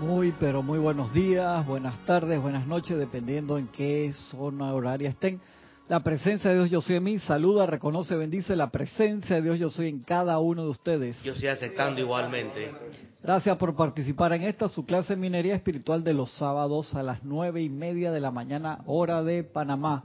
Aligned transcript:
Muy, 0.00 0.32
pero 0.40 0.62
muy 0.62 0.78
buenos 0.78 1.12
días, 1.12 1.66
buenas 1.66 2.02
tardes, 2.06 2.40
buenas 2.40 2.66
noches, 2.66 2.96
dependiendo 2.96 3.58
en 3.58 3.68
qué 3.68 4.14
zona 4.30 4.72
horaria 4.72 5.10
estén. 5.10 5.42
La 5.88 6.02
presencia 6.02 6.48
de 6.48 6.56
Dios 6.56 6.70
yo 6.70 6.80
soy 6.80 6.96
en 6.96 7.04
mí, 7.04 7.18
saluda, 7.18 7.66
reconoce, 7.66 8.16
bendice 8.16 8.56
la 8.56 8.70
presencia 8.70 9.36
de 9.36 9.42
Dios 9.42 9.58
yo 9.58 9.68
soy 9.68 9.88
en 9.88 10.00
cada 10.00 10.38
uno 10.38 10.64
de 10.64 10.70
ustedes. 10.70 11.22
Yo 11.22 11.34
estoy 11.34 11.48
aceptando 11.48 12.00
igualmente. 12.00 12.72
Gracias 13.22 13.54
por 13.58 13.76
participar 13.76 14.32
en 14.32 14.42
esta, 14.44 14.68
su 14.68 14.86
clase 14.86 15.14
de 15.14 15.20
minería 15.20 15.54
espiritual 15.54 16.02
de 16.02 16.14
los 16.14 16.32
sábados 16.32 16.94
a 16.94 17.02
las 17.02 17.22
nueve 17.22 17.60
y 17.60 17.68
media 17.68 18.10
de 18.10 18.20
la 18.20 18.30
mañana, 18.30 18.78
hora 18.86 19.22
de 19.22 19.44
Panamá. 19.44 20.04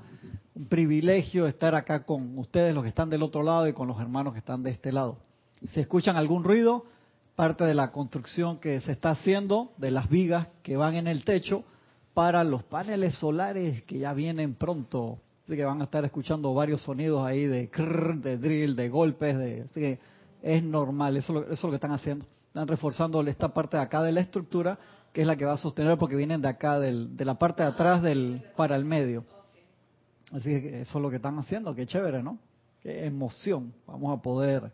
Un 0.56 0.66
privilegio 0.66 1.48
estar 1.48 1.74
acá 1.74 2.04
con 2.04 2.38
ustedes, 2.38 2.76
los 2.76 2.84
que 2.84 2.90
están 2.90 3.10
del 3.10 3.24
otro 3.24 3.44
lado, 3.44 3.66
y 3.66 3.72
con 3.72 3.88
los 3.88 4.02
hermanos 4.02 4.34
que 4.34 4.40
están 4.40 4.62
de 4.62 4.72
este 4.72 4.92
lado. 4.92 5.20
Si 5.70 5.80
escuchan 5.80 6.18
algún 6.18 6.44
ruido, 6.44 6.84
parte 7.36 7.66
de 7.66 7.74
la 7.74 7.92
construcción 7.92 8.60
que 8.60 8.80
se 8.82 8.92
está 8.92 9.12
haciendo 9.12 9.74
de 9.78 9.92
las 9.92 10.10
vigas 10.10 10.48
que 10.64 10.78
van 10.78 10.96
en 10.96 11.08
el 11.08 11.26
techo 11.26 11.64
para 12.14 12.44
los 12.44 12.64
paneles 12.64 13.16
solares 13.16 13.84
que 13.84 14.00
ya 14.00 14.14
vienen 14.14 14.56
pronto. 14.56 15.20
Así 15.44 15.56
que 15.56 15.66
van 15.66 15.82
a 15.82 15.84
estar 15.84 16.04
escuchando 16.06 16.54
varios 16.54 16.82
sonidos 16.82 17.26
ahí 17.26 17.46
de 17.46 17.70
crrr, 17.70 18.22
de 18.22 18.38
drill, 18.38 18.76
de 18.76 18.90
golpes, 18.90 19.38
de, 19.38 19.62
así 19.64 19.80
que 19.80 20.00
es 20.42 20.64
normal, 20.64 21.18
eso, 21.18 21.44
eso 21.44 21.54
es 21.54 21.64
lo 21.64 21.70
que 21.70 21.76
están 21.76 21.92
haciendo. 21.92 22.26
Están 22.48 22.68
reforzando 22.68 23.22
esta 23.22 23.54
parte 23.54 23.78
de 23.78 23.84
acá 23.84 24.02
de 24.02 24.14
la 24.14 24.22
estructura, 24.22 24.80
que 25.12 25.22
es 25.22 25.28
la 25.28 25.36
que 25.36 25.46
va 25.46 25.54
a 25.54 25.58
sostener 25.58 25.98
porque 25.98 26.16
vienen 26.16 26.42
de 26.42 26.48
acá, 26.48 26.80
del, 26.80 27.18
de 27.18 27.26
la 27.26 27.36
parte 27.36 27.64
de 27.64 27.70
atrás 27.70 28.02
del 28.02 28.44
para 28.56 28.76
el 28.76 28.86
medio. 28.86 29.26
Así 30.32 30.50
que 30.50 30.82
eso 30.82 30.98
es 30.98 31.02
lo 31.02 31.10
que 31.10 31.18
están 31.18 31.38
haciendo, 31.38 31.76
qué 31.76 31.86
chévere, 31.86 32.24
¿no? 32.24 32.40
Qué 32.82 33.06
emoción. 33.06 33.74
Vamos 33.86 34.18
a 34.18 34.22
poder 34.22 34.72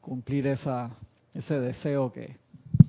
cumplir 0.00 0.46
esa 0.46 0.90
ese 1.34 1.58
deseo 1.60 2.12
que 2.12 2.36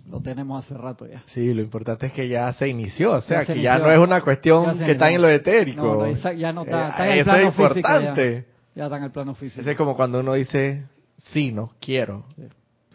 lo 0.09 0.21
tenemos 0.21 0.63
hace 0.63 0.75
rato 0.77 1.07
ya. 1.07 1.23
Sí, 1.27 1.53
lo 1.53 1.61
importante 1.61 2.07
es 2.07 2.13
que 2.13 2.27
ya 2.27 2.51
se 2.53 2.67
inició, 2.67 3.13
o 3.13 3.21
sea, 3.21 3.41
Ya 3.41 3.45
se 3.47 3.53
que 3.55 3.61
ya 3.61 3.71
inició. 3.75 3.87
no 3.87 3.93
es 3.93 3.99
una 4.07 4.21
cuestión 4.21 4.77
Ya 4.79 4.85
que 4.85 4.91
está 4.91 5.11
en 5.11 5.21
lo 5.21 5.29
etérico. 5.29 5.81
No, 5.81 5.95
no, 5.95 6.05
esa- 6.05 6.33
ya 6.33 6.53
no 6.53 6.63
está, 6.63 6.87
Eh, 6.87 6.89
está 6.89 7.05
en 7.05 7.11
el 7.13 7.19
eso 7.19 7.23
plano 7.25 7.39
es 7.47 7.55
físico. 7.55 7.73
Ya, 7.73 7.95
importante. 7.99 8.45
ya 8.75 8.83
está 8.83 8.97
en 8.97 9.03
el 9.03 9.11
plano 9.11 9.35
físico. 9.35 9.61
Ese 9.61 9.71
es 9.71 9.77
como 9.77 9.95
cuando 9.95 10.19
uno 10.19 10.33
dice, 10.33 10.83
sí, 11.17 11.51
no, 11.51 11.71
quiero. 11.79 12.25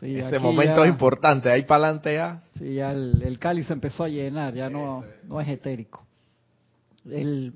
Sí, 0.00 0.16
Ese 0.16 0.36
aquí 0.36 0.44
momento 0.44 0.76
ya- 0.76 0.84
es 0.84 0.88
importante, 0.90 1.50
ahí 1.50 1.62
para 1.62 1.84
adelante 1.86 2.14
ya. 2.14 2.42
Sí, 2.56 2.74
ya 2.74 2.92
el, 2.92 3.20
el 3.24 3.38
cáliz 3.40 3.66
se 3.66 3.72
empezó 3.72 4.04
a 4.04 4.08
llenar, 4.08 4.54
ya 4.54 4.70
no, 4.70 5.02
no 5.26 5.40
es 5.40 5.48
etérico. 5.48 6.06
El- 7.04 7.52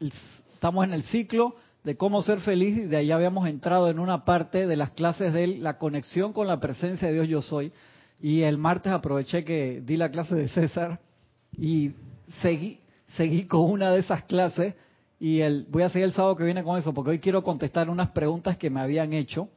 el- 0.00 0.12
estamos 0.54 0.84
en 0.84 0.92
el 0.92 1.02
ciclo 1.04 1.56
de 1.88 1.96
cómo 1.96 2.20
ser 2.20 2.40
feliz 2.40 2.76
y 2.76 2.82
de 2.82 2.98
ahí 2.98 3.10
habíamos 3.10 3.48
entrado 3.48 3.88
en 3.88 3.98
una 3.98 4.26
parte 4.26 4.66
de 4.66 4.76
las 4.76 4.90
clases 4.90 5.32
de 5.32 5.46
la 5.46 5.78
conexión 5.78 6.34
con 6.34 6.46
la 6.46 6.60
presencia 6.60 7.08
de 7.08 7.14
Dios 7.14 7.28
yo 7.28 7.40
soy. 7.40 7.72
Y 8.20 8.42
el 8.42 8.58
martes 8.58 8.92
aproveché 8.92 9.42
que 9.42 9.80
di 9.80 9.96
la 9.96 10.10
clase 10.10 10.34
de 10.34 10.48
César 10.48 11.00
y 11.56 11.92
seguí, 12.42 12.78
seguí 13.16 13.46
con 13.46 13.62
una 13.62 13.90
de 13.90 14.00
esas 14.00 14.24
clases 14.24 14.74
y 15.18 15.40
el, 15.40 15.66
voy 15.70 15.82
a 15.82 15.88
seguir 15.88 16.04
el 16.04 16.12
sábado 16.12 16.36
que 16.36 16.44
viene 16.44 16.62
con 16.62 16.78
eso 16.78 16.92
porque 16.92 17.12
hoy 17.12 17.20
quiero 17.20 17.42
contestar 17.42 17.88
unas 17.88 18.10
preguntas 18.10 18.58
que 18.58 18.68
me 18.68 18.80
habían 18.80 19.14
hecho 19.14 19.48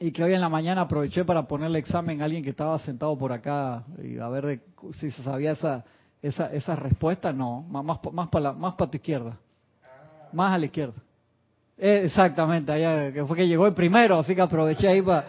y 0.00 0.12
que 0.12 0.24
hoy 0.24 0.32
en 0.32 0.40
la 0.40 0.48
mañana 0.48 0.80
aproveché 0.80 1.26
para 1.26 1.46
ponerle 1.46 1.78
examen 1.78 2.22
a 2.22 2.24
alguien 2.24 2.42
que 2.42 2.50
estaba 2.50 2.78
sentado 2.78 3.18
por 3.18 3.32
acá 3.32 3.84
y 4.02 4.16
a 4.16 4.28
ver 4.30 4.62
si 4.94 5.10
se 5.10 5.22
sabía 5.22 5.52
esa 5.52 5.84
esa, 6.22 6.46
esa 6.54 6.74
respuesta. 6.74 7.34
No, 7.34 7.60
más 7.60 7.84
más 8.14 8.28
para 8.28 8.54
más 8.54 8.76
para 8.76 8.90
tu 8.90 8.96
izquierda, 8.96 9.36
más 10.32 10.54
a 10.54 10.56
la 10.56 10.64
izquierda. 10.64 11.03
Eh, 11.76 12.02
exactamente, 12.04 12.72
allá 12.72 13.12
que 13.12 13.24
fue 13.24 13.36
que 13.36 13.48
llegó 13.48 13.66
el 13.66 13.74
primero, 13.74 14.18
así 14.18 14.34
que 14.34 14.42
aproveché 14.42 14.88
ahí 14.88 15.02
para 15.02 15.26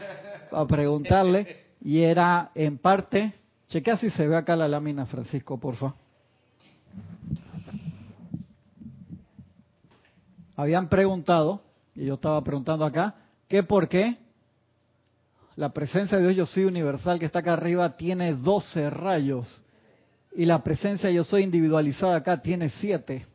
preguntarle 0.67 1.65
y 1.81 2.01
era 2.01 2.51
en 2.53 2.77
parte, 2.77 3.33
chequea 3.67 3.97
si 3.97 4.09
se 4.11 4.27
ve 4.27 4.35
acá 4.35 4.55
la 4.55 4.67
lámina, 4.67 5.05
Francisco, 5.05 5.59
porfa. 5.59 5.93
Habían 10.55 10.87
preguntado, 10.87 11.61
y 11.95 12.05
yo 12.05 12.13
estaba 12.13 12.41
preguntando 12.43 12.85
acá, 12.85 13.15
que 13.47 13.63
por 13.63 13.87
qué 13.87 14.17
la 15.55 15.69
presencia 15.69 16.17
de 16.17 16.23
Dios 16.23 16.35
yo 16.35 16.45
soy 16.45 16.65
universal 16.65 17.19
que 17.19 17.25
está 17.25 17.39
acá 17.39 17.53
arriba 17.53 17.95
tiene 17.95 18.33
12 18.33 18.89
rayos 18.89 19.61
y 20.35 20.45
la 20.45 20.63
presencia 20.63 21.09
yo 21.11 21.23
soy 21.23 21.43
individualizada 21.43 22.17
acá 22.17 22.41
tiene 22.41 22.69
7. 22.69 23.25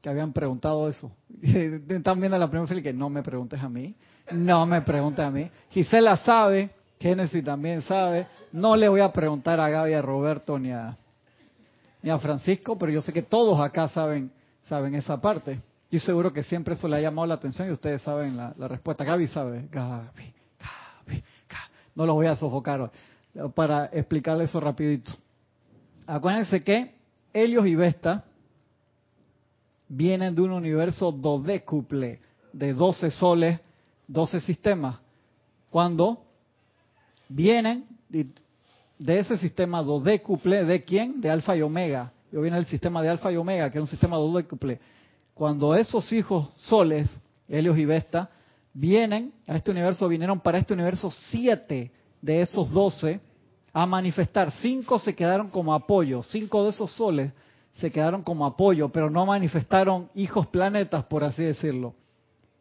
Que 0.00 0.08
habían 0.08 0.32
preguntado 0.32 0.88
eso. 0.88 1.10
Están 1.42 2.20
viendo 2.20 2.38
la 2.38 2.48
primera 2.48 2.68
fila 2.68 2.82
que 2.82 2.92
no 2.92 3.08
me 3.10 3.22
preguntes 3.22 3.60
a 3.60 3.68
mí, 3.68 3.94
no 4.32 4.66
me 4.66 4.82
preguntes 4.82 5.24
a 5.24 5.30
mí. 5.30 5.50
Gisela 5.70 6.16
sabe, 6.18 6.70
Genesis 7.00 7.44
también 7.44 7.82
sabe. 7.82 8.26
No 8.52 8.76
le 8.76 8.88
voy 8.88 9.00
a 9.00 9.12
preguntar 9.12 9.60
a 9.60 9.68
Gaby, 9.68 9.94
a 9.94 10.02
Roberto 10.02 10.58
ni 10.58 10.70
a, 10.70 10.96
ni 12.02 12.10
a 12.10 12.18
Francisco, 12.18 12.78
pero 12.78 12.92
yo 12.92 13.02
sé 13.02 13.12
que 13.12 13.22
todos 13.22 13.60
acá 13.60 13.88
saben, 13.88 14.30
saben 14.68 14.94
esa 14.94 15.20
parte. 15.20 15.60
Y 15.90 15.98
seguro 15.98 16.32
que 16.32 16.42
siempre 16.42 16.74
eso 16.74 16.86
le 16.86 16.96
ha 16.96 17.00
llamado 17.00 17.26
la 17.26 17.34
atención 17.34 17.68
y 17.68 17.72
ustedes 17.72 18.02
saben 18.02 18.36
la, 18.36 18.54
la 18.56 18.68
respuesta. 18.68 19.04
Gaby 19.04 19.26
sabe. 19.28 19.68
Gaby, 19.70 20.32
Gaby, 20.58 21.24
Gaby. 21.48 21.72
No 21.94 22.06
los 22.06 22.14
voy 22.14 22.26
a 22.26 22.36
sofocar 22.36 22.90
para 23.54 23.86
explicarle 23.86 24.44
eso 24.44 24.60
rapidito. 24.60 25.12
Acuérdense 26.06 26.60
que 26.60 26.94
Helios 27.32 27.66
y 27.66 27.74
Vesta 27.74 28.24
vienen 29.88 30.34
de 30.34 30.42
un 30.42 30.52
universo 30.52 31.10
dodécuple 31.10 32.20
de 32.52 32.72
12 32.74 33.10
soles, 33.10 33.60
12 34.06 34.40
sistemas. 34.42 34.98
Cuando 35.70 36.22
vienen 37.28 37.84
de 38.08 39.18
ese 39.18 39.36
sistema 39.38 39.82
dodécuple, 39.82 40.64
¿de 40.64 40.82
quién? 40.82 41.20
De 41.20 41.30
alfa 41.30 41.56
y 41.56 41.62
omega. 41.62 42.12
Yo 42.30 42.42
viene 42.42 42.58
el 42.58 42.66
sistema 42.66 43.02
de 43.02 43.08
alfa 43.08 43.32
y 43.32 43.36
omega, 43.36 43.70
que 43.70 43.78
es 43.78 43.82
un 43.82 43.88
sistema 43.88 44.16
dodécuple. 44.16 44.80
Cuando 45.34 45.74
esos 45.74 46.12
hijos 46.12 46.48
soles, 46.56 47.20
Helios 47.48 47.78
y 47.78 47.84
Vesta, 47.84 48.30
vienen 48.74 49.32
a 49.46 49.56
este 49.56 49.70
universo, 49.70 50.08
vinieron 50.08 50.40
para 50.40 50.58
este 50.58 50.74
universo 50.74 51.10
siete 51.10 51.90
de 52.20 52.42
esos 52.42 52.70
doce 52.70 53.20
a 53.72 53.86
manifestar. 53.86 54.50
Cinco 54.60 54.98
se 54.98 55.14
quedaron 55.14 55.48
como 55.48 55.72
apoyo, 55.72 56.22
cinco 56.22 56.64
de 56.64 56.70
esos 56.70 56.90
soles 56.92 57.32
se 57.78 57.90
quedaron 57.90 58.22
como 58.22 58.44
apoyo, 58.46 58.88
pero 58.90 59.08
no 59.10 59.26
manifestaron 59.26 60.10
hijos 60.14 60.46
planetas, 60.48 61.04
por 61.04 61.24
así 61.24 61.42
decirlo. 61.42 61.94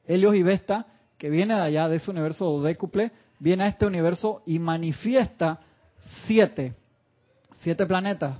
Helios 0.05 0.35
y 0.35 0.43
Vesta, 0.43 0.85
que 1.17 1.29
viene 1.29 1.55
de 1.55 1.61
allá, 1.61 1.87
de 1.89 1.97
ese 1.97 2.11
universo 2.11 2.45
dodécuple, 2.45 3.11
viene 3.39 3.63
a 3.63 3.67
este 3.67 3.85
universo 3.85 4.41
y 4.45 4.59
manifiesta 4.59 5.59
siete, 6.25 6.73
siete 7.61 7.85
planetas, 7.85 8.37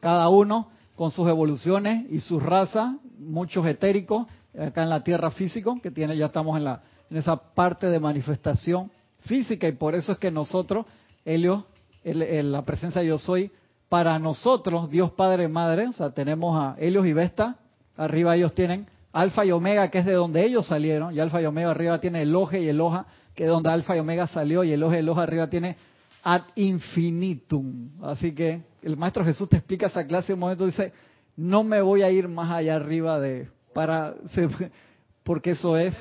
cada 0.00 0.28
uno 0.28 0.70
con 0.94 1.10
sus 1.10 1.28
evoluciones 1.28 2.10
y 2.10 2.20
sus 2.20 2.42
razas, 2.42 2.94
muchos 3.18 3.66
etéricos, 3.66 4.26
acá 4.58 4.82
en 4.82 4.90
la 4.90 5.04
Tierra 5.04 5.30
físico, 5.30 5.78
que 5.82 5.90
tiene, 5.90 6.16
ya 6.16 6.26
estamos 6.26 6.56
en, 6.56 6.64
la, 6.64 6.82
en 7.10 7.18
esa 7.18 7.36
parte 7.36 7.88
de 7.88 8.00
manifestación 8.00 8.90
física, 9.20 9.68
y 9.68 9.72
por 9.72 9.94
eso 9.94 10.12
es 10.12 10.18
que 10.18 10.30
nosotros, 10.30 10.86
Helios, 11.24 11.64
el- 12.02 12.52
la 12.52 12.62
presencia 12.64 13.00
de 13.00 13.08
yo 13.08 13.18
soy, 13.18 13.50
para 13.88 14.18
nosotros, 14.18 14.90
Dios 14.90 15.12
Padre 15.12 15.48
Madre, 15.48 15.88
o 15.88 15.92
sea, 15.92 16.10
tenemos 16.10 16.58
a 16.60 16.76
Helios 16.78 17.06
y 17.06 17.12
Vesta, 17.12 17.56
arriba 17.96 18.36
ellos 18.36 18.54
tienen 18.54 18.86
Alfa 19.12 19.44
y 19.44 19.52
Omega, 19.52 19.90
que 19.90 19.98
es 19.98 20.06
de 20.06 20.12
donde 20.12 20.44
ellos 20.44 20.66
salieron, 20.66 21.14
y 21.14 21.20
Alfa 21.20 21.40
y 21.40 21.46
Omega 21.46 21.70
arriba 21.70 22.00
tiene 22.00 22.22
el 22.22 22.34
Oje 22.34 22.60
y 22.60 22.68
el 22.68 22.80
Oja, 22.80 23.06
que 23.34 23.44
es 23.44 23.50
donde 23.50 23.70
Alfa 23.70 23.96
y 23.96 24.00
Omega 24.00 24.26
salió, 24.26 24.64
y 24.64 24.72
el 24.72 24.82
Oje 24.82 24.96
y 24.96 24.98
el 25.00 25.08
Oja 25.08 25.22
arriba 25.22 25.48
tiene 25.48 25.76
ad 26.22 26.42
infinitum. 26.56 28.02
Así 28.02 28.34
que 28.34 28.62
el 28.82 28.96
Maestro 28.96 29.24
Jesús 29.24 29.48
te 29.48 29.56
explica 29.56 29.86
esa 29.86 30.06
clase 30.06 30.34
un 30.34 30.40
momento, 30.40 30.66
dice, 30.66 30.92
no 31.36 31.62
me 31.62 31.80
voy 31.80 32.02
a 32.02 32.10
ir 32.10 32.28
más 32.28 32.50
allá 32.50 32.76
arriba 32.76 33.20
de, 33.20 33.48
para, 33.72 34.14
porque 35.22 35.50
eso 35.50 35.76
es. 35.76 35.94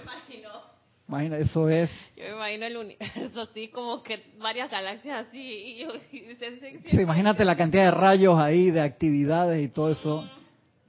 Imagina, 1.08 1.38
eso 1.38 1.70
es, 1.70 1.90
Yo 2.16 2.24
me 2.24 2.32
imagino 2.32 2.66
el 2.66 2.78
universo 2.78 3.42
así, 3.52 3.68
como 3.70 4.02
que 4.02 4.24
varias 4.40 4.70
galaxias 4.72 5.28
así. 5.28 5.40
Y 5.40 5.78
yo, 5.80 5.90
y 6.12 6.36
se- 6.90 7.02
imagínate 7.02 7.46
la 7.46 7.56
cantidad 7.56 7.86
de 7.86 7.92
rayos 7.92 8.40
ahí, 8.40 8.72
de 8.72 8.82
actividades 8.82 9.64
y 9.64 9.70
todo 9.70 9.92
eso. 9.92 10.28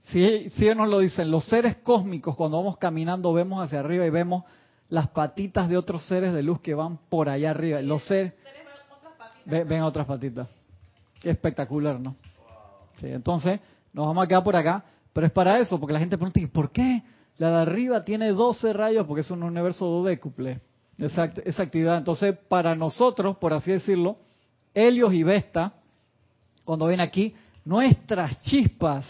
Si, 0.09 0.51
si 0.51 0.65
ellos 0.65 0.77
nos 0.77 0.89
lo 0.89 1.01
dicen, 1.01 1.31
los 1.31 1.45
seres 1.45 1.77
cósmicos, 1.79 2.37
cuando 2.37 2.57
vamos 2.59 2.77
caminando, 2.79 3.33
vemos 3.33 3.63
hacia 3.63 3.81
arriba 3.81 4.07
y 4.07 4.11
vemos 4.11 4.45
las 4.89 5.09
patitas 5.09 5.69
de 5.69 5.77
otros 5.77 6.07
seres 6.07 6.33
de 6.33 6.43
luz 6.45 6.61
que 6.61 6.75
van 6.75 6.97
por 7.09 7.29
allá 7.29 7.51
arriba. 7.51 7.83
Los 7.83 8.05
seres 8.07 8.33
ven, 9.45 9.67
ven 9.69 9.83
otras 9.83 10.07
patitas. 10.07 10.49
Qué 11.21 11.31
espectacular, 11.31 11.99
¿no? 11.99 12.15
Sí, 13.01 13.09
entonces, 13.09 13.61
nos 13.93 14.07
vamos 14.07 14.25
a 14.25 14.29
quedar 14.29 14.45
por 14.45 14.55
acá, 14.57 14.85
pero 15.13 15.27
es 15.27 15.33
para 15.33 15.59
eso, 15.59 15.79
porque 15.81 15.93
la 15.93 15.99
gente 15.99 16.17
pregunta, 16.17 16.41
¿y 16.41 16.47
por 16.47 16.71
qué? 16.71 17.03
La 17.39 17.51
de 17.51 17.57
arriba 17.63 18.05
tiene 18.05 18.29
12 18.33 18.73
rayos, 18.73 19.07
porque 19.07 19.21
es 19.21 19.31
un 19.31 19.43
universo 19.43 19.87
dodécuple, 19.87 20.61
esa, 20.99 21.25
act- 21.25 21.43
esa 21.45 21.63
actividad. 21.65 21.99
Entonces, 21.99 22.37
para 22.49 22.75
nosotros, 22.75 23.37
por 23.37 23.53
así 23.53 23.73
decirlo, 23.73 24.17
Helios 24.75 25.13
y 25.13 25.23
Vesta, 25.23 25.75
cuando 26.65 26.87
ven 26.87 27.01
aquí, 27.01 27.35
nuestras 27.65 28.41
chispas 28.43 29.05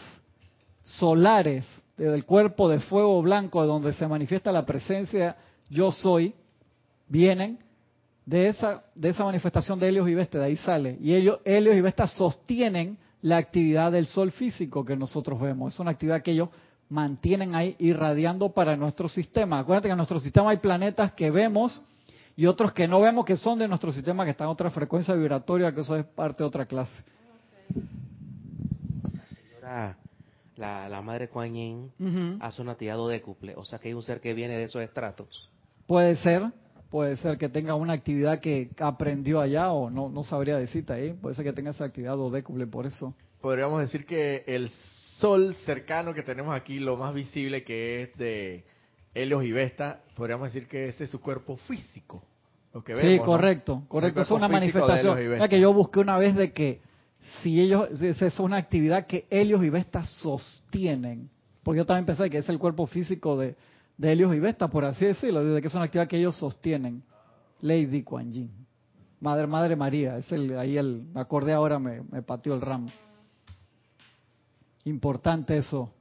solares 0.83 1.65
del 1.97 2.25
cuerpo 2.25 2.69
de 2.69 2.81
fuego 2.81 3.21
blanco 3.23 3.65
donde 3.65 3.93
se 3.95 4.07
manifiesta 4.07 4.53
la 4.53 4.67
presencia 4.67 5.37
yo 5.69 5.91
soy, 5.91 6.35
vienen 7.09 7.59
de 8.25 8.49
esa, 8.49 8.85
de 8.95 9.11
esa 9.11 9.25
manifestación 9.25 9.79
de 9.79 9.89
Helios 9.89 10.09
y 10.09 10.15
Vesta, 10.15 10.39
de 10.39 10.45
ahí 10.47 10.57
sale. 10.57 10.99
Y 11.01 11.15
ellos, 11.15 11.39
Helios 11.45 11.77
y 11.77 11.81
Vesta 11.81 12.07
sostienen 12.07 12.99
la 13.23 13.37
actividad 13.39 13.91
del 13.93 14.07
sol 14.07 14.31
físico 14.31 14.85
que 14.85 14.97
nosotros 14.97 15.41
vemos. 15.41 15.75
Es 15.75 15.81
una 15.81 15.93
actividad 15.93 16.23
que 16.23 16.33
ellos 16.33 16.49
mantienen 16.89 17.55
ahí 17.55 17.77
irradiando 17.79 18.51
para 18.51 18.77
nuestro 18.77 19.09
sistema. 19.09 19.59
Acuérdate 19.59 19.89
que 19.89 19.93
en 19.93 19.97
nuestro 19.97 20.21
sistema 20.21 20.51
hay 20.51 20.59
planetas 20.59 21.13
que 21.13 21.31
vemos 21.31 21.83
y 22.37 22.47
otros 22.47 22.73
que 22.73 22.87
no 22.87 23.01
vemos 23.01 23.25
que 23.25 23.37
son 23.37 23.59
de 23.59 23.67
nuestro 23.67 23.93
sistema, 23.93 24.25
que 24.25 24.33
están 24.33 24.47
en 24.47 24.53
otra 24.53 24.71
frecuencia 24.71 25.15
vibratoria, 25.15 25.73
que 25.73 25.81
eso 25.81 25.97
es 25.97 26.05
parte 26.05 26.43
de 26.43 26.49
otra 26.49 26.67
clase. 26.67 27.03
Señora, 29.33 29.97
la, 30.57 30.89
la 30.89 31.03
madre 31.03 31.29
Kuan 31.29 31.55
Yin 31.55 32.39
hace 32.41 32.63
un 32.63 32.69
activado 32.69 33.09
décuple, 33.09 33.55
o 33.57 33.65
sea 33.65 33.79
que 33.79 33.89
hay 33.89 33.95
un 33.95 34.03
ser 34.03 34.21
que 34.21 34.35
viene 34.35 34.57
de 34.57 34.65
esos 34.65 34.83
estratos. 34.83 35.51
Puede 35.87 36.17
ser, 36.17 36.53
puede 36.91 37.17
ser 37.17 37.39
que 37.39 37.49
tenga 37.49 37.75
una 37.75 37.95
actividad 37.95 38.41
que 38.41 38.71
aprendió 38.79 39.41
allá 39.41 39.73
o 39.73 39.91
no, 39.91 40.09
no 40.09 40.23
sabría 40.23 40.59
decirte 40.59 40.93
ahí. 40.93 41.13
Puede 41.15 41.35
ser 41.35 41.45
que 41.45 41.53
tenga 41.53 41.71
esa 41.71 41.85
actividad 41.85 42.19
o 42.19 42.31
décuple 42.31 42.67
por 42.67 42.87
eso. 42.87 43.15
Podríamos 43.41 43.81
decir 43.81 44.05
que 44.05 44.45
el 44.47 44.71
sol 45.19 45.55
cercano 45.65 46.15
que 46.15 46.23
tenemos 46.23 46.55
aquí, 46.55 46.79
lo 46.79 46.97
más 46.97 47.15
visible 47.15 47.65
que 47.65 48.03
es 48.03 48.17
de 48.17 48.65
Helios 49.15 49.45
y 49.45 49.53
Vesta, 49.53 50.01
podríamos 50.15 50.53
decir 50.53 50.69
que 50.69 50.89
ese 50.89 51.05
es 51.05 51.11
su 51.11 51.21
cuerpo 51.21 51.57
físico. 51.57 52.23
Lo 52.75 52.85
que 52.85 52.95
sí, 52.97 53.07
vemos, 53.07 53.27
¿no? 53.27 53.33
correcto, 53.33 53.83
correcto. 53.89 54.21
Es 54.21 54.31
una 54.31 54.49
manifestación. 54.49 55.17
Vesta. 55.17 55.49
que 55.49 55.61
yo 55.61 55.73
busqué 55.73 56.01
una 56.01 56.19
vez 56.19 56.35
de 56.35 56.53
que 56.53 56.81
si 57.43 57.61
ellos, 57.61 57.89
si 57.99 58.09
es 58.09 58.39
una 58.39 58.59
actividad 58.59 59.07
que 59.07 59.27
Helios 59.31 59.65
y 59.65 59.71
Vesta 59.71 60.05
sostienen. 60.05 61.31
Porque 61.63 61.79
yo 61.79 61.87
también 61.87 62.07
pensé 62.07 62.29
que 62.31 62.39
es 62.39 62.49
el 62.49 62.59
cuerpo 62.59 62.87
físico 62.87 63.37
de, 63.39 63.57
de 63.97 64.13
Helios 64.13 64.35
y 64.35 64.39
Vesta, 64.39 64.69
por 64.69 64.85
así 64.85 65.07
decirlo, 65.07 65.43
de 65.43 65.61
que 65.61 65.69
es 65.69 65.75
una 65.75 65.85
actividad 65.85 66.09
que 66.09 66.19
ellos 66.19 66.37
sostienen. 66.37 67.03
Lady 67.63 68.03
Kuan 68.03 68.31
Yin. 68.31 68.51
Madre, 69.21 69.47
Madre 69.47 69.77
María, 69.77 70.19
es 70.19 70.31
el, 70.31 70.59
ahí 70.59 70.77
el, 70.77 71.07
me 71.15 71.23
acordé 71.23 71.55
ahora, 71.55 71.79
me, 71.79 72.03
me 72.03 72.21
pateó 72.21 72.55
el 72.55 72.61
ramo. 72.61 72.89
Importante 74.87 75.57
eso. 75.57 75.93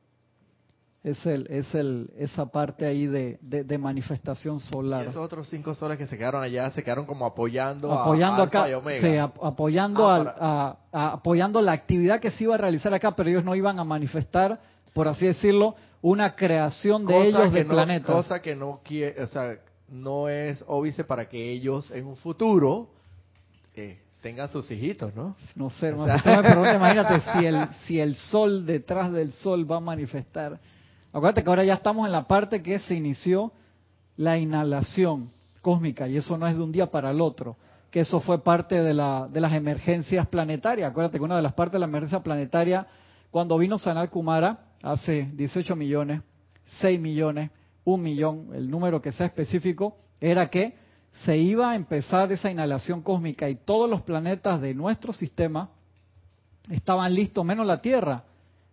Es 1.03 1.23
el, 1.27 1.45
es 1.51 1.75
el, 1.75 2.09
esa 2.17 2.47
parte 2.47 2.83
ahí 2.85 3.05
de, 3.05 3.37
de, 3.41 3.63
de 3.63 3.77
manifestación 3.77 4.57
Y 4.57 4.59
solar. 4.61 5.03
esos 5.05 5.17
otros 5.17 5.47
cinco 5.49 5.75
soles 5.75 5.99
que 5.99 6.07
se 6.07 6.17
quedaron 6.17 6.41
allá 6.41 6.71
se 6.71 6.81
quedaron 6.83 7.05
como 7.05 7.27
apoyando, 7.27 7.91
a 7.91 8.01
apoyando 8.01 8.41
Alfa 8.41 8.61
acá, 8.61 8.69
y 8.69 8.73
Omega. 8.73 9.07
sí, 9.07 9.15
ap- 9.17 9.43
apoyando, 9.43 10.07
Ah, 10.09 10.15
al- 10.15 10.23
para- 10.25 10.37
a- 10.39 10.77
a- 10.91 11.11
apoyando 11.13 11.61
la 11.61 11.73
actividad 11.73 12.19
que 12.19 12.31
se 12.31 12.45
iba 12.45 12.55
a 12.55 12.57
realizar 12.57 12.91
acá, 12.93 13.15
pero 13.15 13.29
ellos 13.29 13.43
no 13.43 13.53
iban 13.55 13.77
a 13.79 13.83
manifestar, 13.83 14.59
por 14.95 15.07
así 15.07 15.27
decirlo, 15.27 15.75
una 16.01 16.35
creación 16.35 17.05
de 17.05 17.13
Cosa 17.13 17.25
ellos 17.27 17.43
que 17.53 17.57
de 17.59 17.65
no- 17.65 17.73
planetas. 17.75 18.15
Cosa 18.15 18.41
que 18.41 18.55
no 18.55 18.79
quiere, 18.83 19.21
o 19.21 19.27
sea, 19.27 19.59
no 19.89 20.27
es 20.27 20.63
óbice 20.67 21.03
para 21.03 21.29
que 21.29 21.51
ellos 21.51 21.91
en 21.91 22.07
un 22.07 22.15
futuro 22.15 22.89
eh, 23.75 23.99
tengan 24.25 24.49
sus 24.49 24.71
hijitos, 24.71 25.13
¿no? 25.13 25.35
No 25.55 25.69
sé, 25.69 25.89
hermano, 25.89 26.15
O 26.15 26.19
sea- 26.19 26.75
imagínate 26.75 27.21
si 27.31 27.45
el, 27.45 27.67
si 27.85 27.99
el 27.99 28.15
sol 28.15 28.65
detrás 28.65 29.11
del 29.11 29.31
sol 29.31 29.71
va 29.71 29.77
a 29.77 29.79
manifestar. 29.79 30.59
Acuérdate 31.13 31.43
que 31.43 31.49
ahora 31.51 31.63
ya 31.63 31.75
estamos 31.75 32.07
en 32.07 32.11
la 32.11 32.23
parte 32.27 32.63
que 32.63 32.79
se 32.79 32.95
inició 32.95 33.51
la 34.17 34.39
inhalación 34.39 35.29
cósmica 35.61 36.07
y 36.07 36.17
eso 36.17 36.39
no 36.39 36.47
es 36.47 36.57
de 36.57 36.63
un 36.63 36.71
día 36.71 36.89
para 36.89 37.11
el 37.11 37.21
otro, 37.21 37.55
que 37.91 37.99
eso 37.99 38.19
fue 38.19 38.43
parte 38.43 38.81
de, 38.81 38.95
la, 38.95 39.27
de 39.31 39.39
las 39.39 39.53
emergencias 39.53 40.25
planetarias. 40.25 40.89
Acuérdate 40.89 41.19
que 41.19 41.23
una 41.23 41.35
de 41.35 41.43
las 41.43 41.53
partes 41.53 41.73
de 41.73 41.79
la 41.81 41.85
emergencia 41.85 42.23
planetaria, 42.23 42.87
cuando 43.29 43.59
vino 43.59 43.77
Sanal 43.77 44.09
Kumara, 44.09 44.57
hace 44.81 45.29
18 45.33 45.75
millones, 45.75 46.23
6 46.81 46.99
millones, 46.99 47.51
1 47.83 48.03
millón, 48.03 48.47
el 48.55 48.71
número 48.71 49.03
que 49.03 49.11
sea 49.11 49.27
específico, 49.27 49.97
era 50.19 50.49
que 50.49 50.83
se 51.23 51.37
iba 51.37 51.71
a 51.71 51.75
empezar 51.75 52.31
esa 52.31 52.51
inhalación 52.51 53.01
cósmica 53.01 53.49
y 53.49 53.55
todos 53.55 53.89
los 53.89 54.01
planetas 54.01 54.59
de 54.59 54.73
nuestro 54.73 55.13
sistema 55.13 55.69
estaban 56.69 57.13
listos, 57.13 57.45
menos 57.45 57.65
la 57.65 57.81
Tierra, 57.81 58.23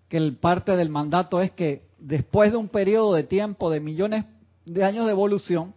que 0.08 0.16
el 0.16 0.36
parte 0.36 0.76
del 0.76 0.88
mandato 0.88 1.40
es 1.40 1.52
que 1.52 1.86
después 1.98 2.50
de 2.50 2.56
un 2.56 2.68
periodo 2.68 3.14
de 3.14 3.24
tiempo 3.24 3.70
de 3.70 3.80
millones 3.80 4.24
de 4.64 4.84
años 4.84 5.06
de 5.06 5.12
evolución, 5.12 5.74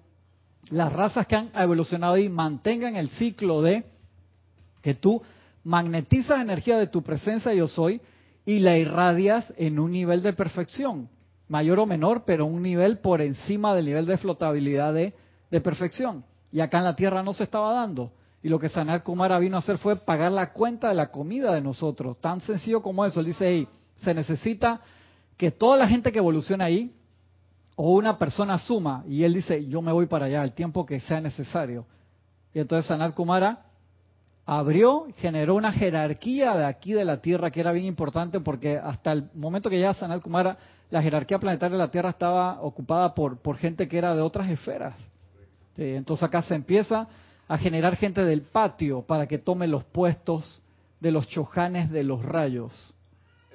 las 0.71 0.91
razas 0.91 1.27
que 1.27 1.35
han 1.35 1.51
evolucionado 1.55 2.15
ahí 2.15 2.29
mantengan 2.29 2.95
el 2.95 3.09
ciclo 3.09 3.61
de 3.61 3.85
que 4.81 4.95
tú 4.95 5.21
magnetizas 5.63 6.41
energía 6.41 6.77
de 6.77 6.87
tu 6.87 7.03
presencia 7.03 7.53
yo 7.53 7.67
soy 7.67 8.01
y 8.45 8.59
la 8.59 8.77
irradias 8.77 9.53
en 9.57 9.79
un 9.79 9.91
nivel 9.91 10.23
de 10.23 10.33
perfección, 10.33 11.09
mayor 11.47 11.79
o 11.79 11.85
menor, 11.85 12.23
pero 12.25 12.45
un 12.45 12.61
nivel 12.61 12.99
por 12.99 13.21
encima 13.21 13.75
del 13.75 13.85
nivel 13.85 14.05
de 14.07 14.17
flotabilidad 14.17 14.93
de 14.93 15.61
perfección. 15.61 16.23
Y 16.55 16.61
acá 16.61 16.77
en 16.77 16.85
la 16.85 16.95
Tierra 16.95 17.21
no 17.21 17.33
se 17.33 17.43
estaba 17.43 17.73
dando. 17.73 18.13
Y 18.41 18.47
lo 18.47 18.57
que 18.59 18.69
Sanat 18.69 19.03
Kumara 19.03 19.37
vino 19.39 19.57
a 19.57 19.59
hacer 19.59 19.77
fue 19.77 19.97
pagar 19.97 20.31
la 20.31 20.53
cuenta 20.53 20.87
de 20.87 20.95
la 20.95 21.11
comida 21.11 21.53
de 21.53 21.59
nosotros. 21.59 22.17
Tan 22.21 22.39
sencillo 22.39 22.81
como 22.81 23.03
eso. 23.03 23.19
Él 23.19 23.25
dice, 23.25 23.67
se 24.01 24.13
necesita 24.13 24.79
que 25.35 25.51
toda 25.51 25.75
la 25.75 25.85
gente 25.85 26.13
que 26.13 26.19
evolucione 26.19 26.63
ahí, 26.63 26.95
o 27.75 27.91
una 27.91 28.17
persona 28.17 28.57
suma, 28.57 29.03
y 29.05 29.23
él 29.25 29.33
dice, 29.33 29.65
yo 29.67 29.81
me 29.81 29.91
voy 29.91 30.05
para 30.05 30.27
allá 30.27 30.45
el 30.45 30.53
tiempo 30.53 30.85
que 30.85 31.01
sea 31.01 31.19
necesario. 31.19 31.85
Y 32.53 32.59
entonces 32.59 32.85
Sanat 32.85 33.13
Kumara 33.13 33.65
abrió, 34.45 35.07
generó 35.17 35.55
una 35.55 35.73
jerarquía 35.73 36.55
de 36.55 36.63
aquí 36.63 36.93
de 36.93 37.03
la 37.03 37.17
Tierra 37.17 37.51
que 37.51 37.59
era 37.59 37.73
bien 37.73 37.83
importante 37.83 38.39
porque 38.39 38.77
hasta 38.77 39.11
el 39.11 39.29
momento 39.33 39.69
que 39.69 39.75
llega 39.75 39.93
Sanat 39.93 40.21
Kumara, 40.21 40.57
la 40.89 41.01
jerarquía 41.01 41.37
planetaria 41.37 41.75
de 41.75 41.83
la 41.83 41.91
Tierra 41.91 42.11
estaba 42.11 42.61
ocupada 42.61 43.13
por 43.13 43.57
gente 43.57 43.89
que 43.89 43.97
era 43.97 44.15
de 44.15 44.21
otras 44.21 44.49
esferas. 44.49 44.95
Sí, 45.75 45.83
entonces 45.83 46.23
acá 46.23 46.41
se 46.41 46.55
empieza 46.55 47.07
a 47.47 47.57
generar 47.57 47.95
gente 47.95 48.23
del 48.23 48.41
patio 48.41 49.01
para 49.01 49.27
que 49.27 49.37
tome 49.37 49.67
los 49.67 49.83
puestos 49.83 50.61
de 50.99 51.11
los 51.11 51.27
chojanes 51.27 51.91
de 51.91 52.03
los 52.03 52.23
rayos. 52.23 52.93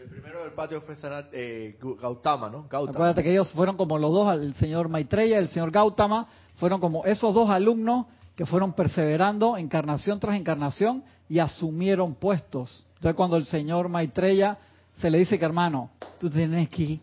El 0.01 0.09
primero 0.09 0.45
del 0.45 0.53
patio 0.53 0.81
fue 0.83 0.97
Sanat, 0.97 1.29
eh, 1.33 1.79
Gautama, 2.01 2.49
¿no? 2.49 2.67
Gautama. 2.71 2.91
Acuérdate 2.91 3.23
que 3.23 3.33
ellos 3.33 3.51
fueron 3.53 3.77
como 3.77 3.99
los 3.99 4.13
dos, 4.13 4.35
el 4.35 4.55
señor 4.55 4.89
Maitreya 4.89 5.37
y 5.37 5.43
el 5.43 5.49
señor 5.49 5.71
Gautama, 5.71 6.27
fueron 6.57 6.81
como 6.81 7.05
esos 7.05 7.35
dos 7.35 7.51
alumnos 7.51 8.07
que 8.35 8.47
fueron 8.47 8.73
perseverando 8.73 9.57
encarnación 9.57 10.19
tras 10.19 10.37
encarnación 10.37 11.05
y 11.29 11.39
asumieron 11.39 12.15
puestos. 12.15 12.87
Entonces 12.95 13.15
cuando 13.15 13.37
el 13.37 13.45
señor 13.45 13.89
Maitreya 13.89 14.59
se 14.99 15.11
le 15.11 15.19
dice 15.19 15.39
que 15.39 15.45
hermano, 15.45 15.91
tú 16.19 16.31
tienes 16.31 16.69
que 16.69 17.01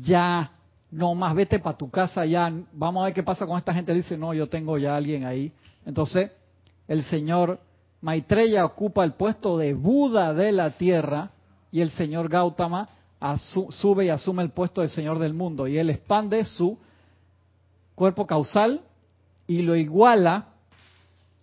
ya, 0.00 0.52
no 0.90 1.14
más, 1.14 1.34
vete 1.34 1.58
para 1.58 1.76
tu 1.76 1.90
casa 1.90 2.24
ya, 2.24 2.52
vamos 2.72 3.02
a 3.02 3.06
ver 3.06 3.14
qué 3.14 3.22
pasa 3.22 3.46
con 3.46 3.58
esta 3.58 3.74
gente. 3.74 3.92
Dice, 3.92 4.16
no, 4.16 4.32
yo 4.32 4.48
tengo 4.48 4.78
ya 4.78 4.94
a 4.94 4.96
alguien 4.96 5.24
ahí. 5.24 5.52
Entonces 5.84 6.30
el 6.86 7.04
señor 7.04 7.60
Maitreya 8.00 8.64
ocupa 8.64 9.04
el 9.04 9.12
puesto 9.12 9.58
de 9.58 9.74
Buda 9.74 10.32
de 10.32 10.52
la 10.52 10.70
tierra 10.70 11.30
y 11.70 11.80
el 11.80 11.90
señor 11.90 12.28
Gautama 12.28 12.88
sube 13.70 14.06
y 14.06 14.08
asume 14.08 14.42
el 14.42 14.50
puesto 14.50 14.80
de 14.80 14.88
señor 14.88 15.18
del 15.18 15.34
mundo 15.34 15.66
y 15.66 15.76
él 15.76 15.90
expande 15.90 16.44
su 16.44 16.78
cuerpo 17.94 18.26
causal 18.26 18.82
y 19.46 19.62
lo 19.62 19.74
iguala 19.74 20.46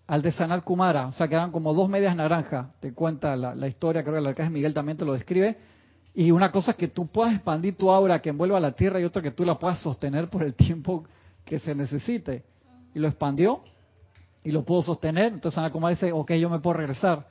al 0.08 0.22
de 0.22 0.32
Sanat 0.32 0.64
Kumara, 0.64 1.08
o 1.08 1.12
sea, 1.14 1.28
quedan 1.28 1.52
como 1.52 1.74
dos 1.74 1.90
medias 1.90 2.16
naranjas, 2.16 2.68
te 2.80 2.94
cuenta 2.94 3.36
la, 3.36 3.56
la 3.56 3.68
historia, 3.68 4.04
creo 4.04 4.14
que 4.14 4.20
el 4.20 4.28
arcángel 4.28 4.54
Miguel 4.54 4.74
también 4.74 4.98
te 4.98 5.04
lo 5.04 5.14
describe, 5.14 5.58
y 6.16 6.32
una 6.32 6.50
cosa 6.50 6.72
es 6.72 6.78
que 6.78 6.88
tú 6.88 7.08
puedas 7.08 7.34
expandir 7.34 7.76
tu 7.76 7.92
aura 7.92 8.22
que 8.22 8.30
envuelva 8.30 8.58
la 8.60 8.72
tierra 8.72 9.02
y 9.02 9.04
otra 9.04 9.22
que 9.22 9.32
tú 9.32 9.44
la 9.44 9.60
puedas 9.60 9.82
sostener 9.82 10.30
por 10.30 10.44
el 10.44 10.54
tiempo 10.54 11.04
que 11.44 11.60
se 11.60 11.76
necesite. 11.76 12.44
Y 12.94 13.00
lo 13.00 13.10
expandió 13.10 13.62
y 14.42 14.52
lo 14.52 14.64
pudo 14.64 14.82
sostener, 14.82 15.34
entonces 15.34 15.62
Kumara 15.72 15.94
dice, 15.94 16.14
ok, 16.14 16.32
yo 16.34 16.50
me 16.50 16.60
puedo 16.60 16.78
regresar. 16.78 17.26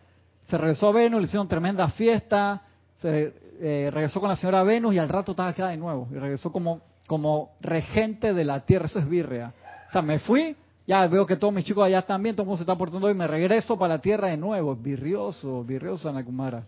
Se 0.49 0.59
regresó 0.59 0.89
a 0.89 0.93
Venus, 0.93 1.21
le 1.21 1.25
hicieron 1.27 1.49
tremenda 1.49 1.89
fiesta, 1.89 2.63
se 3.01 3.33
eh, 3.61 3.91
regresó 3.91 4.21
con 4.21 4.29
la 4.29 4.37
señora 4.37 4.63
Venus 4.63 4.95
y 4.95 4.99
al 4.99 5.09
rato 5.09 5.31
estaba 5.31 5.49
acá 5.49 5.69
de 5.69 5.79
nuevo, 5.79 6.07
y 6.11 6.17
regresó 6.17 6.53
como, 6.53 6.83
como 7.07 7.53
regente 7.61 8.35
de 8.35 8.45
la 8.45 8.61
tierra, 8.67 8.85
eso 8.85 8.99
es 8.99 9.09
birria. 9.09 9.55
O 9.89 9.93
sea, 9.93 10.03
me 10.03 10.19
fui, 10.19 10.55
ya 10.87 11.07
veo 11.07 11.25
que 11.25 11.37
todos 11.37 11.55
mis 11.55 11.65
chicos 11.65 11.87
allá 11.87 12.01
están 12.01 12.23
bien, 12.23 12.35
todo 12.35 12.43
el 12.43 12.49
mundo 12.49 12.59
se 12.59 12.65
está 12.65 12.77
portando 12.77 13.07
bien, 13.07 13.17
me 13.17 13.27
regreso 13.27 13.79
para 13.79 13.95
la 13.95 14.03
tierra 14.03 14.29
de 14.29 14.37
nuevo, 14.37 14.77
virrioso, 14.77 15.65
virrioso 15.65 16.11
Anakumara. 16.11 16.65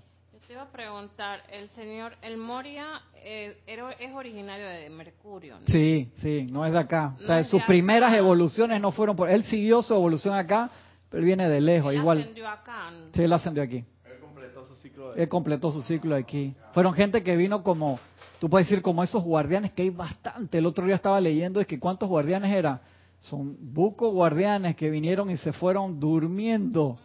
Iba 0.56 0.62
a 0.62 0.72
preguntar, 0.72 1.40
el 1.52 1.68
señor, 1.68 2.14
el 2.22 2.38
Moria 2.38 3.02
eh, 3.22 3.58
era- 3.66 3.92
es 3.92 4.14
originario 4.14 4.66
de 4.66 4.88
Mercurio, 4.88 5.60
¿no? 5.60 5.66
Sí, 5.66 6.08
sí, 6.14 6.46
no 6.50 6.64
es 6.64 6.72
de 6.72 6.78
acá. 6.78 7.12
O 7.18 7.20
No 7.20 7.26
sea, 7.26 7.40
es 7.40 7.46
de 7.46 7.50
sus 7.50 7.58
acá. 7.60 7.66
primeras 7.66 8.14
evoluciones 8.16 8.80
no 8.80 8.90
fueron 8.90 9.16
por... 9.16 9.28
Él 9.28 9.44
siguió 9.44 9.82
su 9.82 9.92
evolución 9.92 10.34
acá, 10.34 10.70
pero 11.10 11.22
viene 11.26 11.46
de 11.50 11.60
lejos, 11.60 11.92
Él 11.92 11.98
igual. 11.98 12.20
ascendió 12.20 12.48
acá, 12.48 12.90
¿no? 12.90 13.08
Sí, 13.12 13.22
él 13.22 13.32
ascendió 13.34 13.62
aquí. 13.62 13.84
Él 14.06 14.18
completó 14.18 14.64
su 14.64 14.74
ciclo 14.76 15.12
de... 15.12 15.22
Él 15.24 15.28
completó 15.28 15.70
su 15.72 15.82
ciclo 15.82 16.16
aquí. 16.16 16.54
Fueron 16.72 16.94
gente 16.94 17.22
que 17.22 17.36
vino 17.36 17.62
como, 17.62 18.00
tú 18.40 18.48
puedes 18.48 18.66
decir, 18.66 18.82
como 18.82 19.02
esos 19.04 19.22
guardianes, 19.22 19.72
que 19.72 19.82
hay 19.82 19.90
bastante. 19.90 20.56
El 20.56 20.64
otro 20.64 20.86
día 20.86 20.94
estaba 20.94 21.20
leyendo, 21.20 21.60
es 21.60 21.66
que 21.66 21.78
cuántos 21.78 22.08
guardianes 22.08 22.50
eran. 22.54 22.80
Son 23.20 23.54
buco 23.74 24.10
guardianes 24.10 24.74
que 24.74 24.88
vinieron 24.88 25.28
y 25.28 25.36
se 25.36 25.52
fueron 25.52 26.00
durmiendo. 26.00 26.98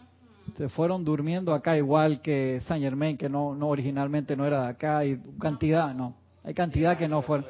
Se 0.57 0.67
fueron 0.69 1.03
durmiendo 1.05 1.53
acá, 1.53 1.77
igual 1.77 2.21
que 2.21 2.62
Saint 2.67 2.83
Germain, 2.83 3.17
que 3.17 3.29
no, 3.29 3.55
no 3.55 3.67
originalmente 3.69 4.36
no 4.36 4.45
era 4.45 4.63
de 4.63 4.69
acá, 4.69 5.05
y 5.05 5.17
cantidad, 5.39 5.93
no. 5.93 6.15
Hay 6.43 6.53
cantidad 6.53 6.98
que 6.98 7.07
no 7.07 7.21
fueron. 7.21 7.45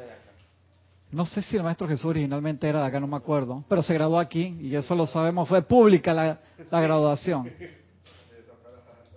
No 1.12 1.25
sé 1.25 1.41
si 1.41 1.57
el 1.57 1.63
maestro 1.63 1.88
Jesús 1.88 2.05
originalmente 2.05 2.67
era 2.69 2.81
de 2.81 2.86
acá, 2.88 3.00
no 3.00 3.07
me 3.07 3.17
acuerdo, 3.17 3.65
pero 3.67 3.81
se 3.81 3.93
graduó 3.93 4.17
aquí 4.19 4.57
y 4.62 4.75
eso 4.75 4.95
lo 4.95 5.05
sabemos, 5.07 5.48
fue 5.50 5.62
pública 5.62 6.13
la, 6.13 6.39
la 6.69 6.79
graduación. 6.81 7.51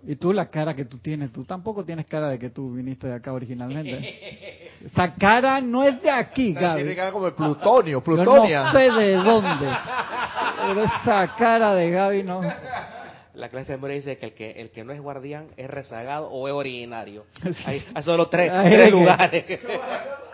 Y 0.06 0.16
tú 0.16 0.32
la 0.32 0.50
cara 0.50 0.74
que 0.74 0.84
tú 0.84 0.98
tienes, 0.98 1.32
tú 1.32 1.44
tampoco 1.44 1.82
tienes 1.84 2.04
cara 2.06 2.28
de 2.28 2.38
que 2.38 2.50
tú 2.50 2.72
viniste 2.74 3.06
de 3.06 3.14
acá 3.14 3.32
originalmente. 3.32 4.70
Esa 4.84 5.14
cara 5.14 5.60
no 5.62 5.82
es 5.84 6.02
de 6.02 6.10
aquí, 6.10 6.52
Tiene 6.52 6.60
Gaby. 6.84 6.96
cara 6.96 7.10
como 7.12 7.24
de 7.26 7.32
plutonio, 7.32 7.98
Yo 7.98 8.04
plutonia. 8.04 8.64
no 8.64 8.72
sé 8.72 8.90
de 8.90 9.14
dónde. 9.14 9.66
Pero 10.66 10.82
esa 10.84 11.34
cara 11.38 11.74
de 11.74 11.90
Gaby 11.90 12.22
no. 12.22 12.42
La 13.34 13.48
clase 13.48 13.72
de 13.72 13.78
memoria 13.78 13.96
dice 13.96 14.16
que 14.18 14.26
el 14.26 14.32
que 14.34 14.50
el 14.52 14.70
que 14.70 14.84
no 14.84 14.92
es 14.92 15.00
guardián 15.00 15.48
es 15.56 15.68
rezagado 15.68 16.28
o 16.30 16.46
es 16.48 16.54
originario. 16.54 17.24
Hay, 17.66 17.82
hay 17.94 18.02
solo 18.04 18.28
tres, 18.28 18.50
Ay, 18.52 18.66
tres 18.70 18.78
es 18.78 18.84
que- 18.84 18.90
lugares. 18.92 19.44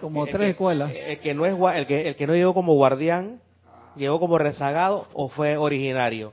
Como 0.01 0.25
El 0.27 0.31
tres 0.31 0.45
que- 0.47 0.51
escuelas. 0.51 0.93
El 0.95 1.19
que 1.21 1.35
no 1.35 1.47
es 1.47 1.55
gua- 1.55 1.77
el 1.77 1.87
que 1.87 2.09
el 2.09 2.15
que 2.17 2.27
no 2.27 2.35
llegó 2.35 2.53
como 2.55 2.75
guardián 2.75 3.41
llegó 3.97 4.21
como 4.21 4.37
rezagado 4.39 5.09
o 5.15 5.29
fue 5.29 5.57
originario. 5.57 6.33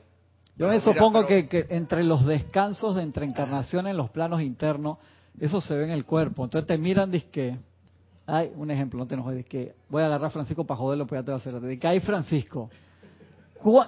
Yo 0.57 0.67
me 0.67 0.79
supongo 0.81 1.25
pero- 1.25 1.27
que, 1.27 1.47
que 1.47 1.65
entre 1.75 2.03
los 2.03 2.25
descansos 2.25 2.95
de 2.95 3.03
entre 3.03 3.25
encarnaciones 3.25 3.91
en 3.91 3.97
los 3.97 4.09
planos 4.09 4.41
internos, 4.41 4.97
eso 5.39 5.61
se 5.61 5.75
ve 5.75 5.85
en 5.85 5.91
el 5.91 6.03
cuerpo. 6.05 6.43
Entonces 6.43 6.67
te 6.67 6.77
miran, 6.77 7.11
que 7.31 7.57
ay, 8.25 8.51
un 8.55 8.71
ejemplo, 8.71 8.99
no 8.99 9.07
te 9.07 9.13
enojes, 9.15 9.45
que 9.45 9.73
voy 9.87 10.03
a 10.03 10.07
agarrar 10.07 10.27
a 10.27 10.31
Francisco 10.31 10.65
para 10.65 10.77
joderlo, 10.79 11.07
pues 11.07 11.21
ya 11.21 11.23
te 11.25 11.31
va 11.31 11.37
a 11.37 11.39
hacer. 11.39 11.61
Dice, 11.61 11.87
ay, 11.87 11.99
Francisco, 12.01 12.69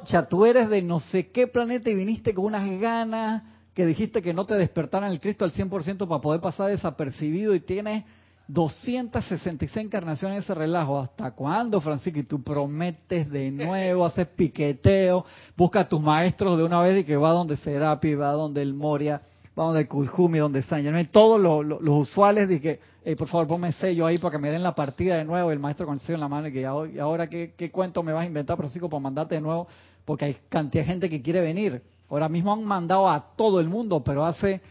ya 0.05 0.27
tú 0.27 0.45
eres 0.45 0.69
de 0.69 0.81
no 0.81 0.99
sé 0.99 1.31
qué 1.31 1.47
planeta 1.47 1.89
y 1.89 1.95
viniste 1.95 2.33
con 2.33 2.45
unas 2.45 2.69
ganas 2.79 3.43
que 3.73 3.85
dijiste 3.85 4.21
que 4.21 4.33
no 4.33 4.45
te 4.45 4.55
despertaran 4.55 5.11
el 5.11 5.19
Cristo 5.19 5.45
al 5.45 5.51
100% 5.51 6.07
para 6.07 6.21
poder 6.21 6.41
pasar 6.41 6.69
desapercibido 6.69 7.55
y 7.55 7.61
tienes 7.61 8.03
266 8.49 9.85
encarnaciones 9.85 10.37
en 10.37 10.43
ese 10.43 10.53
relajo. 10.55 10.99
¿Hasta 10.99 11.31
cuándo, 11.31 11.79
Francisco? 11.79 12.19
Y 12.19 12.23
tú 12.23 12.41
prometes 12.43 13.29
de 13.29 13.51
nuevo, 13.51 14.05
haces 14.05 14.27
piqueteo, 14.27 15.23
busca 15.55 15.81
a 15.81 15.87
tus 15.87 16.01
maestros 16.01 16.57
de 16.57 16.63
una 16.63 16.81
vez 16.81 17.01
y 17.01 17.03
que 17.03 17.15
va 17.15 17.29
donde 17.29 17.57
Serapi, 17.57 18.15
va 18.15 18.31
donde 18.31 18.61
el 18.61 18.73
Moria, 18.73 19.21
va 19.59 19.65
donde 19.65 19.81
el 19.81 19.87
Kujumi, 19.87 20.39
donde 20.39 20.61
San 20.63 20.81
Germain, 20.83 21.07
todos 21.11 21.39
los, 21.39 21.65
los- 21.65 21.81
los 21.81 22.07
usuales 22.09 22.47
de 22.47 22.61
que, 22.61 22.79
"Ey, 23.03 23.15
por 23.15 23.27
favor, 23.27 23.47
ponme 23.47 23.71
sello 23.73 24.05
ahí 24.05 24.17
para 24.17 24.31
que 24.33 24.37
me 24.39 24.51
den 24.51 24.63
la 24.63 24.73
partida 24.75 25.15
de 25.17 25.25
nuevo, 25.25 25.51
el 25.51 25.59
maestro 25.59 25.85
con 25.85 25.95
el 25.95 26.01
sello 26.01 26.15
en 26.15 26.21
la 26.21 26.27
mano 26.27 26.47
y 26.47 26.53
que 26.53 26.65
"Ahora- 26.65 26.91
y 26.91 26.99
ahora 26.99 27.27
qué, 27.29 27.71
cuento 27.71 28.01
me 28.03 28.13
vas 28.13 28.23
a 28.23 28.27
inventar, 28.27 28.55
Francisco, 28.57 28.89
para 28.89 29.01
mandarte 29.01 29.35
de 29.35 29.41
nuevo, 29.41 29.67
porque 30.05 30.25
hay 30.25 30.37
cantidad 30.49 30.83
de 30.83 30.87
gente 30.91 31.09
que 31.09 31.21
quiere 31.21 31.41
venir. 31.41 31.81
Ahora 32.09 32.29
mismo 32.29 32.53
han 32.53 32.63
mandado 32.63 33.09
a 33.09 33.19
todo 33.35 33.59
el 33.59 33.69
mundo, 33.69 34.03
pero 34.03 34.25
hace 34.25 34.61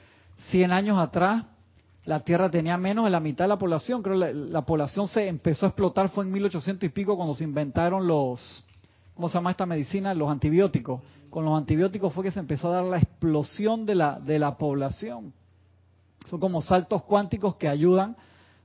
100 0.50 0.72
años 0.72 0.98
atrás 0.98 1.44
la 2.04 2.20
Tierra 2.20 2.50
tenía 2.50 2.76
menos 2.78 3.04
de 3.04 3.10
la 3.10 3.20
mitad 3.20 3.44
de 3.44 3.48
la 3.48 3.58
población. 3.58 4.02
Creo 4.02 4.18
que 4.18 4.32
la 4.32 4.62
población 4.62 5.06
se 5.08 5.28
empezó 5.28 5.66
a 5.66 5.68
explotar 5.68 6.08
fue 6.08 6.24
en 6.24 6.32
1800 6.32 6.84
y 6.84 6.88
pico 6.88 7.16
cuando 7.16 7.34
se 7.34 7.44
inventaron 7.44 8.06
los, 8.06 8.64
¿cómo 9.18 9.28
se 9.28 9.34
llama 9.34 9.50
esta 9.50 9.66
medicina? 9.66 10.14
Los 10.14 10.30
antibióticos. 10.30 11.00
Con 11.28 11.44
los 11.44 11.58
antibióticos 11.58 12.12
fue 12.14 12.22
que 12.22 12.30
se 12.30 12.38
empezó 12.38 12.68
a 12.68 12.76
dar 12.76 12.84
la 12.84 12.98
explosión 12.98 13.84
de 13.84 13.96
la, 13.96 14.20
de 14.20 14.38
la 14.38 14.56
población. 14.56 15.32
Son 16.26 16.38
como 16.38 16.62
saltos 16.62 17.02
cuánticos 17.02 17.56
que 17.56 17.66
ayudan, 17.66 18.16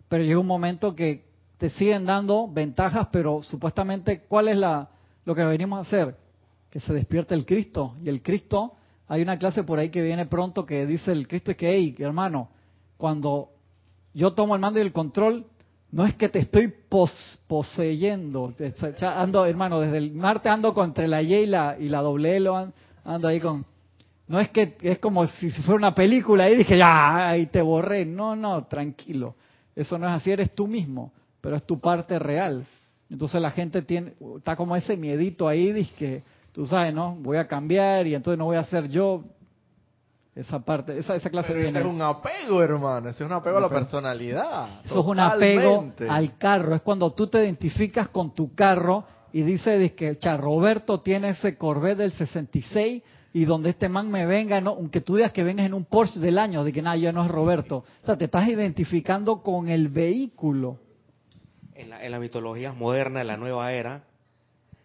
pero 0.08 0.24
llega 0.24 0.38
un 0.38 0.46
momento 0.46 0.94
que 0.94 1.26
te 1.58 1.72
siguen 1.72 2.06
dando 2.06 2.48
ventajas, 2.48 3.08
pero 3.12 3.42
supuestamente, 3.42 4.26
¿cuál 4.28 4.48
es 4.48 4.58
la, 4.58 4.90
lo 5.26 5.34
que 5.34 5.44
venimos 5.44 5.80
a 5.80 5.82
hacer? 5.82 6.18
Que 6.70 6.80
se 6.80 6.94
despierte 6.94 7.34
el 7.34 7.48
Cristo. 7.48 7.96
Y 8.04 8.10
el 8.10 8.22
Cristo, 8.22 8.74
hay 9.08 9.24
una 9.24 9.40
clase 9.40 9.64
por 9.64 9.80
ahí 9.80 9.90
que 9.90 10.04
viene 10.04 10.28
pronto 10.28 10.68
que 10.68 10.86
dice 10.86 11.12
el 11.14 11.28
Cristo 11.28 11.50
es 11.50 11.58
que, 11.58 11.74
hey, 11.74 11.96
hermano, 11.98 12.50
cuando 12.98 13.50
yo 14.14 14.34
tomo 14.34 14.54
el 14.54 14.62
mando 14.62 14.78
y 14.78 14.84
el 14.84 14.94
control, 14.94 15.48
no 15.94 16.08
es 16.08 16.16
que 16.16 16.28
te 16.28 16.40
estoy 16.40 16.74
pos- 16.90 17.40
poseyendo. 17.48 18.52
Ya 19.00 19.22
ando, 19.22 19.46
hermano, 19.46 19.80
desde 19.80 20.00
el 20.00 20.12
martes 20.12 20.52
ando 20.52 20.74
contra 20.74 21.08
la 21.08 21.22
Y 21.22 21.34
y 21.36 21.46
la, 21.46 21.78
y 21.80 21.88
la 21.88 22.02
doble 22.02 22.36
L, 22.38 22.50
an- 22.50 22.74
ando 23.06 23.28
ahí 23.28 23.40
con... 23.40 23.64
No 24.28 24.40
es 24.40 24.50
que 24.50 24.76
es 24.82 24.98
como 24.98 25.28
si, 25.28 25.52
fuera 25.52 25.76
una 25.76 25.94
película 25.94 26.50
y 26.50 26.56
dije, 26.56 26.78
ya, 26.80 27.30
ahí 27.30 27.46
te 27.46 27.62
borré. 27.62 28.06
No, 28.06 28.36
no, 28.36 28.64
tranquilo. 28.66 29.36
Eso 29.76 30.00
no 30.00 30.08
es 30.08 30.14
así, 30.14 30.32
eres 30.32 30.56
tú 30.56 30.66
mismo, 30.66 31.12
pero 31.40 31.56
es 31.56 31.64
tu 31.64 31.80
parte 31.80 32.18
real. 32.18 32.66
Entonces 33.12 33.40
la 33.40 33.52
gente 33.52 33.84
tiene, 33.84 34.14
está 34.38 34.56
como 34.56 34.76
ese 34.76 34.98
miedito 34.98 35.48
ahí, 35.48 35.72
dice 35.72 35.92
que, 35.96 36.24
tú 36.54 36.66
sabes, 36.66 36.92
¿no? 36.92 37.16
Voy 37.20 37.38
a 37.38 37.48
cambiar 37.48 38.08
y 38.08 38.16
entonces 38.16 38.40
no 38.40 38.46
voy 38.46 38.58
a 38.58 38.64
ser 38.64 38.90
yo. 38.90 39.24
Esa 40.36 40.60
parte, 40.60 40.98
esa, 40.98 41.16
esa 41.16 41.30
clase 41.30 41.50
Pero 41.50 41.60
ese 41.60 41.72
viene. 41.72 41.88
es 41.88 41.94
un 41.94 42.02
apego, 42.02 42.64
hermano. 42.64 43.10
Ese 43.10 43.24
es 43.24 43.30
un 43.30 43.36
apego 43.36 43.58
a 43.58 43.62
la 43.62 43.70
personalidad. 43.70 44.82
Eso 44.84 45.00
es 45.00 45.06
un 45.06 45.20
apego 45.20 45.94
al 46.10 46.38
carro. 46.38 46.74
Es 46.74 46.82
cuando 46.82 47.12
tú 47.14 47.28
te 47.28 47.44
identificas 47.44 48.10
con 48.10 48.34
tu 48.34 48.56
carro 48.56 49.06
y 49.32 49.44
dices 49.44 49.94
que 49.94 50.18
cha, 50.18 50.36
Roberto 50.38 51.02
tiene 51.02 51.30
ese 51.30 51.56
Corvette 51.56 52.00
del 52.00 52.12
66 52.14 53.04
y 53.34 53.46
donde 53.46 53.72
este 53.72 53.90
man 53.90 54.10
me 54.10 54.26
venga, 54.26 54.62
no, 54.62 54.72
aunque 54.72 55.02
tú 55.02 55.16
digas 55.16 55.32
que 55.32 55.44
vengas 55.44 55.66
en 55.66 55.74
un 55.74 55.86
Porsche 55.86 56.20
del 56.20 56.38
año, 56.38 56.64
de 56.64 56.72
que 56.72 56.82
nada, 56.82 56.96
ya 56.98 57.12
no 57.12 57.26
es 57.26 57.32
Roberto. 57.32 57.84
O 58.02 58.06
sea, 58.06 58.18
te 58.18 58.26
estás 58.26 58.48
identificando 58.48 59.42
con 59.42 59.70
el 59.70 59.90
vehículo. 59.90 60.80
En 61.76 61.90
la, 61.90 62.04
en 62.04 62.12
la 62.12 62.20
mitología 62.20 62.74
moderna, 62.74 63.22
en 63.22 63.28
la 63.28 63.38
nueva 63.38 63.72
era, 63.72 64.04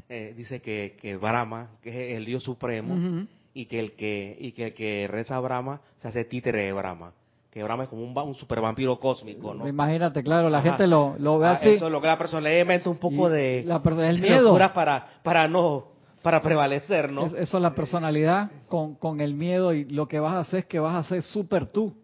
eh, 0.09 0.33
dice 0.35 0.61
que, 0.63 0.97
que 1.01 1.17
Brahma, 1.17 1.71
que 1.83 1.91
es 1.91 2.17
el 2.17 2.25
Dios 2.25 2.43
supremo. 2.43 3.27
Y 3.61 3.67
que 3.67 3.81
el 3.81 3.93
que 3.93 4.37
y 4.39 4.53
que 4.53 4.67
el 4.67 4.75
que 4.75 5.09
reza 5.11 5.35
a 5.37 5.41
Brahma 5.41 5.81
se 5.99 6.07
hace 6.09 6.25
títere 6.25 6.61
de 6.61 6.73
Brahma. 6.73 7.13
Que 7.51 7.63
Brahma 7.65 7.85
es 7.85 7.89
como 7.89 8.03
un, 8.05 8.17
un 8.17 8.35
super 8.37 8.61
vampiro 8.61 9.01
cósmico, 9.01 9.53
¿no? 9.55 9.67
Imagínate, 9.67 10.23
claro, 10.23 10.49
la 10.49 10.59
Ajá. 10.59 10.71
gente 10.71 10.87
lo, 10.87 11.17
lo 11.19 11.39
ve 11.41 11.49
Ah, 11.49 11.53
así. 11.55 11.71
Eso 11.71 11.87
es 11.87 11.93
lo 11.93 12.01
que 12.01 12.07
la 12.07 12.19
persona 12.19 12.43
le 12.43 12.65
mete 12.65 12.89
un 12.89 12.99
poco 12.99 13.29
de, 13.29 13.65
la 13.67 13.83
el 14.09 14.21
miedo. 14.21 14.57
para, 14.75 15.09
para 15.25 15.49
no 15.49 15.87
para 16.23 16.41
prevalecer, 16.41 17.11
¿no? 17.11 17.27
Es- 17.27 17.33
eso 17.35 17.57
es 17.57 17.63
la 17.63 17.75
personalidad 17.75 18.51
con, 18.69 18.95
con 18.95 19.21
el 19.21 19.35
miedo 19.35 19.73
y 19.75 19.85
lo 19.87 20.07
que 20.07 20.21
vas 20.21 20.35
a 20.35 20.39
hacer 20.41 20.61
es 20.61 20.67
que 20.67 20.79
vas 20.79 20.95
a 20.95 21.09
ser 21.09 21.23
super 21.23 21.67
tú. 21.67 21.95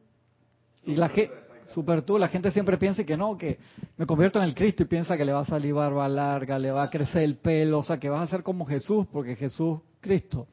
Y 0.86 0.94
la 0.94 1.08
gente, 1.08 1.32
super 1.66 2.02
tú, 2.02 2.18
la 2.18 2.28
gente 2.28 2.50
siempre 2.50 2.76
piensa 2.78 3.04
que 3.04 3.16
no, 3.16 3.36
que 3.38 3.58
me 3.96 4.06
convierto 4.06 4.38
en 4.40 4.44
el 4.46 4.54
Cristo 4.54 4.82
y 4.82 4.86
piensa 4.86 5.16
que 5.16 5.24
le 5.24 5.32
va 5.32 5.40
a 5.40 5.44
salir 5.46 5.72
barba 5.74 6.08
larga, 6.08 6.58
le 6.58 6.70
va 6.72 6.82
a 6.84 6.90
crecer 6.90 7.22
el 7.22 7.36
pelo, 7.36 7.78
o 7.78 7.82
sea, 7.84 7.98
que 8.00 8.08
vas 8.08 8.22
a 8.22 8.26
ser 8.26 8.42
como 8.42 8.66
Jesús, 8.66 9.06
porque 9.12 9.36
Jesús, 9.36 9.78
Cristo. 10.00 10.46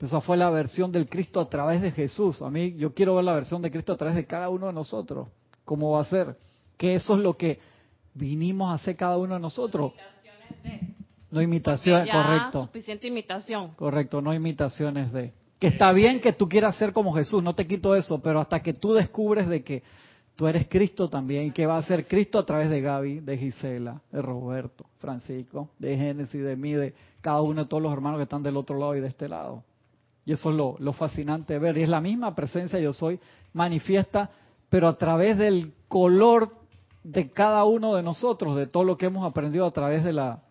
Esa 0.00 0.20
fue 0.20 0.36
la 0.36 0.50
versión 0.50 0.92
del 0.92 1.08
Cristo 1.08 1.40
a 1.40 1.48
través 1.48 1.80
de 1.80 1.90
Jesús. 1.90 2.42
A 2.42 2.50
mí, 2.50 2.74
yo 2.76 2.92
quiero 2.92 3.14
ver 3.14 3.24
la 3.24 3.32
versión 3.32 3.62
de 3.62 3.70
Cristo 3.70 3.92
a 3.92 3.96
través 3.96 4.16
de 4.16 4.26
cada 4.26 4.48
uno 4.50 4.66
de 4.66 4.72
nosotros. 4.72 5.28
¿Cómo 5.64 5.92
va 5.92 6.02
a 6.02 6.04
ser? 6.04 6.36
Que 6.76 6.94
eso 6.94 7.14
es 7.14 7.20
lo 7.20 7.36
que 7.36 7.58
vinimos 8.12 8.70
a 8.70 8.74
hacer 8.74 8.96
cada 8.96 9.16
uno 9.16 9.34
de 9.34 9.40
nosotros. 9.40 9.92
No 11.30 11.42
imitación, 11.42 12.04
ya 12.04 12.12
correcto. 12.12 12.66
suficiente 12.66 13.08
imitación. 13.08 13.70
Correcto, 13.74 14.20
no 14.20 14.32
imitaciones 14.32 15.12
de. 15.12 15.32
Que 15.58 15.68
está 15.68 15.90
bien 15.92 16.20
que 16.20 16.32
tú 16.32 16.48
quieras 16.48 16.76
ser 16.76 16.92
como 16.92 17.12
Jesús, 17.14 17.42
no 17.42 17.54
te 17.54 17.66
quito 17.66 17.96
eso, 17.96 18.20
pero 18.20 18.40
hasta 18.40 18.60
que 18.60 18.74
tú 18.74 18.92
descubres 18.92 19.48
de 19.48 19.64
que 19.64 19.82
tú 20.36 20.46
eres 20.46 20.68
Cristo 20.68 21.08
también 21.08 21.46
y 21.46 21.50
que 21.50 21.66
va 21.66 21.78
a 21.78 21.82
ser 21.82 22.06
Cristo 22.06 22.38
a 22.38 22.46
través 22.46 22.70
de 22.70 22.80
Gaby, 22.80 23.20
de 23.20 23.38
Gisela, 23.38 24.00
de 24.12 24.22
Roberto, 24.22 24.84
Francisco, 24.98 25.70
de 25.78 25.96
Génesis, 25.96 26.42
de 26.42 26.56
mí, 26.56 26.72
de 26.72 26.94
cada 27.20 27.40
uno 27.40 27.62
de 27.62 27.68
todos 27.68 27.82
los 27.82 27.92
hermanos 27.92 28.18
que 28.18 28.24
están 28.24 28.42
del 28.42 28.56
otro 28.56 28.78
lado 28.78 28.94
y 28.94 29.00
de 29.00 29.08
este 29.08 29.28
lado. 29.28 29.64
Y 30.26 30.32
eso 30.32 30.50
es 30.50 30.56
lo, 30.56 30.76
lo 30.78 30.92
fascinante 30.92 31.54
de 31.54 31.58
ver. 31.58 31.78
Y 31.78 31.82
es 31.82 31.88
la 31.88 32.00
misma 32.00 32.34
presencia 32.34 32.78
yo 32.78 32.92
soy 32.92 33.20
manifiesta, 33.52 34.30
pero 34.68 34.88
a 34.88 34.96
través 34.96 35.38
del 35.38 35.72
color 35.88 36.50
de 37.02 37.30
cada 37.30 37.64
uno 37.64 37.94
de 37.94 38.02
nosotros, 38.02 38.56
de 38.56 38.66
todo 38.66 38.84
lo 38.84 38.96
que 38.96 39.06
hemos 39.06 39.24
aprendido 39.24 39.66
a 39.66 39.70
través 39.70 40.02
de 40.02 40.12
la, 40.12 40.42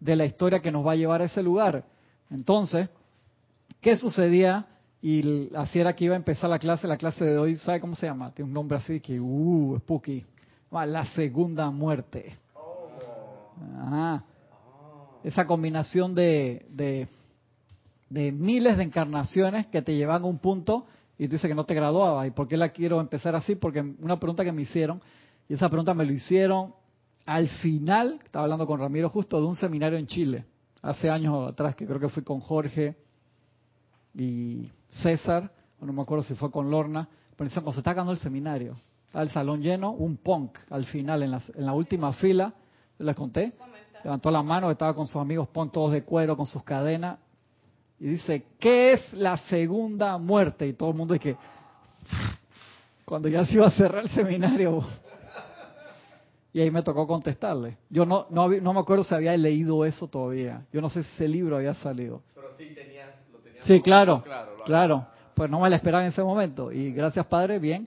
de 0.00 0.16
la 0.16 0.24
historia 0.24 0.60
que 0.60 0.72
nos 0.72 0.86
va 0.86 0.92
a 0.92 0.96
llevar 0.96 1.22
a 1.22 1.26
ese 1.26 1.42
lugar. 1.42 1.84
Entonces, 2.30 2.88
¿qué 3.80 3.96
sucedía? 3.96 4.66
Y 5.00 5.48
así 5.54 5.78
era 5.78 5.94
que 5.94 6.04
iba 6.04 6.14
a 6.14 6.16
empezar 6.16 6.50
la 6.50 6.58
clase. 6.58 6.86
La 6.86 6.96
clase 6.96 7.24
de 7.24 7.38
hoy, 7.38 7.56
¿sabe 7.56 7.80
cómo 7.80 7.94
se 7.94 8.06
llama? 8.06 8.32
Tiene 8.32 8.48
un 8.48 8.54
nombre 8.54 8.76
así 8.76 9.00
que, 9.00 9.18
uh, 9.18 9.78
spooky. 9.78 10.24
La 10.70 11.04
segunda 11.14 11.70
muerte. 11.70 12.36
Ajá. 13.78 14.24
Esa 15.24 15.46
combinación 15.46 16.14
de, 16.14 16.66
de, 16.70 17.08
de 18.10 18.32
miles 18.32 18.76
de 18.76 18.82
encarnaciones 18.82 19.66
que 19.68 19.80
te 19.80 19.94
llevan 19.94 20.22
a 20.22 20.26
un 20.26 20.38
punto 20.38 20.84
y 21.16 21.26
tú 21.26 21.32
dices 21.32 21.48
que 21.48 21.54
no 21.54 21.64
te 21.64 21.74
graduabas. 21.74 22.26
¿Y 22.26 22.30
por 22.32 22.48
qué 22.48 22.56
la 22.56 22.70
quiero 22.70 23.00
empezar 23.00 23.34
así? 23.34 23.54
Porque 23.54 23.80
una 23.80 24.18
pregunta 24.18 24.44
que 24.44 24.52
me 24.52 24.62
hicieron, 24.62 25.00
y 25.48 25.54
esa 25.54 25.68
pregunta 25.68 25.94
me 25.94 26.04
lo 26.04 26.12
hicieron 26.12 26.74
al 27.26 27.48
final, 27.48 28.18
estaba 28.24 28.44
hablando 28.44 28.66
con 28.66 28.80
Ramiro 28.80 29.08
justo 29.10 29.40
de 29.40 29.46
un 29.46 29.54
seminario 29.54 29.98
en 29.98 30.06
Chile, 30.06 30.44
hace 30.82 31.08
años 31.08 31.50
atrás, 31.50 31.76
que 31.76 31.86
creo 31.86 32.00
que 32.00 32.08
fui 32.08 32.24
con 32.24 32.40
Jorge 32.40 32.96
y 34.14 34.68
César, 34.88 35.52
o 35.78 35.86
no 35.86 35.92
me 35.92 36.02
acuerdo 36.02 36.24
si 36.24 36.34
fue 36.34 36.50
con 36.50 36.70
Lorna, 36.70 37.08
pero 37.36 37.48
dicen, 37.48 37.62
cuando 37.62 37.74
se 37.74 37.80
está 37.80 37.92
acabando 37.92 38.12
el 38.12 38.18
seminario, 38.18 38.76
está 39.06 39.22
el 39.22 39.30
salón 39.30 39.62
lleno, 39.62 39.92
un 39.92 40.16
punk 40.16 40.58
al 40.70 40.84
final, 40.86 41.22
en 41.22 41.30
la, 41.30 41.42
en 41.54 41.66
la 41.66 41.74
última 41.74 42.12
fila, 42.14 42.54
les 42.98 43.14
conté, 43.14 43.52
levantó 44.02 44.30
la 44.30 44.42
mano, 44.42 44.70
estaba 44.70 44.94
con 44.94 45.06
sus 45.06 45.16
amigos 45.16 45.48
punk 45.48 45.72
todos 45.72 45.92
de 45.92 46.02
cuero, 46.02 46.36
con 46.36 46.46
sus 46.46 46.64
cadenas, 46.64 47.18
y 48.00 48.06
dice, 48.06 48.46
¿qué 48.58 48.94
es 48.94 49.12
la 49.12 49.36
segunda 49.36 50.16
muerte? 50.16 50.66
Y 50.66 50.72
todo 50.72 50.88
el 50.88 50.96
mundo 50.96 51.12
dice, 51.12 51.36
cuando 53.04 53.28
ya 53.28 53.44
se 53.44 53.54
iba 53.54 53.66
a 53.66 53.70
cerrar 53.70 54.04
el 54.04 54.10
seminario, 54.10 54.82
Y 56.52 56.60
ahí 56.60 56.70
me 56.70 56.82
tocó 56.82 57.06
contestarle. 57.06 57.76
Yo 57.90 58.04
no, 58.04 58.26
no, 58.30 58.48
no 58.48 58.72
me 58.72 58.80
acuerdo 58.80 59.04
si 59.04 59.14
había 59.14 59.36
leído 59.36 59.84
eso 59.84 60.08
todavía. 60.08 60.66
Yo 60.72 60.80
no 60.80 60.90
sé 60.90 61.04
si 61.04 61.10
ese 61.14 61.28
libro 61.28 61.56
había 61.56 61.74
salido. 61.74 62.22
Pero 62.34 62.48
sí 62.58 62.74
tenías, 62.74 63.08
lo 63.30 63.38
tenías 63.38 63.64
Sí, 63.66 63.80
claro, 63.82 64.24
lo 64.58 64.64
claro. 64.64 65.06
Pues 65.34 65.48
no 65.48 65.60
me 65.60 65.70
la 65.70 65.76
esperaba 65.76 66.02
en 66.02 66.08
ese 66.08 66.24
momento. 66.24 66.72
Y 66.72 66.92
gracias, 66.92 67.24
Padre, 67.26 67.60
bien. 67.60 67.86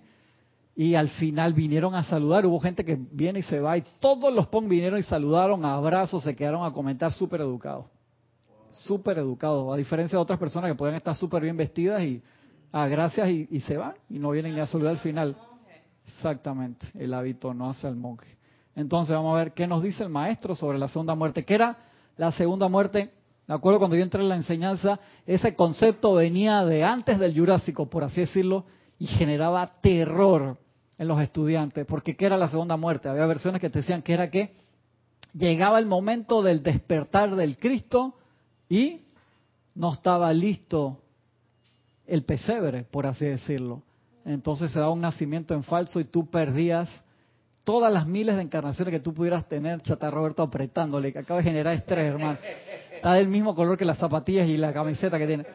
Y 0.75 0.95
al 0.95 1.09
final 1.09 1.53
vinieron 1.53 1.93
a 1.93 2.05
saludar. 2.05 2.45
Hubo 2.45 2.59
gente 2.59 2.85
que 2.85 2.97
viene 3.11 3.39
y 3.39 3.43
se 3.43 3.59
va. 3.59 3.77
Y 3.77 3.83
todos 3.99 4.33
los 4.33 4.47
PON 4.47 4.69
vinieron 4.69 4.97
y 4.97 5.03
saludaron, 5.03 5.65
abrazos, 5.65 6.23
se 6.23 6.35
quedaron 6.35 6.65
a 6.65 6.71
comentar 6.71 7.11
súper 7.11 7.41
educados. 7.41 7.87
Súper 8.73 9.17
educados. 9.17 9.73
A 9.73 9.77
diferencia 9.77 10.17
de 10.17 10.21
otras 10.21 10.39
personas 10.39 10.69
que 10.69 10.75
pueden 10.75 10.95
estar 10.95 11.15
súper 11.15 11.43
bien 11.43 11.57
vestidas 11.57 12.01
y 12.03 12.21
a 12.71 12.87
gracias 12.87 13.29
y, 13.29 13.47
y 13.49 13.61
se 13.61 13.77
van. 13.77 13.93
Y 14.09 14.19
no 14.19 14.31
vienen 14.31 14.53
ni 14.53 14.59
a 14.59 14.67
saludar 14.67 14.91
al 14.93 14.99
final. 14.99 15.37
Exactamente. 16.07 16.87
El 16.97 17.13
hábito 17.13 17.53
no 17.53 17.69
hace 17.69 17.87
al 17.87 17.95
monje. 17.95 18.37
Entonces 18.75 19.15
vamos 19.15 19.35
a 19.35 19.37
ver 19.37 19.53
qué 19.53 19.67
nos 19.67 19.83
dice 19.83 20.03
el 20.03 20.09
maestro 20.09 20.55
sobre 20.55 20.77
la 20.77 20.87
segunda 20.87 21.15
muerte. 21.15 21.45
¿Qué 21.45 21.55
era 21.55 21.77
la 22.17 22.31
segunda 22.31 22.67
muerte? 22.67 23.11
De 23.47 23.53
acuerdo, 23.53 23.79
cuando 23.79 23.95
yo 23.95 24.03
entré 24.03 24.21
en 24.21 24.29
la 24.29 24.35
enseñanza, 24.35 24.99
ese 25.25 25.55
concepto 25.55 26.13
venía 26.13 26.63
de 26.65 26.83
antes 26.83 27.19
del 27.19 27.37
Jurásico, 27.37 27.89
por 27.89 28.03
así 28.03 28.21
decirlo, 28.21 28.65
y 28.97 29.05
generaba 29.05 29.67
terror 29.81 30.57
en 30.97 31.07
los 31.07 31.21
estudiantes. 31.21 31.85
Porque 31.85 32.15
¿qué 32.15 32.25
era 32.25 32.37
la 32.37 32.49
segunda 32.49 32.77
muerte? 32.77 33.09
Había 33.09 33.25
versiones 33.25 33.59
que 33.59 33.69
te 33.69 33.79
decían 33.79 34.01
que 34.01 34.13
era 34.13 34.29
que 34.29 34.55
llegaba 35.33 35.77
el 35.79 35.85
momento 35.85 36.41
del 36.41 36.63
despertar 36.63 37.35
del 37.35 37.57
Cristo 37.57 38.15
y 38.69 39.01
no 39.75 39.93
estaba 39.93 40.31
listo 40.33 40.99
el 42.07 42.23
pesebre, 42.23 42.83
por 42.83 43.05
así 43.05 43.25
decirlo. 43.25 43.81
Entonces 44.25 44.71
se 44.71 44.79
daba 44.79 44.91
un 44.91 45.01
nacimiento 45.01 45.53
en 45.53 45.63
falso 45.63 45.99
y 45.99 46.05
tú 46.05 46.29
perdías 46.29 46.89
todas 47.63 47.91
las 47.91 48.07
miles 48.07 48.35
de 48.35 48.41
encarnaciones 48.41 48.91
que 48.91 48.99
tú 48.99 49.13
pudieras 49.13 49.47
tener, 49.47 49.81
Chata 49.81 50.11
Roberto 50.11 50.43
apretándole, 50.43 51.11
que 51.13 51.19
acaba 51.19 51.39
de 51.39 51.45
generar 51.45 51.75
estrés, 51.75 52.13
hermano. 52.13 52.37
Está 52.93 53.13
del 53.13 53.27
mismo 53.27 53.55
color 53.55 53.77
que 53.77 53.85
las 53.85 53.97
zapatillas 53.97 54.47
y 54.47 54.57
la 54.57 54.73
camiseta 54.73 55.17
que 55.17 55.27
tiene. 55.27 55.45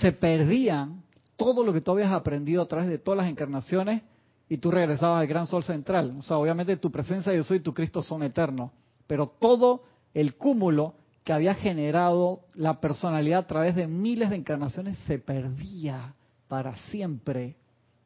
Se 0.00 0.12
perdían 0.12 1.02
todo 1.36 1.64
lo 1.64 1.72
que 1.72 1.80
tú 1.80 1.92
habías 1.92 2.12
aprendido 2.12 2.62
a 2.62 2.68
través 2.68 2.88
de 2.88 2.98
todas 2.98 3.18
las 3.18 3.28
encarnaciones 3.28 4.02
y 4.48 4.58
tú 4.58 4.70
regresabas 4.70 5.20
al 5.20 5.26
gran 5.26 5.46
sol 5.46 5.64
central. 5.64 6.14
O 6.18 6.22
sea, 6.22 6.36
obviamente 6.36 6.76
tu 6.76 6.90
presencia, 6.90 7.32
yo 7.32 7.44
soy, 7.44 7.60
tu 7.60 7.72
Cristo 7.72 8.02
son 8.02 8.22
eternos. 8.22 8.70
Pero 9.06 9.26
todo 9.26 9.84
el 10.12 10.36
cúmulo 10.36 10.94
que 11.24 11.32
había 11.32 11.54
generado 11.54 12.42
la 12.54 12.80
personalidad 12.80 13.40
a 13.40 13.46
través 13.46 13.74
de 13.74 13.88
miles 13.88 14.30
de 14.30 14.36
encarnaciones 14.36 14.98
se 15.06 15.18
perdía 15.18 16.14
para 16.48 16.76
siempre 16.90 17.56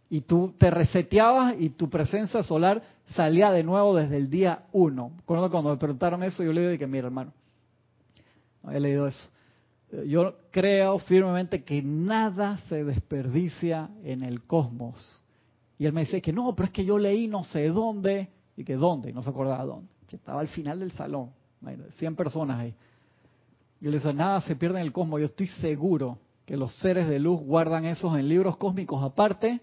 y 0.08 0.22
tú 0.22 0.54
te 0.56 0.70
reseteabas 0.70 1.56
y 1.58 1.70
tu 1.70 1.90
presencia 1.90 2.42
solar 2.42 2.82
salía 3.14 3.50
de 3.50 3.64
nuevo 3.64 3.94
desde 3.94 4.16
el 4.16 4.30
día 4.30 4.66
uno. 4.72 5.12
Cuando 5.26 5.62
me 5.62 5.76
preguntaron 5.76 6.22
eso, 6.22 6.42
yo 6.44 6.52
le 6.52 6.62
dije 6.62 6.78
que, 6.78 6.86
mira 6.86 7.08
hermano, 7.08 7.32
no 8.62 8.70
había 8.70 8.80
leído 8.80 9.08
eso. 9.08 9.28
Yo 10.06 10.36
creo 10.50 10.98
firmemente 11.00 11.64
que 11.64 11.82
nada 11.82 12.58
se 12.68 12.84
desperdicia 12.84 13.90
en 14.04 14.22
el 14.22 14.42
cosmos. 14.42 15.22
Y 15.78 15.86
él 15.86 15.92
me 15.92 16.02
dice 16.02 16.22
que 16.22 16.32
no, 16.32 16.54
pero 16.54 16.66
es 16.66 16.72
que 16.72 16.84
yo 16.84 16.98
leí 16.98 17.26
no 17.26 17.44
sé 17.44 17.68
dónde, 17.68 18.28
y 18.56 18.64
que 18.64 18.76
dónde, 18.76 19.10
y 19.10 19.12
no 19.12 19.22
se 19.22 19.30
acordaba 19.30 19.64
dónde, 19.64 19.88
que 20.06 20.16
estaba 20.16 20.40
al 20.40 20.48
final 20.48 20.80
del 20.80 20.92
salón, 20.92 21.30
100 21.98 22.16
personas 22.16 22.60
ahí. 22.60 22.74
Y 23.80 23.88
dice, 23.88 24.12
nada 24.12 24.40
se 24.40 24.56
pierde 24.56 24.80
en 24.80 24.86
el 24.86 24.92
cosmos, 24.92 25.20
yo 25.20 25.26
estoy 25.26 25.46
seguro 25.46 26.18
que 26.44 26.56
los 26.56 26.74
seres 26.76 27.08
de 27.08 27.18
luz 27.18 27.40
guardan 27.40 27.84
esos 27.84 28.16
en 28.18 28.28
libros 28.28 28.56
cósmicos 28.56 29.04
aparte, 29.04 29.60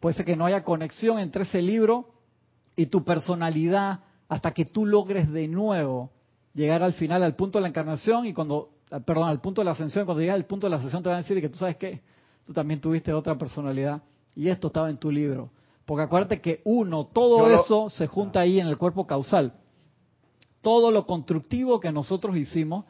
puede 0.00 0.16
ser 0.16 0.24
que 0.24 0.36
no 0.36 0.44
haya 0.44 0.64
conexión 0.64 1.18
entre 1.18 1.44
ese 1.44 1.62
libro 1.62 2.10
y 2.74 2.86
tu 2.86 3.04
personalidad 3.04 4.00
hasta 4.28 4.50
que 4.50 4.64
tú 4.64 4.84
logres 4.84 5.30
de 5.30 5.48
nuevo 5.48 6.10
llegar 6.52 6.82
al 6.82 6.94
final, 6.94 7.22
al 7.22 7.36
punto 7.36 7.58
de 7.58 7.62
la 7.62 7.68
encarnación 7.68 8.26
y 8.26 8.32
cuando, 8.32 8.70
perdón, 9.04 9.28
al 9.28 9.40
punto 9.40 9.60
de 9.60 9.66
la 9.66 9.70
ascensión, 9.70 10.04
cuando 10.04 10.20
llegas 10.20 10.34
al 10.34 10.46
punto 10.46 10.66
de 10.66 10.70
la 10.70 10.76
ascensión 10.76 11.02
te 11.02 11.08
van 11.08 11.18
a 11.18 11.22
decir 11.22 11.40
que 11.40 11.48
tú 11.48 11.58
sabes 11.58 11.76
que 11.76 12.02
tú 12.44 12.52
también 12.52 12.80
tuviste 12.80 13.12
otra 13.12 13.38
personalidad 13.38 14.02
y 14.34 14.48
esto 14.48 14.66
estaba 14.66 14.90
en 14.90 14.98
tu 14.98 15.10
libro. 15.10 15.50
Porque 15.84 16.02
acuérdate 16.02 16.40
que 16.40 16.60
uno, 16.64 17.06
todo 17.06 17.48
eso 17.50 17.88
se 17.88 18.08
junta 18.08 18.40
ahí 18.40 18.58
en 18.58 18.66
el 18.66 18.76
cuerpo 18.76 19.06
causal. 19.06 19.54
Todo 20.60 20.90
lo 20.90 21.06
constructivo 21.06 21.78
que 21.78 21.92
nosotros 21.92 22.36
hicimos 22.36 22.84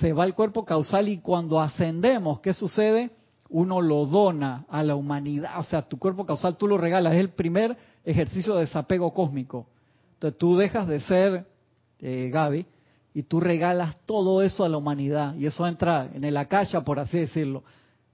se 0.00 0.12
va 0.12 0.24
al 0.24 0.34
cuerpo 0.34 0.64
causal 0.64 1.08
y 1.08 1.18
cuando 1.18 1.60
ascendemos, 1.60 2.40
¿qué 2.40 2.52
sucede? 2.52 3.10
Uno 3.48 3.82
lo 3.82 4.06
dona 4.06 4.64
a 4.68 4.82
la 4.82 4.94
humanidad, 4.94 5.58
o 5.58 5.64
sea, 5.64 5.82
tu 5.82 5.98
cuerpo 5.98 6.24
causal 6.24 6.56
tú 6.56 6.66
lo 6.66 6.78
regalas, 6.78 7.14
es 7.14 7.20
el 7.20 7.30
primer 7.30 7.76
ejercicio 8.04 8.54
de 8.54 8.60
desapego 8.60 9.12
cósmico. 9.12 9.66
Entonces 10.14 10.38
tú 10.38 10.56
dejas 10.56 10.88
de 10.88 11.00
ser 11.00 11.46
eh, 11.98 12.30
Gaby 12.32 12.66
y 13.14 13.24
tú 13.24 13.40
regalas 13.40 13.96
todo 14.06 14.42
eso 14.42 14.64
a 14.64 14.68
la 14.68 14.78
humanidad 14.78 15.34
y 15.34 15.46
eso 15.46 15.66
entra 15.66 16.08
en 16.14 16.24
el 16.24 16.36
akasha, 16.36 16.82
por 16.82 16.98
así 16.98 17.18
decirlo, 17.18 17.62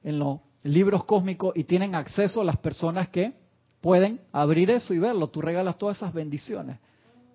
en 0.03 0.19
los 0.19 0.41
libros 0.63 1.05
cósmicos 1.05 1.57
y 1.57 1.65
tienen 1.65 1.95
acceso 1.95 2.43
las 2.43 2.57
personas 2.57 3.09
que 3.09 3.35
pueden 3.81 4.21
abrir 4.33 4.71
eso 4.71 4.93
y 4.93 4.99
verlo. 4.99 5.29
Tú 5.29 5.41
regalas 5.41 5.79
todas 5.79 5.99
esas 5.99 6.13
bendiciones 6.13 6.79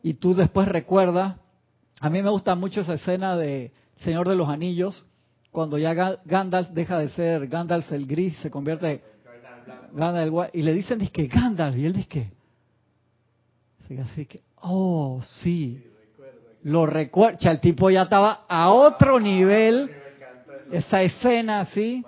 y 0.02 0.16
tú 0.16 0.36
después 0.36 0.68
recuerdas. 0.68 1.38
A 2.02 2.10
mí 2.10 2.22
me 2.22 2.30
gusta 2.30 2.56
mucho 2.56 2.82
esa 2.82 2.96
escena 2.96 3.38
de 3.38 3.72
Señor 4.04 4.28
de 4.28 4.36
los 4.36 4.50
Anillos, 4.50 5.06
cuando 5.52 5.78
ya 5.78 5.94
Gandalf 6.26 6.70
deja 6.70 7.00
de 7.00 7.10
ser 7.10 7.48
Gandalf 7.48 7.92
el 7.92 8.06
gris, 8.06 8.36
se 8.42 8.50
convierte 8.50 8.92
en 8.92 9.02
Gandalf 9.94 10.50
el 10.54 10.60
y 10.60 10.64
le 10.64 10.74
dicen, 10.74 11.08
que 11.08 11.28
Gandalf, 11.28 11.78
y 11.78 11.86
él 11.86 11.94
dice 11.94 12.32
así 14.02 14.26
que, 14.26 14.42
oh, 14.62 15.22
sí, 15.24 15.86
lo 16.64 16.86
recuerda, 16.86 17.52
el 17.52 17.60
tipo 17.60 17.90
ya 17.90 18.04
estaba 18.04 18.46
a 18.48 18.72
otro 18.72 19.20
nivel, 19.20 19.92
esa 20.72 21.04
escena 21.04 21.62
así, 21.62 22.04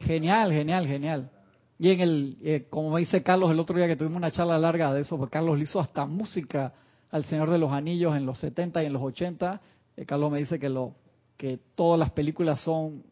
genial, 0.00 0.52
genial, 0.52 0.86
genial. 0.86 1.30
Y 1.78 1.90
en 1.90 2.00
el, 2.00 2.38
eh, 2.42 2.66
como 2.68 2.90
me 2.90 3.00
dice 3.00 3.22
Carlos 3.22 3.50
el 3.50 3.58
otro 3.58 3.76
día 3.76 3.86
que 3.86 3.96
tuvimos 3.96 4.18
una 4.18 4.30
charla 4.30 4.58
larga 4.58 4.92
de 4.92 5.00
eso, 5.00 5.16
porque 5.16 5.32
Carlos 5.32 5.56
le 5.56 5.64
hizo 5.64 5.80
hasta 5.80 6.06
música 6.06 6.72
al 7.10 7.24
Señor 7.24 7.50
de 7.50 7.58
los 7.58 7.72
Anillos 7.72 8.16
en 8.16 8.26
los 8.26 8.38
70 8.38 8.82
y 8.82 8.86
en 8.86 8.92
los 8.92 9.02
80, 9.02 9.60
eh, 9.96 10.04
Carlos 10.04 10.30
me 10.30 10.38
dice 10.38 10.58
que 10.58 10.68
lo 10.68 10.94
que 11.36 11.58
todas 11.74 11.98
las 11.98 12.10
películas 12.10 12.60
son 12.60 13.02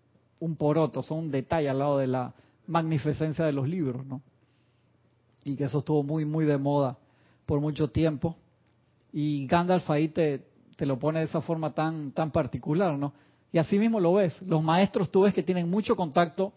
un 0.40 0.56
poroto, 0.56 1.02
son 1.02 1.18
un 1.18 1.30
detalle 1.30 1.68
al 1.68 1.78
lado 1.78 1.98
de 1.98 2.06
la 2.06 2.34
magnificencia 2.66 3.44
de 3.44 3.52
los 3.52 3.68
libros, 3.68 4.04
¿no? 4.06 4.22
Y 5.44 5.56
que 5.56 5.64
eso 5.64 5.80
estuvo 5.80 6.02
muy, 6.02 6.24
muy 6.24 6.44
de 6.44 6.58
moda 6.58 6.96
por 7.46 7.60
mucho 7.60 7.88
tiempo. 7.88 8.36
Y 9.12 9.46
Gandalf 9.46 9.88
ahí 9.90 10.08
te, 10.08 10.46
te 10.76 10.86
lo 10.86 10.98
pone 10.98 11.20
de 11.20 11.26
esa 11.26 11.40
forma 11.40 11.74
tan, 11.74 12.12
tan 12.12 12.30
particular, 12.30 12.98
¿no? 12.98 13.12
Y 13.52 13.58
así 13.58 13.78
mismo 13.78 14.00
lo 14.00 14.14
ves. 14.14 14.40
Los 14.42 14.62
maestros 14.62 15.10
tú 15.10 15.22
ves 15.22 15.34
que 15.34 15.42
tienen 15.42 15.68
mucho 15.68 15.94
contacto 15.94 16.52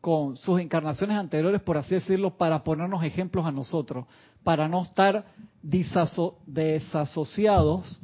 con 0.00 0.36
sus 0.36 0.60
encarnaciones 0.60 1.16
anteriores, 1.16 1.62
por 1.62 1.78
así 1.78 1.94
decirlo, 1.94 2.36
para 2.36 2.62
ponernos 2.62 3.02
ejemplos 3.02 3.46
a 3.46 3.52
nosotros, 3.52 4.04
para 4.42 4.68
no 4.68 4.82
estar 4.82 5.24
desasociados 5.62 8.00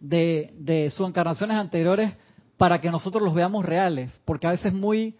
de, 0.00 0.54
de 0.58 0.90
sus 0.90 1.08
encarnaciones 1.08 1.56
anteriores 1.56 2.12
para 2.56 2.80
que 2.80 2.90
nosotros 2.90 3.22
los 3.22 3.34
veamos 3.34 3.64
reales, 3.64 4.20
porque 4.24 4.46
a 4.46 4.50
veces 4.50 4.66
es 4.66 4.74
muy 4.74 5.16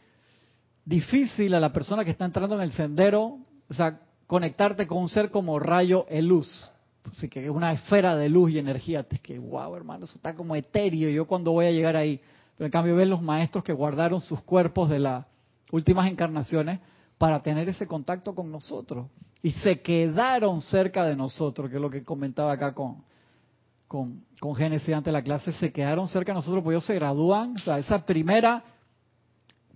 difícil 0.85 1.55
a 1.55 1.61
la 1.61 1.73
persona 1.73 2.05
que 2.05 2.11
está 2.11 2.25
entrando 2.25 2.55
en 2.57 2.63
el 2.63 2.73
sendero, 2.73 3.39
o 3.69 3.75
sea, 3.75 4.01
conectarte 4.27 4.87
con 4.87 4.99
un 4.99 5.09
ser 5.09 5.31
como 5.31 5.59
rayo 5.59 6.07
e 6.09 6.23
luz, 6.23 6.71
así 7.05 7.29
que 7.29 7.45
es 7.45 7.51
una 7.51 7.73
esfera 7.73 8.17
de 8.17 8.29
luz 8.29 8.51
y 8.51 8.59
energía, 8.59 9.07
es 9.09 9.21
que 9.21 9.39
wow, 9.39 9.75
hermano, 9.77 10.05
eso 10.05 10.15
está 10.17 10.35
como 10.35 10.57
etéreo, 10.57 11.11
yo 11.11 11.27
cuando 11.27 11.53
voy 11.53 11.67
a 11.67 11.71
llegar 11.71 11.97
ahí, 11.97 12.21
pero 12.57 12.67
en 12.67 12.73
cambio 12.73 12.97
ven 12.97 13.11
los 13.11 13.23
maestros 13.23 13.63
que 13.63 13.73
guardaron 13.73 14.21
sus 14.21 14.41
cuerpos 14.43 14.91
de 14.91 14.99
las 14.99 15.27
últimas 15.71 16.11
encarnaciones 16.11 16.81
para 17.19 17.41
tener 17.43 17.69
ese 17.69 17.87
contacto 17.87 18.35
con 18.35 18.51
nosotros. 18.51 19.07
Y 19.43 19.53
se 19.53 19.81
quedaron 19.81 20.61
cerca 20.63 21.05
de 21.05 21.15
nosotros, 21.15 21.71
que 21.71 21.77
es 21.77 21.83
lo 21.83 21.91
que 21.91 22.03
comentaba 22.03 22.53
acá 22.53 22.75
con 22.75 23.05
con, 23.89 24.25
con 24.39 24.55
Génesis 24.55 24.95
antes 24.95 25.07
de 25.07 25.13
la 25.13 25.23
clase, 25.23 25.53
se 25.53 25.73
quedaron 25.73 26.07
cerca 26.09 26.33
de 26.33 26.37
nosotros, 26.37 26.63
pues 26.63 26.75
ellos 26.75 26.85
se 26.85 26.95
gradúan, 26.95 27.57
o 27.57 27.59
sea, 27.59 27.79
esa 27.79 28.05
primera 28.05 28.63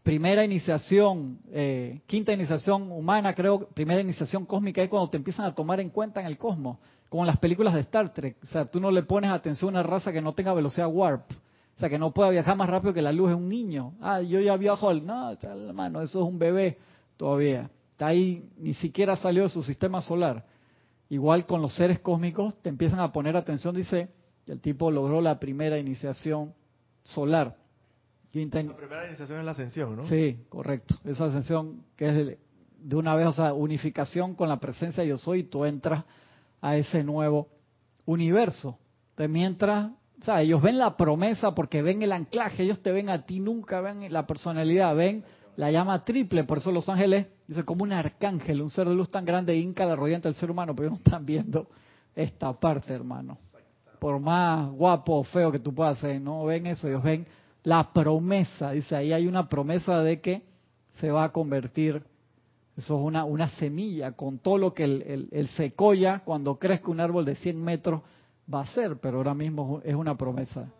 primera 0.03 0.45
iniciación, 0.45 1.39
eh, 1.53 2.01
quinta 2.07 2.33
iniciación 2.33 2.91
humana, 2.91 3.35
creo, 3.35 3.69
primera 3.69 4.01
iniciación 4.01 4.45
cósmica 4.45 4.83
es 4.83 4.89
cuando 4.89 5.09
te 5.11 5.17
empiezan 5.17 5.47
a 5.47 5.55
tomar 5.55 5.81
en 5.81 5.91
cuenta 5.91 6.21
en 6.21 6.27
el 6.27 6.39
cosmos, 6.39 6.79
como 7.09 7.23
en 7.23 7.29
las 7.29 7.39
películas 7.39 7.75
de 7.75 7.81
Star 7.81 8.13
Trek. 8.13 8.37
O 8.43 8.47
sea, 8.47 8.65
tú 8.67 8.81
no 8.81 8.91
le 8.91 9.03
pones 9.05 9.31
atención 9.31 9.77
a 9.77 9.81
una 9.81 9.83
raza 9.83 10.13
que 10.13 10.21
no 10.21 10.33
tenga 10.33 10.53
velocidad 10.55 10.89
warp, 10.89 11.31
o 11.77 11.81
sea, 11.81 11.89
que 11.89 11.99
no 11.99 12.13
pueda 12.13 12.31
viajar 12.31 12.57
más 12.57 12.69
rápido 12.69 12.93
que 12.93 13.03
la 13.03 13.13
luz, 13.13 13.31
es 13.31 13.37
un 13.37 13.49
niño. 13.49 13.95
Ah, 14.01 14.21
yo 14.21 14.41
ya 14.41 14.57
viajo 14.57 14.89
al... 14.89 15.07
No, 15.07 15.31
hermano, 15.31 16.03
eso 16.03 16.21
es 16.21 16.29
un 16.29 16.39
bebé 16.39 16.79
todavía. 17.17 17.71
Está 17.93 18.09
ahí, 18.09 18.45
ni 18.59 18.75
siquiera 18.75 19.17
salió 19.17 19.45
de 19.45 19.49
su 19.49 19.63
sistema 19.63 20.03
solar. 20.03 20.45
Igual 21.13 21.45
con 21.45 21.61
los 21.61 21.75
seres 21.75 22.01
cósmicos 22.01 22.55
te 22.63 22.71
empiezan 22.71 23.01
a 23.01 23.13
poner 23.13 23.37
atención, 23.37 23.75
dice, 23.75 24.09
el 24.47 24.63
tipo 24.63 24.91
logró 24.91 25.21
la 25.21 25.39
primera 25.39 25.77
iniciación 25.79 26.55
solar. 27.03 27.55
La 28.33 28.77
primera 28.79 29.07
iniciación 29.09 29.41
es 29.41 29.45
la 29.45 29.51
ascensión, 29.51 29.95
¿no? 29.95 30.09
Sí, 30.09 30.39
correcto. 30.49 30.95
Esa 31.05 31.27
ascensión 31.27 31.85
que 31.97 32.09
es 32.09 32.39
de 32.79 32.97
una 32.97 33.15
vez, 33.15 33.27
o 33.27 33.33
sea, 33.35 33.53
unificación 33.53 34.35
con 34.35 34.49
la 34.49 34.59
presencia 34.59 35.03
de 35.03 35.11
yo 35.11 35.19
soy, 35.19 35.41
y 35.41 35.43
tú 35.43 35.67
entras 35.67 36.03
a 36.63 36.79
ese 36.79 37.05
nuevo 37.05 37.49
universo. 38.07 38.79
De 39.15 39.29
mientras, 39.29 39.91
o 40.19 40.25
sea, 40.25 40.41
ellos 40.41 40.63
ven 40.63 40.79
la 40.79 40.97
promesa 40.97 41.55
porque 41.55 41.83
ven 41.83 42.01
el 42.01 42.13
anclaje, 42.13 42.63
ellos 42.63 42.83
te 42.83 42.91
ven 42.91 43.11
a 43.11 43.27
ti, 43.27 43.39
nunca 43.39 43.83
ven 43.83 44.11
la 44.11 44.27
personalidad, 44.27 44.97
ven 44.97 45.25
la 45.57 45.71
llama 45.71 46.05
triple, 46.05 46.45
por 46.45 46.59
eso 46.59 46.73
los 46.73 46.89
ángeles, 46.89 47.27
dice 47.47 47.65
como 47.65 47.85
un 47.85 47.93
arcángel, 47.93 48.63
un 48.63 48.71
ser 48.71 48.89
de 48.89 48.95
luz 48.95 49.11
tan 49.11 49.25
grande, 49.25 49.57
inca 49.57 49.85
la 49.85 49.97
rodeante 49.97 50.29
del 50.29 50.37
ser 50.37 50.51
humano, 50.51 50.75
pero 50.75 50.89
ellos 50.89 51.01
no 51.01 51.05
están 51.05 51.27
viendo 51.27 51.69
esta 52.15 52.53
parte, 52.53 52.93
hermano. 52.93 53.37
Por 53.99 54.19
más 54.19 54.71
guapo 54.71 55.19
o 55.19 55.25
feo 55.25 55.53
que 55.53 55.59
tú 55.59 55.75
puedas 55.75 55.99
ser, 55.99 56.21
no 56.21 56.45
ven 56.45 56.67
eso, 56.67 56.89
ellos 56.89 57.03
ven 57.03 57.27
la 57.65 57.93
promesa, 57.93 58.73
dice 58.73 58.97
ahí 58.97 59.13
hay 59.13 59.27
una 59.27 59.49
promesa 59.49 60.03
de 60.03 60.21
que 60.21 60.43
se 60.97 61.11
va 61.11 61.25
a 61.25 61.33
convertir, 61.33 62.03
eso 62.77 62.99
es 62.99 63.05
una, 63.05 63.25
una 63.25 63.49
semilla, 63.51 64.13
con 64.13 64.39
todo 64.39 64.59
lo 64.59 64.75
que 64.75 64.85
el, 64.85 65.03
el, 65.03 65.29
el 65.31 65.49
secoya, 65.49 66.21
cuando 66.25 66.59
crezca 66.59 66.91
un 66.91 67.01
árbol 67.01 67.25
de 67.25 67.37
100 67.37 67.63
metros, 67.63 68.03
va 68.53 68.63
a 68.63 68.67
ser, 68.67 68.99
pero 68.99 69.19
ahora 69.19 69.35
mismo 69.35 69.81
es 69.85 69.95
una 69.95 70.17
promesa. 70.17 70.73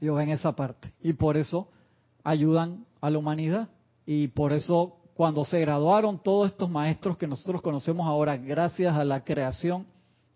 Ellos 0.00 0.16
ven 0.16 0.30
esa 0.30 0.52
parte. 0.52 0.92
Y 1.02 1.12
por 1.12 1.36
eso 1.36 1.68
ayudan 2.24 2.86
a 3.00 3.10
la 3.10 3.18
humanidad. 3.18 3.68
Y 4.06 4.28
por 4.28 4.52
eso 4.52 4.96
cuando 5.14 5.44
se 5.44 5.58
graduaron 5.60 6.22
todos 6.22 6.50
estos 6.50 6.70
maestros 6.70 7.16
que 7.16 7.26
nosotros 7.26 7.60
conocemos 7.60 8.06
ahora, 8.06 8.36
gracias 8.36 8.96
a 8.96 9.04
la 9.04 9.24
creación 9.24 9.84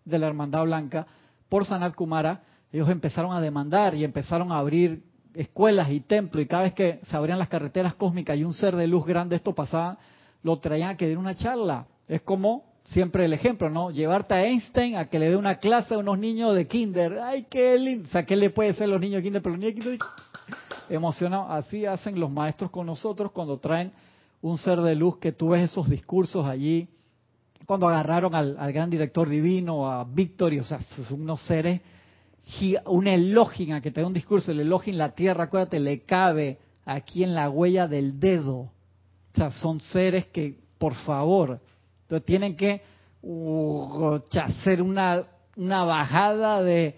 de 0.03 0.19
la 0.19 0.27
Hermandad 0.27 0.65
Blanca 0.65 1.07
por 1.47 1.65
Sanat 1.65 1.95
Kumara, 1.95 2.43
ellos 2.71 2.89
empezaron 2.89 3.31
a 3.31 3.39
demandar 3.39 3.95
y 3.95 4.03
empezaron 4.03 4.51
a 4.51 4.57
abrir 4.57 5.03
escuelas 5.35 5.89
y 5.89 6.01
templos 6.01 6.43
y 6.43 6.47
cada 6.47 6.63
vez 6.63 6.73
que 6.73 6.99
se 7.07 7.15
abrían 7.15 7.39
las 7.39 7.47
carreteras 7.47 7.95
cósmicas 7.95 8.37
y 8.37 8.43
un 8.43 8.53
ser 8.53 8.75
de 8.75 8.87
luz 8.87 9.05
grande 9.05 9.35
esto 9.35 9.55
pasaba, 9.55 9.97
lo 10.41 10.57
traían 10.57 10.89
a 10.89 10.97
que 10.97 11.05
diera 11.05 11.19
una 11.19 11.35
charla. 11.35 11.87
Es 12.07 12.21
como 12.21 12.65
siempre 12.83 13.25
el 13.25 13.33
ejemplo, 13.33 13.69
¿no? 13.69 13.91
Llevarte 13.91 14.33
a 14.33 14.43
Einstein 14.43 14.97
a 14.97 15.05
que 15.05 15.17
le 15.17 15.29
dé 15.29 15.37
una 15.37 15.59
clase 15.59 15.93
a 15.93 15.97
unos 15.97 16.19
niños 16.19 16.55
de 16.55 16.67
kinder. 16.67 17.19
¡Ay, 17.23 17.47
qué 17.49 17.77
lindo! 17.79 18.07
O 18.09 18.11
sea, 18.11 18.25
¿qué 18.25 18.35
le 18.35 18.49
puede 18.49 18.73
ser 18.73 18.89
los 18.89 18.99
niños 18.99 19.17
de 19.17 19.23
kinder? 19.23 19.41
Pero 19.41 19.55
los 19.55 19.59
niños 19.59 19.75
de 19.75 19.81
kinder 19.81 19.99
emocionados. 20.95 21.47
Así 21.49 21.85
hacen 21.85 22.19
los 22.19 22.31
maestros 22.31 22.71
con 22.71 22.85
nosotros 22.85 23.31
cuando 23.31 23.57
traen 23.57 23.91
un 24.41 24.57
ser 24.57 24.81
de 24.81 24.95
luz 24.95 25.17
que 25.17 25.31
tú 25.31 25.49
ves 25.49 25.71
esos 25.71 25.89
discursos 25.89 26.45
allí. 26.45 26.87
Cuando 27.65 27.87
agarraron 27.87 28.35
al, 28.35 28.73
gran 28.73 28.89
director 28.89 29.29
divino, 29.29 29.89
a 29.89 30.03
Víctor, 30.03 30.53
o 30.59 30.63
sea, 30.63 30.81
son 30.81 31.21
unos 31.21 31.41
seres, 31.43 31.81
un 32.85 33.07
elogio, 33.07 33.81
que 33.81 33.91
te 33.91 34.01
da 34.01 34.07
un 34.07 34.13
discurso, 34.13 34.51
el 34.51 34.59
elogio 34.59 34.91
en 34.91 34.97
la 34.97 35.15
tierra, 35.15 35.45
acuérdate, 35.45 35.79
le 35.79 36.01
cabe 36.01 36.59
aquí 36.83 37.23
en 37.23 37.33
la 37.33 37.49
huella 37.49 37.87
del 37.87 38.19
dedo. 38.19 38.55
O 38.55 38.71
sea, 39.35 39.51
son 39.51 39.79
seres 39.79 40.27
que, 40.27 40.59
por 40.77 40.93
favor, 40.93 41.61
entonces 42.01 42.25
tienen 42.25 42.57
que 42.57 42.81
uh, 43.21 44.19
hacer 44.41 44.81
una, 44.81 45.23
una 45.55 45.85
bajada 45.85 46.61
de, 46.61 46.97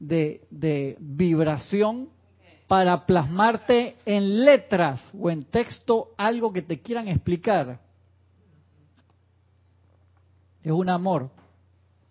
de, 0.00 0.42
de 0.50 0.96
vibración 0.98 2.08
para 2.70 3.04
plasmarte 3.04 3.96
en 4.06 4.44
letras 4.44 5.02
o 5.20 5.28
en 5.28 5.42
texto 5.46 6.10
algo 6.16 6.52
que 6.52 6.62
te 6.62 6.80
quieran 6.80 7.08
explicar. 7.08 7.80
Es 10.62 10.70
un 10.70 10.88
amor. 10.88 11.30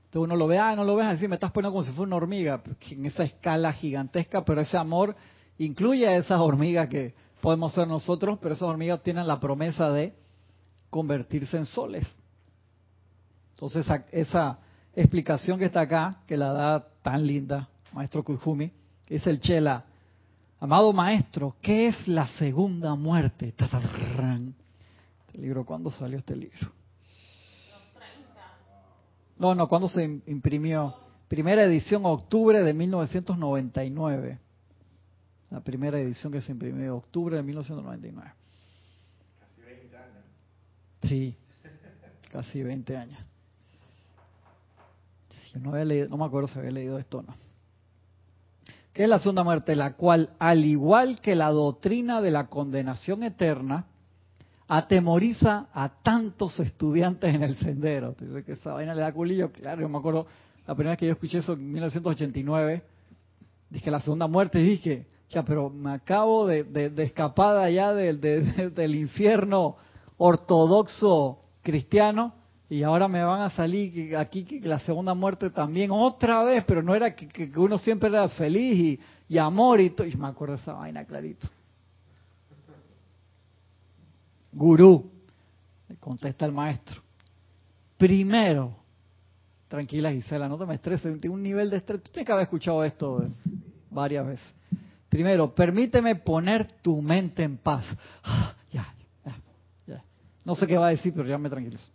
Entonces 0.07 0.21
uno 0.21 0.35
lo 0.35 0.47
ve, 0.47 0.57
ah, 0.57 0.75
no 0.75 0.83
lo 0.83 0.97
ves 0.97 1.07
así, 1.07 1.29
me 1.29 1.35
estás 1.35 1.53
poniendo 1.53 1.71
como 1.71 1.85
si 1.85 1.93
fuera 1.93 2.07
una 2.07 2.17
hormiga, 2.17 2.61
en 2.91 3.05
esa 3.05 3.23
escala 3.23 3.71
gigantesca, 3.71 4.43
pero 4.43 4.59
ese 4.59 4.75
amor 4.77 5.15
incluye 5.59 6.05
a 6.05 6.17
esas 6.17 6.41
hormigas 6.41 6.89
que 6.89 7.13
podemos 7.39 7.71
ser 7.71 7.87
nosotros, 7.87 8.37
pero 8.41 8.53
esas 8.53 8.67
hormigas 8.67 9.01
tienen 9.01 9.27
la 9.27 9.39
promesa 9.39 9.89
de 9.89 10.13
convertirse 10.89 11.55
en 11.55 11.67
soles. 11.67 12.05
Entonces 13.53 13.85
esa, 13.85 14.05
esa 14.11 14.59
explicación 14.93 15.57
que 15.57 15.65
está 15.67 15.79
acá, 15.79 16.21
que 16.27 16.35
la 16.35 16.51
da 16.51 16.85
tan 17.01 17.25
linda, 17.25 17.69
maestro 17.93 18.25
Kujumi, 18.25 18.73
es 19.07 19.25
el 19.25 19.39
Chela 19.39 19.85
Amado 20.61 20.91
maestro, 20.91 21.55
¿qué 21.61 21.87
es 21.87 22.07
la 22.07 22.27
segunda 22.37 22.93
muerte? 22.95 23.53
Este 23.57 25.37
libro, 25.37 25.63
¿cuándo 25.65 25.89
salió 25.89 26.17
este 26.17 26.35
libro? 26.35 26.73
No, 29.37 29.55
no, 29.55 29.69
¿cuándo 29.69 29.87
se 29.87 30.03
imprimió? 30.27 30.95
Primera 31.29 31.63
edición, 31.63 32.05
octubre 32.05 32.61
de 32.61 32.73
1999. 32.73 34.37
La 35.49 35.61
primera 35.61 35.97
edición 35.97 36.33
que 36.33 36.41
se 36.41 36.51
imprimió, 36.51 36.97
octubre 36.97 37.37
de 37.37 37.43
1999. 37.43 38.33
Casi 39.39 39.61
20 39.61 39.97
años. 39.97 40.23
Sí, 41.03 41.37
casi 42.29 42.63
20 42.63 42.97
años. 42.97 43.19
Yo 45.53 45.59
no, 45.61 45.71
había 45.71 45.85
leído, 45.85 46.09
no 46.09 46.17
me 46.17 46.25
acuerdo 46.25 46.49
si 46.49 46.59
había 46.59 46.71
leído 46.71 46.99
esto 46.99 47.19
o 47.19 47.21
no 47.21 47.48
que 48.93 49.03
es 49.03 49.09
la 49.09 49.19
segunda 49.19 49.43
muerte, 49.43 49.75
la 49.75 49.93
cual, 49.93 50.29
al 50.39 50.65
igual 50.65 51.21
que 51.21 51.35
la 51.35 51.51
doctrina 51.51 52.21
de 52.21 52.31
la 52.31 52.47
condenación 52.47 53.23
eterna, 53.23 53.85
atemoriza 54.67 55.67
a 55.73 55.89
tantos 56.03 56.59
estudiantes 56.59 57.33
en 57.33 57.43
el 57.43 57.55
sendero. 57.57 58.15
Dice 58.19 58.43
que 58.43 58.53
esa 58.53 58.73
vaina 58.73 58.93
le 58.93 59.01
da 59.01 59.11
culillo, 59.11 59.51
claro, 59.51 59.81
yo 59.81 59.89
me 59.89 59.97
acuerdo 59.97 60.27
la 60.67 60.75
primera 60.75 60.91
vez 60.91 60.99
que 60.99 61.07
yo 61.07 61.13
escuché 61.13 61.39
eso 61.39 61.53
en 61.53 61.71
1989, 61.71 62.83
dije 63.69 63.91
la 63.91 63.99
segunda 64.01 64.27
muerte, 64.27 64.59
dije, 64.59 65.07
ya, 65.29 65.43
pero 65.43 65.69
me 65.69 65.91
acabo 65.91 66.45
de, 66.45 66.63
de, 66.63 67.03
escapar 67.03 67.57
allá 67.57 67.93
del 67.93 68.95
infierno 68.95 69.75
ortodoxo 70.17 71.39
cristiano 71.61 72.33
y 72.69 72.83
ahora 72.83 73.07
me 73.07 73.23
van 73.23 73.41
a 73.41 73.49
salir 73.49 74.15
aquí 74.15 74.43
que 74.43 74.59
la 74.61 74.77
segunda 74.79 75.15
muerte 75.15 75.49
también, 75.49 75.89
otra 75.91 76.43
vez, 76.43 76.63
pero 76.67 76.83
no 76.83 76.93
era 76.93 77.15
que, 77.15 77.51
uno 77.55 77.79
siempre 77.79 78.09
era 78.09 78.29
feliz 78.29 78.99
y, 79.27 79.37
amor 79.39 79.81
y 79.81 79.89
todo. 79.89 80.05
Y 80.05 80.15
me 80.15 80.27
acuerdo 80.27 80.53
esa 80.53 80.73
vaina 80.73 81.03
clarito. 81.03 81.47
Gurú, 84.53 85.09
contesta 85.99 86.45
el 86.45 86.51
maestro. 86.51 87.01
Primero, 87.97 88.75
tranquila 89.67 90.11
Gisela, 90.11 90.47
no 90.47 90.57
te 90.57 90.67
me 90.67 90.75
estreses, 90.75 91.23
un 91.25 91.41
nivel 91.41 91.71
de 91.71 91.77
estrés. 91.77 92.03
Tú 92.03 92.11
tienes 92.11 92.27
que 92.27 92.31
haber 92.31 92.43
escuchado 92.43 92.83
esto 92.83 93.25
varias 93.89 94.27
veces. 94.27 94.53
Primero, 95.09 95.55
permíteme 95.55 96.17
poner 96.17 96.71
tu 96.83 97.01
mente 97.01 97.41
en 97.41 97.57
paz. 97.57 97.83
ya, 98.71 98.93
ya, 99.25 99.35
ya. 99.87 100.03
No 100.45 100.53
sé 100.53 100.67
qué 100.67 100.77
va 100.77 100.87
a 100.87 100.91
decir, 100.91 101.11
pero 101.15 101.27
ya 101.27 101.39
me 101.39 101.49
tranquilizo 101.49 101.91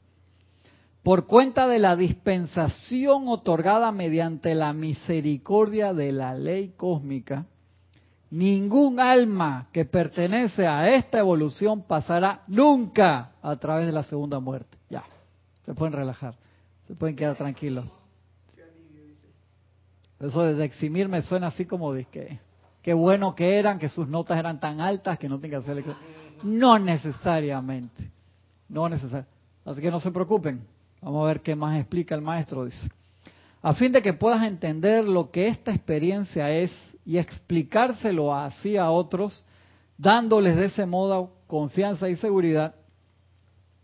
por 1.05 1.27
cuenta 1.27 1.69
de 1.69 1.79
la 1.79 1.97
dispensación 1.97 3.29
otorgada 3.29 3.93
mediante 3.93 4.55
la 4.55 4.73
misericordia 4.73 5.93
de 5.93 6.13
la 6.13 6.35
ley 6.35 6.73
cósmica, 6.79 7.45
ningún 8.31 8.99
alma 8.99 9.69
que 9.71 9.85
pertenece 9.85 10.67
a 10.67 10.95
esta 10.95 11.19
evolución 11.19 11.83
pasará 11.83 12.43
nunca 12.47 13.33
a 13.43 13.55
través 13.57 13.85
de 13.85 13.93
la 13.93 14.03
segunda 14.05 14.41
muerte. 14.41 14.79
Ya, 14.89 15.05
se 15.63 15.75
pueden 15.75 15.93
relajar, 15.93 16.37
se 16.87 16.95
pueden 16.95 17.15
quedar 17.15 17.37
tranquilos. 17.37 17.85
Eso 20.19 20.43
de 20.43 20.65
eximir 20.65 21.07
me 21.11 21.21
suena 21.21 21.49
así 21.49 21.67
como 21.67 21.93
de 21.93 22.07
que 22.07 22.39
qué 22.81 22.95
bueno 22.95 23.35
que 23.35 23.59
eran, 23.59 23.79
que 23.79 23.91
sus 23.91 24.09
notas 24.09 24.39
eran 24.39 24.59
tan 24.59 24.81
altas 24.81 25.19
que 25.19 25.29
no 25.29 25.39
tengan 25.39 25.63
que 25.63 25.71
hacerle... 25.71 25.97
No 26.43 26.79
necesariamente, 26.79 28.11
no 28.69 28.89
necesariamente. 28.89 29.33
Así 29.67 29.81
que 29.81 29.91
no 29.91 30.01
se 30.01 30.11
preocupen, 30.11 30.67
Vamos 31.05 31.23
a 31.23 31.29
ver 31.29 31.43
qué 31.43 31.55
más 31.55 31.79
explica 31.79 32.15
el 32.15 32.23
maestro. 32.23 32.65
Dice, 32.65 32.89
a 33.61 33.75
fin 33.75 33.93
de 33.93 34.01
que 34.01 34.15
puedas 34.15 34.43
entender 34.43 35.05
lo 35.05 35.31
que 35.31 35.49
esta 35.49 35.71
experiencia 35.71 36.51
es 36.51 36.73
y 37.05 37.19
explicárselo 37.19 38.35
así 38.35 38.79
a 38.79 38.91
otros, 38.91 39.45
dándoles 39.99 40.57
de 40.57 40.65
ese 40.67 40.87
modo 40.87 41.33
confianza 41.47 42.09
y 42.09 42.17
seguridad, 42.17 42.75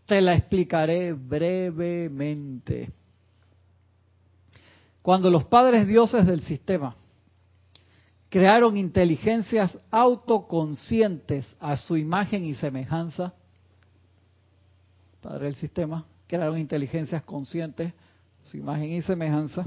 te 0.07 0.19
la 0.19 0.33
explicaré 0.33 1.13
brevemente. 1.13 2.91
Cuando 5.03 5.29
los 5.29 5.43
padres 5.43 5.87
dioses 5.87 6.25
del 6.25 6.41
sistema 6.41 6.95
crearon 8.29 8.77
inteligencias 8.77 9.77
autoconscientes 9.91 11.55
a 11.59 11.77
su 11.77 11.97
imagen 11.97 12.45
y 12.45 12.55
semejanza, 12.55 13.33
padre 15.21 15.45
del 15.45 15.55
sistema, 15.55 16.05
crearon 16.37 16.57
inteligencias 16.57 17.23
conscientes, 17.23 17.91
su 18.41 18.55
imagen 18.55 18.89
y 18.91 19.01
semejanza, 19.01 19.65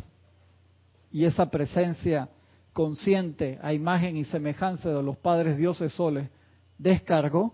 y 1.13 1.27
esa 1.27 1.51
presencia 1.51 2.31
consciente 2.73 3.59
a 3.63 3.75
imagen 3.75 4.17
y 4.17 4.25
semejanza 4.25 4.89
de 4.89 5.03
los 5.03 5.19
padres 5.19 5.59
dioses 5.59 5.93
soles 5.93 6.31
descargó 6.79 7.53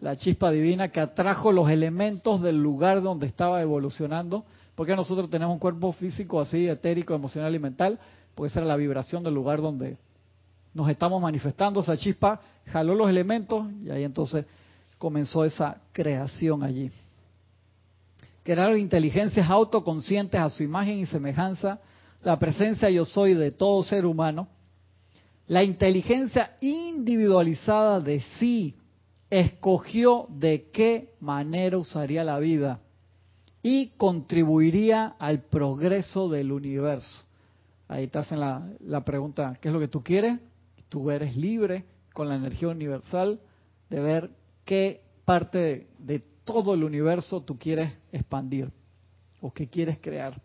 la 0.00 0.16
chispa, 0.16 0.50
divina 0.50 0.88
que 0.88 1.00
atrajo 1.00 1.50
los 1.50 1.70
elementos 1.70 2.42
del 2.42 2.62
lugar 2.62 3.00
donde 3.00 3.26
estaba 3.26 3.62
evolucionando, 3.62 4.44
porque 4.74 4.94
nosotros 4.94 5.30
tenemos 5.30 5.54
un 5.54 5.58
cuerpo 5.58 5.92
físico 5.92 6.42
así, 6.42 6.68
etérico, 6.68 7.14
emocional 7.14 7.54
y 7.54 7.58
mental, 7.58 7.98
puede 8.34 8.50
ser 8.50 8.64
la 8.64 8.76
vibración 8.76 9.24
del 9.24 9.32
lugar 9.32 9.62
donde 9.62 9.96
nos 10.74 10.90
estamos 10.90 11.22
manifestando, 11.22 11.80
esa 11.80 11.96
chispa 11.96 12.42
jaló 12.66 12.94
los 12.94 13.08
elementos 13.08 13.66
y 13.82 13.88
ahí 13.88 14.04
entonces 14.04 14.44
comenzó 15.04 15.44
esa 15.44 15.82
creación 15.92 16.62
allí. 16.62 16.90
crearon 18.42 18.78
inteligencias 18.78 19.50
autoconscientes 19.50 20.40
a 20.40 20.48
su 20.48 20.62
imagen 20.62 20.98
y 20.98 21.04
semejanza, 21.04 21.78
la 22.22 22.38
presencia 22.38 22.88
yo 22.88 23.04
soy 23.04 23.34
de 23.34 23.50
todo 23.50 23.82
ser 23.82 24.06
humano, 24.06 24.48
la 25.46 25.62
inteligencia 25.62 26.56
individualizada 26.62 28.00
de 28.00 28.20
sí 28.38 28.76
escogió 29.28 30.24
de 30.30 30.70
qué 30.72 31.12
manera 31.20 31.76
usaría 31.76 32.24
la 32.24 32.38
vida 32.38 32.80
y 33.62 33.88
contribuiría 33.98 35.16
al 35.18 35.42
progreso 35.42 36.30
del 36.30 36.50
universo. 36.50 37.26
Ahí 37.88 38.06
te 38.06 38.20
hacen 38.20 38.40
la, 38.40 38.66
la 38.80 39.04
pregunta, 39.04 39.58
¿qué 39.60 39.68
es 39.68 39.74
lo 39.74 39.80
que 39.80 39.88
tú 39.88 40.02
quieres? 40.02 40.38
Tú 40.88 41.10
eres 41.10 41.36
libre 41.36 41.84
con 42.14 42.26
la 42.26 42.36
energía 42.36 42.68
universal 42.68 43.38
de 43.90 44.00
ver 44.00 44.43
qué 44.64 45.02
parte 45.24 45.58
de, 45.58 45.86
de 45.98 46.22
todo 46.44 46.74
el 46.74 46.84
universo 46.84 47.42
tú 47.42 47.58
quieres 47.58 47.92
expandir 48.12 48.70
o 49.40 49.52
qué 49.52 49.68
quieres 49.68 49.98
crear. 49.98 50.40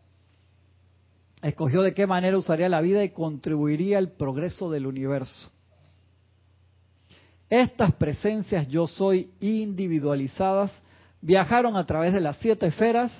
Escogió 1.41 1.81
de 1.81 1.93
qué 1.93 2.05
manera 2.05 2.37
usaría 2.37 2.67
la 2.67 2.81
vida 2.81 3.03
y 3.03 3.09
contribuiría 3.09 3.97
al 3.97 4.11
progreso 4.11 4.69
del 4.69 4.87
universo. 4.87 5.51
Estas 7.49 7.93
presencias 7.93 8.67
yo 8.67 8.87
soy 8.87 9.31
individualizadas 9.39 10.71
viajaron 11.21 11.75
a 11.75 11.85
través 11.85 12.13
de 12.13 12.21
las 12.21 12.37
siete 12.37 12.67
esferas 12.67 13.11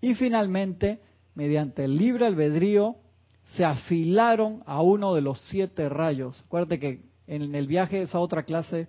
y 0.00 0.14
finalmente, 0.14 1.00
mediante 1.34 1.84
el 1.84 1.96
libre 1.96 2.26
albedrío, 2.26 2.96
se 3.56 3.64
afilaron 3.64 4.62
a 4.66 4.80
uno 4.80 5.14
de 5.14 5.20
los 5.20 5.40
siete 5.48 5.88
rayos. 5.88 6.42
Acuérdate 6.46 6.78
que 6.78 7.00
en 7.26 7.54
el 7.54 7.66
viaje, 7.66 8.02
esa 8.02 8.18
otra 8.18 8.44
clase, 8.44 8.88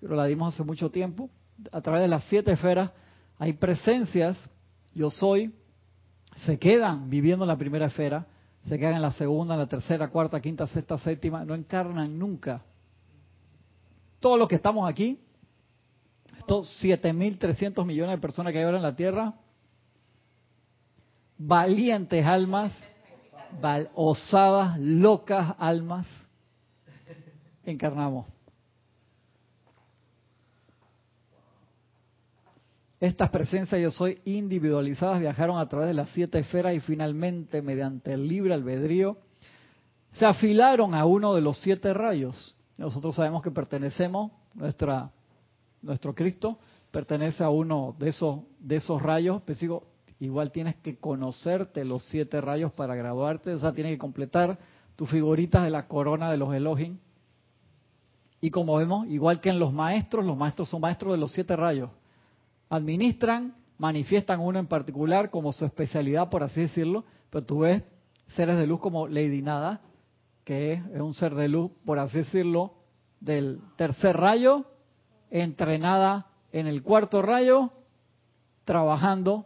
pero 0.00 0.14
la 0.14 0.26
dimos 0.26 0.54
hace 0.54 0.64
mucho 0.64 0.90
tiempo, 0.90 1.30
a 1.72 1.80
través 1.80 2.02
de 2.02 2.08
las 2.08 2.24
siete 2.24 2.52
esferas 2.52 2.90
hay 3.38 3.52
presencias, 3.52 4.36
yo 4.94 5.10
soy, 5.10 5.54
se 6.44 6.58
quedan 6.58 7.08
viviendo 7.08 7.44
en 7.44 7.48
la 7.48 7.56
primera 7.56 7.86
esfera, 7.86 8.26
se 8.68 8.78
quedan 8.78 8.94
en 8.94 9.02
la 9.02 9.12
segunda, 9.12 9.54
en 9.54 9.60
la 9.60 9.68
tercera, 9.68 10.08
cuarta, 10.08 10.40
quinta, 10.40 10.66
sexta, 10.66 10.98
séptima, 10.98 11.44
no 11.44 11.54
encarnan 11.54 12.18
nunca. 12.18 12.62
Todos 14.20 14.38
los 14.38 14.48
que 14.48 14.56
estamos 14.56 14.88
aquí, 14.88 15.20
estos 16.36 16.82
7.300 16.82 17.84
millones 17.84 18.16
de 18.16 18.20
personas 18.20 18.52
que 18.52 18.58
hay 18.58 18.64
ahora 18.64 18.78
en 18.78 18.82
la 18.82 18.96
Tierra, 18.96 19.34
valientes 21.38 22.26
almas, 22.26 22.72
osadas, 23.94 24.78
locas 24.78 25.54
almas, 25.58 26.06
encarnamos. 27.64 28.37
Estas 33.00 33.30
presencias 33.30 33.80
yo 33.80 33.92
soy 33.92 34.20
individualizadas 34.24 35.20
viajaron 35.20 35.58
a 35.58 35.68
través 35.68 35.88
de 35.88 35.94
las 35.94 36.10
siete 36.10 36.40
esferas 36.40 36.74
y 36.74 36.80
finalmente 36.80 37.62
mediante 37.62 38.12
el 38.12 38.26
libre 38.26 38.54
albedrío 38.54 39.18
se 40.14 40.26
afilaron 40.26 40.94
a 40.94 41.04
uno 41.04 41.32
de 41.34 41.40
los 41.40 41.58
siete 41.58 41.94
rayos. 41.94 42.56
Nosotros 42.76 43.14
sabemos 43.14 43.42
que 43.42 43.52
pertenecemos, 43.52 44.32
nuestra, 44.54 45.12
nuestro 45.80 46.12
Cristo 46.12 46.58
pertenece 46.90 47.44
a 47.44 47.50
uno 47.50 47.94
de 48.00 48.08
esos, 48.08 48.40
de 48.58 48.76
esos 48.76 49.00
rayos. 49.00 49.42
Pues 49.42 49.60
digo, 49.60 49.86
igual 50.18 50.50
tienes 50.50 50.74
que 50.76 50.96
conocerte 50.96 51.84
los 51.84 52.02
siete 52.04 52.40
rayos 52.40 52.72
para 52.72 52.96
graduarte, 52.96 53.54
o 53.54 53.58
sea, 53.60 53.72
tienes 53.72 53.92
que 53.92 53.98
completar 53.98 54.58
tus 54.96 55.08
figuritas 55.08 55.62
de 55.62 55.70
la 55.70 55.86
corona 55.86 56.32
de 56.32 56.36
los 56.36 56.52
Elohim. 56.52 56.98
Y 58.40 58.50
como 58.50 58.76
vemos, 58.76 59.06
igual 59.06 59.40
que 59.40 59.50
en 59.50 59.60
los 59.60 59.72
maestros, 59.72 60.24
los 60.24 60.36
maestros 60.36 60.68
son 60.68 60.80
maestros 60.80 61.12
de 61.12 61.18
los 61.18 61.30
siete 61.30 61.54
rayos 61.54 61.90
administran, 62.68 63.54
manifiestan 63.78 64.40
uno 64.40 64.58
en 64.58 64.66
particular 64.66 65.30
como 65.30 65.52
su 65.52 65.64
especialidad, 65.64 66.28
por 66.28 66.42
así 66.42 66.62
decirlo, 66.62 67.04
pero 67.30 67.44
tú 67.44 67.60
ves 67.60 67.82
seres 68.28 68.56
de 68.56 68.66
luz 68.66 68.80
como 68.80 69.08
Lady 69.08 69.42
Nada, 69.42 69.80
que 70.44 70.72
es 70.72 71.00
un 71.00 71.14
ser 71.14 71.34
de 71.34 71.48
luz, 71.48 71.70
por 71.84 71.98
así 71.98 72.18
decirlo, 72.18 72.74
del 73.20 73.60
tercer 73.76 74.16
rayo, 74.16 74.64
entrenada 75.30 76.26
en 76.52 76.66
el 76.66 76.82
cuarto 76.82 77.22
rayo, 77.22 77.70
trabajando 78.64 79.44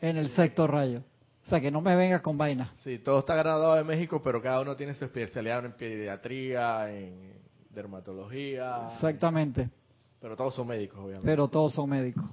en 0.00 0.16
el 0.16 0.30
sexto 0.30 0.66
rayo. 0.66 1.02
O 1.44 1.48
sea, 1.48 1.60
que 1.60 1.70
no 1.70 1.80
me 1.80 1.94
venga 1.94 2.22
con 2.22 2.38
vaina. 2.38 2.72
Sí, 2.82 2.98
todo 2.98 3.18
está 3.18 3.34
graduado 3.34 3.74
de 3.74 3.84
México, 3.84 4.22
pero 4.22 4.40
cada 4.40 4.60
uno 4.60 4.76
tiene 4.76 4.94
su 4.94 5.04
especialidad 5.04 5.64
en 5.64 5.72
pediatría, 5.72 6.90
en 6.90 7.34
dermatología. 7.70 8.92
Exactamente. 8.94 9.68
Pero 10.24 10.36
todos 10.36 10.54
son 10.54 10.66
médicos, 10.66 11.00
obviamente. 11.00 11.26
Pero 11.26 11.48
todos 11.48 11.74
son 11.74 11.90
médicos. 11.90 12.24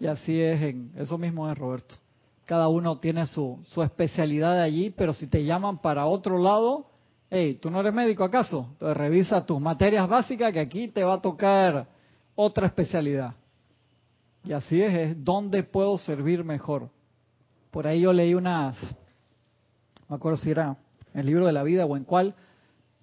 Y 0.00 0.06
así 0.06 0.40
es, 0.40 0.62
en, 0.62 0.90
eso 0.96 1.18
mismo 1.18 1.52
es 1.52 1.58
Roberto. 1.58 1.96
Cada 2.46 2.66
uno 2.68 2.96
tiene 2.98 3.26
su, 3.26 3.60
su 3.66 3.82
especialidad 3.82 4.58
allí, 4.58 4.88
pero 4.88 5.12
si 5.12 5.26
te 5.26 5.44
llaman 5.44 5.82
para 5.82 6.06
otro 6.06 6.38
lado, 6.38 6.86
hey, 7.28 7.58
¿tú 7.60 7.70
no 7.70 7.80
eres 7.80 7.92
médico 7.92 8.24
acaso? 8.24 8.68
Entonces 8.72 8.96
revisa 8.96 9.44
tus 9.44 9.60
materias 9.60 10.08
básicas 10.08 10.50
que 10.50 10.60
aquí 10.60 10.88
te 10.88 11.04
va 11.04 11.12
a 11.12 11.20
tocar 11.20 11.86
otra 12.34 12.68
especialidad. 12.68 13.34
Y 14.42 14.54
así 14.54 14.80
es, 14.80 14.94
es 14.94 15.22
dónde 15.22 15.62
puedo 15.62 15.98
servir 15.98 16.42
mejor. 16.42 16.88
Por 17.70 17.86
ahí 17.86 18.00
yo 18.00 18.14
leí 18.14 18.32
unas, 18.32 18.78
me 20.08 20.16
acuerdo 20.16 20.38
si 20.38 20.52
era 20.52 20.78
en 21.12 21.20
el 21.20 21.26
libro 21.26 21.44
de 21.44 21.52
la 21.52 21.64
vida 21.64 21.84
o 21.84 21.98
en 21.98 22.04
cuál, 22.04 22.34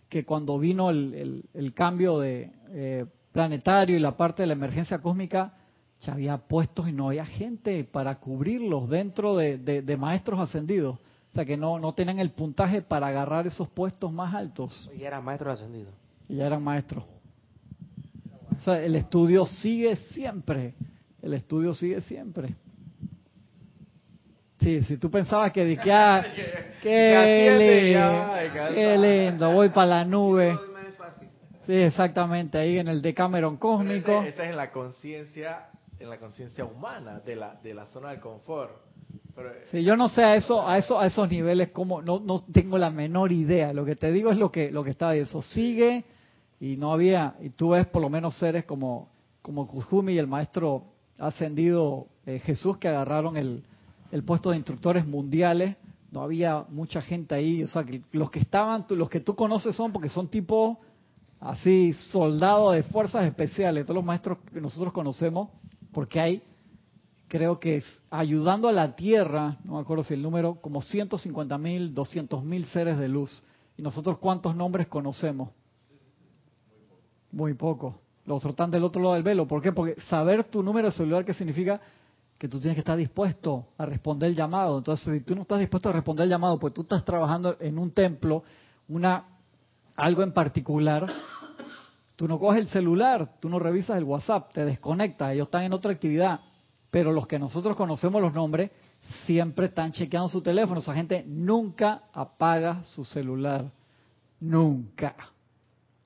que 0.10 0.26
cuando 0.26 0.58
vino 0.58 0.90
el, 0.90 1.46
el, 1.54 1.74
cambio 1.76 2.18
de 2.18 2.52
eh, 2.70 3.06
planetario 3.34 3.98
y 3.98 4.00
la 4.00 4.16
parte 4.16 4.44
de 4.44 4.48
la 4.48 4.54
emergencia 4.54 5.00
cósmica, 5.00 5.54
ya 6.00 6.14
había 6.14 6.38
puestos 6.38 6.88
y 6.88 6.94
no 6.94 7.10
había 7.10 7.26
gente 7.26 7.84
para 7.84 8.16
cubrirlos 8.20 8.90
dentro 8.90 9.36
de, 9.36 9.98
maestros 10.00 10.40
ascendidos. 10.40 11.00
O 11.32 11.34
sea 11.34 11.44
que 11.44 11.58
no, 11.58 11.80
no 11.80 11.94
tenían 11.94 12.20
el 12.20 12.30
puntaje 12.30 12.82
para 12.82 13.08
agarrar 13.08 13.48
esos 13.48 13.68
puestos 13.68 14.14
más 14.14 14.34
altos. 14.34 14.90
Y 14.96 15.04
eran 15.04 15.26
maestros 15.26 15.60
ascendidos. 15.60 15.94
Y 16.30 16.36
ya 16.36 16.46
eran 16.46 16.64
maestros. 16.64 17.04
O 18.56 18.62
sea, 18.62 18.82
el 18.82 18.96
estudio 18.96 19.46
sigue 19.46 19.96
siempre. 19.96 20.76
El 21.22 21.34
estudio 21.34 21.74
sigue 21.74 22.02
siempre. 22.02 22.56
Sí, 24.60 24.82
si 24.84 24.98
tú 24.98 25.10
pensabas 25.10 25.52
que 25.52 25.78
que, 25.78 25.92
ah, 25.92 26.24
qué, 26.82 27.90
lindo, 28.54 28.74
qué 28.74 28.98
lindo, 28.98 29.52
voy 29.52 29.70
para 29.70 29.88
la 29.88 30.06
nube. 30.06 30.58
Sí, 31.66 31.74
exactamente, 31.74 32.58
ahí 32.58 32.78
en 32.78 32.88
el 32.88 33.02
Decameron 33.02 33.58
cósmico. 33.58 34.22
esa 34.24 34.44
es 34.44 34.50
en 34.50 34.58
la 34.58 34.72
conciencia, 34.72 35.70
en 36.00 36.10
la 36.10 36.20
conciencia 36.20 36.66
humana 36.66 37.20
de 37.20 37.36
la, 37.36 37.56
de 37.56 37.74
la 37.74 37.86
zona 37.88 38.10
de 38.10 38.20
confort. 38.20 38.72
Pero, 39.36 39.50
sí, 39.72 39.84
yo 39.84 39.96
no 39.96 40.10
sé 40.10 40.24
a 40.24 40.36
eso, 40.36 40.68
a 40.68 40.78
eso, 40.78 41.00
a 41.00 41.08
esos 41.08 41.30
niveles 41.30 41.70
como 41.70 42.02
no, 42.02 42.20
no 42.20 42.44
tengo 42.52 42.78
la 42.78 42.90
menor 42.90 43.32
idea. 43.32 43.74
Lo 43.74 43.86
que 43.86 43.96
te 43.96 44.12
digo 44.12 44.32
es 44.32 44.38
lo 44.38 44.52
que, 44.52 44.72
lo 44.72 44.84
que 44.84 44.92
está. 44.92 45.16
Eso 45.16 45.42
sigue 45.42 46.06
y 46.60 46.78
no 46.78 46.94
había, 46.94 47.36
y 47.42 47.50
tú 47.50 47.70
ves 47.70 47.88
por 47.88 48.02
lo 48.02 48.10
menos 48.10 48.38
seres 48.38 48.66
como, 48.66 49.10
como 49.42 49.66
Kujumi 49.66 50.14
y 50.14 50.18
el 50.18 50.28
maestro 50.28 50.84
ascendido 51.20 52.08
eh, 52.26 52.40
Jesús 52.40 52.78
que 52.78 52.90
agarraron 52.90 53.38
el, 53.38 53.64
el 54.12 54.24
puesto 54.24 54.52
de 54.52 54.58
instructores 54.58 55.06
mundiales. 55.08 55.78
No 56.12 56.22
había 56.22 56.66
mucha 56.70 57.02
gente 57.02 57.34
ahí, 57.34 57.64
o 57.64 57.68
sea, 57.68 57.84
que 57.84 58.02
los 58.12 58.30
que 58.30 58.40
estaban, 58.40 58.86
los 58.90 59.10
que 59.10 59.20
tú 59.20 59.36
conoces 59.36 59.76
son 59.76 59.92
porque 59.92 60.10
son 60.10 60.28
tipo 60.28 60.80
así 61.44 61.92
soldados 61.94 62.74
de 62.74 62.84
fuerzas 62.84 63.26
especiales, 63.26 63.86
todos 63.86 63.96
los 63.96 64.06
maestros 64.06 64.38
que 64.52 64.62
nosotros 64.62 64.94
conocemos, 64.94 65.50
porque 65.92 66.20
hay, 66.20 66.42
creo 67.28 67.60
que 67.60 67.84
ayudando 68.10 68.70
a 68.70 68.72
la 68.72 68.96
Tierra, 68.96 69.58
no 69.66 69.74
me 69.74 69.82
acuerdo 69.82 70.04
si 70.04 70.14
el 70.14 70.22
número, 70.22 70.56
como 70.56 70.82
150 70.82 71.58
mil, 71.58 71.94
200 71.94 72.44
mil 72.44 72.66
seres 72.68 72.98
de 72.98 73.10
luz. 73.10 73.44
¿Y 73.78 73.82
nosotros 73.82 74.20
cuántos 74.20 74.56
nombres 74.56 74.88
conocemos? 74.88 75.50
Muy 77.32 77.56
poco. 77.56 78.00
Los 78.26 78.38
otros 78.38 78.52
están 78.52 78.72
del 78.72 78.84
otro 78.86 79.02
lado 79.02 79.16
del 79.16 79.24
velo. 79.24 79.46
¿Por 79.46 79.62
qué? 79.62 79.74
Porque 79.74 80.00
saber 80.04 80.46
tu 80.46 80.64
número 80.64 80.90
de 80.90 80.94
celular, 80.94 81.26
¿qué 81.26 81.34
significa? 81.34 81.82
Que 82.38 82.48
tú 82.48 82.60
tienes 82.60 82.76
que 82.76 82.82
estar 82.82 82.98
dispuesto 82.98 83.68
a 83.78 83.86
responder 83.86 84.30
el 84.30 84.36
llamado. 84.36 84.78
Entonces, 84.78 85.14
si 85.14 85.20
tú 85.22 85.36
no 85.36 85.42
estás 85.42 85.60
dispuesto 85.60 85.90
a 85.90 85.92
responder 85.92 86.24
el 86.24 86.30
llamado, 86.30 86.58
pues 86.58 86.74
tú 86.74 86.84
estás 86.84 87.04
trabajando 87.04 87.58
en 87.60 87.78
un 87.78 87.92
templo, 87.92 88.44
una 88.88 89.33
algo 89.96 90.24
en 90.24 90.32
particular, 90.32 91.08
tú 92.16 92.28
no 92.28 92.40
coges 92.40 92.62
el 92.62 92.68
celular, 92.70 93.34
tú 93.40 93.50
no 93.50 93.60
revisas 93.60 93.98
el 93.98 94.04
WhatsApp, 94.04 94.52
te 94.54 94.66
desconectas, 94.66 95.34
ellos 95.34 95.48
están 95.48 95.64
en 95.64 95.74
otra 95.74 95.92
actividad. 95.92 96.40
Pero 96.92 97.12
los 97.12 97.26
que 97.26 97.40
nosotros 97.40 97.76
conocemos 97.76 98.22
los 98.22 98.34
nombres 98.34 98.70
siempre 99.26 99.66
están 99.66 99.92
chequeando 99.92 100.30
su 100.30 100.44
teléfono. 100.44 100.80
Esa 100.80 100.94
gente 100.94 101.24
nunca 101.28 102.04
apaga 102.14 102.84
su 102.84 103.04
celular. 103.04 103.66
Nunca. 104.40 105.16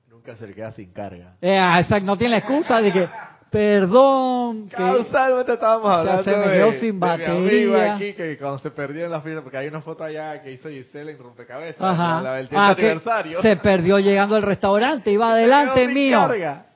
Nunca 0.08 0.34
se 0.34 0.46
le 0.46 0.54
queda 0.54 0.70
sin 0.72 0.90
carga. 0.90 1.34
Eh, 1.42 1.58
exacto, 1.78 2.06
no 2.06 2.16
tiene 2.16 2.38
excusa 2.38 2.80
de 2.80 2.90
que 2.90 3.08
Perdón. 3.50 4.68
Causalmente 4.68 5.54
estábamos 5.54 5.90
hablando 5.90 6.22
se 6.24 6.80
sin 6.80 7.00
batería. 7.00 7.94
aquí 7.94 8.12
que 8.12 8.36
cuando 8.38 8.58
se 8.58 8.70
perdió 8.70 9.06
en 9.06 9.10
la 9.10 9.20
fiesta, 9.22 9.42
porque 9.42 9.56
hay 9.56 9.68
una 9.68 9.80
foto 9.80 10.04
allá 10.04 10.42
que 10.42 10.52
hizo 10.52 10.68
Giselle 10.68 11.12
en 11.12 11.18
rompecabezas, 11.18 11.80
Ajá. 11.80 12.20
la 12.20 12.34
del 12.34 12.48
ah, 12.52 12.70
aniversario. 12.70 13.42
Se 13.42 13.56
perdió 13.56 13.98
llegando 13.98 14.36
al 14.36 14.42
restaurante, 14.42 15.10
iba 15.10 15.32
adelante 15.32 15.88
mío. 15.88 16.28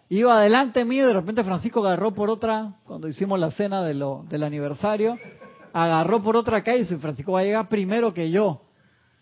Iba 0.09 0.37
adelante 0.37 0.85
mío 0.85 1.05
y 1.05 1.07
de 1.07 1.13
repente 1.15 1.43
Francisco 1.43 1.81
agarró 1.81 2.13
por 2.13 2.29
otra, 2.29 2.75
cuando 2.85 3.09
hicimos 3.09 3.39
la 3.39 3.51
cena 3.51 3.83
de 3.83 3.95
lo, 3.95 4.25
del 4.29 4.43
aniversario, 4.43 5.17
agarró 5.73 6.23
por 6.23 6.37
otra 6.37 6.63
calle 6.63 6.79
y 6.79 6.83
dice, 6.83 6.99
Francisco 6.99 7.33
va 7.33 7.41
a 7.41 7.45
llegar 7.45 7.69
primero 7.69 8.13
que 8.13 8.31
yo. 8.31 8.63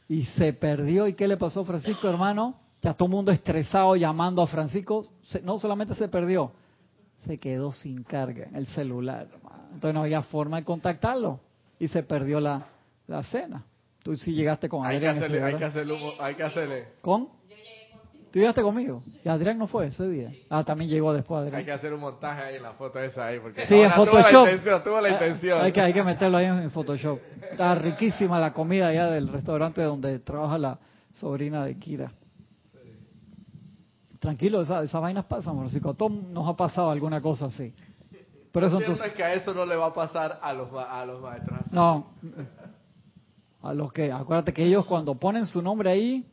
Y 0.08 0.24
se 0.24 0.52
perdió. 0.52 1.06
¿Y 1.06 1.14
qué 1.14 1.28
le 1.28 1.36
pasó 1.36 1.60
a 1.60 1.64
Francisco, 1.64 2.08
hermano? 2.08 2.56
Ya 2.82 2.94
todo 2.94 3.06
el 3.06 3.12
mundo 3.12 3.30
estresado 3.30 3.94
llamando 3.94 4.42
a 4.42 4.48
Francisco. 4.48 5.04
Se- 5.22 5.40
no 5.42 5.58
solamente 5.60 5.94
se 5.94 6.08
perdió, 6.08 6.50
se 7.26 7.38
quedó 7.38 7.72
sin 7.72 8.02
carga 8.02 8.44
en 8.44 8.56
el 8.56 8.66
celular. 8.68 9.26
Entonces 9.74 9.94
no 9.94 10.02
había 10.02 10.22
forma 10.22 10.58
de 10.58 10.64
contactarlo. 10.64 11.40
Y 11.78 11.88
se 11.88 12.02
perdió 12.02 12.40
la, 12.40 12.66
la 13.06 13.22
cena. 13.24 13.64
Tú 14.02 14.16
sí 14.16 14.32
llegaste 14.32 14.68
con 14.68 14.84
Hay 14.84 14.98
que 15.00 15.06
Adrián. 15.08 15.16
hacerle, 15.18 15.42
hay 15.42 15.56
que 15.56 15.64
hacerle, 15.64 15.92
un- 15.94 16.12
hay 16.18 16.34
que 16.34 16.42
hacerle, 16.42 16.84
¿Con? 17.00 17.28
¿Tú 18.32 18.38
llegaste 18.38 18.62
conmigo? 18.62 19.02
Y 19.24 19.28
Adrián 19.28 19.58
no 19.58 19.66
fue 19.66 19.88
ese 19.88 20.08
día. 20.08 20.30
Ah, 20.48 20.62
también 20.62 20.88
llegó 20.88 21.12
después 21.12 21.40
Adrián. 21.40 21.56
hay 21.56 21.64
que 21.64 21.72
hacer 21.72 21.92
un 21.92 22.00
montaje 22.00 22.40
ahí 22.42 22.56
en 22.56 22.62
la 22.62 22.72
foto 22.74 23.00
esa 23.00 23.26
ahí, 23.26 23.40
porque 23.40 23.66
Sí, 23.66 23.74
en 23.74 23.90
ahora 23.90 23.94
tuvo 23.96 24.04
la 24.04 24.10
Photoshop. 24.22 24.44
intención, 24.46 24.82
tuvo 24.84 25.00
la 25.00 25.08
Eh, 25.08 25.12
intención. 25.12 25.60
Hay 25.62 25.72
que, 25.72 25.80
hay 25.80 25.92
que 25.92 26.02
meterlo 26.04 26.36
ahí 26.38 26.46
en 26.46 26.70
Photoshop. 26.70 27.18
Está 27.50 27.74
riquísima 27.74 28.38
la 28.38 28.52
comida 28.52 28.86
allá 28.88 29.06
del 29.10 29.26
restaurante 29.28 29.82
donde 29.82 30.20
trabaja 30.20 30.58
la 30.58 30.78
sobrina 31.12 31.64
de 31.64 31.76
Kira. 31.76 32.12
Tranquilo, 34.20 34.62
esa- 34.62 34.82
esas 34.84 35.00
vainas 35.02 35.24
pasan, 35.24 35.56
Francisco. 35.58 35.90
A 35.90 35.94
todos 35.94 36.12
nos 36.12 36.46
ha 36.46 36.54
pasado 36.54 36.90
alguna 36.90 37.20
cosa 37.20 37.46
así. 37.46 37.72
Pero 38.52 38.66
eso 38.66 38.78
entonces... 38.78 39.06
es 39.06 39.12
que 39.14 39.22
a 39.24 39.32
eso 39.34 39.52
no 39.54 39.64
le 39.66 39.74
va 39.76 39.86
a 39.86 39.94
pasar 39.94 40.38
a 40.42 40.52
los, 40.52 40.68
a 40.72 41.04
los 41.06 41.20
maestros. 41.22 41.60
No. 41.72 42.06
A 43.62 43.74
los 43.74 43.92
que, 43.92 44.10
acuérdate 44.12 44.52
que 44.52 44.64
ellos 44.64 44.86
cuando 44.86 45.14
ponen 45.14 45.46
su 45.46 45.60
nombre 45.62 45.90
ahí, 45.90 46.26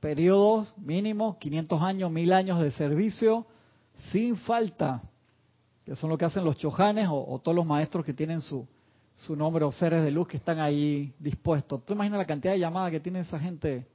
periodos 0.00 0.74
mínimos, 0.78 1.36
500 1.36 1.82
años, 1.82 2.10
1000 2.10 2.32
años 2.32 2.60
de 2.60 2.70
servicio, 2.70 3.46
sin 4.12 4.36
falta. 4.36 5.02
Que 5.84 5.94
son 5.96 6.10
lo 6.10 6.18
que 6.18 6.24
hacen 6.24 6.44
los 6.44 6.56
chojanes 6.56 7.08
o, 7.08 7.14
o 7.28 7.38
todos 7.38 7.54
los 7.54 7.64
maestros 7.66 8.04
que 8.04 8.12
tienen 8.12 8.40
su, 8.40 8.66
su 9.14 9.34
nombre 9.36 9.64
o 9.64 9.72
seres 9.72 10.02
de 10.04 10.10
luz 10.10 10.26
que 10.28 10.36
están 10.36 10.58
ahí 10.60 11.14
dispuestos. 11.18 11.84
¿Tú 11.84 11.94
imaginas 11.94 12.18
la 12.18 12.26
cantidad 12.26 12.52
de 12.52 12.58
llamadas 12.60 12.90
que 12.90 13.00
tiene 13.00 13.20
esa 13.20 13.38
gente 13.38 13.86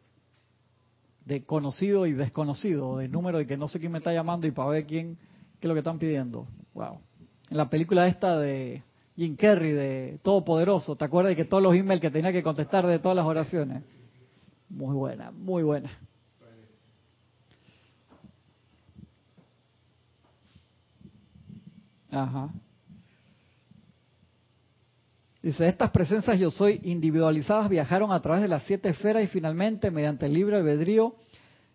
de 1.25 1.43
conocido 1.45 2.05
y 2.05 2.13
desconocido, 2.13 2.97
de 2.97 3.07
número 3.07 3.37
de 3.37 3.47
que 3.47 3.57
no 3.57 3.67
sé 3.67 3.79
quién 3.79 3.91
me 3.91 3.99
está 3.99 4.13
llamando 4.13 4.47
y 4.47 4.51
para 4.51 4.69
ver 4.69 4.85
quién, 4.85 5.17
qué 5.59 5.67
es 5.67 5.67
lo 5.67 5.73
que 5.73 5.79
están 5.79 5.99
pidiendo? 5.99 6.47
Wow. 6.73 6.99
En 7.49 7.57
la 7.57 7.69
película 7.69 8.07
esta 8.07 8.39
de 8.39 8.83
Jim 9.15 9.35
Carrey, 9.35 9.71
de 9.73 10.19
Todopoderoso, 10.23 10.95
¿te 10.95 11.05
acuerdas 11.05 11.31
de 11.31 11.35
que 11.35 11.45
todos 11.45 11.61
los 11.61 11.75
emails 11.75 12.01
que 12.01 12.09
tenía 12.09 12.31
que 12.31 12.43
contestar 12.43 12.87
de 12.87 12.99
todas 12.99 13.15
las 13.15 13.25
oraciones? 13.25 13.83
Muy 14.69 14.95
buena, 14.95 15.31
muy 15.31 15.63
buena. 15.63 15.89
Ajá. 22.09 22.49
Dice, 25.41 25.67
estas 25.67 25.89
presencias 25.89 26.37
yo 26.37 26.51
soy 26.51 26.79
individualizadas 26.83 27.67
viajaron 27.67 28.11
a 28.11 28.21
través 28.21 28.43
de 28.43 28.47
las 28.47 28.63
siete 28.63 28.89
esferas 28.89 29.23
y 29.23 29.27
finalmente, 29.27 29.89
mediante 29.89 30.27
el 30.27 30.33
libre 30.33 30.57
albedrío, 30.57 31.15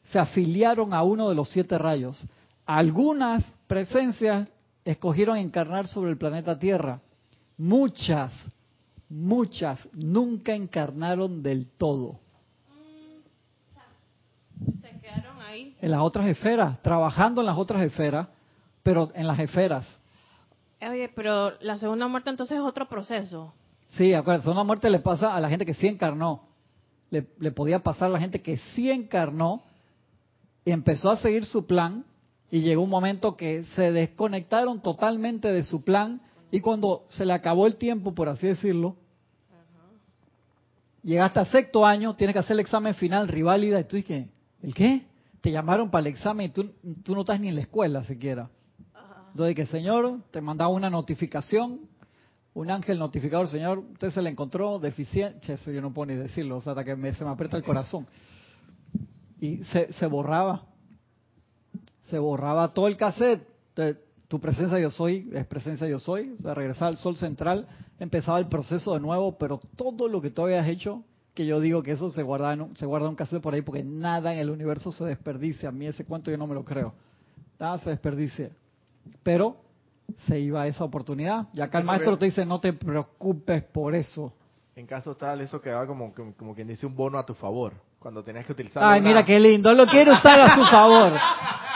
se 0.05 0.21
afiliaron 0.21 0.95
a 0.95 1.03
uno 1.03 1.29
de 1.29 1.35
los 1.35 1.49
siete 1.49 1.77
rayos. 1.77 2.25
Algunas 2.65 3.45
presencias 3.67 4.49
escogieron 4.85 5.37
encarnar 5.37 5.89
sobre 5.89 6.13
el 6.13 6.17
planeta 6.17 6.57
Tierra. 6.57 7.01
Muchas, 7.59 8.33
muchas 9.09 9.81
nunca 9.93 10.55
encarnaron 10.55 11.43
del 11.43 11.67
todo. 11.67 12.21
Se 14.81 15.01
quedaron 15.01 15.41
ahí. 15.41 15.77
En 15.81 15.91
las 15.91 16.01
otras 16.01 16.29
esferas, 16.29 16.81
trabajando 16.83 17.41
en 17.41 17.47
las 17.47 17.59
otras 17.59 17.83
esferas, 17.83 18.29
pero 18.85 19.11
en 19.15 19.27
las 19.27 19.41
esferas. 19.41 19.99
Oye, 20.81 21.11
pero 21.15 21.53
la 21.61 21.79
segunda 21.79 22.07
muerte 22.09 22.31
entonces 22.31 22.59
es 22.59 22.63
otro 22.63 22.89
proceso. 22.89 23.55
Sí, 23.89 24.13
acuérdate, 24.13 24.51
una 24.51 24.65
muerte 24.65 24.91
le 24.91 24.99
pasa 24.99 25.35
a 25.35 25.41
la 25.41 25.49
gente 25.49 25.65
que 25.65 25.75
sí 25.75 25.87
encarnó. 25.87 26.49
Le, 27.11 27.27
le 27.39 27.53
podía 27.53 27.79
pasar 27.79 28.09
a 28.09 28.13
la 28.13 28.21
gente 28.21 28.43
que 28.43 28.59
sí 28.59 28.91
encarnó 28.91 29.63
y 30.65 30.73
empezó 30.73 31.11
a 31.11 31.17
seguir 31.17 31.45
su 31.47 31.67
plan 31.67 32.05
y 32.51 32.61
llegó 32.61 32.83
un 32.83 32.91
momento 32.91 33.37
que 33.37 33.65
se 33.75 33.93
desconectaron 33.93 34.81
totalmente 34.81 35.53
de 35.53 35.63
su 35.63 35.83
plan 35.83 36.21
y 36.51 36.61
cuando 36.61 37.05
se 37.09 37.25
le 37.25 37.33
acabó 37.33 37.67
el 37.67 37.77
tiempo, 37.77 38.15
por 38.15 38.29
así 38.29 38.47
decirlo, 38.47 38.97
llegaste 41.03 41.41
a 41.41 41.45
sexto 41.47 41.87
año, 41.87 42.17
tienes 42.17 42.35
que 42.35 42.41
hacer 42.41 42.55
el 42.55 42.61
examen 42.61 42.95
final, 42.95 43.29
riválida, 43.29 43.81
y 43.81 43.85
tú 43.85 43.97
dices, 43.97 44.27
¿el 44.63 44.75
qué? 44.75 45.07
Te 45.41 45.51
llamaron 45.51 45.91
para 45.91 46.01
el 46.01 46.07
examen 46.09 46.47
y 46.47 46.49
tú, 46.51 46.73
tú 47.05 47.15
no 47.15 47.21
estás 47.21 47.41
ni 47.41 47.49
en 47.49 47.55
la 47.55 47.61
escuela 47.61 48.03
siquiera. 48.05 48.51
Entonces, 49.37 49.55
que 49.55 49.67
Señor, 49.67 50.21
te 50.31 50.41
mandaba 50.41 50.71
una 50.71 50.89
notificación, 50.89 51.81
un 52.55 52.71
ángel 52.71 52.99
notificador, 52.99 53.49
Señor, 53.49 53.81
usted 53.81 54.11
se 54.11 54.23
le 54.23 54.31
encontró 54.31 54.79
deficiente, 54.79 55.53
eso 55.53 55.71
yo 55.71 55.83
no 55.83 55.93
puedo 55.93 56.07
ni 56.11 56.15
decirlo, 56.15 56.57
o 56.57 56.61
sea, 56.63 56.73
hasta 56.73 56.85
que 56.85 56.97
me- 56.97 57.13
se 57.13 57.23
me 57.23 57.29
aprieta 57.33 57.59
el 57.59 57.63
corazón. 57.63 58.07
Y 59.39 59.59
se, 59.65 59.93
se 59.93 60.07
borraba, 60.07 60.63
se 62.09 62.19
borraba 62.19 62.73
todo 62.73 62.87
el 62.89 62.97
cassette. 62.97 63.47
Tu 64.27 64.41
presencia 64.41 64.79
yo 64.81 64.91
soy, 64.91 65.29
es 65.35 65.45
presencia 65.45 65.87
yo 65.87 65.99
soy, 65.99 66.35
o 66.39 66.43
sea, 66.43 66.55
regresaba 66.55 66.87
al 66.89 66.97
sol 66.97 67.15
central, 67.15 67.69
empezaba 68.01 68.39
el 68.39 68.47
proceso 68.47 68.95
de 68.95 69.01
nuevo, 69.01 69.37
pero 69.37 69.61
todo 69.77 70.09
lo 70.09 70.23
que 70.23 70.31
tú 70.31 70.45
habías 70.45 70.67
hecho, 70.67 71.05
que 71.35 71.45
yo 71.45 71.61
digo 71.61 71.83
que 71.83 71.91
eso 71.93 72.09
se 72.11 72.23
guarda 72.23 72.55
en 72.55 72.63
un, 72.63 72.77
se 72.79 72.87
guarda 72.87 73.07
un 73.11 73.17
cassette 73.17 73.43
por 73.43 73.53
ahí, 73.53 73.61
porque 73.61 73.85
nada 73.85 74.33
en 74.33 74.39
el 74.39 74.49
universo 74.49 74.91
se 74.93 75.05
desperdicia. 75.05 75.69
A 75.69 75.73
mí 75.73 75.85
ese 75.87 76.07
cuento 76.07 76.31
yo 76.31 76.39
no 76.39 76.47
me 76.47 76.55
lo 76.55 76.65
creo. 76.65 76.95
Nada 77.61 77.77
se 77.81 77.91
desperdicia. 77.91 78.51
Pero 79.23 79.57
se 80.27 80.39
iba 80.39 80.63
a 80.63 80.67
esa 80.67 80.85
oportunidad. 80.85 81.47
Y 81.53 81.61
acá 81.61 81.79
el 81.79 81.85
maestro 81.85 82.17
te 82.17 82.27
dice, 82.27 82.45
no 82.47 82.61
te 82.61 82.73
preocupes 82.73 83.63
por 83.65 83.95
eso. 83.95 84.33
En 84.75 84.87
caso 84.87 85.17
tal, 85.17 85.41
eso 85.41 85.61
quedaba 85.61 85.87
como, 85.87 86.15
como, 86.15 86.35
como 86.35 86.55
quien 86.55 86.69
dice 86.69 86.87
un 86.87 86.95
bono 86.95 87.19
a 87.19 87.25
tu 87.27 87.35
favor. 87.35 87.73
Cuando 87.99 88.23
tenías 88.23 88.45
que 88.47 88.53
utilizar. 88.53 88.83
Ay, 88.85 89.01
una- 89.01 89.09
mira 89.09 89.25
qué 89.25 89.41
lindo, 89.41 89.73
lo 89.73 89.87
quiere 89.87 90.13
usar 90.13 90.39
a 90.39 90.55
su 90.55 90.65
favor. 90.67 91.13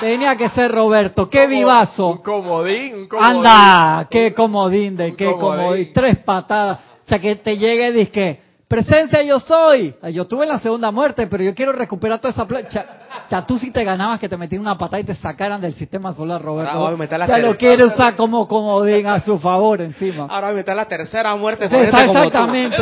Tenía 0.00 0.36
que 0.36 0.48
ser 0.50 0.70
Roberto, 0.70 1.28
qué 1.28 1.44
como- 1.44 1.50
vivazo. 1.56 2.08
Un 2.08 2.18
comodín, 2.18 2.94
un 2.94 3.08
comodín. 3.08 3.36
Anda, 3.36 4.06
qué 4.08 4.32
comodín 4.34 4.96
de 4.96 5.16
qué 5.16 5.24
comodín. 5.32 5.62
comodín. 5.62 5.92
Tres 5.92 6.18
patadas. 6.18 6.78
O 7.04 7.08
sea, 7.08 7.18
que 7.20 7.36
te 7.36 7.56
llegue 7.56 7.88
y 7.88 7.92
dices 7.92 8.10
que, 8.10 8.40
presencia 8.70 9.20
yo 9.24 9.40
soy. 9.40 9.96
Yo 10.12 10.28
tuve 10.28 10.46
la 10.46 10.60
segunda 10.60 10.92
muerte, 10.92 11.26
pero 11.26 11.42
yo 11.42 11.52
quiero 11.56 11.72
recuperar 11.72 12.20
toda 12.20 12.30
esa 12.30 12.46
plata. 12.46 12.68
Sea, 13.28 13.44
tú 13.44 13.58
sí 13.58 13.72
te 13.72 13.82
ganabas 13.82 14.20
que 14.20 14.28
te 14.28 14.36
metían 14.36 14.62
una 14.62 14.78
patada 14.78 15.00
y 15.00 15.04
te 15.04 15.16
sacaran 15.16 15.60
del 15.60 15.74
sistema 15.74 16.14
solar, 16.14 16.40
Roberto. 16.40 16.70
Ahora 16.70 16.90
voy 16.90 16.94
a 16.94 16.98
meter 16.98 17.18
la 17.18 17.24
o 17.24 17.28
sea, 17.28 17.38
lo 17.38 17.56
quiere 17.56 17.84
usar 17.84 18.14
como 18.14 18.46
comodín 18.46 19.08
a 19.08 19.20
su 19.24 19.40
favor 19.40 19.80
encima. 19.80 20.26
Ahora 20.30 20.52
me 20.52 20.60
está 20.60 20.72
la 20.72 20.84
tercera 20.86 21.34
muerte. 21.34 21.68
Sí, 21.68 21.74
tú. 21.74 21.80
exactamente. 21.80 22.76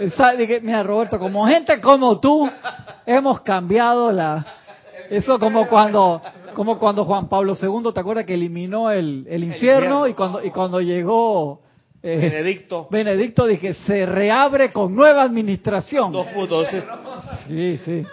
Esa- 0.00 0.34
Mira, 0.62 0.84
Roberto, 0.84 1.18
como 1.18 1.44
gente 1.48 1.80
como 1.80 2.20
tú, 2.20 2.48
hemos 3.04 3.40
cambiado 3.40 4.12
la... 4.12 4.46
Eso 5.10 5.38
como 5.40 5.66
cuando 5.66 6.22
como 6.54 6.78
cuando 6.78 7.04
Juan 7.04 7.28
Pablo 7.28 7.56
II, 7.60 7.92
¿te 7.92 8.00
acuerdas 8.00 8.24
que 8.24 8.34
eliminó 8.34 8.88
el, 8.90 9.26
el 9.28 9.42
infierno, 9.42 10.06
infierno. 10.06 10.06
y 10.06 10.14
cuando 10.14 10.44
y 10.44 10.50
cuando 10.50 10.80
llegó 10.80 11.63
eh, 12.04 12.18
Benedicto. 12.18 12.86
Benedicto 12.90 13.46
dije, 13.46 13.72
se 13.72 14.04
reabre 14.04 14.70
con 14.72 14.94
nueva 14.94 15.22
administración. 15.22 16.12
Dos 16.12 16.26
puntos. 16.28 16.68
Sí, 17.48 17.78
sí. 17.78 18.04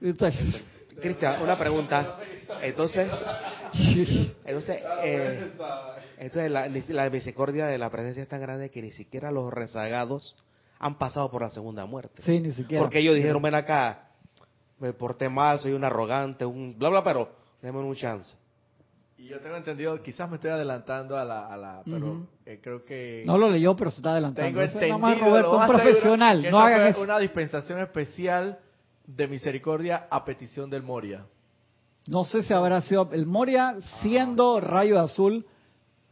Entonces, 0.00 0.64
Cristian, 1.00 1.42
una 1.42 1.58
pregunta. 1.58 2.18
Entonces, 2.62 3.10
entonces, 4.44 4.78
eh, 5.04 5.52
entonces 6.18 6.50
la, 6.50 6.68
la 6.68 7.10
misericordia 7.10 7.66
de 7.66 7.76
la 7.76 7.90
presencia 7.90 8.22
es 8.22 8.28
tan 8.28 8.40
grande 8.40 8.70
que 8.70 8.80
ni 8.80 8.90
siquiera 8.90 9.30
los 9.30 9.52
rezagados 9.52 10.34
han 10.78 10.96
pasado 10.96 11.30
por 11.30 11.42
la 11.42 11.50
segunda 11.50 11.84
muerte. 11.84 12.22
Sí, 12.22 12.40
ni 12.40 12.52
siquiera. 12.52 12.82
Porque 12.82 13.00
ellos 13.00 13.14
dijeron, 13.14 13.42
ven 13.42 13.54
acá, 13.54 14.08
me 14.78 14.94
porté 14.94 15.28
mal, 15.28 15.60
soy 15.60 15.72
un 15.72 15.84
arrogante, 15.84 16.46
un 16.46 16.78
bla, 16.78 16.88
bla, 16.88 17.04
pero 17.04 17.30
déme 17.60 17.78
un 17.78 17.94
chance. 17.94 18.34
Y 19.20 19.28
yo 19.28 19.38
tengo 19.40 19.56
entendido, 19.56 20.02
quizás 20.02 20.30
me 20.30 20.36
estoy 20.36 20.50
adelantando 20.50 21.18
a 21.18 21.24
la, 21.26 21.46
a 21.46 21.54
la 21.54 21.82
pero 21.84 22.26
eh, 22.46 22.58
creo 22.62 22.86
que 22.86 23.22
No 23.26 23.36
lo 23.36 23.50
leyó, 23.50 23.76
pero 23.76 23.90
se 23.90 23.98
está 23.98 24.12
adelantando. 24.12 24.48
tengo 24.48 24.62
Eso 24.62 24.78
es 24.78 24.82
entendido, 24.82 24.98
nada 24.98 25.14
más 25.14 25.20
Roberto, 25.20 25.58
un 25.58 25.66
profesional. 25.66 26.42
que 26.42 26.50
No 26.50 26.58
hagan 26.58 26.86
eso. 26.86 27.02
una 27.02 27.18
dispensación 27.18 27.80
especial 27.80 28.58
de 29.06 29.28
misericordia 29.28 30.06
a 30.10 30.24
petición 30.24 30.70
del 30.70 30.82
Moria. 30.82 31.26
No 32.08 32.24
sé 32.24 32.42
si 32.42 32.54
habrá 32.54 32.80
sido 32.80 33.10
el 33.12 33.26
Moria, 33.26 33.76
siendo 34.00 34.58
rayo 34.58 34.98
azul, 34.98 35.44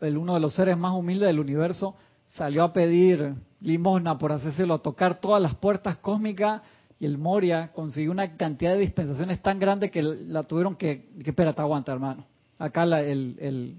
el 0.02 0.18
uno 0.18 0.34
de 0.34 0.40
los 0.40 0.54
seres 0.54 0.76
más 0.76 0.92
humildes 0.92 1.28
del 1.28 1.40
universo, 1.40 1.96
salió 2.34 2.62
a 2.62 2.74
pedir 2.74 3.34
limosna, 3.62 4.18
por 4.18 4.38
decirlo, 4.38 4.74
a 4.74 4.82
tocar 4.82 5.18
todas 5.18 5.40
las 5.40 5.54
puertas 5.54 5.96
cósmicas 5.96 6.60
y 7.00 7.06
el 7.06 7.16
Moria 7.16 7.72
consiguió 7.72 8.10
una 8.10 8.36
cantidad 8.36 8.74
de 8.74 8.80
dispensaciones 8.80 9.40
tan 9.40 9.58
grande 9.58 9.90
que 9.90 10.02
la 10.02 10.42
tuvieron 10.42 10.76
que, 10.76 11.08
que 11.24 11.30
espérate, 11.30 11.62
aguanta, 11.62 11.90
hermano. 11.90 12.26
Acá 12.58 12.84
la- 12.86 13.02
el, 13.02 13.76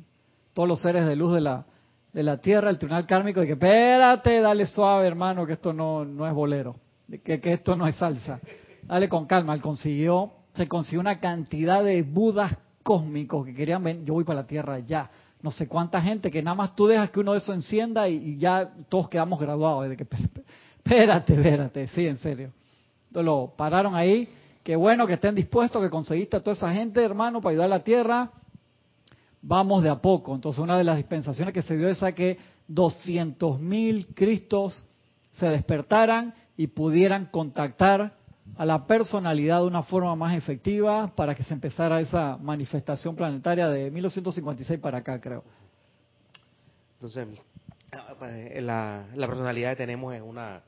todos 0.53 0.67
los 0.69 0.81
seres 0.81 1.05
de 1.05 1.15
luz 1.15 1.33
de 1.33 1.41
la, 1.41 1.65
de 2.13 2.23
la 2.23 2.37
tierra, 2.37 2.69
el 2.69 2.77
tribunal 2.77 3.05
kármico, 3.05 3.39
de 3.41 3.47
que 3.47 3.53
espérate, 3.53 4.39
dale 4.41 4.65
suave, 4.67 5.07
hermano, 5.07 5.45
que 5.45 5.53
esto 5.53 5.73
no, 5.73 6.05
no 6.05 6.25
es 6.27 6.33
bolero, 6.33 6.75
que, 7.23 7.39
que 7.39 7.53
esto 7.53 7.75
no 7.75 7.87
es 7.87 7.95
salsa. 7.95 8.39
Dale 8.83 9.07
con 9.09 9.25
calma, 9.25 9.53
él 9.53 9.61
consiguió, 9.61 10.31
se 10.55 10.67
consiguió 10.67 10.99
una 11.01 11.19
cantidad 11.19 11.83
de 11.83 12.01
budas 12.03 12.57
cósmicos 12.83 13.45
que 13.45 13.53
querían 13.53 13.83
ven, 13.83 14.05
yo 14.05 14.13
voy 14.13 14.23
para 14.23 14.41
la 14.41 14.47
Tierra 14.47 14.79
ya. 14.79 15.09
No 15.41 15.51
sé 15.51 15.67
cuánta 15.67 16.01
gente 16.01 16.31
que 16.31 16.41
nada 16.43 16.55
más 16.55 16.75
tú 16.75 16.87
dejas 16.87 17.11
que 17.11 17.19
uno 17.21 17.31
de 17.31 17.37
esos 17.37 17.55
encienda 17.55 18.09
y, 18.09 18.15
y 18.15 18.37
ya 18.37 18.71
todos 18.89 19.07
quedamos 19.07 19.39
graduados. 19.39 19.87
De 19.87 19.95
que, 19.95 20.05
espérate, 20.83 21.33
espérate, 21.33 21.87
sí, 21.89 22.07
en 22.07 22.17
serio. 22.17 22.51
Entonces 23.07 23.25
lo 23.25 23.53
pararon 23.55 23.95
ahí. 23.95 24.27
Qué 24.63 24.75
bueno 24.75 25.07
que 25.07 25.13
estén 25.13 25.35
dispuestos, 25.35 25.81
que 25.81 25.89
conseguiste 25.89 26.35
a 26.35 26.41
toda 26.41 26.53
esa 26.55 26.73
gente, 26.73 27.01
hermano, 27.01 27.39
para 27.39 27.51
ayudar 27.51 27.67
a 27.67 27.69
la 27.69 27.83
Tierra. 27.83 28.31
Vamos 29.41 29.83
de 29.83 29.89
a 29.89 30.01
poco. 30.01 30.35
Entonces 30.35 30.59
una 30.61 30.77
de 30.77 30.83
las 30.83 30.97
dispensaciones 30.97 31.53
que 31.53 31.61
se 31.61 31.77
dio 31.77 31.89
es 31.89 32.03
a 32.03 32.11
que 32.13 32.37
200.000 32.69 33.59
mil 33.59 34.07
Cristos 34.13 34.83
se 35.35 35.47
despertaran 35.47 36.33
y 36.57 36.67
pudieran 36.67 37.27
contactar 37.27 38.17
a 38.57 38.65
la 38.65 38.85
personalidad 38.85 39.61
de 39.61 39.67
una 39.67 39.83
forma 39.83 40.15
más 40.15 40.35
efectiva 40.35 41.07
para 41.15 41.35
que 41.35 41.43
se 41.43 41.53
empezara 41.53 42.01
esa 42.01 42.37
manifestación 42.37 43.15
planetaria 43.15 43.69
de 43.69 43.89
1256 43.91 44.79
para 44.79 44.97
acá, 44.97 45.21
creo. 45.21 45.43
Entonces, 46.95 47.27
pues, 48.17 48.61
la, 48.61 49.05
la 49.15 49.27
personalidad 49.27 49.71
que 49.71 49.77
tenemos 49.77 50.13
es 50.13 50.21
una 50.21 50.61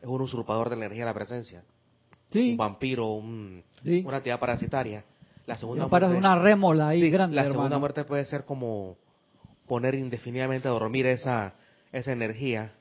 es 0.00 0.08
un 0.08 0.20
usurpador 0.20 0.68
de 0.70 0.76
la 0.76 0.86
energía 0.86 1.04
de 1.04 1.10
la 1.10 1.14
presencia. 1.14 1.62
Sí. 2.30 2.52
Un 2.52 2.56
vampiro, 2.56 3.12
un, 3.12 3.62
Sí. 3.82 4.02
una 4.06 4.18
actividad 4.18 4.40
parasitaria. 4.40 5.04
La 5.46 5.56
segunda 5.56 5.88
para 5.88 6.06
muerte- 6.08 6.18
una 6.18 6.38
rémola 6.38 6.88
ahí 6.88 7.00
Sí, 7.02 7.10
grande, 7.10 7.36
La 7.36 7.42
hermano. 7.42 7.60
segunda 7.60 7.78
muerte 7.78 8.04
puede 8.04 8.24
ser 8.24 8.44
como 8.44 8.96
poner 9.66 9.94
indefinidamente 9.94 10.68
a 10.68 10.72
dormir 10.72 11.06
esa, 11.06 11.54
esa 11.92 12.12
energía. 12.12 12.72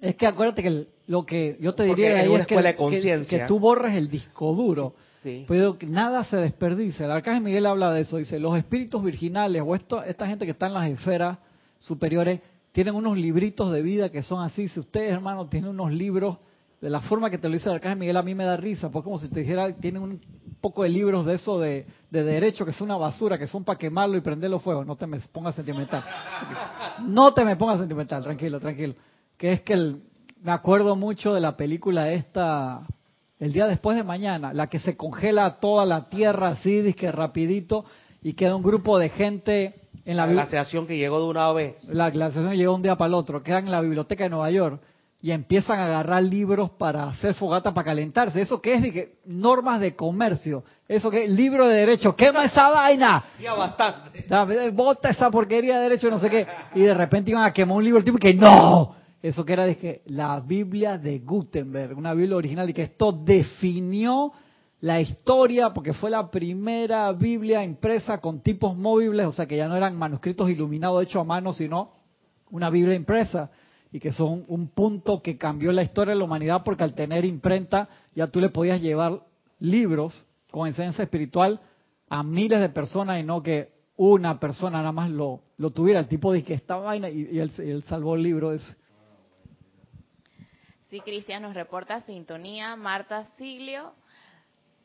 Es 0.00 0.14
que 0.16 0.26
acuérdate 0.26 0.62
que 0.62 0.68
el- 0.68 0.88
lo 1.06 1.24
que 1.24 1.56
yo 1.60 1.74
te 1.74 1.86
Porque 1.86 2.02
diría 2.02 2.20
ahí 2.20 2.34
es 2.34 2.46
que, 2.46 2.56
que- 2.56 3.26
que 3.28 3.44
tú 3.46 3.58
borres 3.58 3.94
el 3.96 4.08
disco 4.08 4.54
duro. 4.54 4.94
Sí. 5.22 5.44
Pero 5.48 5.76
que 5.78 5.86
nada 5.86 6.22
se 6.24 6.36
desperdicia. 6.36 7.06
El 7.06 7.10
arcángel 7.12 7.42
Miguel 7.42 7.66
habla 7.66 7.92
de 7.92 8.02
eso. 8.02 8.18
Dice, 8.18 8.38
los 8.38 8.56
espíritus 8.56 9.02
virginales 9.02 9.62
o 9.66 9.74
esto, 9.74 10.02
esta 10.04 10.28
gente 10.28 10.44
que 10.44 10.52
está 10.52 10.66
en 10.68 10.74
las 10.74 10.88
esferas 10.88 11.38
superiores 11.80 12.40
tienen 12.70 12.94
unos 12.94 13.16
libritos 13.18 13.72
de 13.72 13.82
vida 13.82 14.10
que 14.10 14.22
son 14.22 14.44
así. 14.44 14.68
Si 14.68 14.78
ustedes, 14.78 15.10
hermanos, 15.12 15.50
tienen 15.50 15.70
unos 15.70 15.92
libros, 15.92 16.38
de 16.80 16.90
la 16.90 17.00
forma 17.00 17.28
que 17.30 17.38
te 17.38 17.48
lo 17.48 17.54
dice 17.54 17.68
el 17.68 17.74
arcángel 17.76 17.98
Miguel, 17.98 18.16
a 18.16 18.22
mí 18.22 18.34
me 18.34 18.44
da 18.44 18.56
risa. 18.56 18.88
Pues 18.90 19.02
como 19.04 19.18
si 19.18 19.28
te 19.28 19.40
dijera, 19.40 19.72
tienen 19.72 20.02
un 20.02 20.20
poco 20.60 20.82
de 20.84 20.88
libros 20.88 21.26
de 21.26 21.34
eso 21.34 21.58
de, 21.58 21.86
de 22.10 22.22
derecho, 22.24 22.64
que 22.64 22.70
es 22.70 22.80
una 22.80 22.96
basura, 22.96 23.36
que 23.38 23.46
son 23.48 23.64
para 23.64 23.78
quemarlo 23.78 24.16
y 24.16 24.20
prenderlo 24.20 24.60
fuego. 24.60 24.84
No 24.84 24.94
te 24.94 25.06
me 25.06 25.18
pongas 25.32 25.54
sentimental. 25.56 26.04
No 27.06 27.32
te 27.34 27.44
me 27.44 27.56
pongas 27.56 27.78
sentimental, 27.78 28.22
tranquilo, 28.22 28.60
tranquilo. 28.60 28.94
Que 29.36 29.52
es 29.52 29.62
que 29.62 29.72
el- 29.74 30.02
me 30.42 30.52
acuerdo 30.52 30.94
mucho 30.94 31.34
de 31.34 31.40
la 31.40 31.56
película 31.56 32.10
esta, 32.12 32.86
el 33.40 33.52
día 33.52 33.66
después 33.66 33.96
de 33.96 34.04
mañana, 34.04 34.52
la 34.52 34.68
que 34.68 34.78
se 34.78 34.96
congela 34.96 35.58
toda 35.58 35.84
la 35.84 36.08
tierra 36.08 36.48
así, 36.50 36.94
que 36.94 37.10
rapidito, 37.10 37.84
y 38.22 38.34
queda 38.34 38.54
un 38.54 38.62
grupo 38.62 38.98
de 38.98 39.08
gente 39.08 39.74
en 40.04 40.16
la, 40.16 40.26
La 40.26 40.32
glaciación 40.32 40.86
que 40.86 40.96
llegó 40.96 41.18
de 41.20 41.26
una 41.26 41.52
vez. 41.52 41.74
la 41.88 42.10
glaciación 42.10 42.54
llegó 42.56 42.74
un 42.74 42.82
día 42.82 42.96
para 42.96 43.08
el 43.08 43.14
otro, 43.14 43.42
quedan 43.42 43.66
en 43.66 43.72
la 43.72 43.80
biblioteca 43.80 44.24
de 44.24 44.30
Nueva 44.30 44.50
York 44.52 44.80
y 45.20 45.32
empiezan 45.32 45.80
a 45.80 45.86
agarrar 45.86 46.22
libros 46.22 46.70
para 46.70 47.08
hacer 47.08 47.34
fogata 47.34 47.74
para 47.74 47.86
calentarse. 47.86 48.40
¿Eso 48.40 48.62
qué 48.62 48.74
es? 48.74 48.82
Dije, 48.82 49.14
normas 49.24 49.80
de 49.80 49.96
comercio. 49.96 50.62
¿Eso 50.86 51.10
qué? 51.10 51.26
Libro 51.26 51.66
de 51.66 51.76
derecho. 51.78 52.14
¡Quema 52.14 52.44
esa 52.44 52.70
vaina! 52.70 53.24
Ya 53.40 53.54
bastante. 53.54 54.26
Bota 54.72 55.10
esa 55.10 55.30
porquería 55.30 55.76
de 55.76 55.82
derecho, 55.82 56.08
no 56.08 56.20
sé 56.20 56.30
qué. 56.30 56.46
Y 56.74 56.82
de 56.82 56.94
repente 56.94 57.32
iban 57.32 57.44
a 57.44 57.52
quemar 57.52 57.78
un 57.78 57.84
libro, 57.84 57.98
el 57.98 58.04
tipo 58.04 58.18
que 58.18 58.32
no. 58.34 58.94
Eso 59.20 59.44
que 59.44 59.52
era 59.52 59.74
que 59.74 60.02
la 60.06 60.38
Biblia 60.38 60.96
de 60.96 61.18
Gutenberg, 61.18 61.98
una 61.98 62.14
Biblia 62.14 62.36
original, 62.36 62.70
y 62.70 62.72
que 62.72 62.84
esto 62.84 63.10
definió 63.10 64.32
la 64.80 65.00
historia, 65.00 65.70
porque 65.74 65.92
fue 65.92 66.10
la 66.10 66.30
primera 66.30 67.10
Biblia 67.10 67.64
impresa 67.64 68.18
con 68.18 68.40
tipos 68.40 68.76
móviles, 68.76 69.26
o 69.26 69.32
sea 69.32 69.46
que 69.46 69.56
ya 69.56 69.66
no 69.66 69.76
eran 69.76 69.96
manuscritos 69.96 70.48
iluminados 70.48 71.02
hechos 71.02 71.20
a 71.20 71.24
mano, 71.24 71.52
sino 71.52 71.90
una 72.50 72.70
Biblia 72.70 72.94
impresa, 72.94 73.50
y 73.92 74.00
que 74.00 74.12
son 74.12 74.44
un 74.48 74.68
punto 74.68 75.22
que 75.22 75.38
cambió 75.38 75.72
la 75.72 75.82
historia 75.82 76.12
de 76.12 76.18
la 76.18 76.24
humanidad, 76.24 76.62
porque 76.64 76.84
al 76.84 76.94
tener 76.94 77.24
imprenta 77.24 77.88
ya 78.14 78.26
tú 78.26 78.40
le 78.40 78.50
podías 78.50 78.80
llevar 78.80 79.22
libros 79.60 80.26
con 80.50 80.66
enseñanza 80.66 81.02
espiritual 81.02 81.60
a 82.08 82.22
miles 82.22 82.60
de 82.60 82.68
personas 82.68 83.20
y 83.20 83.22
no 83.22 83.42
que 83.42 83.70
una 83.96 84.38
persona 84.38 84.78
nada 84.78 84.92
más 84.92 85.10
lo, 85.10 85.40
lo 85.56 85.70
tuviera. 85.70 86.00
El 86.00 86.08
tipo 86.08 86.32
de 86.32 86.42
que 86.42 86.54
esta 86.54 86.76
vaina 86.76 87.10
y, 87.10 87.28
y 87.32 87.38
él, 87.38 87.82
salvó 87.84 88.14
el 88.14 88.22
libro 88.22 88.52
ese. 88.52 88.76
Sí, 90.90 91.00
Cristian 91.00 91.42
nos 91.42 91.54
reporta 91.54 92.00
sintonía, 92.02 92.74
Marta 92.76 93.26
Siglio, 93.36 93.92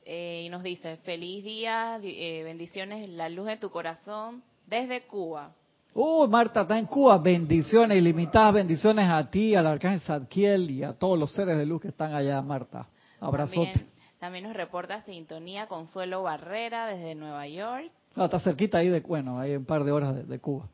eh, 0.03 0.43
y 0.45 0.49
nos 0.49 0.63
dice, 0.63 0.97
feliz 0.97 1.45
día, 1.45 1.97
eh, 2.03 2.43
bendiciones, 2.43 3.07
la 3.07 3.29
luz 3.29 3.45
de 3.45 3.55
tu 3.55 3.69
corazón, 3.69 4.43
desde 4.67 5.03
Cuba. 5.03 5.55
Oh, 5.93 6.27
Marta 6.27 6.61
está 6.61 6.77
en 6.79 6.85
Cuba. 6.85 7.17
Bendiciones, 7.17 7.97
ilimitadas 7.97 8.55
bendiciones 8.55 9.07
a 9.07 9.29
ti, 9.29 9.53
al 9.53 9.67
arcángel 9.67 10.01
Zadkiel 10.01 10.71
y 10.71 10.83
a 10.83 10.93
todos 10.93 11.19
los 11.19 11.31
seres 11.31 11.57
de 11.57 11.65
luz 11.65 11.81
que 11.81 11.89
están 11.89 12.13
allá, 12.13 12.41
Marta. 12.41 12.87
Abrazote. 13.19 13.71
También, 13.71 13.91
también 14.19 14.43
nos 14.45 14.53
reporta 14.55 15.01
sintonía 15.03 15.67
Consuelo 15.67 16.23
Barrera 16.23 16.87
desde 16.87 17.13
Nueva 17.13 17.47
York. 17.47 17.91
No, 18.15 18.25
está 18.25 18.39
cerquita 18.39 18.79
ahí 18.79 18.89
de, 18.89 19.01
bueno, 19.01 19.39
hay 19.39 19.55
un 19.55 19.65
par 19.65 19.83
de 19.83 19.91
horas 19.91 20.15
de, 20.15 20.23
de 20.23 20.39
Cuba. 20.39 20.67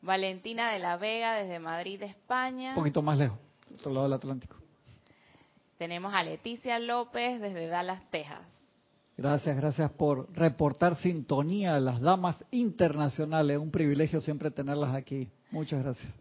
Valentina 0.00 0.72
de 0.72 0.78
la 0.78 0.96
Vega 0.96 1.34
desde 1.34 1.58
Madrid, 1.58 2.02
España. 2.02 2.70
Un 2.70 2.76
poquito 2.76 3.02
más 3.02 3.18
lejos, 3.18 3.38
otro 3.74 3.92
lado 3.92 4.04
del 4.04 4.12
Atlántico. 4.14 4.56
Tenemos 5.76 6.14
a 6.14 6.22
Leticia 6.22 6.78
López 6.78 7.40
desde 7.40 7.66
Dallas, 7.66 8.02
Texas. 8.10 8.40
Gracias, 9.18 9.56
gracias 9.56 9.90
por 9.90 10.32
reportar 10.32 10.94
sintonía 10.94 11.74
a 11.74 11.80
las 11.80 12.00
damas 12.00 12.36
internacionales. 12.52 13.58
Un 13.58 13.72
privilegio 13.72 14.20
siempre 14.20 14.52
tenerlas 14.52 14.94
aquí. 14.94 15.28
Muchas 15.50 15.82
gracias. 15.82 16.14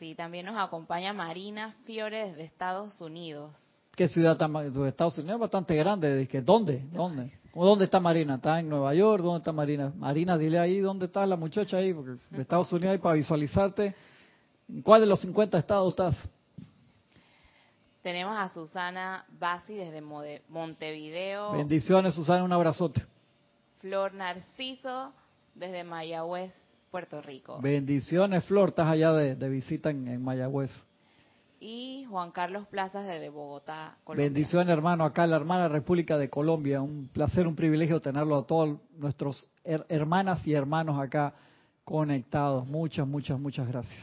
Sí, 0.00 0.16
también 0.16 0.46
nos 0.46 0.58
acompaña 0.58 1.12
Marina 1.12 1.76
Fiore 1.84 2.26
desde 2.26 2.42
Estados 2.42 3.00
Unidos. 3.00 3.52
¿Qué 3.94 4.08
ciudad 4.08 4.36
tan 4.36 4.52
de 4.52 4.88
Estados 4.88 5.16
Unidos? 5.18 5.36
Es 5.36 5.40
bastante 5.40 5.76
grande. 5.76 6.16
Dije, 6.16 6.42
¿Dónde? 6.42 6.82
¿Dónde? 6.92 7.30
¿O 7.54 7.64
¿Dónde 7.64 7.84
está 7.84 8.00
Marina? 8.00 8.34
¿Está 8.34 8.58
en 8.58 8.68
Nueva 8.68 8.94
York? 8.94 9.22
¿Dónde 9.22 9.38
está 9.38 9.52
Marina? 9.52 9.92
Marina, 9.96 10.36
dile 10.36 10.58
ahí 10.58 10.80
dónde 10.80 11.06
está 11.06 11.24
la 11.26 11.36
muchacha 11.36 11.76
ahí, 11.76 11.94
porque 11.94 12.20
de 12.30 12.42
Estados 12.42 12.72
Unidos 12.72 12.94
ahí 12.94 12.98
para 12.98 13.14
visualizarte. 13.14 13.94
¿En 14.68 14.82
cuál 14.82 15.02
de 15.02 15.06
los 15.06 15.20
50 15.20 15.56
estados 15.56 15.90
estás? 15.92 16.28
Tenemos 18.02 18.36
a 18.38 18.48
Susana 18.48 19.24
Basi 19.38 19.74
desde 19.74 20.00
Montevideo. 20.48 21.52
Bendiciones, 21.52 22.14
Susana, 22.14 22.42
un 22.44 22.52
abrazote. 22.52 23.04
Flor 23.80 24.14
Narciso 24.14 25.12
desde 25.54 25.84
Mayagüez, 25.84 26.52
Puerto 26.90 27.20
Rico. 27.20 27.58
Bendiciones, 27.60 28.44
Flor, 28.44 28.70
estás 28.70 28.88
allá 28.88 29.12
de, 29.12 29.36
de 29.36 29.48
visita 29.48 29.90
en, 29.90 30.08
en 30.08 30.22
Mayagüez. 30.22 30.70
y 31.60 32.06
Juan 32.08 32.30
Carlos 32.30 32.66
Plazas 32.68 33.06
desde 33.06 33.28
Bogotá, 33.28 33.96
Colombia. 34.04 34.24
Bendiciones, 34.26 34.72
hermano, 34.72 35.04
acá 35.04 35.24
en 35.24 35.30
la 35.30 35.36
hermana 35.36 35.68
República 35.68 36.16
de 36.16 36.30
Colombia. 36.30 36.80
Un 36.80 37.08
placer, 37.12 37.46
un 37.46 37.54
privilegio 37.54 38.00
tenerlo 38.00 38.38
a 38.38 38.46
todos 38.46 38.78
nuestros 38.96 39.46
her- 39.64 39.84
hermanas 39.90 40.46
y 40.46 40.54
hermanos 40.54 40.98
acá 40.98 41.34
conectados. 41.84 42.66
Muchas, 42.66 43.06
muchas, 43.06 43.38
muchas 43.38 43.68
gracias. 43.68 44.00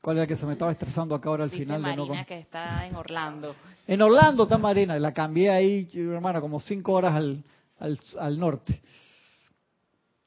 ¿Cuál 0.00 0.16
era 0.16 0.26
que 0.26 0.36
se 0.36 0.46
me 0.46 0.54
estaba 0.54 0.72
estresando 0.72 1.14
acá 1.14 1.28
ahora 1.28 1.44
al 1.44 1.50
Dice 1.50 1.64
final? 1.64 1.82
de 1.82 1.96
no 1.96 2.06
Marina 2.06 2.24
que 2.24 2.38
está 2.38 2.86
en 2.86 2.94
Orlando. 2.96 3.54
En 3.86 4.00
Orlando 4.00 4.44
está 4.44 4.56
Marina, 4.56 4.98
la 4.98 5.12
cambié 5.12 5.50
ahí, 5.50 5.86
hermano, 5.94 6.40
como 6.40 6.58
cinco 6.60 6.92
horas 6.92 7.14
al, 7.14 7.44
al, 7.78 7.98
al 8.18 8.38
norte. 8.38 8.80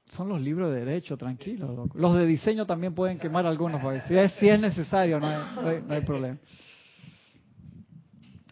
Son 0.10 0.30
los 0.30 0.40
libros 0.40 0.72
de 0.72 0.82
derecho, 0.86 1.18
tranquilo. 1.18 1.72
loco. 1.74 1.98
Los 1.98 2.16
de 2.16 2.28
diseño 2.28 2.68
también 2.68 2.94
pueden 2.94 3.18
quemar 3.18 3.48
algunos, 3.48 3.82
si 4.08 4.16
es, 4.16 4.32
si 4.34 4.48
es 4.48 4.60
necesario, 4.60 5.20
no 5.20 5.26
hay, 5.28 5.38
no 5.56 5.68
hay- 5.68 5.82
no 5.88 5.94
hay 5.96 6.02
problema. 6.02 6.38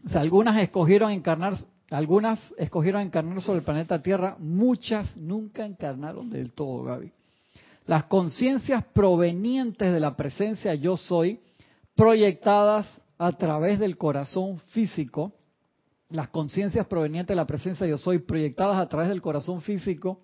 O 0.04 0.10
sea, 0.10 0.22
algunas 0.22 0.60
escogieron 0.60 1.12
encarnar, 1.12 1.54
algunas 1.92 2.40
escogieron 2.58 3.02
encarnar 3.04 3.40
sobre 3.44 3.60
el 3.60 3.64
planeta 3.66 4.02
Tierra, 4.02 4.36
muchas 4.40 5.16
nunca 5.18 5.64
encarnaron 5.68 6.32
del 6.32 6.54
todo, 6.54 6.84
Gaby. 6.84 7.12
Las 7.92 8.06
conciencias 8.06 8.86
provenientes 8.94 9.92
de 9.92 10.00
la 10.00 10.16
presencia 10.16 10.74
yo 10.76 10.96
soy, 10.96 11.42
proyectadas 11.94 12.88
a 13.18 13.34
través 13.34 13.80
del 13.80 13.98
corazón 13.98 14.60
físico, 14.70 15.34
las 16.10 16.30
conciencias 16.30 16.88
provenientes 16.88 17.34
de 17.34 17.36
la 17.36 17.46
presencia 17.46 17.86
yo 17.86 17.98
soy, 17.98 18.20
proyectadas 18.20 18.78
a 18.78 18.88
través 18.88 19.10
del 19.10 19.22
corazón 19.22 19.60
físico, 19.60 20.22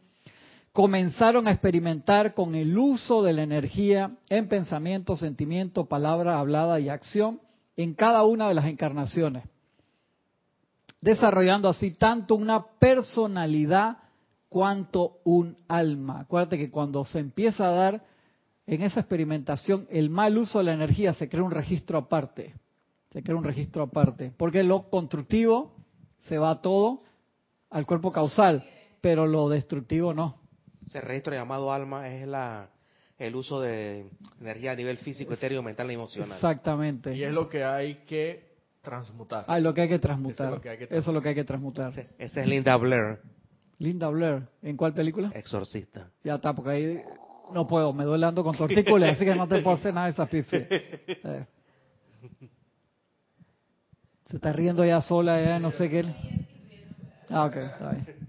comenzaron 0.71 1.45
a 1.45 1.51
experimentar 1.51 2.33
con 2.33 2.55
el 2.55 2.77
uso 2.77 3.21
de 3.21 3.33
la 3.33 3.43
energía 3.43 4.15
en 4.29 4.47
pensamiento, 4.47 5.17
sentimiento, 5.17 5.89
palabra 5.89 6.39
hablada 6.39 6.79
y 6.79 6.87
acción 6.87 7.41
en 7.75 7.95
cada 7.95 8.23
una 8.23 8.47
de 8.47 8.53
las 8.53 8.67
encarnaciones, 8.67 9.43
desarrollando 11.01 11.67
así 11.67 11.91
tanto 11.91 12.35
una 12.35 12.65
personalidad 12.79 13.97
cuanto 14.49 15.19
un 15.23 15.57
alma. 15.67 16.19
Acuérdate 16.21 16.57
que 16.57 16.69
cuando 16.71 17.03
se 17.05 17.19
empieza 17.19 17.67
a 17.67 17.71
dar 17.71 18.05
en 18.65 18.81
esa 18.81 18.99
experimentación 19.01 19.87
el 19.89 20.09
mal 20.09 20.37
uso 20.37 20.59
de 20.59 20.65
la 20.65 20.73
energía, 20.73 21.13
se 21.13 21.29
crea 21.29 21.43
un 21.43 21.51
registro 21.51 21.97
aparte. 21.97 22.53
Se 23.11 23.23
crea 23.23 23.35
un 23.37 23.43
registro 23.43 23.83
aparte. 23.83 24.33
Porque 24.37 24.63
lo 24.63 24.89
constructivo 24.89 25.73
se 26.27 26.37
va 26.37 26.61
todo 26.61 27.03
al 27.69 27.85
cuerpo 27.85 28.11
causal, 28.11 28.65
pero 29.01 29.25
lo 29.27 29.49
destructivo 29.49 30.13
no. 30.13 30.35
ese 30.85 31.01
registro 31.01 31.33
llamado 31.33 31.71
alma 31.71 32.07
es 32.09 32.27
la 32.27 32.69
el 33.17 33.35
uso 33.35 33.59
de 33.59 34.09
energía 34.39 34.73
a 34.73 34.75
nivel 34.75 34.97
físico, 34.99 35.33
etéreo, 35.33 35.63
mental 35.63 35.89
y 35.89 35.95
emocional. 35.95 36.35
Exactamente. 36.37 37.15
Y 37.15 37.23
es 37.23 37.33
lo 37.33 37.49
que 37.49 37.63
hay 37.63 37.95
que 38.05 38.47
transmutar. 38.83 39.43
Ah, 39.47 39.59
lo 39.59 39.73
que 39.73 39.81
hay 39.81 39.89
que 39.89 39.97
transmutar. 39.99 40.53
Eso 40.53 40.97
es 40.99 41.07
lo 41.07 41.21
que 41.21 41.29
hay 41.29 41.35
que 41.35 41.41
es 41.41 41.47
transmutar. 41.47 41.89
Ese- 41.89 42.09
Esa 42.19 42.41
es 42.41 42.47
Linda 42.47 42.77
Blair, 42.77 43.19
Linda 43.79 44.09
Blair, 44.09 44.43
¿en 44.61 44.75
cuál 44.75 44.93
película? 44.93 45.31
exorcista. 45.33 46.09
Ya 46.23 46.35
está, 46.35 46.53
porque 46.53 46.71
ahí 46.71 47.01
no 47.53 47.67
puedo, 47.67 47.93
me 47.93 48.03
duele 48.05 48.25
ando 48.25 48.43
con 48.43 48.55
tortícolis, 48.55 49.09
así 49.11 49.25
que 49.25 49.35
no 49.35 49.47
te 49.47 49.61
puedo 49.61 49.77
hacer 49.77 49.93
nada 49.93 50.07
de 50.07 50.13
esa 50.13 50.25
pifi. 50.25 50.57
Eh. 50.57 51.45
Se 54.25 54.35
está 54.35 54.51
riendo 54.51 54.83
ya 54.83 54.99
sola, 55.01 55.41
ya 55.41 55.59
no 55.59 55.71
sé 55.71 55.89
qué. 55.89 56.03
Ah, 57.29 57.45
ok, 57.45 57.55
está 57.55 57.91
bien. 57.91 58.27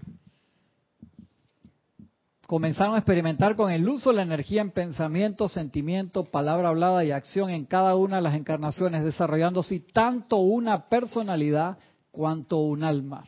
Comenzaron 2.45 2.95
a 2.95 2.99
experimentar 2.99 3.55
con 3.55 3.71
el 3.71 3.87
uso 3.87 4.09
de 4.09 4.15
la 4.15 4.21
energía 4.23 4.61
en 4.61 4.71
pensamiento, 4.71 5.47
sentimiento, 5.49 6.25
palabra 6.25 6.69
hablada 6.69 7.03
y 7.03 7.11
acción 7.11 7.49
en 7.49 7.65
cada 7.65 7.95
una 7.95 8.15
de 8.15 8.21
las 8.23 8.35
encarnaciones, 8.35 9.03
desarrollando 9.03 9.59
así 9.59 9.81
tanto 9.81 10.37
una 10.37 10.89
personalidad 10.89 11.77
cuanto 12.11 12.57
un 12.57 12.83
alma. 12.83 13.25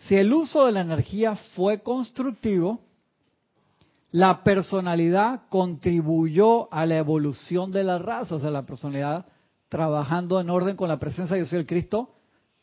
Si 0.00 0.16
el 0.16 0.32
uso 0.32 0.66
de 0.66 0.72
la 0.72 0.80
energía 0.80 1.36
fue 1.54 1.80
constructivo, 1.80 2.80
la 4.12 4.42
personalidad 4.42 5.42
contribuyó 5.48 6.72
a 6.72 6.86
la 6.86 6.96
evolución 6.96 7.70
de 7.70 7.84
la 7.84 7.98
raza, 7.98 8.36
o 8.36 8.38
sea, 8.40 8.50
la 8.50 8.66
personalidad 8.66 9.26
trabajando 9.68 10.40
en 10.40 10.50
orden 10.50 10.76
con 10.76 10.88
la 10.88 10.98
presencia 10.98 11.34
de 11.34 11.42
Dios 11.42 11.52
y 11.52 11.56
el 11.56 11.66
Cristo 11.66 12.10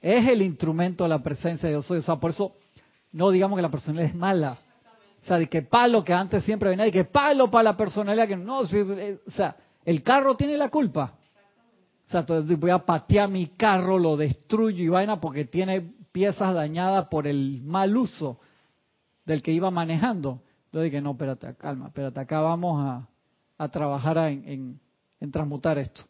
es 0.01 0.27
el 0.27 0.41
instrumento 0.41 1.03
de 1.03 1.09
la 1.09 1.23
presencia 1.23 1.67
de 1.69 1.75
Dios. 1.75 1.89
O 1.89 2.01
sea, 2.01 2.17
por 2.17 2.31
eso 2.31 2.53
no 3.13 3.31
digamos 3.31 3.57
que 3.57 3.61
la 3.61 3.71
personalidad 3.71 4.09
es 4.09 4.15
mala. 4.15 4.57
O 5.23 5.25
sea, 5.25 5.37
de 5.37 5.47
que 5.47 5.61
palo 5.61 6.03
que 6.03 6.13
antes 6.13 6.43
siempre 6.43 6.69
venía, 6.69 6.85
de 6.85 6.91
que 6.91 7.05
palo 7.05 7.49
para 7.49 7.63
la 7.63 7.77
personalidad 7.77 8.27
que 8.27 8.35
no, 8.35 8.63
eh, 8.63 9.19
o 9.25 9.31
sea, 9.31 9.55
el 9.85 10.03
carro 10.03 10.35
tiene 10.35 10.57
la 10.57 10.69
culpa. 10.69 11.13
O 12.07 12.09
sea, 12.09 12.25
voy 12.57 12.69
a 12.71 12.79
patear 12.79 13.29
mi 13.29 13.47
carro, 13.47 13.97
lo 13.97 14.15
destruyo 14.15 14.83
y 14.83 14.87
vaina 14.87 15.19
porque 15.19 15.45
tiene 15.45 15.96
piezas 16.17 16.51
dañadas 16.51 17.09
por 17.09 17.27
el 17.27 17.61
mal 17.61 17.95
uso 17.95 18.39
del 19.23 19.43
que 19.43 19.51
iba 19.51 19.69
manejando. 19.69 20.41
Entonces 20.65 20.91
dije, 20.91 20.99
no, 20.99 21.11
espérate, 21.11 21.53
calma, 21.57 21.89
espérate, 21.89 22.19
acá 22.19 22.41
vamos 22.41 22.83
a, 22.83 23.07
a 23.55 23.69
trabajar 23.69 24.17
en, 24.17 24.79
en, 25.19 25.31
transmutar 25.31 25.77
esto. 25.77 26.01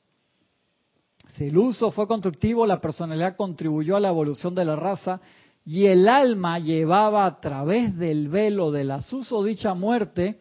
Si 1.36 1.47
el 1.47 1.58
uso 1.58 1.91
fue 1.91 2.08
constructivo, 2.08 2.66
la 2.66 2.80
personalidad 2.80 3.36
contribuyó 3.36 3.97
a 3.97 3.99
la 3.99 4.08
evolución 4.08 4.55
de 4.55 4.64
la 4.64 4.78
raza 4.78 5.20
y 5.66 5.88
el 5.88 6.08
alma 6.08 6.58
llevaba 6.58 7.26
a 7.26 7.41
través 7.41 7.97
del 7.97 8.30
velo 8.30 8.72
de 8.72 8.86
la 8.86 9.01
susodicha 9.01 9.74
muerte 9.74 10.39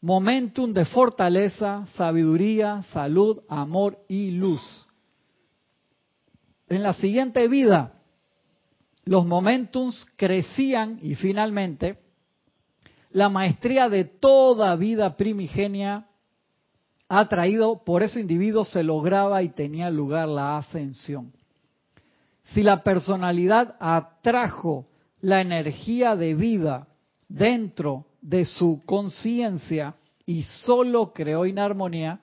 momentum 0.00 0.72
de 0.72 0.86
fortaleza, 0.86 1.86
sabiduría, 1.98 2.82
salud, 2.94 3.42
amor 3.46 3.98
y 4.08 4.30
luz. 4.30 4.86
En 6.66 6.82
la 6.82 6.94
siguiente 6.94 7.46
vida, 7.46 8.00
los 9.04 9.26
momentums 9.26 10.06
crecían 10.16 10.98
y 11.02 11.14
finalmente 11.14 11.98
la 13.10 13.28
maestría 13.28 13.88
de 13.88 14.04
toda 14.04 14.74
vida 14.76 15.16
primigenia 15.16 16.06
atraído 17.08 17.84
por 17.84 18.02
ese 18.02 18.20
individuo 18.20 18.64
se 18.64 18.82
lograba 18.82 19.42
y 19.42 19.50
tenía 19.50 19.90
lugar 19.90 20.28
la 20.28 20.58
ascensión. 20.58 21.32
Si 22.52 22.62
la 22.62 22.82
personalidad 22.82 23.76
atrajo 23.78 24.86
la 25.20 25.40
energía 25.40 26.16
de 26.16 26.34
vida 26.34 26.88
dentro 27.28 28.06
de 28.20 28.44
su 28.44 28.82
conciencia 28.84 29.94
y 30.26 30.44
solo 30.44 31.12
creó 31.12 31.46
inarmonía, 31.46 32.20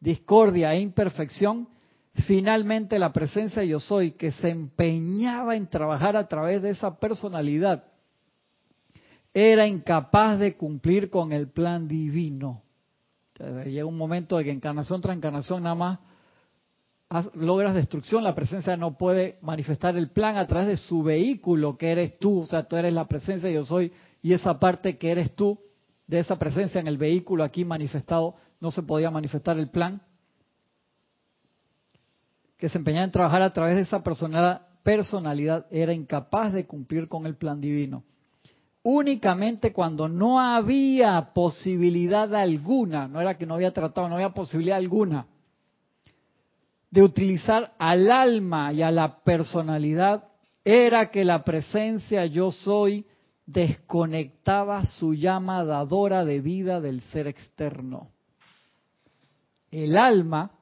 discordia 0.00 0.74
e 0.74 0.80
imperfección, 0.80 1.68
finalmente 2.14 2.98
la 2.98 3.12
presencia 3.12 3.64
yo 3.64 3.80
soy 3.80 4.12
que 4.12 4.32
se 4.32 4.50
empeñaba 4.50 5.56
en 5.56 5.66
trabajar 5.66 6.16
a 6.16 6.28
través 6.28 6.62
de 6.62 6.70
esa 6.70 6.98
personalidad 6.98 7.84
era 9.34 9.66
incapaz 9.66 10.38
de 10.38 10.56
cumplir 10.56 11.08
con 11.08 11.32
el 11.32 11.48
plan 11.48 11.88
divino. 11.88 12.62
Llega 13.64 13.86
un 13.86 13.96
momento 13.96 14.36
de 14.36 14.44
que 14.44 14.50
encarnación 14.50 15.00
tras 15.00 15.16
encarnación 15.16 15.62
nada 15.62 15.74
más 15.74 15.98
logras 17.34 17.74
destrucción, 17.74 18.24
la 18.24 18.34
presencia 18.34 18.76
no 18.76 18.96
puede 18.96 19.38
manifestar 19.42 19.96
el 19.96 20.10
plan 20.10 20.36
a 20.36 20.46
través 20.46 20.68
de 20.68 20.76
su 20.76 21.02
vehículo 21.02 21.76
que 21.76 21.92
eres 21.92 22.18
tú, 22.18 22.40
o 22.40 22.46
sea, 22.46 22.64
tú 22.64 22.76
eres 22.76 22.92
la 22.94 23.06
presencia, 23.06 23.50
yo 23.50 23.64
soy, 23.64 23.92
y 24.22 24.32
esa 24.32 24.58
parte 24.58 24.96
que 24.96 25.10
eres 25.10 25.34
tú, 25.34 25.58
de 26.06 26.20
esa 26.20 26.38
presencia 26.38 26.80
en 26.80 26.86
el 26.86 26.98
vehículo 26.98 27.44
aquí 27.44 27.64
manifestado, 27.64 28.36
no 28.60 28.70
se 28.70 28.82
podía 28.82 29.10
manifestar 29.10 29.58
el 29.58 29.68
plan, 29.68 30.02
que 32.62 32.68
se 32.68 32.78
empeñaba 32.78 33.06
en 33.06 33.10
trabajar 33.10 33.42
a 33.42 33.52
través 33.52 33.74
de 33.74 33.82
esa 33.82 34.04
personalidad, 34.84 35.66
era 35.68 35.92
incapaz 35.92 36.52
de 36.52 36.64
cumplir 36.64 37.08
con 37.08 37.26
el 37.26 37.34
plan 37.34 37.60
divino 37.60 38.04
únicamente 38.84 39.72
cuando 39.72 40.08
no 40.08 40.38
había 40.40 41.32
posibilidad 41.34 42.32
alguna, 42.34 43.08
no 43.08 43.20
era 43.20 43.36
que 43.36 43.46
no 43.46 43.54
había 43.54 43.72
tratado, 43.72 44.08
no 44.08 44.14
había 44.14 44.30
posibilidad 44.30 44.76
alguna 44.76 45.26
de 46.88 47.02
utilizar 47.02 47.72
al 47.78 48.10
alma 48.12 48.72
y 48.72 48.82
a 48.82 48.92
la 48.92 49.18
personalidad, 49.24 50.24
era 50.64 51.10
que 51.10 51.24
la 51.24 51.42
presencia 51.42 52.26
yo 52.26 52.52
soy 52.52 53.06
desconectaba 53.44 54.86
su 54.86 55.14
llama 55.14 55.64
dadora 55.64 56.24
de 56.24 56.40
vida 56.40 56.80
del 56.80 57.00
ser 57.00 57.26
externo. 57.26 58.10
El 59.72 59.96
alma 59.96 60.52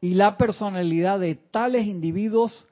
y 0.00 0.14
la 0.14 0.36
personalidad 0.36 1.18
de 1.20 1.34
tales 1.34 1.86
individuos 1.86 2.66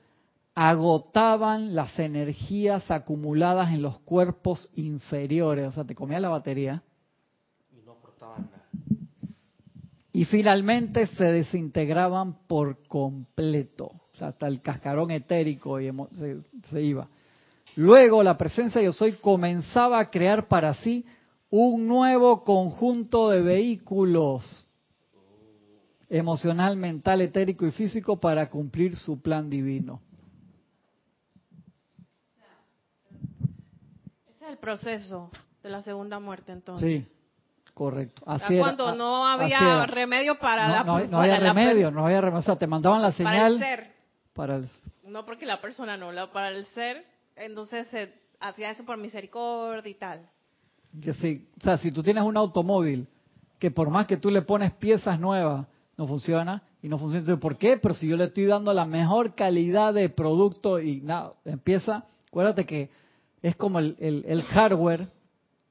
agotaban 0.54 1.74
las 1.74 1.98
energías 1.98 2.90
acumuladas 2.90 3.72
en 3.74 3.82
los 3.82 3.98
cuerpos 4.00 4.70
inferiores, 4.74 5.68
o 5.68 5.72
sea, 5.72 5.84
te 5.84 5.94
comía 5.94 6.20
la 6.20 6.30
batería, 6.30 6.82
Y 7.76 7.84
no 7.84 7.92
aportaban 7.92 8.48
nada. 8.50 8.66
y 10.12 10.24
finalmente 10.24 11.06
se 11.08 11.24
desintegraban 11.24 12.46
por 12.46 12.86
completo, 12.86 13.86
o 13.86 14.16
sea, 14.16 14.28
hasta 14.28 14.46
el 14.46 14.62
cascarón 14.62 15.10
etérico 15.10 15.78
y 15.80 15.92
se, 16.12 16.38
se 16.70 16.82
iba. 16.82 17.08
Luego 17.74 18.22
la 18.22 18.38
presencia 18.38 18.80
yo 18.80 18.92
soy 18.92 19.12
comenzaba 19.14 19.98
a 19.98 20.10
crear 20.10 20.48
para 20.48 20.72
sí 20.74 21.04
un 21.50 21.86
nuevo 21.86 22.44
conjunto 22.44 23.28
de 23.28 23.42
vehículos 23.42 24.65
emocional, 26.08 26.76
mental, 26.76 27.20
etérico 27.20 27.66
y 27.66 27.72
físico 27.72 28.18
para 28.18 28.48
cumplir 28.48 28.96
su 28.96 29.20
plan 29.20 29.50
divino. 29.50 30.00
Ese 34.28 34.44
es 34.44 34.50
el 34.50 34.58
proceso 34.58 35.30
de 35.62 35.70
la 35.70 35.82
segunda 35.82 36.20
muerte, 36.20 36.52
entonces. 36.52 37.04
Sí, 37.04 37.06
correcto. 37.74 38.22
Así 38.26 38.54
era, 38.54 38.62
cuando 38.62 38.94
no 38.94 39.26
había 39.26 39.86
remedio 39.86 40.38
para 40.38 40.68
no, 40.68 40.72
la 40.74 40.84
no, 40.84 41.06
no 41.06 41.20
había 41.20 41.40
remedio, 41.40 41.90
no 41.90 42.06
había 42.06 42.20
remedio. 42.20 42.40
O 42.40 42.42
sea, 42.42 42.56
te 42.56 42.66
mandaban 42.66 43.02
la 43.02 43.10
para 43.10 43.46
el 43.46 43.54
señal 43.54 43.58
ser, 43.58 43.92
para 44.32 44.56
el... 44.56 44.68
no 45.04 45.24
porque 45.26 45.46
la 45.46 45.60
persona 45.60 45.96
no, 45.96 46.12
la- 46.12 46.30
para 46.32 46.50
el 46.50 46.66
ser, 46.66 47.04
entonces 47.34 47.88
se 47.88 48.12
hacía 48.40 48.70
eso 48.70 48.84
por 48.84 48.96
misericordia 48.96 49.90
y 49.90 49.94
tal. 49.94 50.28
Que 51.02 51.12
sí, 51.14 51.48
o 51.60 51.64
sea, 51.64 51.78
si 51.78 51.90
tú 51.90 52.02
tienes 52.02 52.22
un 52.24 52.36
automóvil 52.36 53.06
que 53.58 53.70
por 53.70 53.90
más 53.90 54.06
que 54.06 54.16
tú 54.16 54.30
le 54.30 54.42
pones 54.42 54.72
piezas 54.72 55.18
nuevas, 55.18 55.66
no 55.96 56.06
funciona 56.06 56.62
y 56.82 56.88
no 56.88 56.98
funciona. 56.98 57.20
Entonces, 57.20 57.40
¿Por 57.40 57.56
qué? 57.56 57.78
Pero 57.78 57.94
si 57.94 58.08
yo 58.08 58.16
le 58.16 58.24
estoy 58.24 58.44
dando 58.44 58.72
la 58.72 58.84
mejor 58.84 59.34
calidad 59.34 59.94
de 59.94 60.08
producto 60.08 60.80
y 60.80 61.00
nada, 61.00 61.32
empieza, 61.44 62.04
acuérdate 62.28 62.66
que 62.66 62.90
es 63.42 63.56
como 63.56 63.78
el, 63.78 63.96
el, 63.98 64.42
hardware. 64.42 65.08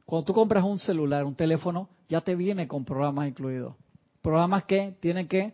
Cuando 0.06 0.26
tú 0.26 0.34
compras 0.34 0.64
un 0.64 0.80
celular, 0.80 1.26
un 1.26 1.36
teléfono, 1.36 1.90
ya 2.10 2.22
te 2.22 2.36
viene 2.36 2.68
con 2.68 2.86
programas 2.86 3.28
incluidos. 3.28 3.76
Programas 4.22 4.66
que 4.66 4.96
tienen 5.00 5.28
que 5.28 5.54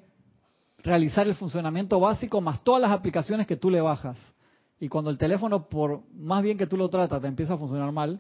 realizar 0.84 1.28
el 1.28 1.36
funcionamiento 1.36 2.00
básico 2.00 2.42
más 2.42 2.64
todas 2.64 2.82
las 2.82 2.92
aplicaciones 2.92 3.48
que 3.48 3.56
tú 3.56 3.70
le 3.70 3.82
bajas. 3.82 4.18
Y 4.80 4.88
cuando 4.88 5.12
el 5.12 5.18
teléfono, 5.18 5.68
por 5.68 6.02
más 6.14 6.42
bien 6.42 6.58
que 6.58 6.66
tú 6.66 6.76
lo 6.76 6.90
tratas, 6.90 7.22
te 7.22 7.28
empieza 7.28 7.54
a 7.54 7.58
funcionar 7.58 7.92
mal, 7.92 8.20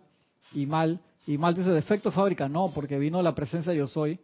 y 0.53 0.65
mal, 0.65 0.99
y 1.25 1.37
mal, 1.37 1.55
dice 1.55 1.71
defecto 1.71 2.09
de 2.09 2.15
fábrica, 2.15 2.49
no, 2.49 2.71
porque 2.73 2.97
vino 2.97 3.21
la 3.21 3.33
presencia 3.33 3.73
yo 3.73 3.87
soy, 3.87 4.19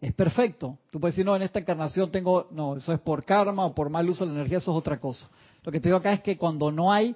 es 0.00 0.12
perfecto. 0.14 0.78
Tú 0.90 1.00
puedes 1.00 1.14
decir, 1.16 1.24
no, 1.26 1.34
en 1.36 1.42
esta 1.42 1.58
encarnación 1.58 2.10
tengo, 2.12 2.48
no, 2.50 2.76
eso 2.76 2.92
es 2.92 3.00
por 3.00 3.24
karma 3.24 3.64
o 3.66 3.74
por 3.74 3.88
mal 3.90 4.08
uso 4.08 4.24
de 4.24 4.32
la 4.32 4.36
energía, 4.38 4.58
eso 4.58 4.70
es 4.72 4.76
otra 4.76 4.98
cosa. 5.00 5.28
Lo 5.62 5.72
que 5.72 5.80
te 5.80 5.88
digo 5.88 5.98
acá 5.98 6.12
es 6.12 6.20
que 6.20 6.36
cuando 6.36 6.70
no 6.70 6.92
hay 6.92 7.14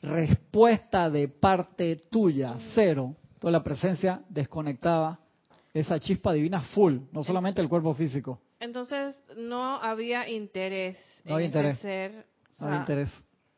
respuesta 0.00 1.10
de 1.10 1.28
parte 1.28 1.96
tuya, 2.10 2.56
cero, 2.74 3.14
toda 3.38 3.52
la 3.52 3.62
presencia 3.62 4.22
desconectaba 4.28 5.18
esa 5.74 5.98
chispa 5.98 6.32
divina 6.32 6.60
full, 6.74 6.98
no 7.12 7.24
solamente 7.24 7.60
el 7.60 7.68
cuerpo 7.68 7.94
físico, 7.94 8.38
Entonces 8.60 9.20
no 9.36 9.76
había 9.82 10.28
interés 10.28 10.98
No 11.24 11.38
en 11.38 11.46
interés. 11.46 11.78
ser, 11.78 12.26
o 12.58 12.62
no 12.62 12.66
había 12.68 12.80
interés. 12.80 13.10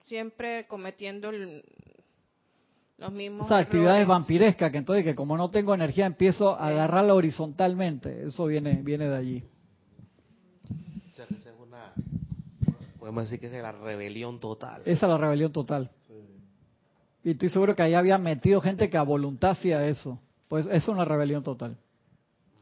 siempre 0.04 0.66
cometiendo 0.68 1.30
el, 1.30 1.64
los 2.98 3.12
mismos 3.12 3.46
Esas 3.46 3.62
actividades 3.62 4.02
errores. 4.02 4.08
vampirescas, 4.08 4.70
que 4.70 4.78
entonces 4.78 5.04
que 5.04 5.14
como 5.14 5.36
no 5.36 5.50
tengo 5.50 5.74
energía 5.74 6.06
empiezo 6.06 6.50
a 6.50 6.68
agarrarla 6.68 7.14
horizontalmente. 7.14 8.26
Eso 8.26 8.46
viene, 8.46 8.80
viene 8.82 9.08
de 9.08 9.16
allí. 9.16 9.44
O 11.12 11.14
sea, 11.14 11.26
que 11.26 11.34
esa 11.34 11.50
es 11.50 11.56
una, 11.60 11.92
podemos 12.98 13.24
decir 13.24 13.40
que 13.40 13.46
es 13.46 13.62
la 13.62 13.72
rebelión 13.72 14.40
total. 14.40 14.82
Esa 14.84 15.06
es 15.06 15.10
la 15.10 15.18
rebelión 15.18 15.52
total. 15.52 15.90
Y 17.24 17.30
estoy 17.30 17.48
seguro 17.48 17.74
que 17.74 17.82
ahí 17.82 17.94
había 17.94 18.18
metido 18.18 18.60
gente 18.60 18.90
que 18.90 18.98
a 18.98 19.02
voluntad 19.02 19.52
hacía 19.52 19.86
eso. 19.88 20.20
Pues 20.46 20.66
eso 20.66 20.74
es 20.74 20.88
una 20.88 21.06
rebelión 21.06 21.42
total. 21.42 21.78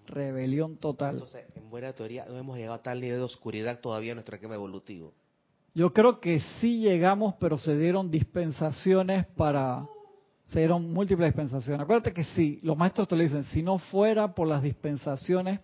Rebelión 0.07 0.77
total. 0.77 1.15
Entonces, 1.15 1.47
en 1.57 1.69
buena 1.69 1.93
teoría, 1.93 2.27
no 2.27 2.37
hemos 2.39 2.57
llegado 2.57 2.75
a 2.75 2.83
tal 2.83 3.01
nivel 3.01 3.19
de 3.19 3.25
oscuridad 3.25 3.81
todavía 3.81 4.13
en 4.13 4.17
nuestro 4.17 4.37
esquema 4.37 4.55
evolutivo. 4.55 5.13
Yo 5.75 5.93
creo 5.93 6.21
que 6.21 6.41
sí 6.61 6.79
llegamos, 6.79 7.35
pero 7.41 7.59
se 7.59 7.77
dieron 7.77 8.11
dispensaciones 8.11 9.27
para... 9.37 9.85
Se 10.53 10.59
dieron 10.59 10.93
múltiples 10.93 11.29
dispensaciones. 11.29 11.81
Acuérdate 11.81 12.13
que 12.13 12.25
si, 12.25 12.61
los 12.63 12.77
maestros 12.77 13.09
te 13.09 13.17
lo 13.17 13.23
dicen, 13.23 13.45
si 13.45 13.63
no 13.63 13.79
fuera 13.79 14.35
por 14.35 14.47
las 14.47 14.63
dispensaciones 14.63 15.61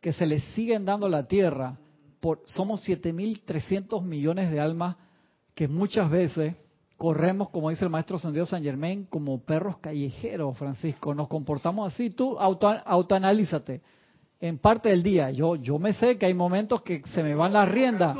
que 0.00 0.14
se 0.14 0.24
le 0.24 0.40
siguen 0.40 0.86
dando 0.86 1.06
a 1.06 1.10
la 1.10 1.28
Tierra, 1.28 1.76
por, 2.20 2.40
somos 2.46 2.88
7.300 2.88 4.02
millones 4.02 4.50
de 4.50 4.60
almas 4.60 4.96
que 5.54 5.68
muchas 5.68 6.08
veces 6.08 6.54
corremos, 6.96 7.50
como 7.50 7.68
dice 7.68 7.84
el 7.84 7.90
maestro 7.90 8.18
Sendido 8.18 8.46
San 8.46 8.62
Germain, 8.62 9.04
como 9.04 9.42
perros 9.42 9.76
callejeros, 9.76 10.56
Francisco. 10.56 11.14
Nos 11.14 11.28
comportamos 11.28 11.92
así. 11.92 12.08
Tú 12.08 12.38
auto, 12.38 12.68
autoanalízate. 12.86 13.82
En 14.40 14.56
parte 14.56 14.88
del 14.88 15.02
día, 15.02 15.30
yo, 15.32 15.56
yo 15.56 15.78
me 15.78 15.92
sé 15.92 16.16
que 16.16 16.24
hay 16.24 16.34
momentos 16.34 16.80
que 16.80 17.02
se 17.12 17.22
me 17.22 17.34
van 17.34 17.52
las 17.52 17.68
riendas. 17.68 18.16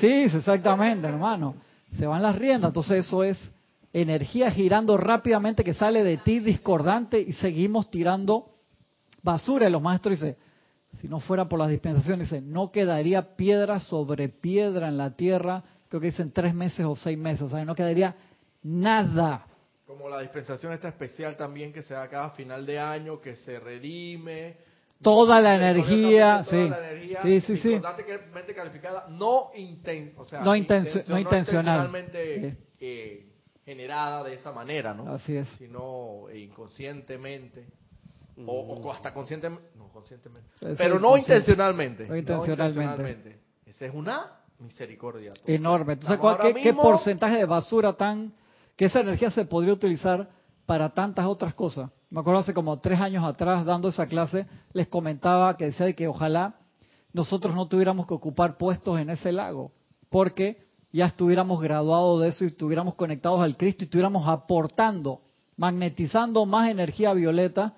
Sí, 0.00 0.06
exactamente, 0.06 1.06
hermano. 1.06 1.54
Se 1.98 2.06
van 2.06 2.22
las 2.22 2.34
riendas. 2.34 2.70
Entonces 2.70 3.04
eso 3.04 3.22
es 3.22 3.53
energía 3.94 4.50
girando 4.50 4.96
rápidamente 4.96 5.62
que 5.64 5.72
sale 5.72 6.02
de 6.02 6.18
ti 6.18 6.40
discordante 6.40 7.18
y 7.20 7.32
seguimos 7.34 7.90
tirando 7.90 8.50
basura. 9.22 9.68
Y 9.68 9.72
los 9.72 9.80
maestros 9.80 10.18
dicen, 10.20 10.36
si 11.00 11.08
no 11.08 11.20
fuera 11.20 11.48
por 11.48 11.60
las 11.60 11.68
dispensaciones, 11.70 12.28
dice, 12.28 12.42
no 12.42 12.70
quedaría 12.72 13.36
piedra 13.36 13.78
sobre 13.80 14.28
piedra 14.28 14.88
en 14.88 14.98
la 14.98 15.16
tierra, 15.16 15.62
creo 15.88 16.00
que 16.00 16.08
dicen 16.08 16.32
tres 16.32 16.52
meses 16.54 16.84
o 16.84 16.96
seis 16.96 17.16
meses, 17.16 17.42
o 17.42 17.48
sea, 17.48 17.64
no 17.64 17.74
quedaría 17.74 18.16
nada. 18.64 19.46
Como 19.86 20.08
la 20.08 20.20
dispensación 20.20 20.72
esta 20.72 20.88
especial 20.88 21.36
también 21.36 21.72
que 21.72 21.82
se 21.82 21.94
da 21.94 22.08
cada 22.08 22.30
final 22.30 22.66
de 22.66 22.80
año, 22.80 23.20
que 23.20 23.36
se 23.36 23.60
redime. 23.60 24.56
Toda 25.02 25.40
la 25.40 25.54
energía, 25.56 26.44
toda 26.48 26.64
sí. 26.64 26.68
la 26.70 26.90
energía 26.90 27.22
Sí, 27.22 27.40
sí, 27.42 27.56
sí. 27.58 27.80
calificada, 28.56 29.06
no, 29.10 29.50
inten, 29.54 30.14
o 30.16 30.24
sea, 30.24 30.40
No 30.40 30.46
no 30.46 30.56
intencional. 30.56 31.20
intencionalmente 31.20 32.56
eh, 32.80 33.33
generada 33.64 34.22
de 34.24 34.34
esa 34.34 34.52
manera, 34.52 34.92
¿no? 34.94 35.12
Así 35.12 35.36
es. 35.36 35.48
Sino 35.58 36.28
eh, 36.30 36.38
inconscientemente. 36.40 37.66
O, 38.46 38.52
o 38.82 38.92
hasta 38.92 39.14
conscientemente, 39.14 39.68
no 39.76 39.88
conscientemente, 39.92 40.48
Es 40.60 40.76
pero 40.76 40.98
no 40.98 41.16
intencionalmente. 41.16 42.04
No 42.08 42.16
intencionalmente. 42.16 42.82
intencionalmente. 42.82 43.38
Esa 43.66 43.86
es 43.86 43.94
una 43.94 44.26
misericordia. 44.58 45.34
Enorme. 45.46 45.92
Entonces, 45.92 46.18
¿cuál- 46.18 46.38
qué, 46.40 46.54
qué 46.54 46.74
porcentaje 46.74 47.36
de 47.36 47.44
basura 47.44 47.92
tan... 47.92 48.32
que 48.76 48.86
esa 48.86 49.00
energía 49.00 49.30
se 49.30 49.44
podría 49.44 49.72
utilizar 49.74 50.28
para 50.66 50.88
tantas 50.92 51.26
otras 51.26 51.54
cosas? 51.54 51.90
Me 52.10 52.20
acuerdo 52.20 52.40
hace 52.40 52.52
como 52.52 52.76
tres 52.80 53.00
años 53.00 53.22
atrás, 53.22 53.64
dando 53.64 53.88
esa 53.88 54.08
clase, 54.08 54.46
les 54.72 54.88
comentaba 54.88 55.56
que 55.56 55.66
decía 55.66 55.86
de 55.86 55.94
que 55.94 56.08
ojalá 56.08 56.56
nosotros 57.12 57.54
no 57.54 57.68
tuviéramos 57.68 58.06
que 58.08 58.14
ocupar 58.14 58.56
puestos 58.56 58.98
en 58.98 59.10
ese 59.10 59.30
lago, 59.30 59.70
porque 60.10 60.63
ya 60.94 61.06
estuviéramos 61.06 61.60
graduados 61.60 62.20
de 62.20 62.28
eso 62.28 62.44
y 62.44 62.46
estuviéramos 62.46 62.94
conectados 62.94 63.40
al 63.40 63.56
Cristo 63.56 63.82
y 63.82 63.86
estuviéramos 63.86 64.28
aportando, 64.28 65.22
magnetizando 65.56 66.46
más 66.46 66.70
energía 66.70 67.12
violeta, 67.12 67.74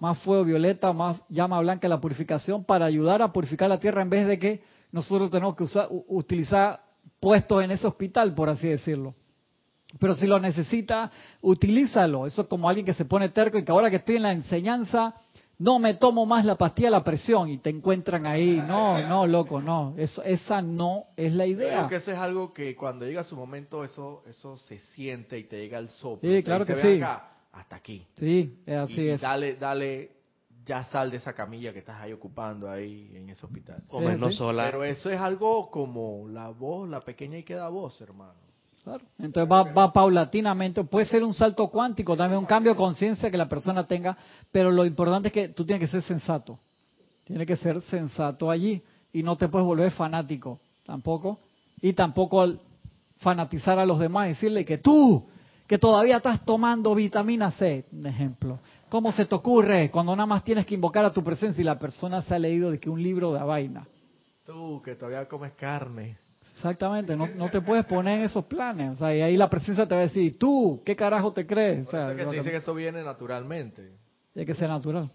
más 0.00 0.16
fuego 0.20 0.44
violeta, 0.44 0.94
más 0.94 1.20
llama 1.28 1.60
blanca 1.60 1.88
la 1.88 2.00
purificación 2.00 2.64
para 2.64 2.86
ayudar 2.86 3.20
a 3.20 3.34
purificar 3.34 3.68
la 3.68 3.78
tierra 3.78 4.00
en 4.00 4.08
vez 4.08 4.26
de 4.26 4.38
que 4.38 4.62
nosotros 4.92 5.30
tenemos 5.30 5.56
que 5.56 5.64
usar, 5.64 5.88
utilizar 5.90 6.80
puestos 7.20 7.62
en 7.62 7.70
ese 7.70 7.86
hospital, 7.86 8.34
por 8.34 8.48
así 8.48 8.66
decirlo. 8.66 9.14
Pero 9.98 10.14
si 10.14 10.26
lo 10.26 10.40
necesita, 10.40 11.10
utilízalo. 11.42 12.26
Eso 12.26 12.42
es 12.42 12.48
como 12.48 12.66
alguien 12.66 12.86
que 12.86 12.94
se 12.94 13.04
pone 13.04 13.28
terco 13.28 13.58
y 13.58 13.64
que 13.64 13.72
ahora 13.72 13.90
que 13.90 13.96
estoy 13.96 14.16
en 14.16 14.22
la 14.22 14.32
enseñanza, 14.32 15.14
no 15.58 15.78
me 15.78 15.94
tomo 15.94 16.26
más 16.26 16.44
la 16.44 16.56
pastilla 16.56 16.88
de 16.88 16.92
la 16.92 17.04
presión 17.04 17.48
y 17.48 17.58
te 17.58 17.70
encuentran 17.70 18.26
ahí. 18.26 18.62
No, 18.66 19.00
no, 19.06 19.26
loco, 19.26 19.60
no. 19.60 19.94
Eso, 19.96 20.22
esa 20.22 20.60
no 20.62 21.04
es 21.16 21.32
la 21.32 21.46
idea. 21.46 21.78
Creo 21.78 21.88
que 21.88 21.96
eso 21.96 22.12
es 22.12 22.18
algo 22.18 22.52
que 22.52 22.74
cuando 22.74 23.06
llega 23.06 23.24
su 23.24 23.36
momento, 23.36 23.84
eso 23.84 24.22
eso 24.28 24.56
se 24.56 24.78
siente 24.94 25.38
y 25.38 25.44
te 25.44 25.58
llega 25.58 25.78
el 25.78 25.88
soplo. 25.88 26.28
Sí, 26.28 26.42
claro 26.42 26.66
que 26.66 26.74
"Ven 26.74 26.96
sí. 26.96 27.02
acá, 27.02 27.28
hasta 27.52 27.76
aquí. 27.76 28.06
Sí, 28.16 28.62
es 28.66 28.76
así 28.76 29.00
y, 29.00 29.04
y 29.04 29.08
es. 29.10 29.20
dale, 29.20 29.54
dale, 29.56 30.10
ya 30.66 30.84
sal 30.84 31.10
de 31.10 31.18
esa 31.18 31.32
camilla 31.34 31.72
que 31.72 31.78
estás 31.80 32.00
ahí 32.00 32.12
ocupando 32.12 32.70
ahí 32.70 33.12
en 33.14 33.28
ese 33.30 33.44
hospital. 33.46 33.82
Comernos 33.88 34.32
sí. 34.32 34.38
sola. 34.38 34.64
Pero 34.66 34.82
eso 34.84 35.10
es 35.10 35.20
algo 35.20 35.70
como 35.70 36.26
la 36.28 36.48
voz, 36.48 36.88
la 36.88 37.00
pequeña 37.00 37.38
y 37.38 37.42
queda 37.44 37.68
voz, 37.68 38.00
hermano. 38.00 38.34
Entonces 39.18 39.50
va, 39.50 39.62
va 39.62 39.92
paulatinamente, 39.92 40.84
puede 40.84 41.06
ser 41.06 41.24
un 41.24 41.32
salto 41.32 41.68
cuántico, 41.68 42.16
también 42.16 42.38
un 42.38 42.46
cambio 42.46 42.72
de 42.72 42.76
conciencia 42.76 43.30
que 43.30 43.38
la 43.38 43.48
persona 43.48 43.86
tenga, 43.86 44.16
pero 44.52 44.70
lo 44.70 44.84
importante 44.84 45.28
es 45.28 45.32
que 45.32 45.48
tú 45.48 45.64
tienes 45.64 45.80
que 45.80 45.90
ser 45.90 46.02
sensato, 46.02 46.58
tienes 47.24 47.46
que 47.46 47.56
ser 47.56 47.80
sensato 47.82 48.50
allí 48.50 48.82
y 49.12 49.22
no 49.22 49.36
te 49.36 49.48
puedes 49.48 49.66
volver 49.66 49.90
fanático 49.90 50.60
tampoco, 50.84 51.38
y 51.80 51.94
tampoco 51.94 52.46
fanatizar 53.18 53.78
a 53.78 53.86
los 53.86 53.98
demás, 53.98 54.28
decirle 54.28 54.64
que 54.64 54.78
tú, 54.78 55.24
que 55.66 55.78
todavía 55.78 56.18
estás 56.18 56.44
tomando 56.44 56.94
vitamina 56.94 57.50
C, 57.52 57.86
un 57.92 58.06
ejemplo. 58.06 58.58
¿Cómo 58.90 59.12
se 59.12 59.24
te 59.24 59.34
ocurre 59.34 59.90
cuando 59.90 60.14
nada 60.14 60.26
más 60.26 60.44
tienes 60.44 60.66
que 60.66 60.74
invocar 60.74 61.04
a 61.04 61.12
tu 61.12 61.24
presencia 61.24 61.60
y 61.60 61.64
la 61.64 61.78
persona 61.78 62.20
se 62.22 62.34
ha 62.34 62.38
leído 62.38 62.70
de 62.70 62.78
que 62.78 62.90
un 62.90 63.02
libro 63.02 63.32
de 63.32 63.42
vaina? 63.42 63.86
Tú 64.44 64.82
que 64.84 64.94
todavía 64.94 65.26
comes 65.26 65.52
carne. 65.54 66.18
Exactamente, 66.54 67.16
no, 67.16 67.26
no 67.34 67.48
te 67.50 67.60
puedes 67.60 67.84
poner 67.84 68.18
en 68.18 68.24
esos 68.24 68.44
planes. 68.44 68.90
O 68.92 68.94
sea, 68.96 69.14
y 69.14 69.20
ahí 69.20 69.36
la 69.36 69.50
presencia 69.50 69.86
te 69.86 69.94
va 69.94 70.00
a 70.02 70.04
decir, 70.04 70.38
tú, 70.38 70.82
¿qué 70.84 70.94
carajo 70.94 71.32
te 71.32 71.46
crees? 71.46 71.88
O 71.88 71.90
sea, 71.90 72.10
es 72.12 72.16
que 72.16 72.24
se 72.24 72.30
que- 72.30 72.36
dice 72.38 72.50
que 72.50 72.56
eso 72.58 72.74
viene 72.74 73.02
naturalmente. 73.02 73.92
hay 74.36 74.44
que 74.44 74.54
ser 74.54 74.68
natural. 74.68 75.10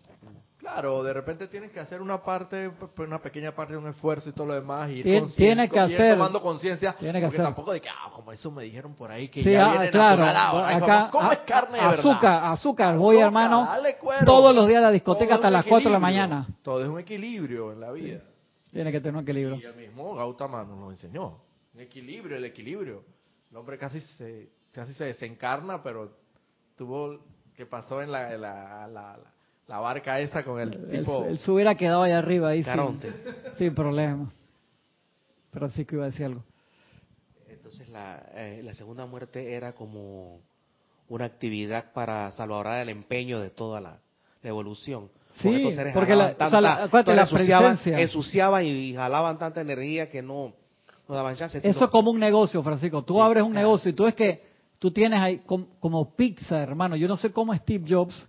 Claro, 0.58 1.02
de 1.04 1.14
repente 1.14 1.48
tienes 1.48 1.72
que 1.72 1.80
hacer 1.80 2.02
una 2.02 2.22
parte, 2.22 2.70
pues, 2.94 3.08
una 3.08 3.20
pequeña 3.20 3.54
parte 3.54 3.74
de 3.74 3.80
un 3.80 3.88
esfuerzo 3.88 4.30
y 4.30 4.34
todo 4.34 4.48
lo 4.48 4.54
demás. 4.56 4.90
Y 4.90 4.96
ir 5.00 5.06
Tien- 5.06 5.20
consciente- 5.22 5.36
tiene 5.38 5.70
que 5.70 5.80
hacer. 5.80 6.14
tomando 6.16 6.42
conciencia. 6.42 6.94
Tiene 7.00 7.20
que 7.20 7.26
porque 7.28 7.38
hacer. 7.38 7.46
tampoco 7.46 7.72
de 7.72 7.82
que, 7.82 7.90
ah, 7.90 8.12
como 8.14 8.32
eso 8.34 8.52
me 8.52 8.64
dijeron 8.66 8.94
por 8.94 9.10
ahí, 9.10 9.30
que 9.30 9.42
Sí, 9.42 9.52
ya 9.52 9.68
ah, 9.68 9.72
viene 9.72 9.90
claro. 9.90 10.18
natural 10.26 10.36
ahora. 10.38 10.76
Acá, 10.76 10.86
vamos, 10.86 11.12
comes 11.12 11.32
a- 11.40 11.46
carne 11.46 11.78
de 11.78 11.84
azúcar, 11.86 12.22
verdad. 12.22 12.52
azúcar. 12.52 12.98
Voy, 12.98 13.16
Azúcar, 13.16 13.28
hermano, 13.28 13.70
todos 14.26 14.54
los 14.54 14.68
días 14.68 14.80
a 14.80 14.82
la 14.82 14.92
discoteca 14.92 15.36
hasta 15.36 15.50
las 15.50 15.66
4 15.66 15.90
de 15.90 15.94
la 15.94 16.00
mañana. 16.00 16.46
Todo 16.62 16.84
es 16.84 16.90
un 16.90 17.00
equilibrio 17.00 17.72
en 17.72 17.80
la 17.80 17.92
vida. 17.94 18.20
Tiene 18.72 18.92
que 18.92 19.00
tener 19.02 19.16
un 19.16 19.24
equilibrio. 19.24 19.56
Y 19.58 19.66
el 19.66 19.76
mismo 19.76 20.16
Gautama 20.16 20.64
nos 20.64 20.80
lo 20.80 20.92
enseñó. 20.92 21.42
Un 21.74 21.80
equilibrio, 21.82 22.38
el 22.38 22.46
equilibrio. 22.46 23.04
El 23.52 23.58
hombre 23.58 23.78
casi 23.78 24.00
se, 24.02 24.50
casi 24.72 24.94
se 24.94 25.06
desencarna, 25.06 25.82
pero 25.82 26.12
tuvo 26.76 27.20
que 27.56 27.66
pasó 27.66 28.02
en 28.02 28.12
la, 28.12 28.30
la, 28.38 28.88
la, 28.88 28.88
la- 28.88 29.34
la 29.68 29.78
barca 29.80 30.20
esa 30.20 30.44
con 30.44 30.60
el 30.60 30.72
tipo... 30.90 31.26
él 31.26 31.38
se 31.38 31.52
hubiera 31.52 31.76
quedado 31.76 32.02
ahí 32.02 32.12
arriba, 32.12 32.50
ahí 32.50 32.64
sin, 32.64 32.72
Caronte. 32.74 33.14
sin 33.60 33.76
problema. 33.76 34.32
Francisco 35.52 35.94
iba 35.96 36.06
a 36.06 36.10
decir 36.10 36.26
algo. 36.26 36.44
Entonces 37.48 37.88
la, 37.90 38.18
eh, 38.34 38.62
la 38.64 38.74
segunda 38.74 39.06
muerte 39.06 39.54
era 39.54 39.74
como 39.74 40.42
una 41.08 41.26
actividad 41.26 41.92
para 41.94 42.32
salvaguardar 42.32 42.82
el 42.82 42.90
empeño 42.90 43.40
de 43.40 43.52
toda 43.52 43.80
la, 43.80 44.00
la 44.42 44.50
evolución. 44.50 45.12
Sí, 45.42 45.76
seres 45.76 45.94
porque 45.94 46.16
la- 46.16 46.36
o 46.40 46.50
sea, 46.50 46.62
la- 46.62 46.70
tanta- 46.70 46.84
acuérdate, 46.86 47.16
la 47.16 47.22
ensuciaban, 48.02 48.66
y 48.66 48.94
jalaban 48.94 49.38
tanta 49.38 49.62
energía 49.62 50.10
que 50.10 50.22
no, 50.22 50.54
no 51.08 51.16
daban 51.16 51.36
chance. 51.38 51.60
Eso 51.64 51.86
es 51.86 51.92
como 51.92 52.12
un 52.12 52.20
negocio, 52.20 52.62
Francisco. 52.64 53.04
Tú 53.04 53.16
Sí, 53.16 53.20
abres 53.22 53.44
un 53.44 53.54
negocio 53.54 53.90
y 53.90 53.94
tú 53.94 54.06
es 54.08 54.16
que 54.16 54.44
tú 54.80 54.92
tienes 54.92 55.20
ahí 55.20 55.38
com- 55.40 55.66
como 55.80 56.16
Pixar, 56.16 56.60
hermano. 56.62 56.96
Yo 56.96 57.08
no 57.08 57.16
sé 57.18 57.32
cómo 57.32 57.54
Steve 57.56 57.86
Jobs 57.88 58.28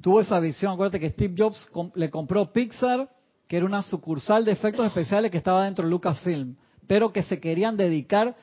tuvo 0.00 0.20
esa 0.20 0.40
visión. 0.40 0.72
Acuérdate 0.72 0.98
que 1.00 1.10
Steve 1.10 1.34
Jobs 1.36 1.66
com- 1.72 1.90
le 1.94 2.10
compró 2.10 2.52
Pixar, 2.52 3.08
que 3.48 3.56
era 3.56 3.66
una 3.66 3.82
sucursal 3.82 4.44
de 4.44 4.52
efectos 4.52 4.86
especiales 4.86 5.30
que 5.30 5.38
estaba 5.38 5.64
dentro 5.64 5.84
de 5.84 5.90
Lucasfilm, 5.90 6.56
pero 6.86 7.12
que 7.12 7.22
se 7.22 7.38
querían 7.38 7.76
dedicar 7.76 8.34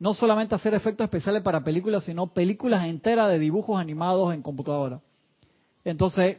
no 0.00 0.14
solamente 0.14 0.54
a 0.54 0.56
hacer 0.56 0.74
efectos 0.74 1.04
especiales 1.04 1.42
para 1.42 1.64
películas, 1.64 2.04
sino 2.04 2.28
películas 2.28 2.86
enteras 2.86 3.28
de 3.30 3.38
dibujos 3.38 3.80
animados 3.80 4.32
en 4.34 4.42
computadora. 4.42 5.00
Entonces, 5.84 6.36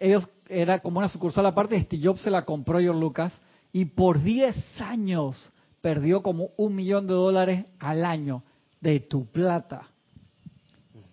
ellos 0.00 0.28
era 0.48 0.80
como 0.80 0.98
una 0.98 1.08
sucursal 1.08 1.46
aparte 1.46 1.80
Steve 1.80 2.02
Jobs 2.04 2.22
se 2.22 2.30
la 2.30 2.44
compró 2.44 2.80
George 2.80 2.98
Lucas 3.00 3.32
y 3.72 3.84
por 3.84 4.20
10 4.22 4.56
años 4.80 5.52
perdió 5.80 6.22
como 6.22 6.48
un 6.56 6.74
millón 6.74 7.06
de 7.06 7.14
dólares 7.14 7.64
al 7.78 8.04
año 8.04 8.42
de 8.80 9.00
tu 9.00 9.26
plata. 9.26 9.82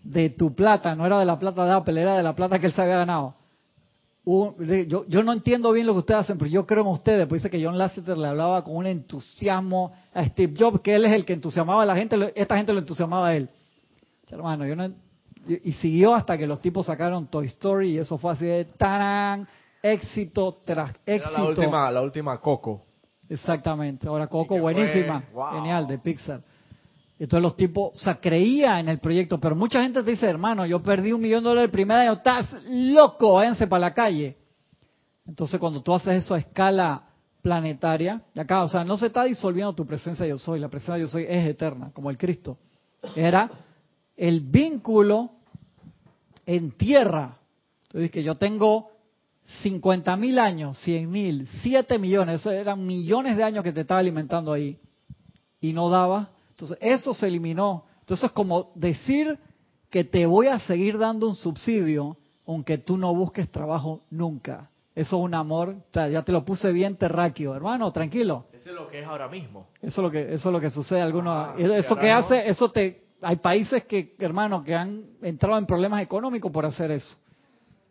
De 0.03 0.29
tu 0.29 0.55
plata, 0.55 0.95
no 0.95 1.05
era 1.05 1.19
de 1.19 1.25
la 1.25 1.38
plata 1.38 1.65
de 1.65 1.71
Apple, 1.73 2.01
era 2.01 2.15
de 2.17 2.23
la 2.23 2.33
plata 2.35 2.59
que 2.59 2.67
él 2.67 2.73
se 2.73 2.81
había 2.81 2.97
ganado. 2.97 3.35
Un- 4.23 4.55
yo, 4.88 5.05
yo 5.07 5.23
no 5.23 5.31
entiendo 5.33 5.71
bien 5.71 5.85
lo 5.85 5.93
que 5.93 5.99
ustedes 5.99 6.21
hacen, 6.21 6.38
pero 6.38 6.49
yo 6.49 6.65
creo 6.65 6.81
en 6.81 6.88
ustedes. 6.88 7.27
Pues 7.27 7.41
dice 7.41 7.49
que 7.49 7.63
John 7.63 7.77
Lasseter 7.77 8.17
le 8.17 8.27
hablaba 8.27 8.63
con 8.63 8.75
un 8.75 8.85
entusiasmo 8.88 9.93
a 10.13 10.25
Steve 10.25 10.53
Jobs, 10.57 10.81
que 10.81 10.95
él 10.95 11.05
es 11.05 11.13
el 11.13 11.25
que 11.25 11.33
entusiasmaba 11.33 11.83
a 11.83 11.85
la 11.85 11.95
gente, 11.95 12.33
esta 12.35 12.57
gente 12.57 12.73
lo 12.73 12.79
entusiasmaba 12.79 13.27
a 13.29 13.35
él. 13.35 13.49
Hermano, 14.29 14.65
yo 14.65 14.75
no, 14.75 14.89
Y, 15.47 15.69
y 15.69 15.71
siguió 15.73 16.13
hasta 16.13 16.37
que 16.37 16.45
los 16.47 16.59
tipos 16.61 16.85
sacaron 16.85 17.27
Toy 17.27 17.45
Story 17.47 17.91
y 17.91 17.97
eso 17.99 18.17
fue 18.17 18.33
así 18.33 18.45
de 18.45 18.65
tarán, 18.65 19.47
éxito 19.81 20.61
tras 20.65 20.93
Era 21.05 21.15
éxito. 21.25 21.37
la 21.37 21.43
última, 21.49 21.91
la 21.91 22.01
última 22.01 22.41
Coco. 22.41 22.83
Exactamente. 23.29 24.07
Ahora 24.07 24.27
Coco, 24.27 24.57
buenísima. 24.57 25.23
wow. 25.33 25.51
Genial, 25.53 25.87
de 25.87 25.97
Pixar. 25.99 26.41
Entonces 27.19 27.41
los 27.41 27.55
tipos, 27.57 27.95
o 27.95 27.99
sea, 27.99 28.19
creía 28.19 28.79
en 28.79 28.89
el 28.89 28.99
proyecto, 28.99 29.39
pero 29.39 29.55
mucha 29.55 29.81
gente 29.81 30.03
te 30.03 30.11
dice, 30.11 30.27
hermano, 30.29 30.65
yo 30.67 30.83
perdí 30.83 31.11
un 31.11 31.21
millón 31.21 31.43
de 31.43 31.49
dólares 31.49 31.67
el 31.67 31.71
primer 31.71 31.97
año, 31.97 32.13
estás 32.13 32.45
loco, 32.69 33.33
váyanse 33.33 33.65
para 33.65 33.79
la 33.79 33.93
calle. 33.93 34.37
Entonces 35.25 35.59
cuando 35.59 35.81
tú 35.81 35.93
haces 35.93 36.23
eso 36.23 36.35
a 36.35 36.39
escala 36.39 37.03
planetaria, 37.41 38.21
y 38.35 38.39
acá, 38.39 38.63
o 38.63 38.69
sea, 38.69 38.83
no 38.83 38.97
se 38.97 39.07
está 39.07 39.23
disolviendo 39.23 39.73
tu 39.73 39.85
presencia 39.85 40.27
yo 40.27 40.37
soy, 40.37 40.59
la 40.59 40.69
presencia 40.69 40.97
yo 40.97 41.07
soy 41.07 41.25
es 41.27 41.47
eterna, 41.47 41.91
como 41.93 42.11
el 42.11 42.17
Cristo. 42.17 42.57
Era 43.15 43.49
el 44.15 44.41
vínculo 44.41 45.31
en 46.47 46.71
tierra. 46.71 47.37
Entonces 47.83 48.09
que 48.09 48.23
yo 48.23 48.33
tengo 48.33 48.89
50 49.61 50.15
mil 50.17 50.39
años, 50.39 50.79
100 50.79 51.11
mil, 51.11 51.47
7 51.61 51.99
millones, 51.99 52.41
eso 52.41 52.51
eran 52.51 52.83
millones 52.85 53.37
de 53.37 53.43
años 53.43 53.63
que 53.63 53.71
te 53.71 53.81
estaba 53.81 53.99
alimentando 53.99 54.51
ahí 54.51 54.79
y 55.61 55.73
no 55.73 55.89
daba. 55.89 56.31
Entonces 56.49 56.79
eso 56.81 57.13
se 57.13 57.27
eliminó. 57.27 57.85
Entonces 57.99 58.25
es 58.25 58.31
como 58.31 58.71
decir 58.73 59.37
que 59.91 60.03
te 60.03 60.25
voy 60.25 60.47
a 60.47 60.59
seguir 60.59 60.97
dando 60.97 61.29
un 61.29 61.35
subsidio 61.35 62.17
aunque 62.47 62.77
tú 62.77 62.97
no 62.97 63.13
busques 63.13 63.51
trabajo 63.51 64.03
nunca. 64.09 64.69
Eso 64.95 65.17
es 65.17 65.23
un 65.23 65.35
amor, 65.35 65.75
ya 65.93 66.23
te 66.23 66.31
lo 66.31 66.43
puse 66.43 66.71
bien 66.71 66.95
terráqueo, 66.95 67.53
hermano, 67.53 67.91
tranquilo. 67.91 68.45
Eso 68.53 68.69
es 68.69 68.75
lo 68.75 68.87
que 68.87 69.01
es 69.01 69.07
ahora 69.07 69.27
mismo. 69.27 69.67
Eso 69.81 70.01
es 70.01 70.03
lo 70.05 70.09
que 70.09 70.33
eso 70.33 70.49
es 70.49 70.53
lo 70.53 70.59
que 70.59 70.69
sucede 70.69 71.01
algunos 71.01 71.35
Ah, 71.35 71.55
eso 71.57 71.95
que 71.97 72.09
hace 72.09 72.49
eso 72.49 72.71
te 72.71 73.07
hay 73.22 73.36
países 73.38 73.84
que 73.86 74.15
hermano 74.20 74.63
que 74.63 74.76
han 74.76 75.03
entrado 75.22 75.57
en 75.57 75.65
problemas 75.65 76.01
económicos 76.01 76.51
por 76.51 76.65
hacer 76.65 76.91
eso. 76.91 77.18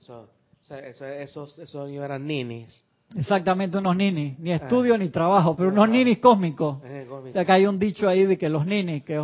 Eso- 0.00 0.20
o 0.22 0.64
sea, 0.64 0.78
eso- 0.80 1.06
esos, 1.06 1.58
esos 1.58 1.88
niños 1.88 2.04
eran 2.04 2.26
ninis. 2.26 2.82
Exactamente, 3.14 3.78
unos 3.78 3.94
ninis, 3.96 4.36
ni 4.40 4.50
estudio 4.50 4.98
ni 4.98 5.08
trabajo, 5.10 5.54
pero 5.54 5.68
unos 5.70 5.88
ninis 5.88 6.18
cósmicos. 6.18 6.78
Eh, 6.84 7.06
O 7.08 7.30
sea, 7.30 7.44
que 7.44 7.52
hay 7.52 7.64
un 7.66 7.78
dicho 7.78 8.08
ahí 8.08 8.24
de 8.26 8.36
que 8.36 8.48
los 8.48 8.66
ninis, 8.66 9.04
que, 9.04 9.22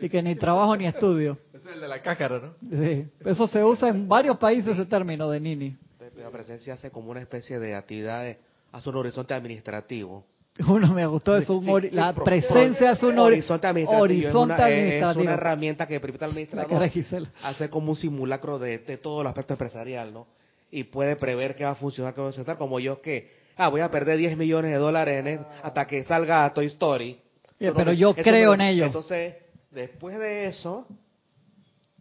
y 0.00 0.08
que 0.08 0.22
ni 0.22 0.36
trabajo 0.36 0.76
ni 0.76 0.86
estudio. 0.86 1.36
Ese 1.52 1.58
es 1.68 1.74
el 1.74 1.80
de 1.80 1.88
la 1.88 2.00
cácara, 2.02 2.38
¿no? 2.38 2.54
Sí. 2.70 3.08
Eso 3.24 3.46
se 3.48 3.64
usa 3.64 3.88
en 3.88 4.06
varios 4.08 4.38
países 4.38 4.78
ese 4.78 4.86
término 4.86 5.28
de 5.28 5.40
nini. 5.40 5.76
La 6.16 6.30
presencia 6.30 6.74
hace 6.74 6.90
como 6.92 7.10
una 7.10 7.20
especie 7.20 7.58
de 7.58 7.74
actividad, 7.74 8.22
de, 8.22 8.38
hace 8.72 8.88
un 8.88 8.96
horizonte 8.96 9.34
administrativo. 9.34 10.24
Uno 10.68 10.92
me 10.94 11.06
gustó 11.06 11.36
eso, 11.36 11.56
un 11.58 11.64
Sí, 11.64 11.88
la 11.92 12.14
presencia 12.14 12.92
es 12.92 13.02
un 13.02 13.16
ori- 13.16 13.20
horizonte 13.34 13.66
administrativo. 13.66 14.02
horizonte 14.02 14.54
es, 14.54 15.02
una, 15.02 15.10
es 15.10 15.16
una 15.16 15.34
herramienta 15.34 15.86
que 15.86 16.00
permite 16.00 16.24
al 16.24 16.30
administrador 16.30 16.82
hacer 17.42 17.70
como 17.70 17.90
un 17.90 17.96
simulacro 17.96 18.58
de, 18.58 18.78
de 18.78 18.96
todo 18.96 19.20
el 19.20 19.26
aspecto 19.26 19.52
empresarial, 19.54 20.12
¿no? 20.14 20.26
Y 20.70 20.84
puede 20.84 21.16
prever 21.16 21.54
qué 21.56 21.64
va 21.64 21.70
a 21.70 21.74
funcionar, 21.74 22.14
qué 22.14 22.20
va 22.22 22.28
a 22.28 22.32
funcionar, 22.32 22.56
como 22.58 22.80
yo 22.80 23.00
que, 23.02 23.30
ah, 23.56 23.68
voy 23.68 23.82
a 23.82 23.90
perder 23.90 24.16
10 24.18 24.36
millones 24.36 24.70
de 24.72 24.78
dólares 24.78 25.20
en 25.20 25.26
el- 25.26 25.40
hasta 25.62 25.86
que 25.86 26.04
salga 26.04 26.52
Toy 26.54 26.66
Story. 26.66 27.18
Pero 27.58 27.92
yo 27.92 28.10
eso 28.10 28.22
creo 28.22 28.54
en 28.54 28.60
ello. 28.62 28.84
Entonces, 28.86 29.34
después 29.70 30.18
de 30.18 30.46
eso, 30.46 30.86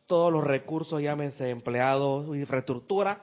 todos 0.08 0.32
los 0.32 0.44
recursos, 0.44 1.02
llámense 1.02 1.50
empleados, 1.50 2.28
infraestructura, 2.36 3.22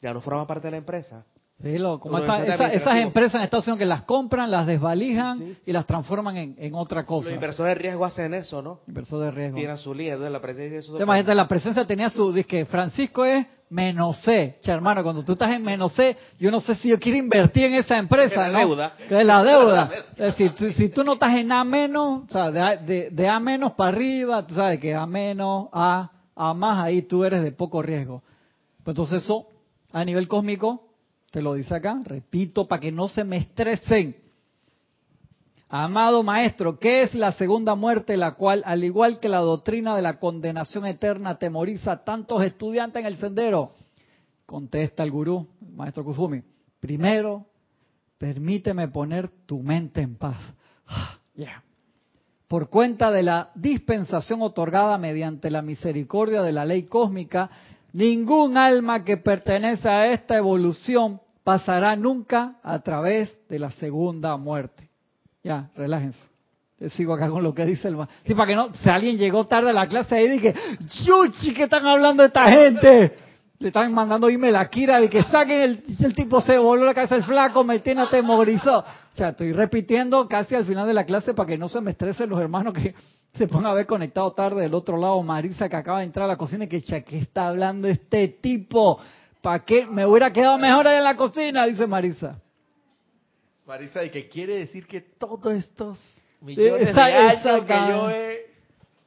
ya 0.00 0.12
no 0.14 0.20
forman 0.20 0.46
parte 0.46 0.66
de 0.68 0.72
la 0.72 0.76
empresa. 0.78 1.24
Sí, 1.62 1.76
lo- 1.78 2.00
como 2.00 2.18
esa- 2.18 2.44
esa- 2.46 2.72
esas 2.72 2.96
empresas 2.96 3.34
en 3.34 3.42
Estados 3.42 3.66
Unidos 3.66 3.78
que 3.80 3.84
las 3.86 4.02
compran, 4.04 4.50
las 4.50 4.66
desvalijan 4.66 5.38
Sí. 5.38 5.56
y 5.66 5.72
las 5.72 5.84
transforman 5.84 6.36
en, 6.38 6.54
en 6.58 6.74
otra 6.74 7.04
cosa. 7.04 7.26
Los 7.28 7.34
inversores 7.34 7.76
de 7.76 7.82
riesgo 7.82 8.04
hacen 8.06 8.32
eso, 8.32 8.62
¿no? 8.62 8.80
Inversor 8.88 9.20
de 9.24 9.30
riesgo. 9.30 9.56
Tienen 9.58 9.76
su 9.78 9.92
líder, 9.92 10.12
entonces 10.14 10.32
la 10.32 10.40
presencia 10.40 10.70
de 10.72 10.78
eso. 10.78 11.34
La 11.34 11.48
presencia 11.48 11.86
tenía 11.86 12.08
su, 12.08 12.32
dice 12.32 12.46
que 12.46 12.64
Francisco 12.64 13.24
es 13.26 13.46
menos 13.68 14.16
C. 14.22 14.56
Che, 14.62 14.72
hermano, 14.72 15.02
cuando 15.02 15.22
tú 15.22 15.32
estás 15.32 15.50
en 15.52 15.62
menos 15.62 15.92
C, 15.92 16.16
yo 16.38 16.50
no 16.50 16.60
sé 16.60 16.74
si 16.74 16.88
yo 16.88 16.98
quiero 16.98 17.18
invertir 17.18 17.64
en 17.66 17.74
esa 17.74 17.98
empresa, 17.98 18.46
Es 18.46 18.52
la 18.52 18.58
¿no? 18.62 18.68
deuda. 18.68 18.92
Que 19.08 19.20
es 19.20 19.26
la 19.26 19.44
deuda. 19.44 19.90
Es 20.12 20.16
decir, 20.16 20.52
tú- 20.54 20.70
si 20.72 20.88
tú 20.88 21.04
no 21.04 21.12
estás 21.12 21.34
en 21.36 21.52
A 21.52 21.62
menos, 21.62 22.22
o 22.28 22.32
sea, 22.32 22.50
de, 22.50 22.60
A- 22.60 22.76
de, 22.76 23.10
de 23.10 23.28
A 23.28 23.38
menos 23.38 23.72
para 23.72 23.90
arriba, 23.94 24.46
tú 24.46 24.54
sabes 24.54 24.80
que 24.80 24.94
A 24.94 25.04
menos, 25.06 25.68
A, 25.72 26.10
A 26.34 26.54
más, 26.54 26.82
ahí 26.82 27.02
tú 27.02 27.22
eres 27.22 27.44
de 27.44 27.52
poco 27.52 27.82
riesgo. 27.82 28.22
Pues 28.82 28.94
entonces 28.94 29.22
eso, 29.22 29.46
a 29.92 30.04
nivel 30.06 30.26
cósmico, 30.26 30.86
te 31.30 31.42
lo 31.42 31.54
dice 31.54 31.74
acá, 31.74 32.00
repito, 32.04 32.66
para 32.66 32.80
que 32.80 32.92
no 32.92 33.08
se 33.08 33.24
me 33.24 33.36
estresen. 33.38 34.16
Amado 35.68 36.24
maestro, 36.24 36.80
¿qué 36.80 37.02
es 37.02 37.14
la 37.14 37.30
segunda 37.32 37.76
muerte, 37.76 38.16
la 38.16 38.32
cual, 38.32 38.62
al 38.66 38.82
igual 38.82 39.20
que 39.20 39.28
la 39.28 39.38
doctrina 39.38 39.94
de 39.94 40.02
la 40.02 40.18
condenación 40.18 40.84
eterna, 40.84 41.38
temoriza 41.38 41.92
a 41.92 42.04
tantos 42.04 42.42
estudiantes 42.42 43.00
en 43.00 43.06
el 43.06 43.16
sendero? 43.18 43.70
Contesta 44.46 45.04
el 45.04 45.12
gurú, 45.12 45.46
el 45.62 45.72
maestro 45.74 46.02
Kusumi. 46.02 46.42
Primero, 46.80 47.46
permíteme 48.18 48.88
poner 48.88 49.28
tu 49.46 49.60
mente 49.60 50.00
en 50.00 50.16
paz. 50.16 50.38
Yeah. 51.36 51.62
Por 52.48 52.68
cuenta 52.68 53.12
de 53.12 53.22
la 53.22 53.52
dispensación 53.54 54.42
otorgada 54.42 54.98
mediante 54.98 55.50
la 55.50 55.62
misericordia 55.62 56.42
de 56.42 56.50
la 56.50 56.64
ley 56.64 56.82
cósmica, 56.82 57.48
ningún 57.92 58.56
alma 58.56 59.04
que 59.04 59.16
pertenece 59.16 59.88
a 59.88 60.12
esta 60.12 60.36
evolución 60.36 61.20
pasará 61.44 61.96
nunca 61.96 62.56
a 62.62 62.78
través 62.80 63.30
de 63.48 63.58
la 63.58 63.70
segunda 63.72 64.36
muerte. 64.36 64.88
Ya, 65.42 65.70
relájense. 65.76 66.18
Yo 66.78 66.88
sigo 66.88 67.14
acá 67.14 67.28
con 67.28 67.42
lo 67.42 67.54
que 67.54 67.64
dice 67.66 67.88
el 67.88 67.96
ma- 67.96 68.08
Sí, 68.26 68.34
para 68.34 68.46
que 68.46 68.54
no, 68.54 68.72
si 68.74 68.88
alguien 68.88 69.18
llegó 69.18 69.44
tarde 69.44 69.70
a 69.70 69.72
la 69.74 69.88
clase 69.88 70.14
ahí, 70.14 70.28
dije, 70.28 70.54
¡Yuchi! 71.04 71.52
¿Qué 71.52 71.64
están 71.64 71.86
hablando 71.86 72.24
esta 72.24 72.48
gente? 72.50 73.12
Le 73.58 73.68
están 73.68 73.92
mandando 73.92 74.30
email 74.30 74.56
a 74.56 74.70
Kira 74.70 74.98
de 75.00 75.10
que 75.10 75.22
saquen 75.24 75.60
el, 75.60 75.84
el 76.02 76.14
tipo 76.14 76.40
se 76.40 76.56
voló 76.56 76.86
la 76.86 76.94
cabeza 76.94 77.16
el 77.16 77.24
flaco, 77.24 77.62
me 77.64 77.78
tiene 77.80 78.00
atemorizado. 78.00 78.80
O 78.80 79.16
sea, 79.16 79.30
estoy 79.30 79.52
repitiendo 79.52 80.26
casi 80.28 80.54
al 80.54 80.64
final 80.64 80.86
de 80.86 80.94
la 80.94 81.04
clase 81.04 81.34
para 81.34 81.46
que 81.46 81.58
no 81.58 81.68
se 81.68 81.82
me 81.82 81.90
estresen 81.90 82.30
los 82.30 82.40
hermanos 82.40 82.72
que 82.72 82.94
se 83.34 83.46
pongan 83.46 83.70
a 83.70 83.74
ver 83.74 83.86
conectado 83.86 84.32
tarde 84.32 84.62
del 84.62 84.74
otro 84.74 84.96
lado. 84.96 85.22
Marisa 85.22 85.68
que 85.68 85.76
acaba 85.76 85.98
de 86.00 86.04
entrar 86.06 86.24
a 86.24 86.28
la 86.28 86.36
cocina 86.36 86.64
y 86.64 86.68
que, 86.68 86.82
"Cha, 86.82 87.00
¿qué 87.02 87.18
está 87.18 87.48
hablando 87.48 87.88
este 87.88 88.28
tipo? 88.28 88.98
¿Para 89.40 89.60
qué? 89.64 89.86
Me 89.86 90.04
hubiera 90.04 90.32
quedado 90.32 90.58
mejor 90.58 90.86
ahí 90.88 90.98
en 90.98 91.04
la 91.04 91.16
cocina, 91.16 91.64
dice 91.66 91.86
Marisa. 91.86 92.38
Marisa, 93.66 94.04
y 94.04 94.10
que 94.10 94.28
quiere 94.28 94.56
decir 94.58 94.86
que 94.86 95.00
todos 95.00 95.52
estos 95.54 95.98
millones 96.40 96.88
Esa- 96.88 97.06
de 97.06 97.14
años 97.14 97.64
que 97.64 97.74
yo 97.88 98.10
he... 98.10 98.50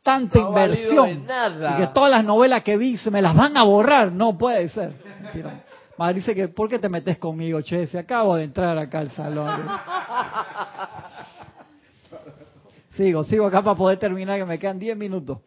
tanta 0.02 0.40
No 0.40 0.48
inversión 0.50 1.26
nada. 1.26 1.74
y 1.78 1.82
que 1.82 1.88
todas 1.88 2.12
las 2.12 2.24
novelas 2.24 2.64
que 2.64 2.78
vi 2.78 2.98
se 2.98 3.12
me 3.12 3.22
las 3.22 3.36
van 3.36 3.58
a 3.58 3.64
borrar, 3.64 4.12
no 4.12 4.38
puede 4.38 4.70
ser. 4.70 4.94
Mentira. 5.22 5.64
Dice 6.14 6.34
que 6.36 6.48
¿por 6.48 6.68
qué 6.70 6.80
te 6.80 6.90
metes 6.90 7.18
conmigo, 7.20 7.62
che? 7.62 7.86
Si 7.88 7.98
acabo 7.98 8.36
de 8.36 8.44
entrar 8.46 8.78
acá 8.78 9.00
al 9.00 9.12
salón. 9.12 9.62
Sigo, 12.96 13.24
sigo 13.24 13.46
acá 13.48 13.64
para 13.64 13.76
poder 13.76 13.98
terminar, 13.98 14.38
que 14.38 14.46
me 14.46 14.60
quedan 14.60 14.78
10 14.78 14.96
minutos. 14.98 15.40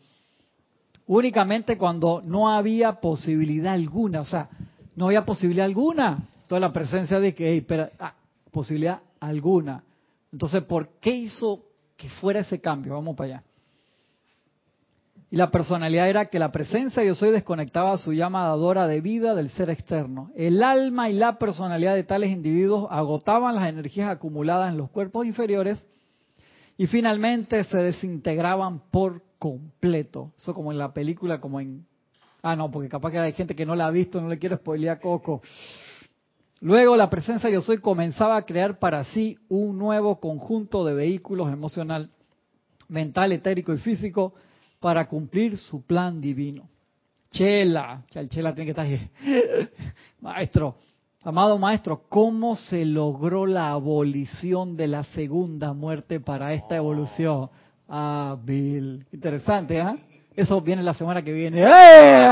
Únicamente 1.07 1.79
cuando 1.79 2.21
no 2.25 2.49
había 2.49 2.95
posibilidad 2.95 3.75
alguna, 3.75 4.21
o 4.21 4.25
sea, 4.25 4.49
no 4.97 5.07
había 5.07 5.25
posibilidad 5.25 5.67
alguna. 5.67 6.29
Toda 6.49 6.61
la 6.61 6.73
presencia 6.73 7.21
de 7.21 7.35
que, 7.35 7.53
hey, 7.53 7.91
ah, 8.01 8.15
posibilidad 8.51 9.01
alguna. 9.21 9.85
Entonces, 10.33 10.65
¿por 10.65 10.89
qué 11.01 11.11
hizo 11.11 11.63
que 11.97 12.09
fuera 12.09 12.41
ese 12.41 12.61
cambio? 12.61 12.95
Vamos 12.95 13.17
para 13.17 13.35
allá. 13.35 13.43
Y 15.31 15.37
la 15.37 15.51
personalidad 15.51 16.09
era 16.09 16.27
que 16.27 16.39
la 16.39 16.53
presencia 16.53 17.03
yo 17.05 17.15
soy 17.15 17.31
desconectaba 17.31 17.99
su 17.99 18.13
llama 18.13 18.45
dadora 18.45 18.87
de 18.87 19.01
vida 19.01 19.35
del 19.35 19.51
ser 19.51 19.71
externo. 19.71 20.31
El 20.37 20.63
alma 20.63 21.11
y 21.11 21.15
la 21.15 21.39
personalidad 21.39 21.95
de 21.95 22.05
tales 22.05 22.31
individuos 22.31 22.89
agotaban 22.91 23.55
las 23.55 23.69
energías 23.69 24.11
acumuladas 24.11 24.71
en 24.71 24.79
los 24.79 24.91
cuerpos 24.91 25.27
inferiores 25.27 25.87
y 26.79 26.87
finalmente 26.87 27.65
se 27.65 27.77
desintegraban 27.79 28.81
por 28.91 29.23
completo. 29.39 30.33
Eso 30.37 30.55
como 30.55 30.73
en 30.73 30.79
la 30.79 30.93
película, 30.93 31.41
como 31.41 31.61
en... 31.61 31.87
Ah, 32.43 32.55
no, 32.55 32.71
porque 32.71 32.89
capaz 32.89 33.11
que 33.11 33.19
hay 33.19 33.33
gente 33.33 33.57
que 33.57 33.67
no 33.67 33.75
la 33.75 33.87
ha 33.87 33.91
visto, 33.91 34.21
no 34.21 34.29
le 34.29 34.39
quiero 34.39 34.57
spoilear 34.57 35.01
Coco. 35.01 35.43
Luego 36.61 36.97
la 36.97 37.11
presencia 37.11 37.51
yo 37.51 37.61
soy 37.61 37.79
comenzaba 37.79 38.37
a 38.37 38.47
crear 38.47 38.79
para 38.79 39.05
sí 39.05 39.39
un 39.49 39.79
nuevo 39.79 40.21
conjunto 40.21 40.85
de 40.85 40.95
vehículos 40.95 41.53
emocional, 41.53 42.11
mental, 42.89 43.33
etérico 43.33 43.75
y 43.75 43.79
físico 43.79 44.35
para 44.81 45.07
cumplir 45.07 45.59
su 45.59 45.83
plan 45.85 46.21
divino. 46.21 46.69
Chela, 47.31 48.05
Chela 48.09 48.55
tiene 48.55 48.65
que 48.65 48.71
estar 48.71 48.87
ahí. 48.87 49.11
Maestro, 50.21 50.79
amado 51.27 51.59
maestro, 51.59 52.03
¿cómo 52.09 52.55
se 52.57 52.85
logró 52.85 53.47
la 53.47 53.71
abolición 53.71 54.77
de 54.77 54.87
la 54.87 55.03
segunda 55.05 55.73
muerte 55.73 56.21
para 56.21 56.53
esta 56.55 56.77
evolución? 56.77 57.51
Ah, 57.89 58.37
Bill, 58.43 59.05
interesante, 59.13 59.81
¿ah? 59.81 59.97
Eso 60.35 60.61
viene 60.61 60.83
la 60.83 60.95
semana 60.95 61.23
que 61.23 61.33
viene. 61.33 61.63
¡Eh! 61.63 62.29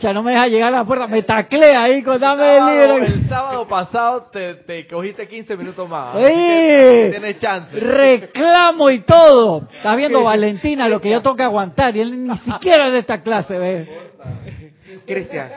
Ya 0.00 0.12
no 0.12 0.22
me 0.22 0.32
deja 0.32 0.46
llegar 0.48 0.74
a 0.74 0.78
la 0.78 0.84
puerta, 0.84 1.06
me 1.06 1.22
taclea 1.22 1.84
ahí 1.84 2.02
con 2.02 2.20
dame 2.20 2.56
el 2.56 2.58
sábado- 2.58 2.94
libro. 2.98 3.06
el 3.14 3.28
sábado 3.28 3.68
pasado 3.68 4.22
te, 4.32 4.54
te 4.56 4.86
cogiste 4.86 5.26
15 5.28 5.56
minutos 5.56 5.88
más. 5.88 6.16
que 6.18 7.08
Tienes 7.12 7.38
chance. 7.38 7.78
Reclamo 7.78 8.90
y 8.90 9.00
todo. 9.00 9.68
Estás 9.72 9.96
viendo 9.96 10.22
Valentina 10.24 10.88
lo 10.88 11.00
que 11.00 11.10
yo 11.10 11.22
tengo 11.22 11.36
que 11.36 11.44
aguantar 11.44 11.96
y 11.96 12.00
él 12.00 12.26
ni 12.26 12.36
siquiera 12.38 12.90
de 12.90 12.98
esta 12.98 13.22
clase, 13.22 13.56
ve. 13.58 13.88
Cristian, 15.06 15.48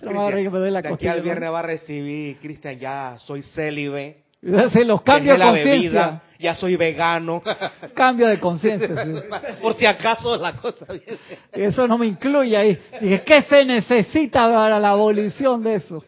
Que 0.00 0.08
me 0.08 0.58
doy 0.58 0.70
la 0.70 0.82
de 0.82 0.88
aquí 0.88 1.06
al 1.08 1.22
viernes 1.22 1.50
va 1.50 1.60
a 1.60 1.62
recibir, 1.62 2.38
Cristian, 2.38 2.78
ya 2.78 3.16
soy 3.18 3.42
célibe. 3.42 4.22
Se 4.72 4.84
los 4.84 5.04
de 5.04 5.38
la 5.38 5.46
conciencia. 5.46 5.62
bebida, 5.64 6.22
ya 6.38 6.54
soy 6.56 6.76
vegano. 6.76 7.42
Cambio 7.94 8.26
de 8.26 8.40
conciencia. 8.40 8.88
sí. 9.04 9.12
Por 9.62 9.74
si 9.74 9.86
acaso 9.86 10.36
la 10.36 10.56
cosa 10.56 10.86
viene. 10.86 11.18
Eso 11.52 11.86
no 11.86 11.96
me 11.96 12.06
incluye 12.06 12.56
ahí. 12.56 12.78
Dije, 13.00 13.22
¿qué 13.22 13.42
se 13.42 13.64
necesita 13.64 14.50
para 14.50 14.80
la 14.80 14.90
abolición 14.90 15.62
de 15.62 15.76
eso? 15.76 16.04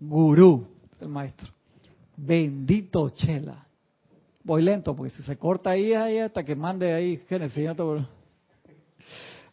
Gurú, 0.00 0.68
el 1.00 1.08
maestro. 1.08 1.48
Bendito 2.16 3.10
Chela. 3.10 3.64
Voy 4.42 4.62
lento 4.62 4.96
porque 4.96 5.10
si 5.10 5.22
se 5.22 5.36
corta 5.36 5.70
ahí, 5.70 5.92
ahí 5.92 6.18
hasta 6.18 6.42
que 6.42 6.56
mande 6.56 6.92
ahí 6.92 7.22
Génesis. 7.28 7.68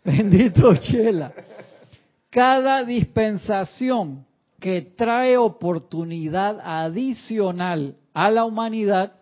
Bendito 0.04 0.76
Chela. 0.78 1.32
Cada 2.36 2.84
dispensación 2.84 4.26
que 4.60 4.82
trae 4.82 5.38
oportunidad 5.38 6.60
adicional 6.62 7.96
a 8.14 8.30
la 8.30 8.44
humanidad 8.44 9.14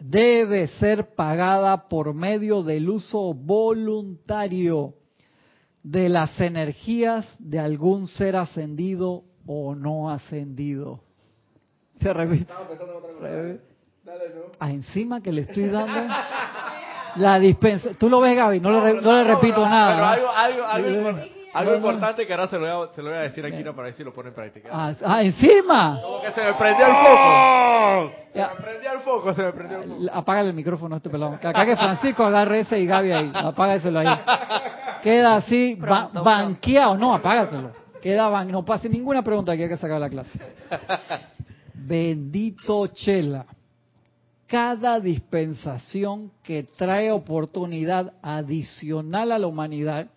debe 0.00 0.66
ser 0.66 1.14
pagada 1.14 1.88
por 1.88 2.12
medio 2.12 2.64
del 2.64 2.88
uso 2.88 3.32
voluntario 3.32 4.94
de 5.84 6.08
las 6.08 6.40
energías 6.40 7.26
de 7.38 7.60
algún 7.60 8.08
ser 8.08 8.34
ascendido 8.34 9.22
o 9.46 9.76
no 9.76 10.10
ascendido. 10.10 11.00
Se 12.00 12.12
repite. 12.12 12.52
Ah, 14.58 14.72
encima 14.72 15.22
que 15.22 15.30
le 15.30 15.42
estoy 15.42 15.68
dando 15.68 16.12
la 17.14 17.38
dispensa. 17.38 17.90
Tú 17.94 18.08
lo 18.08 18.20
ves, 18.20 18.34
Gaby, 18.34 18.58
no, 18.58 18.84
le, 18.84 19.00
no 19.00 19.12
le 19.12 19.22
repito 19.22 19.54
Pero 19.54 19.68
nada. 19.68 20.10
algo, 20.10 20.28
algo, 20.28 20.64
algo. 20.64 21.33
Algo 21.54 21.72
No, 21.72 21.78
no. 21.78 21.86
importante 21.86 22.26
que 22.26 22.32
ahora 22.34 22.48
se 22.48 22.58
lo, 22.58 22.60
voy 22.78 22.88
a, 22.90 22.94
se 22.94 23.02
lo 23.02 23.08
voy 23.10 23.18
a 23.18 23.22
decir 23.22 23.46
aquí 23.46 23.62
para 23.62 23.82
ver 23.84 23.94
si 23.94 24.04
lo 24.04 24.12
pone 24.12 24.28
en 24.30 24.34
práctica. 24.34 24.68
Ah, 24.72 24.92
ah, 25.04 25.22
encima. 25.22 26.00
Como 26.02 26.20
que 26.22 26.32
se 26.32 26.42
me 26.44 26.54
prendió 26.54 26.86
el 26.86 26.92
foco. 26.92 28.10
Se 28.32 28.38
Ya. 28.38 28.50
me 28.56 28.64
prendió 28.64 28.92
el 28.92 28.98
foco, 29.00 29.34
se 29.34 29.42
me 29.42 29.52
prendió 29.52 29.78
el 29.82 29.88
foco. 29.88 30.10
Apágale 30.12 30.48
el 30.50 30.54
micrófono 30.54 30.94
a 30.94 30.98
este 30.98 31.10
pelado. 31.10 31.38
Que 31.40 31.46
Acá 31.48 31.64
que 31.64 31.76
Francisco 31.76 32.24
agarre 32.24 32.60
ese 32.60 32.78
y 32.80 32.86
Gaby 32.86 33.12
ahí. 33.12 33.32
Apágaselo 33.34 34.00
ahí. 34.00 34.18
Queda 35.02 35.36
así, 35.36 35.76
ba- 35.76 36.10
Pronto, 36.10 36.24
banqueado. 36.24 36.96
No, 36.98 37.14
apágaselo. 37.14 37.70
Queda 38.02 38.28
ban 38.28 38.50
no 38.50 38.64
pase 38.64 38.88
ninguna 38.88 39.22
pregunta 39.22 39.56
que 39.56 39.62
hay 39.62 39.68
que 39.68 39.76
sacar 39.76 39.98
la 40.00 40.10
clase. 40.10 40.38
Bendito 41.74 42.86
Chela. 42.88 43.46
Cada 44.46 45.00
dispensación 45.00 46.30
que 46.42 46.64
trae 46.76 47.10
oportunidad 47.10 48.12
adicional 48.22 49.32
a 49.32 49.38
la 49.38 49.46
humanidad 49.46 50.08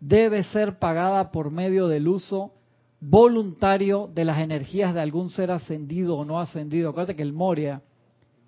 debe 0.00 0.44
ser 0.44 0.78
pagada 0.78 1.30
por 1.30 1.50
medio 1.50 1.88
del 1.88 2.08
uso 2.08 2.52
voluntario 3.00 4.10
de 4.12 4.24
las 4.24 4.38
energías 4.38 4.94
de 4.94 5.00
algún 5.00 5.30
ser 5.30 5.50
ascendido 5.50 6.16
o 6.16 6.24
no 6.24 6.40
ascendido. 6.40 6.90
Acuérdate 6.90 7.16
que 7.16 7.22
el 7.22 7.32
Moria, 7.32 7.82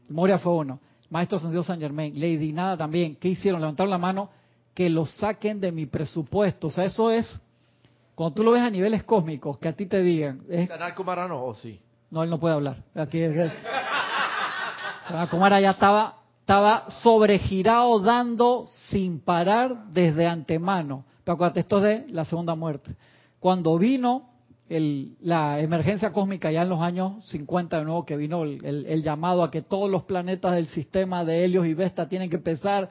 el 0.09 0.15
Moria 0.15 0.39
fue 0.39 0.55
uno, 0.55 0.81
Maestro 1.11 1.39
Ascendido 1.39 1.63
San 1.63 1.81
Germain, 1.81 2.15
Lady 2.15 2.53
Nada 2.53 2.77
también, 2.77 3.17
¿qué 3.17 3.29
hicieron? 3.29 3.61
Levantaron 3.61 3.91
la 3.91 3.99
mano, 3.99 4.31
que 4.75 4.89
lo 4.89 5.07
saquen 5.07 5.61
de 5.61 5.73
mi 5.73 5.87
presupuesto. 5.87 6.69
O 6.69 6.71
sea, 6.71 6.85
eso 6.85 7.11
es, 7.11 7.41
cuando 8.15 8.35
tú 8.35 8.45
lo 8.45 8.53
ves 8.53 8.63
a 8.63 8.71
niveles 8.71 9.05
cósmicos, 9.05 9.59
que 9.59 9.69
a 9.69 9.73
ti 9.73 9.87
te 9.87 10.03
digan, 10.03 10.43
es 10.49 10.69
¿Sanat 10.69 10.95
Kumara 10.95 11.27
no? 11.27 11.45
¿O 11.45 11.55
sí? 11.55 11.81
no, 12.11 12.23
él 12.23 12.31
no 12.31 12.39
puede 12.39 12.55
hablar. 12.55 12.83
Aquí 12.95 13.21
es. 13.21 13.53
Kumara 15.31 15.61
ya 15.61 15.71
estaba, 15.71 16.19
estaba 16.41 16.91
sobregirado 16.91 18.01
dando 18.01 18.67
sin 18.85 19.21
parar 19.21 19.87
desde 19.91 20.27
antemano. 20.27 21.05
Pero 21.29 21.35
acuérdate, 21.35 21.61
esto 21.61 21.77
es 21.77 21.83
de 21.83 22.07
la 22.15 22.25
segunda 22.25 22.55
muerte. 22.55 22.97
Cuando 23.39 23.77
vino 23.77 24.31
el- 24.71 25.15
la 25.21 25.61
emergencia 25.61 26.11
cósmica 26.11 26.51
ya 26.51 26.63
en 26.63 26.71
los 26.71 26.81
años 26.81 27.23
50 27.29 27.77
de 27.81 27.85
nuevo, 27.85 28.07
que 28.07 28.17
vino 28.17 28.45
el, 28.45 28.65
el- 28.65 28.87
el 28.87 29.03
llamado 29.03 29.43
a 29.45 29.51
que 29.51 29.61
todos 29.61 29.91
los 29.91 30.05
planetas 30.05 30.55
del 30.55 30.69
sistema 30.69 31.27
de 31.27 31.45
Helios 31.45 31.67
y 31.67 31.75
Vesta 31.75 32.09
tienen 32.09 32.31
que 32.31 32.37
empezar 32.37 32.89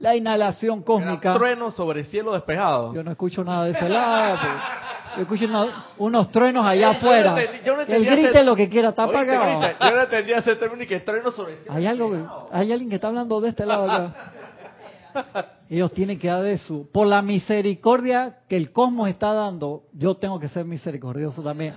la 0.00 0.16
inhalación 0.16 0.82
cósmica. 0.82 1.30
Era 1.30 1.38
trueno 1.38 1.70
sobre 1.70 2.02
cielo 2.06 2.32
despejado. 2.32 2.92
Yo 2.92 3.04
no 3.04 3.12
escucho 3.12 3.44
nada 3.44 3.66
de 3.66 3.70
ese 3.70 3.88
lado. 3.88 4.36
pues. 4.40 4.52
Yo 5.18 5.22
escucho 5.22 5.44
unos, 5.44 5.68
unos 5.98 6.30
truenos 6.32 6.66
allá 6.66 6.88
Yo 6.88 6.92
no 6.92 6.98
afuera. 6.98 7.36
entendí- 7.36 7.64
yo 7.64 7.76
no 7.76 7.82
entendía 7.82 8.10
grite 8.14 8.30
ese- 8.30 8.44
lo 8.44 8.56
que 8.56 8.68
quiera, 8.68 8.88
está 8.88 9.04
apagado. 9.04 9.60
Yo 9.80 9.90
no 9.94 10.02
entendía 10.02 10.38
ese 10.38 10.56
término 10.56 10.82
y 10.82 10.86
que 10.88 10.98
trueno 10.98 11.30
sobre 11.30 11.58
cielo 11.58 11.72
Hay 11.72 11.86
algo, 11.86 12.48
hay 12.50 12.72
alguien 12.72 12.88
que 12.90 12.96
está 12.96 13.06
hablando 13.06 13.40
de 13.40 13.48
este 13.50 13.64
lado 13.64 13.88
acá. 13.88 14.32
Ellos 15.68 15.92
tienen 15.92 16.18
que 16.18 16.28
dar 16.28 16.42
de 16.44 16.58
su, 16.58 16.88
por 16.92 17.06
la 17.08 17.22
misericordia 17.22 18.38
que 18.48 18.56
el 18.56 18.70
cosmos 18.70 19.08
está 19.08 19.32
dando, 19.32 19.82
yo 19.92 20.14
tengo 20.14 20.38
que 20.38 20.48
ser 20.48 20.64
misericordioso 20.64 21.42
también. 21.42 21.74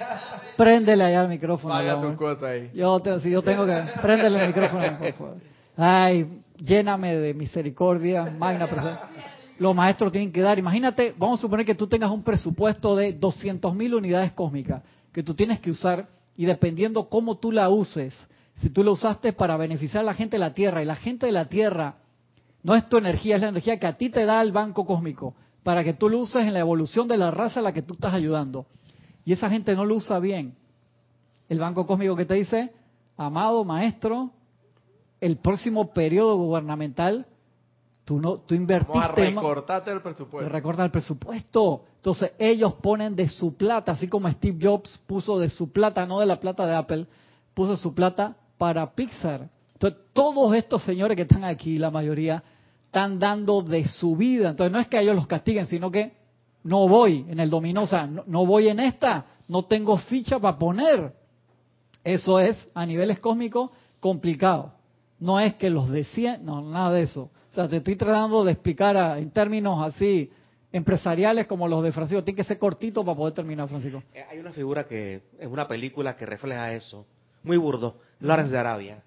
Préndele 0.56 1.04
allá 1.04 1.22
el 1.22 1.28
micrófono. 1.28 1.74
Paga 1.74 1.92
tu 1.94 1.98
hombre. 2.00 2.16
cuota 2.16 2.46
ahí. 2.48 2.70
Yo, 2.74 2.98
te- 3.00 3.20
si 3.20 3.30
yo 3.30 3.42
tengo 3.42 3.66
que, 3.66 3.82
préndele 4.00 4.40
el 4.40 4.46
micrófono, 4.48 4.98
por 4.98 5.12
favor. 5.18 5.36
Ay, 5.76 6.40
lléname 6.56 7.14
de 7.14 7.34
misericordia, 7.34 8.24
magna 8.38 8.66
presencia. 8.66 9.00
Los 9.58 9.74
maestros 9.74 10.12
tienen 10.12 10.32
que 10.32 10.40
dar, 10.40 10.58
imagínate, 10.58 11.14
vamos 11.16 11.38
a 11.38 11.42
suponer 11.42 11.64
que 11.66 11.74
tú 11.74 11.86
tengas 11.86 12.10
un 12.10 12.22
presupuesto 12.22 12.94
de 12.96 13.12
200 13.12 13.74
mil 13.74 13.94
unidades 13.94 14.32
cósmicas 14.32 14.82
que 15.12 15.22
tú 15.22 15.34
tienes 15.34 15.60
que 15.60 15.70
usar 15.70 16.06
y 16.36 16.44
dependiendo 16.44 17.08
cómo 17.08 17.38
tú 17.38 17.50
la 17.52 17.68
uses, 17.70 18.14
si 18.56 18.68
tú 18.70 18.84
la 18.84 18.90
usaste 18.90 19.32
para 19.32 19.56
beneficiar 19.56 20.02
a 20.02 20.06
la 20.06 20.14
gente 20.14 20.36
de 20.36 20.40
la 20.40 20.52
Tierra 20.54 20.82
y 20.82 20.86
la 20.86 20.96
gente 20.96 21.24
de 21.26 21.32
la 21.32 21.46
Tierra 21.46 21.94
no 22.66 22.74
es 22.74 22.88
tu 22.88 22.96
energía, 22.96 23.36
es 23.36 23.42
la 23.42 23.50
energía 23.50 23.78
que 23.78 23.86
a 23.86 23.96
ti 23.96 24.10
te 24.10 24.24
da 24.24 24.42
el 24.42 24.50
banco 24.50 24.84
cósmico 24.84 25.36
para 25.62 25.84
que 25.84 25.92
tú 25.92 26.08
lo 26.08 26.18
uses 26.18 26.44
en 26.44 26.52
la 26.52 26.58
evolución 26.58 27.06
de 27.06 27.16
la 27.16 27.30
raza 27.30 27.60
a 27.60 27.62
la 27.62 27.72
que 27.72 27.80
tú 27.80 27.94
estás 27.94 28.12
ayudando. 28.12 28.66
Y 29.24 29.32
esa 29.32 29.48
gente 29.48 29.76
no 29.76 29.84
lo 29.84 29.94
usa 29.94 30.18
bien. 30.18 30.56
El 31.48 31.60
banco 31.60 31.86
cósmico 31.86 32.16
que 32.16 32.24
te 32.24 32.34
dice, 32.34 32.72
amado 33.16 33.64
maestro, 33.64 34.32
el 35.20 35.36
próximo 35.36 35.92
periodo 35.92 36.34
gubernamental, 36.38 37.26
tú 38.04 38.18
no, 38.18 38.38
tú 38.38 38.56
Vamos 38.56 38.58
a 38.58 38.62
invertiste, 38.62 39.30
recortarte 39.30 39.92
el 39.92 40.02
presupuesto. 40.02 40.48
recorta 40.52 40.84
el 40.84 40.90
presupuesto. 40.90 41.84
Entonces 41.98 42.32
ellos 42.36 42.74
ponen 42.82 43.14
de 43.14 43.28
su 43.28 43.56
plata, 43.56 43.92
así 43.92 44.08
como 44.08 44.28
Steve 44.28 44.58
Jobs 44.60 44.98
puso 45.06 45.38
de 45.38 45.50
su 45.50 45.70
plata, 45.70 46.04
no 46.04 46.18
de 46.18 46.26
la 46.26 46.40
plata 46.40 46.66
de 46.66 46.74
Apple, 46.74 47.06
puso 47.54 47.76
su 47.76 47.94
plata 47.94 48.34
para 48.58 48.90
Pixar. 48.92 49.50
Entonces 49.74 50.00
todos 50.12 50.52
estos 50.56 50.82
señores 50.82 51.14
que 51.14 51.22
están 51.22 51.44
aquí, 51.44 51.78
la 51.78 51.92
mayoría, 51.92 52.42
están 52.96 53.18
dando 53.18 53.60
de 53.60 53.86
su 53.86 54.16
vida. 54.16 54.48
Entonces 54.48 54.72
no 54.72 54.80
es 54.80 54.88
que 54.88 54.98
ellos 54.98 55.14
los 55.14 55.26
castiguen, 55.26 55.66
sino 55.66 55.90
que 55.90 56.14
no 56.64 56.88
voy 56.88 57.26
en 57.28 57.38
el 57.40 57.50
dominó, 57.50 57.82
o 57.82 57.86
sea, 57.86 58.06
no, 58.06 58.24
no 58.26 58.46
voy 58.46 58.68
en 58.68 58.80
esta, 58.80 59.26
no 59.48 59.64
tengo 59.64 59.98
ficha 59.98 60.38
para 60.38 60.58
poner. 60.58 61.12
Eso 62.02 62.40
es 62.40 62.56
a 62.72 62.86
niveles 62.86 63.20
cósmicos 63.20 63.70
complicado. 64.00 64.72
No 65.18 65.38
es 65.38 65.56
que 65.56 65.68
los 65.68 65.90
decían, 65.90 66.42
no, 66.46 66.62
nada 66.62 66.92
de 66.92 67.02
eso. 67.02 67.30
O 67.50 67.54
sea, 67.54 67.68
te 67.68 67.76
estoy 67.76 67.96
tratando 67.96 68.42
de 68.44 68.52
explicar 68.52 69.18
en 69.18 69.30
términos 69.30 69.78
así 69.86 70.30
empresariales 70.72 71.46
como 71.46 71.68
los 71.68 71.84
de 71.84 71.92
Francisco. 71.92 72.24
Tiene 72.24 72.36
que 72.36 72.44
ser 72.44 72.58
cortito 72.58 73.04
para 73.04 73.16
poder 73.16 73.34
terminar, 73.34 73.68
Francisco. 73.68 74.02
Eh, 74.14 74.24
Hay 74.30 74.38
una 74.38 74.52
figura 74.52 74.86
que 74.86 75.20
es 75.38 75.48
una 75.48 75.68
película 75.68 76.16
que 76.16 76.24
refleja 76.24 76.72
eso. 76.72 77.04
Muy 77.42 77.58
burdo. 77.58 77.98
Lawrence 78.20 78.52
de 78.52 78.58
Arabia. 78.58 79.02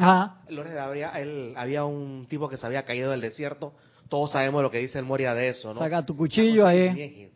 Ajá. 0.00 0.36
De 0.48 0.60
Arabia, 0.60 1.12
él, 1.16 1.54
había 1.56 1.84
un 1.84 2.26
tipo 2.28 2.48
que 2.48 2.56
se 2.56 2.66
había 2.66 2.84
caído 2.84 3.10
del 3.10 3.20
desierto. 3.20 3.72
Todos 4.08 4.32
sabemos 4.32 4.62
lo 4.62 4.70
que 4.70 4.78
dice 4.78 4.98
el 4.98 5.04
Moria 5.04 5.34
de 5.34 5.48
eso, 5.50 5.72
¿no? 5.74 5.80
Saca 5.80 6.02
tu 6.04 6.16
cuchillo 6.16 6.66
ahí. 6.66 7.30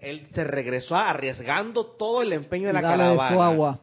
Él 0.00 0.28
se 0.32 0.44
regresó 0.44 0.96
arriesgando 0.96 1.86
todo 1.86 2.22
el 2.22 2.32
empeño 2.32 2.66
de 2.66 2.72
la 2.74 2.82
dale 2.82 3.04
de 3.04 3.16
caravana. 3.16 3.34
su 3.36 3.42
agua. 3.42 3.78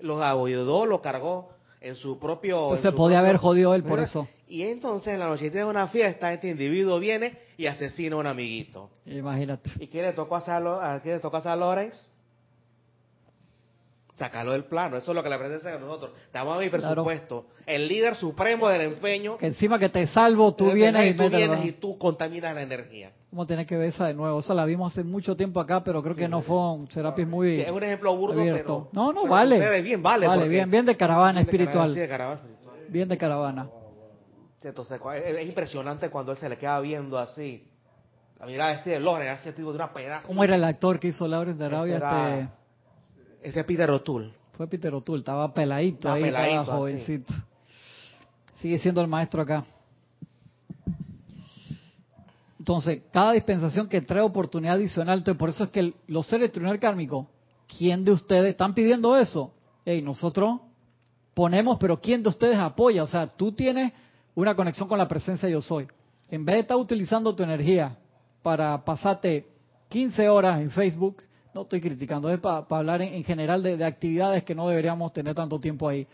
Los 0.00 0.20
ayudó, 0.22 0.86
lo 0.86 1.00
cargó 1.02 1.50
en 1.80 1.96
su 1.96 2.18
propio... 2.18 2.56
en 2.56 2.62
Entonces 2.64 2.90
su 2.90 2.96
podía 2.96 3.18
propio- 3.18 3.28
haber 3.28 3.36
jodido 3.36 3.74
él 3.74 3.82
por 3.82 3.92
¿verdad? 3.92 4.04
eso. 4.06 4.28
Y 4.48 4.62
entonces 4.62 5.12
en 5.14 5.20
la 5.20 5.26
noche 5.28 5.50
de 5.50 5.64
una 5.64 5.88
fiesta, 5.88 6.32
este 6.32 6.48
individuo 6.48 6.98
viene 6.98 7.36
y 7.58 7.66
asesina 7.66 8.16
a 8.16 8.18
un 8.20 8.26
amiguito. 8.26 8.90
Imagínate. 9.04 9.70
¿Y 9.78 9.88
qué 9.88 10.02
le 10.02 10.12
tocó 10.12 10.36
hacer 10.36 10.54
a, 10.54 10.60
Lo- 10.60 10.80
a, 10.80 11.02
qué 11.02 11.10
le 11.10 11.18
tocó 11.20 11.36
hacer 11.38 11.52
a 11.52 11.56
Lawrence? 11.56 11.98
Sacarlo 14.16 14.52
del 14.52 14.64
plano. 14.64 14.96
Eso 14.96 15.10
es 15.10 15.14
lo 15.14 15.22
que 15.22 15.28
le 15.28 15.36
presencia 15.38 15.74
a 15.74 15.78
nosotros. 15.78 16.12
Damos 16.32 16.58
mi 16.58 16.70
Claro. 16.70 16.84
presupuesto. 17.04 17.46
El 17.66 17.86
líder 17.86 18.14
supremo 18.14 18.66
del 18.68 18.80
empeño. 18.80 19.36
Que 19.36 19.46
encima 19.48 19.78
que 19.78 19.90
te 19.90 20.06
salvo, 20.06 20.54
tú 20.54 20.68
es 20.68 20.74
vienes 20.74 21.14
y 21.14 21.16
tú 21.16 21.28
vienes 21.28 21.58
la- 21.58 21.64
y 21.66 21.72
tú 21.72 21.98
contaminas 21.98 22.54
la 22.54 22.62
energía. 22.62 23.12
Vamos 23.30 23.44
a 23.44 23.48
tener 23.48 23.66
que 23.66 23.76
ver 23.76 23.90
esa 23.90 24.06
de 24.06 24.14
nuevo. 24.14 24.40
Esa 24.40 24.54
la 24.54 24.64
vimos 24.64 24.90
hace 24.92 25.04
mucho 25.04 25.36
tiempo 25.36 25.60
acá, 25.60 25.84
pero 25.84 26.02
creo 26.02 26.16
que 26.16 26.28
no 26.28 26.40
fue 26.40 26.56
un 26.56 26.90
Serapis 26.90 27.26
muy 27.26 27.56
Sí, 27.56 27.60
es 27.62 27.70
un 27.70 27.82
ejemplo 27.82 28.16
burdo, 28.16 28.40
abierto. 28.40 28.88
pero... 28.90 29.04
no, 29.04 29.12
no, 29.12 29.22
pero 29.22 29.34
vale. 29.34 29.82
bien, 29.82 30.02
vale. 30.02 30.26
Vale, 30.26 30.48
bien, 30.48 30.70
bien 30.70 30.86
de 30.86 30.96
caravana 30.96 31.42
bien 31.42 31.46
de 31.46 31.52
caravana, 31.52 31.70
espiritual. 31.82 31.92
sí, 31.94 32.00
de 32.00 32.08
caravana 32.08 32.40
espiritual. 32.40 32.76
Bien 32.88 33.08
de 33.08 33.18
caravana. 33.18 33.68
Entonces, 34.62 34.98
es 35.16 35.36
es 35.36 35.46
impresionante 35.46 36.08
cuando 36.08 36.32
él 36.32 36.38
se 36.38 36.48
le 36.48 36.56
queda 36.56 36.80
viendo 36.80 37.18
así. 37.18 37.68
La 38.40 38.46
mirada 38.46 38.72
ese 38.72 38.90
de 38.90 39.00
Lore, 39.00 39.30
ese 39.30 39.52
tipo 39.52 39.70
de 39.70 39.76
una 39.76 39.92
pedazo. 39.92 40.26
¿Cómo 40.26 40.42
era 40.42 40.56
el 40.56 40.64
actor 40.64 40.98
que 40.98 41.08
hizo 41.08 41.28
Lawrence 41.28 41.58
de 41.58 41.64
Arabia? 41.66 41.96
Este, 41.96 42.48
Ese 43.42 43.60
es 43.60 43.66
Peter 43.66 43.90
O'Toole. 43.90 44.30
fue 44.56 44.66
Peter 44.68 44.92
O'Toole, 44.94 45.20
estaba 45.20 45.52
peladito 45.52 45.96
Estaba 45.98 46.14
ahí, 46.14 46.22
peladito, 46.22 46.60
estaba 46.60 46.78
jovencito. 46.78 47.34
Sigue 48.60 48.78
siendo 48.78 49.00
el 49.02 49.06
maestro 49.08 49.42
acá. 49.42 49.64
Entonces, 52.58 53.02
cada 53.12 53.32
dispensación 53.32 53.88
que 53.88 54.00
trae 54.00 54.22
oportunidad 54.22 54.74
adicional, 54.74 55.18
entonces 55.18 55.38
por 55.38 55.50
eso 55.50 55.64
es 55.64 55.70
que 55.70 55.80
el- 55.80 55.94
los 56.08 56.26
seres 56.26 56.50
tribunal 56.50 56.80
kármico, 56.80 57.28
¿quién 57.78 58.04
de 58.04 58.12
ustedes 58.12 58.50
están 58.50 58.74
pidiendo 58.74 59.16
eso? 59.16 59.52
Ey, 59.84 60.02
nosotros 60.02 60.60
ponemos, 61.34 61.78
pero 61.78 62.00
¿quién 62.00 62.22
de 62.22 62.30
ustedes 62.30 62.56
apoya? 62.56 63.04
O 63.04 63.06
sea, 63.06 63.26
tú 63.26 63.52
tienes 63.52 63.92
una 64.34 64.54
conexión 64.56 64.88
con 64.88 64.98
la 64.98 65.06
presencia 65.06 65.48
yo 65.48 65.60
soy. 65.62 65.86
En 66.28 66.44
vez 66.44 66.56
de 66.56 66.60
estar 66.62 66.76
utilizando 66.76 67.34
tu 67.36 67.42
energía 67.44 67.96
para 68.42 68.84
pasarte 68.84 69.46
15 69.88 70.28
horas 70.28 70.60
en 70.60 70.70
Facebook, 70.70 71.22
no 71.56 71.62
estoy 71.62 71.80
criticando, 71.80 72.30
es 72.30 72.38
para 72.38 72.66
hablar 72.68 73.00
en, 73.00 73.14
en 73.14 73.24
general 73.24 73.62
de, 73.62 73.78
de 73.78 73.84
actividades 73.84 74.44
que 74.44 74.54
no 74.54 74.68
deberíamos 74.68 75.10
tener 75.14 75.34
tanto 75.34 75.58
tiempo 75.58 75.88
ahí. 75.88 76.06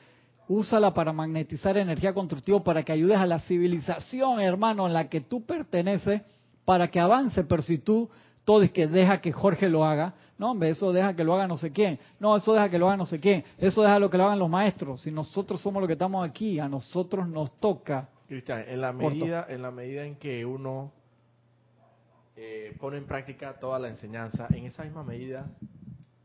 Úsala 0.47 0.95
para 0.95 1.13
magnetizar 1.13 1.77
energía 1.77 2.15
constructiva 2.15 2.63
para 2.63 2.85
que 2.85 2.93
ayudes 2.93 3.19
a 3.19 3.27
la 3.27 3.41
civilización, 3.41 4.41
hermano, 4.41 4.87
en 4.87 4.93
la 4.93 5.09
que 5.09 5.21
tú 5.21 5.45
perteneces, 5.45 6.23
para 6.65 6.87
que 6.89 7.01
avance. 7.01 7.43
Pero 7.43 7.61
si 7.61 7.79
tú 7.79 8.09
todo 8.45 8.63
es 8.63 8.71
que 8.71 8.87
deja 8.87 9.21
que 9.21 9.33
Jorge 9.33 9.69
lo 9.69 9.85
haga, 9.85 10.15
no, 10.39 10.53
hombre, 10.53 10.71
eso 10.71 10.93
deja 10.93 11.15
que 11.17 11.25
lo 11.25 11.35
haga 11.35 11.49
no 11.49 11.57
sé 11.57 11.73
quién, 11.73 11.99
no, 12.21 12.37
eso 12.37 12.53
deja 12.53 12.69
que 12.69 12.79
lo 12.79 12.87
haga 12.87 12.97
no 12.97 13.07
sé 13.07 13.19
quién, 13.19 13.45
eso 13.59 13.83
deja 13.83 13.99
lo 13.99 14.11
que 14.11 14.19
lo 14.19 14.27
hagan 14.27 14.39
los 14.39 14.49
maestros. 14.51 15.01
Si 15.01 15.11
nosotros 15.11 15.61
somos 15.61 15.81
los 15.81 15.89
que 15.89 15.95
estamos 15.95 16.29
aquí, 16.29 16.61
a 16.61 16.69
nosotros 16.69 17.29
nos 17.29 17.51
toca. 17.59 18.09
Cristian, 18.29 18.65
en 18.69 18.81
la 18.81 18.93
Corto. 18.93 19.11
medida, 19.11 19.47
en 19.49 19.61
la 19.61 19.73
medida 19.73 20.05
en 20.05 20.15
que 20.15 20.47
uno 20.47 20.93
eh, 22.37 22.77
pone 22.81 22.99
en 22.99 23.07
práctica 23.07 23.59
toda 23.59 23.79
la 23.79 23.89
enseñanza, 23.89 24.47
en 24.51 24.67
esa 24.67 24.85
misma 24.85 25.03
medida, 25.05 25.47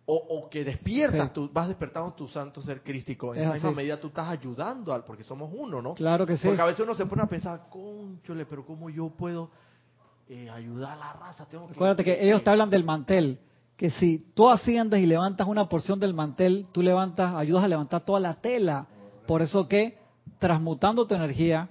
o, 0.06 0.16
o 0.16 0.50
que 0.50 0.64
despiertas, 0.64 1.28
Sí. 1.28 1.34
tú 1.34 1.50
vas 1.52 1.68
despertando 1.68 2.14
tu 2.14 2.28
santo 2.30 2.62
ser 2.62 2.82
crístico, 2.82 3.34
en 3.36 3.42
Es 3.42 3.46
esa 3.48 3.54
misma 3.56 3.72
medida 3.72 4.00
tú 4.00 4.08
estás 4.08 4.30
ayudando 4.30 4.94
al, 4.94 5.04
porque 5.04 5.24
somos 5.24 5.52
uno, 5.54 5.82
¿no? 5.82 5.94
Claro 5.96 6.26
que 6.26 6.38
sí. 6.38 6.48
Porque 6.48 6.62
a 6.62 6.66
veces 6.66 6.80
uno 6.82 6.96
se 6.96 7.06
pone 7.06 7.24
a 7.24 7.28
pensar, 7.28 7.68
conchole, 7.70 8.46
pero 8.46 8.66
¿cómo 8.66 8.90
yo 8.90 9.10
puedo 9.10 9.50
eh, 10.30 10.50
ayudar 10.50 10.94
a 10.94 10.96
la 10.96 11.14
raza? 11.14 11.46
Tengo 11.46 11.68
que 11.68 11.74
Acuérdate 11.74 12.04
que 12.06 12.26
ellos 12.26 12.42
te 12.42 12.50
hablan 12.50 12.70
del 12.70 12.86
mantel, 12.86 13.40
que 13.76 13.90
si 13.92 14.20
tú 14.34 14.50
asciendes 14.50 15.02
y 15.02 15.06
levantas 15.06 15.46
una 15.46 15.68
porción 15.68 16.00
del 16.00 16.14
mantel, 16.14 16.68
tú 16.72 16.82
levantas, 16.82 17.36
ayudas 17.36 17.66
a 17.66 17.68
levantar 17.68 18.02
toda 18.02 18.20
la 18.22 18.36
tela. 18.36 18.88
Por 19.28 19.42
eso 19.42 19.68
que 19.68 19.98
transmutando 20.40 21.06
tu 21.06 21.16
energía, 21.16 21.70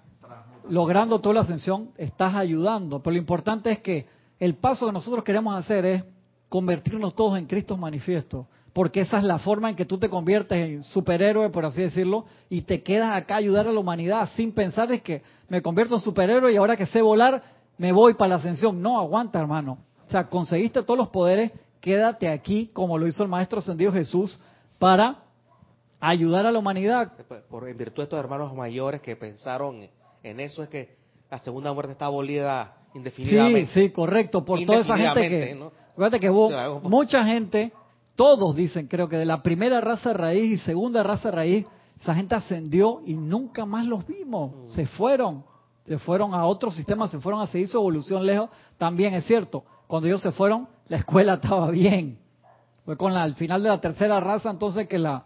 logrando 0.69 1.21
toda 1.21 1.37
la 1.37 1.41
ascensión, 1.41 1.91
estás 1.97 2.35
ayudando. 2.35 3.03
Pero 3.03 3.15
lo 3.15 3.19
importante 3.19 3.71
es 3.71 3.79
que 3.79 4.07
el 4.39 4.55
paso 4.55 4.87
que 4.87 4.93
nosotros 4.93 5.25
queremos 5.25 5.55
hacer 5.55 5.87
es 5.87 6.05
convertirnos 6.49 7.15
todos 7.15 7.39
en 7.39 7.47
Cristo 7.47 7.77
manifiesto. 7.77 8.47
Porque 8.73 9.01
esa 9.01 9.17
es 9.17 9.25
la 9.25 9.39
forma 9.39 9.71
en 9.71 9.77
que 9.77 9.87
tú 9.87 9.99
te 9.99 10.11
conviertes 10.11 10.69
en 10.69 10.85
superhéroe, 10.85 11.49
por 11.49 11.65
así 11.65 11.81
decirlo, 11.81 12.27
y 12.51 12.61
te 12.63 12.83
quedas 12.83 13.11
acá 13.17 13.37
ayudar 13.37 13.67
a 13.67 13.73
la 13.73 13.81
humanidad 13.81 14.29
sin 14.37 14.53
pensar 14.53 14.93
es 14.93 15.01
que 15.01 15.23
me 15.49 15.63
convierto 15.63 15.95
en 15.95 16.03
superhéroe 16.03 16.53
y 16.53 16.57
ahora 16.57 16.77
que 16.77 16.85
sé 16.85 17.01
volar, 17.01 17.43
me 17.79 17.91
voy 17.93 18.15
para 18.15 18.31
la 18.31 18.35
ascensión. 18.35 18.83
No, 18.83 18.99
aguanta, 18.99 19.41
hermano. 19.41 19.79
O 20.07 20.11
sea, 20.11 20.29
conseguiste 20.29 20.83
todos 20.83 20.99
los 20.99 21.09
poderes, 21.09 21.53
quédate 21.81 22.29
aquí, 22.29 22.69
como 22.73 22.99
lo 22.99 23.07
hizo 23.07 23.23
el 23.23 23.31
Maestro 23.31 23.61
Ascendido 23.61 23.93
Jesús, 23.93 24.39
para 24.79 25.23
ayudar 25.99 26.45
a 26.45 26.53
la 26.53 26.59
humanidad. 26.59 27.13
Por, 27.49 27.69
en 27.69 27.79
virtud 27.79 27.97
de 27.97 28.05
estos 28.05 28.21
hermanos 28.21 28.55
mayores 28.55 29.01
que 29.01 29.17
pensaron 29.17 29.89
en 30.23 30.41
eso, 30.41 30.63
es 30.63 30.69
que 30.69 30.97
la 31.31 31.39
segunda 31.39 31.73
muerte 31.73 31.93
está 31.93 32.07
abolida 32.07 32.76
indefinidamente. 32.97 33.73
sí, 33.73 33.91
correcto, 33.91 34.45
por 34.45 34.65
toda 34.65 34.81
esa 34.81 34.97
gente 34.97 35.29
que... 35.29 35.55
¿no? 35.55 35.73
Acuérdate 35.93 36.21
que 36.21 36.31
mucha 36.83 37.25
gente, 37.25 37.73
todos 38.15 38.55
dicen, 38.55 38.87
creo 38.87 39.09
que 39.09 39.17
de 39.17 39.25
la 39.25 39.43
primera 39.43 39.81
raza 39.81 40.13
raíz 40.13 40.53
y 40.53 40.59
segunda 40.59 41.03
raza 41.03 41.31
raíz, 41.31 41.65
esa 42.01 42.15
gente 42.15 42.35
ascendió 42.35 43.01
y 43.07 43.15
nunca 43.15 43.65
más 43.65 43.87
los 43.87 44.07
vimos, 44.07 44.53
Mm. 44.53 44.67
se 44.67 44.87
fueron, 44.87 45.45
se 45.87 45.99
fueron 45.99 46.35
a 46.35 46.45
otro 46.45 46.71
sistema, 46.71 47.09
se 47.09 47.19
fueron 47.21 47.41
a 47.41 47.47
seguir 47.47 47.69
su 47.69 47.79
evolución 47.79 48.27
lejos, 48.27 48.51
también 48.77 49.15
es 49.15 49.25
cierto, 49.25 49.65
cuando 49.87 50.07
ellos 50.09 50.21
se 50.21 50.33
fueron, 50.33 50.69
la 50.89 50.99
escuela 50.99 51.35
estaba 51.43 51.71
bien, 51.71 52.19
fue 52.85 52.97
con 52.99 53.15
la, 53.15 53.23
al 53.23 53.35
final 53.35 53.63
de 53.63 53.71
la 53.71 53.81
tercera 53.81 54.21
raza 54.21 54.51
entonces 54.51 54.87
que 54.87 54.99
la... 54.99 55.25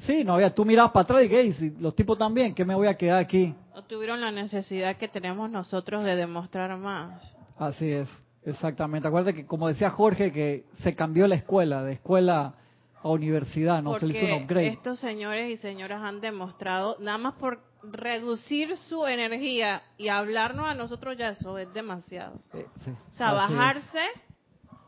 Sí, 0.00 0.22
no 0.24 0.34
había, 0.34 0.54
tú 0.54 0.64
mirabas 0.64 0.92
para 0.92 1.02
atrás 1.04 1.24
y 1.24 1.28
que, 1.28 1.40
"Ey, 1.40 1.52
si 1.54 1.70
los 1.80 1.94
tipos 1.96 2.16
también, 2.16 2.54
¿qué 2.54 2.64
me 2.64 2.74
voy 2.74 2.86
a 2.86 2.96
quedar 2.96 3.18
aquí? 3.18 3.52
No 3.78 3.84
tuvieron 3.84 4.20
la 4.20 4.32
necesidad 4.32 4.96
que 4.96 5.06
tenemos 5.06 5.48
nosotros 5.48 6.02
de 6.02 6.16
demostrar 6.16 6.76
más. 6.78 7.32
Así 7.56 7.88
es, 7.92 8.08
exactamente. 8.42 9.06
Acuérdate 9.06 9.36
que, 9.36 9.46
como 9.46 9.68
decía 9.68 9.88
Jorge, 9.88 10.32
que 10.32 10.64
se 10.82 10.96
cambió 10.96 11.28
la 11.28 11.36
escuela, 11.36 11.84
de 11.84 11.92
escuela 11.92 12.54
a 13.00 13.08
universidad, 13.08 13.80
no 13.80 13.96
se 13.96 14.06
le 14.06 14.14
hizo 14.16 14.24
un 14.24 14.30
Porque 14.32 14.42
upgrade. 14.42 14.66
estos 14.70 14.98
señores 14.98 15.48
y 15.48 15.58
señoras 15.58 16.02
han 16.02 16.20
demostrado, 16.20 16.96
nada 16.98 17.18
más 17.18 17.34
por 17.34 17.60
reducir 17.84 18.76
su 18.76 19.06
energía 19.06 19.80
y 19.96 20.08
hablarnos 20.08 20.66
a 20.66 20.74
nosotros 20.74 21.16
ya 21.16 21.28
eso 21.28 21.56
es 21.56 21.72
demasiado. 21.72 22.34
Eh, 22.54 22.66
sí, 22.80 22.90
O 22.90 23.14
sea, 23.14 23.28
así 23.28 23.52
es. 23.52 23.58
bajarse 23.58 24.00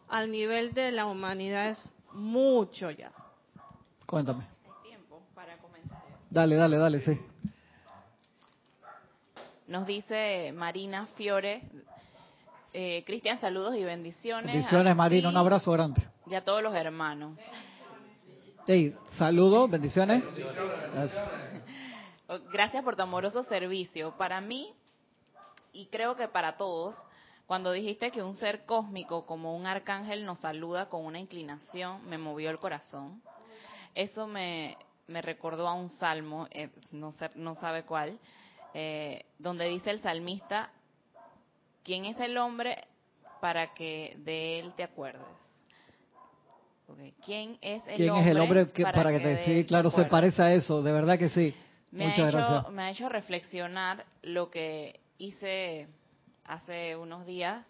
al 0.08 0.32
nivel 0.32 0.74
de 0.74 0.90
la 0.90 1.06
humanidad 1.06 1.68
es 1.68 1.92
mucho 2.12 2.90
ya. 2.90 3.12
Cuéntame. 4.04 4.42
Tiempo 4.82 5.22
para 5.32 5.56
comentarios. 5.58 6.18
Dale, 6.28 6.56
dale, 6.56 6.76
dale, 6.76 7.00
sí. 7.02 7.16
Nos 9.70 9.86
dice 9.86 10.50
Marina 10.52 11.06
Fiore. 11.14 11.62
Eh, 12.72 13.04
Cristian, 13.06 13.40
saludos 13.40 13.76
y 13.76 13.84
bendiciones. 13.84 14.52
Bendiciones, 14.52 14.96
Marina, 14.96 15.28
un 15.28 15.36
abrazo 15.36 15.70
grande. 15.70 16.02
Y 16.26 16.34
a 16.34 16.44
todos 16.44 16.60
los 16.60 16.74
hermanos. 16.74 17.38
Hey, 18.66 18.96
saludos, 19.16 19.70
bendiciones. 19.70 20.24
Gracias. 20.92 21.24
Gracias 22.52 22.82
por 22.82 22.96
tu 22.96 23.02
amoroso 23.02 23.44
servicio. 23.44 24.16
Para 24.18 24.40
mí, 24.40 24.74
y 25.72 25.86
creo 25.86 26.16
que 26.16 26.26
para 26.26 26.56
todos, 26.56 26.96
cuando 27.46 27.70
dijiste 27.70 28.10
que 28.10 28.24
un 28.24 28.34
ser 28.34 28.64
cósmico 28.64 29.24
como 29.24 29.56
un 29.56 29.66
arcángel 29.68 30.26
nos 30.26 30.40
saluda 30.40 30.88
con 30.88 31.04
una 31.04 31.20
inclinación, 31.20 32.04
me 32.08 32.18
movió 32.18 32.50
el 32.50 32.58
corazón. 32.58 33.22
Eso 33.94 34.26
me, 34.26 34.76
me 35.06 35.22
recordó 35.22 35.68
a 35.68 35.74
un 35.74 35.90
salmo, 35.90 36.48
eh, 36.50 36.70
no, 36.90 37.12
sé, 37.12 37.30
no 37.36 37.54
sabe 37.54 37.84
cuál, 37.84 38.18
eh, 38.74 39.24
donde 39.38 39.66
dice 39.68 39.90
el 39.90 40.00
salmista, 40.00 40.70
¿quién 41.84 42.04
es 42.04 42.18
el 42.20 42.36
hombre 42.38 42.84
para 43.40 43.74
que 43.74 44.16
de 44.18 44.60
él 44.60 44.72
te 44.74 44.84
acuerdes? 44.84 45.22
¿Quién 47.24 47.56
es 47.60 47.86
el 47.86 47.96
¿Quién 47.96 48.10
hombre, 48.10 48.24
es 48.24 48.30
el 48.30 48.40
hombre 48.40 48.68
que, 48.70 48.82
para, 48.82 49.10
que 49.12 49.20
te... 49.20 49.44
Sí, 49.44 49.64
claro, 49.64 49.90
se 49.90 50.04
parece 50.06 50.42
a 50.42 50.54
eso, 50.54 50.82
de 50.82 50.92
verdad 50.92 51.18
que 51.18 51.28
sí. 51.28 51.54
Me 51.92 52.06
Muchas 52.06 52.18
ha, 52.18 52.28
hecho, 52.28 52.36
gracias. 52.38 52.72
me 52.72 52.82
ha 52.82 52.90
hecho 52.90 53.08
reflexionar 53.08 54.04
lo 54.22 54.50
que 54.50 55.00
hice 55.18 55.88
hace 56.44 56.96
unos 56.96 57.26
días 57.26 57.64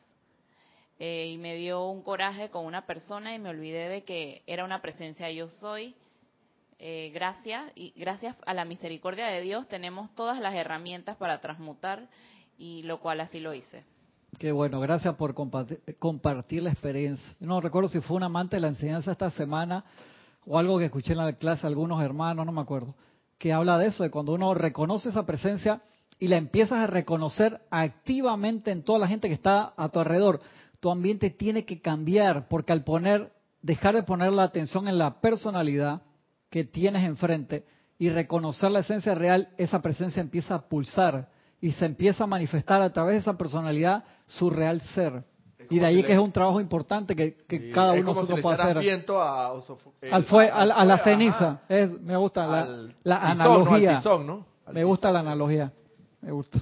eh, 0.98 1.30
y 1.32 1.38
me 1.38 1.55
dio 1.57 1.86
un 1.86 2.03
coraje 2.03 2.51
con 2.51 2.66
una 2.66 2.86
persona 2.86 3.34
y 3.34 3.38
me 3.38 3.48
olvidé 3.48 3.88
de 3.88 4.05
que 4.05 4.42
era 4.46 4.64
una 4.64 4.82
presencia 4.82 5.30
yo 5.30 5.48
soy. 5.48 5.94
Eh, 6.83 7.11
gracias 7.12 7.70
y 7.74 7.93
gracias 7.95 8.35
a 8.47 8.55
la 8.55 8.64
misericordia 8.64 9.26
de 9.26 9.43
Dios 9.43 9.68
tenemos 9.68 10.14
todas 10.14 10.41
las 10.41 10.55
herramientas 10.55 11.14
para 11.18 11.39
transmutar 11.43 12.09
y 12.57 12.83
lo 12.85 13.01
cual 13.01 13.20
así 13.20 13.39
lo 13.39 13.53
hice. 13.53 13.85
Qué 14.39 14.51
bueno, 14.51 14.81
gracias 14.81 15.14
por 15.16 15.35
compartir, 15.35 15.83
compartir 15.99 16.62
la 16.62 16.70
experiencia. 16.70 17.35
No 17.39 17.61
recuerdo 17.61 17.91
si 17.91 18.01
fue 18.01 18.16
un 18.16 18.22
amante 18.22 18.57
de 18.57 18.61
la 18.61 18.68
enseñanza 18.68 19.12
esta 19.12 19.28
semana 19.28 19.85
o 20.47 20.59
algo 20.59 20.78
que 20.78 20.87
escuché 20.87 21.12
en 21.12 21.18
la 21.18 21.35
clase 21.35 21.66
algunos 21.66 22.03
hermanos, 22.03 22.47
no 22.47 22.53
me 22.53 22.62
acuerdo, 22.62 22.95
que 23.37 23.53
habla 23.53 23.76
de 23.76 23.89
eso, 23.89 24.03
de 24.03 24.11
cuando 24.11 24.33
uno 24.33 24.55
reconoce 24.55 25.11
esa 25.11 25.26
presencia 25.26 25.83
y 26.18 26.28
la 26.28 26.39
empiezas 26.39 26.78
a 26.78 26.87
reconocer 26.87 27.61
activamente 27.70 28.70
en 28.70 28.85
toda 28.85 29.01
la 29.01 29.09
gente 29.09 29.28
que 29.28 29.35
está 29.35 29.74
a 29.76 29.91
tu 29.91 29.99
alrededor. 29.99 30.41
Tu 30.81 30.91
ambiente 30.91 31.28
tiene 31.28 31.66
que 31.66 31.83
cambiar 31.83 32.49
porque 32.49 32.72
al 32.72 32.85
poner, 32.85 33.33
dejar 33.61 33.95
de 33.95 34.03
poner 34.03 34.33
la 34.33 34.45
atención 34.45 34.89
en 34.89 34.97
la 34.97 35.20
personalidad 35.20 36.01
que 36.51 36.64
tienes 36.64 37.05
enfrente 37.05 37.64
y 37.98 38.09
reconocer 38.11 38.70
la 38.70 38.80
esencia 38.80 39.14
real, 39.14 39.48
esa 39.57 39.80
presencia 39.80 40.20
empieza 40.20 40.55
a 40.57 40.68
pulsar 40.68 41.28
y 41.61 41.72
se 41.72 41.84
empieza 41.86 42.24
a 42.24 42.26
manifestar 42.26 42.82
a 42.82 42.92
través 42.92 43.14
de 43.14 43.20
esa 43.20 43.36
personalidad 43.38 44.05
su 44.26 44.51
real 44.51 44.80
ser. 44.94 45.24
Y 45.68 45.78
de 45.78 45.86
ahí 45.86 45.96
si 45.96 46.03
que 46.03 46.09
le- 46.09 46.14
es 46.14 46.20
un 46.20 46.32
trabajo 46.32 46.61
importante 46.61 47.14
que, 47.14 47.34
que 47.46 47.59
Sí, 47.59 47.70
cada 47.72 47.92
uno 47.92 47.96
de 47.96 48.03
nosotros 48.03 48.40
puede 48.40 48.61
hacer. 48.61 48.78
viento 48.80 49.22
a, 49.22 49.53
eh, 50.03 50.11
Al 50.11 50.24
fue, 50.24 50.48
a, 50.51 50.64
la- 50.64 50.74
a 50.74 50.84
la 50.84 50.98
fuego, 50.98 51.18
ceniza. 51.18 51.61
Es, 51.68 52.01
me 52.01 52.16
gusta 52.16 52.46
la, 52.46 52.61
Al 52.62 52.94
la 53.05 53.20
tizón, 53.20 53.38
¿no? 53.38 53.42
analogía. 53.44 54.03
Me 54.72 54.84
gusta 54.84 55.12
la 55.12 55.20
analogía. 55.20 55.72
Me 56.22 56.32
gusta. 56.32 56.59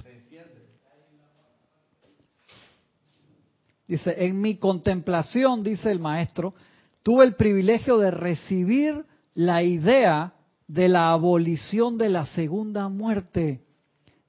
Dice, 3.87 4.15
en 4.25 4.39
mi 4.39 4.57
contemplación, 4.57 5.63
dice 5.63 5.89
el 5.91 5.99
maestro, 5.99 6.53
tuve 7.01 7.25
el 7.25 7.35
privilegio 7.35 7.97
de 7.97 8.11
recibir 8.11 9.05
la 9.39 9.63
idea 9.63 10.33
de 10.67 10.89
la 10.89 11.11
abolición 11.13 11.97
de 11.97 12.09
la 12.09 12.25
segunda 12.25 12.89
muerte, 12.89 13.61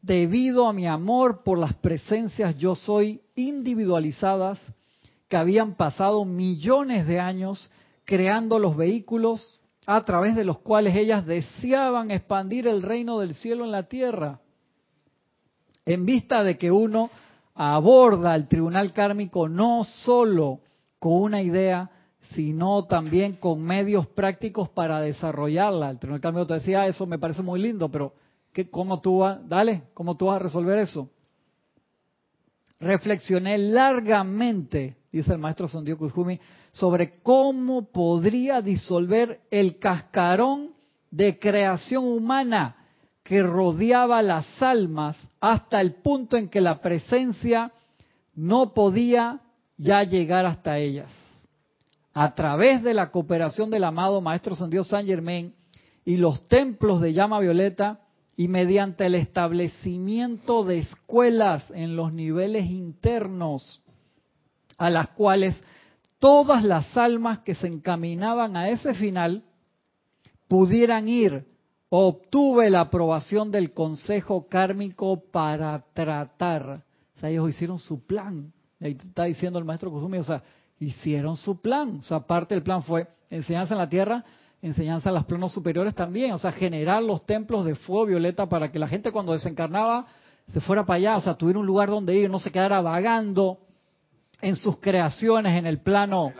debido 0.01 0.69
a 0.69 0.73
mi 0.73 0.87
amor 0.87 1.43
por 1.43 1.59
las 1.59 1.75
presencias 1.75 2.57
yo 2.57 2.77
soy 2.77 3.21
individualizadas 3.35 4.61
que 5.27 5.37
habían 5.37 5.75
pasado 5.75 6.25
millones 6.25 7.09
de 7.09 7.19
años 7.19 7.73
creando 8.05 8.61
los 8.61 8.77
vehículos 8.77 9.59
a 9.85 10.01
través 10.03 10.37
de 10.37 10.45
los 10.45 10.61
cuales 10.61 10.95
ellas 10.95 11.27
deseaban 11.27 12.13
expandir 12.13 12.69
el 12.69 12.81
reino 12.81 13.19
del 13.19 13.35
cielo 13.35 13.65
en 13.65 13.73
la 13.73 13.89
tierra. 13.89 14.39
En 15.87 16.07
vista 16.07 16.45
de 16.45 16.57
que 16.57 16.71
uno 16.71 17.11
aborda 17.57 18.37
el 18.37 18.47
tribunal 18.47 18.93
kármico 18.93 19.49
no 19.49 19.83
solo 19.83 20.61
con 21.01 21.15
una 21.15 21.43
idea, 21.43 21.91
sino 22.35 22.85
también 22.85 23.35
con 23.35 23.63
medios 23.63 24.07
prácticos 24.07 24.69
para 24.69 25.01
desarrollarla. 25.01 25.91
El 25.91 25.99
tribunal 25.99 26.21
kármico 26.21 26.47
te 26.47 26.55
decía, 26.55 26.83
ah, 26.83 26.87
eso 26.87 27.07
me 27.07 27.19
parece 27.19 27.43
muy 27.43 27.61
lindo, 27.61 27.91
pero 27.91 28.15
¿qué, 28.53 28.69
¿cómo 28.71 29.01
tú 29.01 29.19
vas, 29.19 29.47
dale, 29.49 29.85
cómo 29.95 30.17
tú 30.17 30.27
vas 30.27 30.37
a 30.37 30.45
resolver 30.45 30.79
eso? 30.79 31.09
Reflexioné 32.79 33.59
largamente, 33.59 34.97
dice 35.13 35.33
el 35.33 35.39
maestro 35.39 35.69
Sondio 35.69 35.99
Kuzumi, 35.99 36.41
sobre 36.73 37.21
cómo 37.21 37.91
podría 37.91 38.63
disolver 38.63 39.41
el 39.51 39.79
cascarón 39.79 40.71
de 41.11 41.39
creación 41.39 42.05
humana 42.05 42.77
que 43.23 43.43
rodeaba 43.43 44.23
las 44.23 44.63
almas 44.63 45.29
hasta 45.41 45.81
el 45.81 45.95
punto 45.97 46.37
en 46.37 46.49
que 46.49 46.61
la 46.61 46.81
presencia 46.81 47.73
no 48.35 48.73
podía 48.73 49.41
ya 49.77 50.03
llegar 50.05 50.47
hasta 50.47 50.79
ellas. 50.79 51.20
A 52.13 52.35
través 52.35 52.83
de 52.83 52.95
la 52.95 53.11
cooperación 53.11 53.71
del 53.71 53.85
amado 53.85 54.21
Maestro 54.21 54.55
San 54.57 54.71
Dios 54.71 54.89
San 54.89 55.07
Germain 55.07 55.55
y 56.05 56.17
los 56.17 56.45
templos 56.47 57.01
de 57.01 57.13
llama 57.13 57.39
violeta 57.41 58.01
y 58.37 58.49
mediante 58.49 59.07
el 59.07 59.15
establecimiento 59.15 60.65
de 60.65 60.79
escuelas 60.79 61.71
en 61.71 61.95
los 61.95 62.13
niveles 62.13 62.71
internos 62.71 63.83
a 64.79 64.89
las 64.89 65.09
cuales 65.09 65.55
todas 66.19 66.65
las 66.65 66.97
almas 66.97 67.41
que 67.41 67.55
se 67.55 67.67
encaminaban 67.67 68.57
a 68.57 68.71
ese 68.71 68.95
final 68.95 69.45
pudieran 70.49 71.07
ir 71.07 71.45
obtuve 71.91 72.71
la 72.71 72.83
aprobación 72.83 73.51
del 73.51 73.75
Consejo 73.75 74.49
Kármico 74.49 75.25
para 75.31 75.85
tratar. 75.93 76.83
O 77.17 77.21
sea, 77.21 77.29
ellos 77.29 77.51
hicieron 77.51 77.79
su 77.79 78.07
plan. 78.07 78.53
Ahí 78.81 78.97
está 79.05 79.25
diciendo 79.25 79.59
el 79.59 79.65
maestro 79.65 79.91
Kusumi, 79.91 80.19
o 80.19 80.25
sea, 80.25 80.43
hicieron 80.81 81.37
su 81.37 81.61
plan. 81.61 81.99
O 82.01 82.03
sea, 82.03 82.21
parte 82.21 82.55
del 82.55 82.65
plan 82.65 82.83
fue 82.83 83.07
enseñanza 83.31 83.75
en 83.75 83.79
la 83.79 83.89
tierra, 83.89 84.25
enseñanza 84.61 85.11
en 85.11 85.15
los 85.15 85.25
planos 85.27 85.53
superiores 85.53 85.95
también. 85.95 86.33
O 86.33 86.39
sea, 86.39 86.51
generar 86.51 87.03
los 87.03 87.25
templos 87.25 87.65
de 87.65 87.77
fuego 87.77 88.07
violeta 88.07 88.49
para 88.49 88.73
que 88.73 88.79
la 88.79 88.89
gente 88.89 89.13
cuando 89.13 89.33
desencarnaba 89.33 90.07
se 90.49 90.61
fuera 90.61 90.85
para 90.85 90.97
allá, 90.97 91.17
o 91.17 91.21
sea, 91.21 91.35
tuviera 91.35 91.61
un 91.61 91.67
lugar 91.67 91.91
donde 91.91 92.17
ir, 92.17 92.29
no 92.29 92.41
se 92.41 92.51
quedara 92.51 92.81
vagando 92.81 93.59
en 94.41 94.57
sus 94.57 94.79
creaciones 94.79 95.57
en 95.57 95.67
el 95.67 95.81
plano 95.81 96.33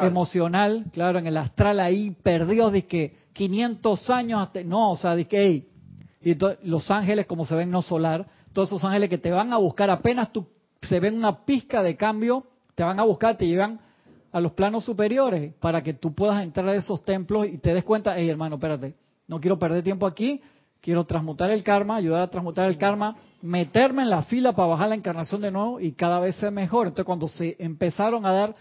emocional, 0.00 0.86
claro, 0.92 1.18
en 1.18 1.26
el 1.26 1.36
astral 1.36 1.78
ahí, 1.78 2.10
perdidos 2.10 2.72
de 2.72 2.86
que 2.86 3.16
500 3.34 4.10
años, 4.10 4.42
hasta, 4.42 4.64
no, 4.64 4.90
o 4.90 4.96
sea, 4.96 5.14
de 5.14 5.26
que, 5.26 5.68
y 6.22 6.36
los 6.64 6.90
ángeles 6.90 7.26
como 7.26 7.44
se 7.46 7.54
ven 7.54 7.70
no 7.70 7.82
solar, 7.82 8.26
todos 8.52 8.68
esos 8.68 8.84
ángeles 8.84 9.10
que 9.10 9.18
te 9.18 9.30
van 9.30 9.52
a 9.52 9.58
buscar 9.58 9.90
apenas 9.90 10.32
tú, 10.32 10.46
se 10.82 10.98
ven 10.98 11.16
una 11.16 11.44
pizca 11.44 11.82
de 11.82 11.96
cambio, 11.96 12.46
te 12.74 12.82
van 12.82 12.98
a 12.98 13.04
buscar, 13.04 13.36
te 13.36 13.46
llevan 13.46 13.80
a 14.32 14.40
los 14.40 14.52
planos 14.52 14.84
superiores 14.84 15.52
para 15.60 15.82
que 15.82 15.94
tú 15.94 16.14
puedas 16.14 16.42
entrar 16.42 16.68
a 16.68 16.74
esos 16.74 17.02
templos 17.04 17.46
y 17.46 17.58
te 17.58 17.74
des 17.74 17.84
cuenta, 17.84 18.16
hey 18.16 18.28
hermano, 18.28 18.56
espérate, 18.56 18.94
no 19.28 19.40
quiero 19.40 19.58
perder 19.58 19.82
tiempo 19.82 20.06
aquí, 20.06 20.40
quiero 20.80 21.04
transmutar 21.04 21.50
el 21.50 21.62
karma, 21.62 21.96
ayudar 21.96 22.22
a 22.22 22.28
transmutar 22.28 22.68
el 22.68 22.78
karma, 22.78 23.16
meterme 23.42 24.02
en 24.02 24.10
la 24.10 24.22
fila 24.22 24.52
para 24.52 24.68
bajar 24.68 24.88
la 24.88 24.94
encarnación 24.94 25.40
de 25.42 25.50
nuevo 25.50 25.80
y 25.80 25.92
cada 25.92 26.18
vez 26.18 26.36
ser 26.36 26.50
mejor. 26.50 26.86
Entonces 26.86 27.06
cuando 27.06 27.28
se 27.28 27.56
empezaron 27.58 28.24
a 28.24 28.32
dar 28.32 28.54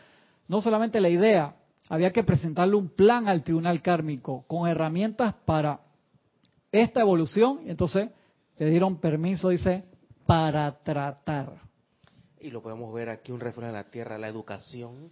no 0.48 0.60
solamente 0.62 1.00
la 1.00 1.10
idea, 1.10 1.56
había 1.90 2.12
que 2.12 2.24
presentarle 2.24 2.76
un 2.76 2.90
plan 2.90 3.28
al 3.28 3.44
tribunal 3.44 3.82
kármico 3.82 4.44
con 4.48 4.68
herramientas 4.68 5.34
para 5.46 5.80
esta 6.72 7.02
evolución, 7.02 7.60
y 7.66 7.70
entonces 7.70 8.10
le 8.58 8.70
dieron 8.70 8.98
permiso, 9.00 9.50
dice, 9.50 9.84
para 10.26 10.72
tratar. 10.84 11.71
Y 12.44 12.50
lo 12.50 12.64
podemos 12.64 12.92
ver 12.92 13.10
aquí, 13.10 13.32
un 13.32 13.40
reflejo 13.40 13.68
en 13.68 13.74
la 13.74 13.84
tierra, 13.84 14.18
la 14.18 14.28
educación 14.28 15.12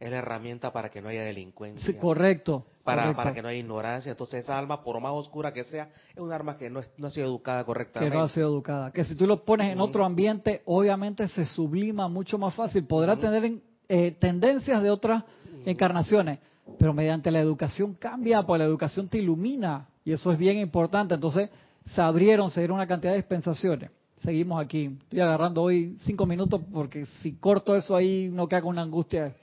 es 0.00 0.10
la 0.10 0.18
herramienta 0.18 0.72
para 0.72 0.90
que 0.90 1.00
no 1.00 1.08
haya 1.08 1.22
delincuencia. 1.22 1.86
Sí, 1.86 1.94
correcto. 1.94 2.66
Para, 2.82 3.14
para 3.14 3.32
que 3.32 3.42
no 3.42 3.48
haya 3.48 3.60
ignorancia. 3.60 4.10
Entonces 4.10 4.42
esa 4.42 4.58
alma, 4.58 4.82
por 4.82 5.00
más 5.00 5.12
oscura 5.12 5.52
que 5.52 5.62
sea, 5.64 5.88
es 6.10 6.18
un 6.18 6.32
arma 6.32 6.56
que 6.56 6.68
no, 6.68 6.80
no 6.96 7.06
ha 7.06 7.10
sido 7.10 7.26
educada 7.26 7.64
correctamente. 7.64 8.12
Que 8.12 8.18
no 8.18 8.24
ha 8.24 8.28
sido 8.28 8.48
educada. 8.48 8.90
Que 8.90 9.04
si 9.04 9.14
tú 9.14 9.26
lo 9.26 9.44
pones 9.44 9.72
en 9.72 9.80
otro 9.80 10.04
ambiente, 10.04 10.62
obviamente 10.64 11.28
se 11.28 11.46
sublima 11.46 12.08
mucho 12.08 12.38
más 12.38 12.54
fácil. 12.54 12.84
Podrá 12.84 13.16
tener 13.16 13.60
eh, 13.88 14.16
tendencias 14.18 14.82
de 14.82 14.90
otras 14.90 15.22
encarnaciones, 15.64 16.40
pero 16.78 16.92
mediante 16.92 17.30
la 17.30 17.38
educación 17.40 17.94
cambia, 17.94 18.42
porque 18.42 18.58
la 18.58 18.64
educación 18.64 19.08
te 19.08 19.18
ilumina. 19.18 19.86
Y 20.04 20.12
eso 20.12 20.32
es 20.32 20.38
bien 20.38 20.58
importante. 20.58 21.14
Entonces 21.14 21.50
se 21.94 22.00
abrieron, 22.00 22.50
se 22.50 22.60
dieron 22.60 22.76
una 22.76 22.86
cantidad 22.88 23.12
de 23.12 23.18
dispensaciones 23.18 23.90
seguimos 24.22 24.62
aquí. 24.62 24.96
Estoy 25.02 25.20
agarrando 25.20 25.62
hoy 25.62 25.96
cinco 26.00 26.26
minutos 26.26 26.60
porque 26.72 27.06
si 27.06 27.34
corto 27.34 27.76
eso 27.76 27.96
ahí 27.96 28.30
no 28.32 28.48
con 28.48 28.66
una 28.66 28.82
angustia. 28.82 29.34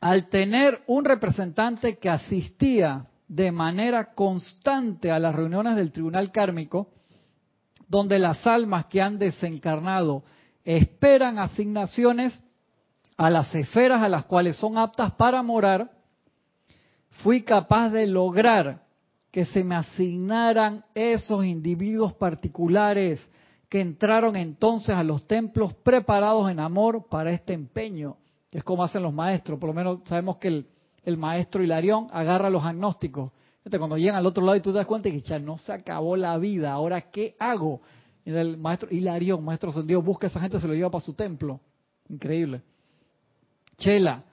Al 0.00 0.28
tener 0.28 0.82
un 0.86 1.04
representante 1.04 1.98
que 1.98 2.08
asistía 2.08 3.06
de 3.28 3.52
manera 3.52 4.14
constante 4.14 5.10
a 5.10 5.18
las 5.18 5.34
reuniones 5.34 5.76
del 5.76 5.92
tribunal 5.92 6.32
kármico, 6.32 6.88
donde 7.86 8.18
las 8.18 8.46
almas 8.46 8.86
que 8.86 9.02
han 9.02 9.18
desencarnado 9.18 10.24
esperan 10.64 11.38
asignaciones 11.38 12.42
a 13.16 13.28
las 13.28 13.54
esferas 13.54 14.02
a 14.02 14.08
las 14.08 14.24
cuales 14.24 14.56
son 14.56 14.78
aptas 14.78 15.12
para 15.12 15.42
morar, 15.42 15.90
fui 17.22 17.42
capaz 17.42 17.90
de 17.90 18.06
lograr 18.06 18.82
que 19.30 19.44
se 19.46 19.62
me 19.62 19.76
asignaran 19.76 20.84
esos 20.94 21.44
individuos 21.44 22.14
particulares 22.14 23.20
que 23.68 23.80
entraron 23.80 24.34
entonces 24.34 24.94
a 24.96 25.04
los 25.04 25.26
templos 25.28 25.72
preparados 25.74 26.50
en 26.50 26.58
amor 26.58 27.06
para 27.08 27.30
este 27.30 27.52
empeño, 27.52 28.16
es 28.50 28.64
como 28.64 28.82
hacen 28.82 29.02
los 29.02 29.14
maestros. 29.14 29.60
Por 29.60 29.68
lo 29.68 29.74
menos 29.74 30.00
sabemos 30.06 30.38
que 30.38 30.48
el, 30.48 30.66
el 31.04 31.16
maestro 31.16 31.62
Hilarión 31.62 32.08
agarra 32.10 32.48
a 32.48 32.50
los 32.50 32.64
agnósticos. 32.64 33.30
cuando 33.78 33.96
llegan 33.96 34.16
al 34.16 34.26
otro 34.26 34.44
lado 34.44 34.56
y 34.56 34.60
tú 34.60 34.72
te 34.72 34.78
das 34.78 34.86
cuenta 34.86 35.08
que 35.08 35.20
ya 35.20 35.38
no 35.38 35.56
se 35.56 35.72
acabó 35.72 36.16
la 36.16 36.36
vida, 36.36 36.72
ahora 36.72 37.00
¿qué 37.00 37.36
hago? 37.38 37.80
Y 38.24 38.32
el 38.32 38.56
maestro 38.56 38.88
Hilarión, 38.90 39.44
maestro 39.44 39.70
Sendido, 39.70 40.02
busca 40.02 40.26
a 40.26 40.30
esa 40.30 40.40
gente, 40.40 40.58
se 40.58 40.66
lo 40.66 40.74
lleva 40.74 40.90
para 40.90 41.04
su 41.04 41.14
templo. 41.14 41.60
Increíble. 42.08 42.62
Chela, 43.78 44.24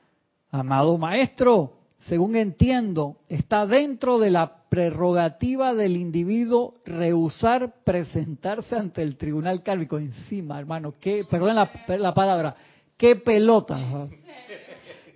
amado 0.50 0.98
maestro, 0.98 1.77
según 2.08 2.36
entiendo, 2.38 3.18
está 3.28 3.66
dentro 3.66 4.18
de 4.18 4.32
la 4.32 4.64
prerrogativa 4.70 5.74
del 5.74 5.98
individuo 5.98 6.76
rehusar 6.86 7.74
presentarse 7.84 8.78
ante 8.78 9.02
el 9.02 9.18
tribunal 9.18 9.62
kármico. 9.62 9.98
Encima, 9.98 10.58
hermano, 10.58 10.94
qué, 11.00 11.26
perdón 11.30 11.56
la, 11.56 12.14
palabra, 12.14 12.56
qué 12.96 13.18
pelota. 13.18 14.08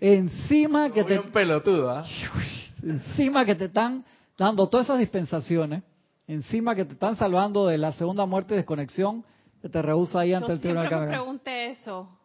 Encima 0.02 0.92
que 0.92 1.04
te... 1.04 1.20
pelotudo, 1.20 1.92
¿ah? 1.92 2.04
Encima 2.84 3.46
que 3.46 3.56
te 3.56 3.66
están 3.66 4.04
dando 4.38 4.68
todas 4.68 4.88
esas 4.88 5.00
dispensaciones, 5.00 5.84
encima 6.28 6.76
que 6.76 6.84
te 6.84 6.93
están 6.93 7.16
salvando 7.16 7.68
de 7.68 7.78
la 7.78 7.93
segunda 7.93 8.26
muerte 8.26 8.54
y 8.54 8.58
desconexión, 8.58 9.24
que 9.62 9.70
te 9.70 9.82
rehúsa 9.82 10.22
ahí 10.22 10.34
ante 10.34 10.51
el 10.54 10.59
tribunal 10.59 10.89
kármico. 10.89 11.12
Yo 11.12 11.20
pregunté 11.20 11.72
eso 11.72 12.21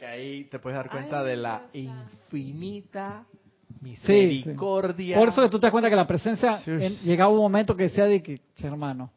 que 0.00 0.06
ahí 0.06 0.44
te 0.44 0.58
puedes 0.58 0.78
dar 0.78 0.88
cuenta 0.88 1.22
de 1.22 1.36
la 1.36 1.64
infinita 1.74 3.26
misericordia. 3.82 5.18
Por 5.18 5.28
eso 5.28 5.42
que 5.42 5.50
tú 5.50 5.60
te 5.60 5.66
das 5.66 5.72
cuenta 5.72 5.90
que 5.90 5.96
la 5.96 6.06
presencia 6.06 6.58
llegaba 7.04 7.30
un 7.30 7.36
momento 7.36 7.76
que 7.76 7.82
decía 7.84 8.06
de 8.06 8.22
que, 8.22 8.40
hermano. 8.62 9.10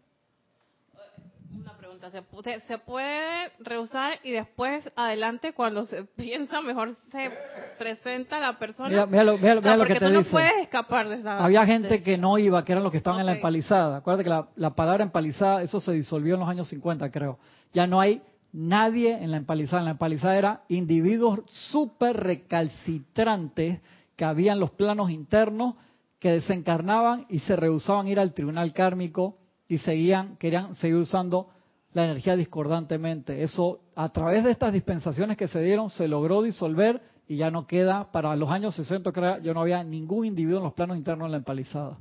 Una 1.58 1.78
pregunta, 1.78 2.10
¿se 2.12 2.78
puede, 2.80 3.50
rehusar 3.60 4.20
y 4.24 4.32
después 4.32 4.92
adelante 4.98 5.54
cuando 5.54 5.86
se 5.86 6.04
piensa 6.18 6.60
mejor 6.60 6.94
se 7.14 7.32
presenta 7.80 8.42
la 8.42 8.60
persona? 8.60 9.06
Mira, 9.06 9.24
lo, 9.24 9.38
que 9.40 9.94
te 9.94 10.00
tú 10.02 10.10
no 10.10 10.24
puedes 10.26 10.64
escapar 10.64 11.08
de 11.08 11.16
esa... 11.16 11.42
Había 11.42 11.66
gente 11.66 12.04
que 12.04 12.18
no 12.18 12.38
iba, 12.38 12.66
que 12.66 12.74
eran 12.74 12.84
los 12.84 12.92
que 12.92 12.98
estaban 12.98 13.22
en 13.22 13.28
la 13.28 13.36
empalizada. 13.36 13.98
Acuérdate 13.98 14.26
que 14.26 14.32
la, 14.32 14.50
la 14.58 14.72
palabra 14.72 15.02
empalizada, 15.02 15.62
eso 15.62 15.80
se 15.80 15.94
disolvió 15.94 16.34
en 16.34 16.42
los 16.42 16.50
años 16.50 16.68
50, 16.68 17.10
creo. 17.10 17.40
Ya 17.72 17.88
no 17.88 18.02
hay 18.02 18.22
nadie 18.54 19.22
en 19.22 19.32
la 19.32 19.38
empalizada. 19.38 19.80
En 19.80 19.86
la 19.86 19.92
empalizada 19.92 20.38
era 20.38 20.64
individuos 20.70 21.42
súper 21.72 22.16
recalcitrantes 22.18 23.82
que 24.16 24.26
habían 24.26 24.60
los 24.60 24.72
planos 24.72 25.10
internos 25.10 25.76
que 26.20 26.32
desencarnaban 26.32 27.26
y 27.30 27.40
se 27.40 27.56
rehusaban 27.58 28.06
a 28.06 28.10
ir 28.10 28.20
al 28.20 28.34
tribunal 28.34 28.72
kármico 28.72 29.38
y 29.68 29.80
seguían, 29.80 30.38
querían 30.38 30.76
seguir 30.76 30.96
usando 30.98 31.50
la 31.92 32.06
energía 32.06 32.36
discordantemente. 32.36 33.44
Eso, 33.44 33.82
a 33.96 34.10
través 34.10 34.44
de 34.44 34.52
estas 34.52 34.72
dispensaciones 34.72 35.36
que 35.36 35.48
se 35.48 35.62
dieron, 35.62 35.90
se 35.90 36.08
logró 36.08 36.42
disolver 36.42 37.02
y 37.28 37.38
ya 37.38 37.52
no 37.52 37.68
queda, 37.68 38.12
para 38.12 38.36
los 38.36 38.50
años 38.50 38.76
60, 38.76 39.12
creo, 39.12 39.40
yo 39.40 39.54
no 39.54 39.62
había 39.62 39.84
ningún 39.84 40.26
individuo 40.26 40.60
en 40.60 40.66
los 40.66 40.74
planos 40.74 40.98
internos 40.98 41.26
en 41.26 41.32
la 41.32 41.38
empalizada. 41.38 41.98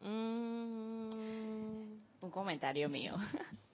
Mm, 0.00 1.10
un 2.20 2.30
comentario 2.30 2.88
mío. 2.88 3.14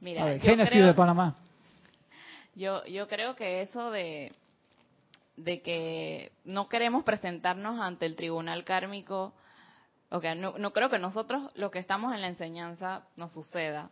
Mira, 0.00 0.22
A 0.22 0.26
ver, 0.26 0.38
yo 0.38 0.44
Génesis 0.50 0.72
creo- 0.72 0.86
de 0.86 0.94
Panamá. 0.94 1.34
Yo, 2.54 2.84
yo 2.86 3.06
creo 3.08 3.36
que 3.36 3.62
eso 3.62 3.90
de, 3.90 4.32
de 5.36 5.62
que 5.62 6.32
no 6.44 6.68
queremos 6.68 7.04
presentarnos 7.04 7.80
ante 7.80 8.06
el 8.06 8.16
tribunal 8.16 8.64
kármico, 8.64 9.32
o 10.10 10.20
que 10.20 10.34
no, 10.34 10.58
no 10.58 10.72
creo 10.72 10.88
que 10.90 10.98
nosotros, 10.98 11.50
lo 11.54 11.70
que 11.70 11.78
estamos 11.78 12.12
en 12.14 12.20
la 12.22 12.28
enseñanza, 12.28 13.02
nos 13.16 13.32
suceda. 13.32 13.90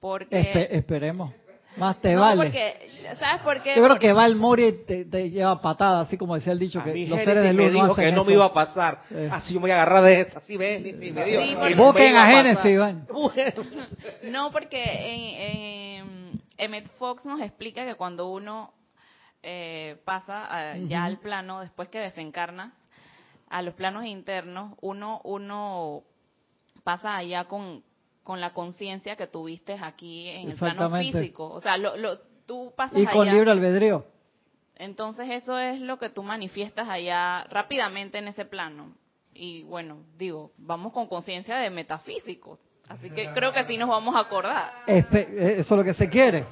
Porque. 0.00 0.52
Espe- 0.52 0.68
esperemos. 0.70 1.32
Más 1.76 2.00
te 2.00 2.14
no, 2.14 2.20
vale. 2.22 2.42
porque, 2.42 2.88
¿sabes 3.18 3.42
por 3.42 3.62
qué? 3.62 3.70
Yo 3.70 3.74
creo 3.76 3.88
Porque- 3.88 4.06
que 4.08 4.12
va 4.12 4.24
el 4.26 4.36
Mori 4.36 4.64
y 4.66 4.72
te, 4.84 5.04
te 5.04 5.30
lleva 5.30 5.60
patada, 5.60 6.00
así 6.00 6.16
como 6.16 6.34
decía 6.34 6.52
el 6.52 6.58
dicho, 6.58 6.80
A 6.80 6.84
que 6.84 7.06
los 7.06 7.18
seres 7.22 7.42
de 7.42 7.52
me 7.52 7.64
luz 7.64 7.72
no 7.72 7.72
dijo 7.82 7.92
hacen 7.92 8.04
que 8.06 8.12
no 8.12 8.20
eso. 8.22 8.28
me 8.28 8.32
iba 8.34 8.44
a 8.46 8.52
pasar. 8.52 9.02
Eh. 9.10 9.28
Así 9.30 9.52
yo 9.54 9.60
me 9.60 9.64
voy 9.64 9.70
a 9.72 9.82
agarrar 9.82 10.02
de 10.04 10.20
esa. 10.22 10.38
Así 10.38 10.56
ven, 10.56 10.82
me 10.82 10.92
dijo. 11.24 11.42
Sí, 11.42 11.54
no 11.54 11.60
me 11.60 11.74
Busquen 11.74 12.16
a. 12.16 12.26
Génesis, 12.26 12.64
Iván. 12.66 13.06
No, 14.24 14.50
porque 14.52 14.82
en, 14.82 16.00
en 16.00 16.40
Emmet 16.58 16.88
Fox 16.98 17.24
nos 17.26 17.40
explica 17.40 17.84
que 17.84 17.94
cuando 17.94 18.28
uno 18.30 18.72
eh, 19.42 19.96
pasa 20.04 20.46
a- 20.72 20.76
ya 20.78 21.04
al 21.04 21.18
plano, 21.18 21.60
después 21.60 21.88
que 21.88 21.98
desencarnas, 21.98 22.72
a 23.48 23.62
los 23.62 23.74
planos 23.74 24.04
internos, 24.06 24.72
uno, 24.80 25.20
uno 25.24 26.02
pasa 26.82 27.16
allá 27.16 27.44
con, 27.44 27.82
con 28.26 28.40
la 28.40 28.52
conciencia 28.52 29.14
que 29.14 29.28
tuviste 29.28 29.74
aquí 29.80 30.28
en 30.28 30.50
el 30.50 30.56
plano 30.56 30.90
físico. 30.98 31.48
O 31.48 31.60
sea, 31.60 31.76
lo, 31.76 31.96
lo- 31.96 32.18
tú 32.44 32.72
pasas 32.76 32.98
Y 32.98 33.06
con 33.06 33.22
allá. 33.22 33.32
libre 33.34 33.52
albedrío. 33.52 34.04
Entonces 34.74 35.30
eso 35.30 35.56
es 35.58 35.80
lo 35.80 35.98
que 36.00 36.10
tú 36.10 36.24
manifiestas 36.24 36.88
allá 36.88 37.44
rápidamente 37.44 38.18
en 38.18 38.26
ese 38.26 38.44
plano. 38.44 38.96
Y 39.32 39.62
bueno, 39.62 39.98
digo, 40.18 40.50
vamos 40.58 40.92
con 40.92 41.06
conciencia 41.06 41.56
de 41.58 41.70
metafísicos. 41.70 42.58
Así 42.88 43.10
que 43.10 43.30
creo 43.32 43.52
que 43.52 43.62
sí 43.64 43.76
nos 43.78 43.88
vamos 43.88 44.16
a 44.16 44.20
acordar. 44.20 44.72
Espe- 44.88 45.28
eh, 45.30 45.60
eso 45.60 45.74
es 45.74 45.78
lo 45.78 45.84
que 45.84 45.94
se 45.94 46.10
quiere. 46.10 46.44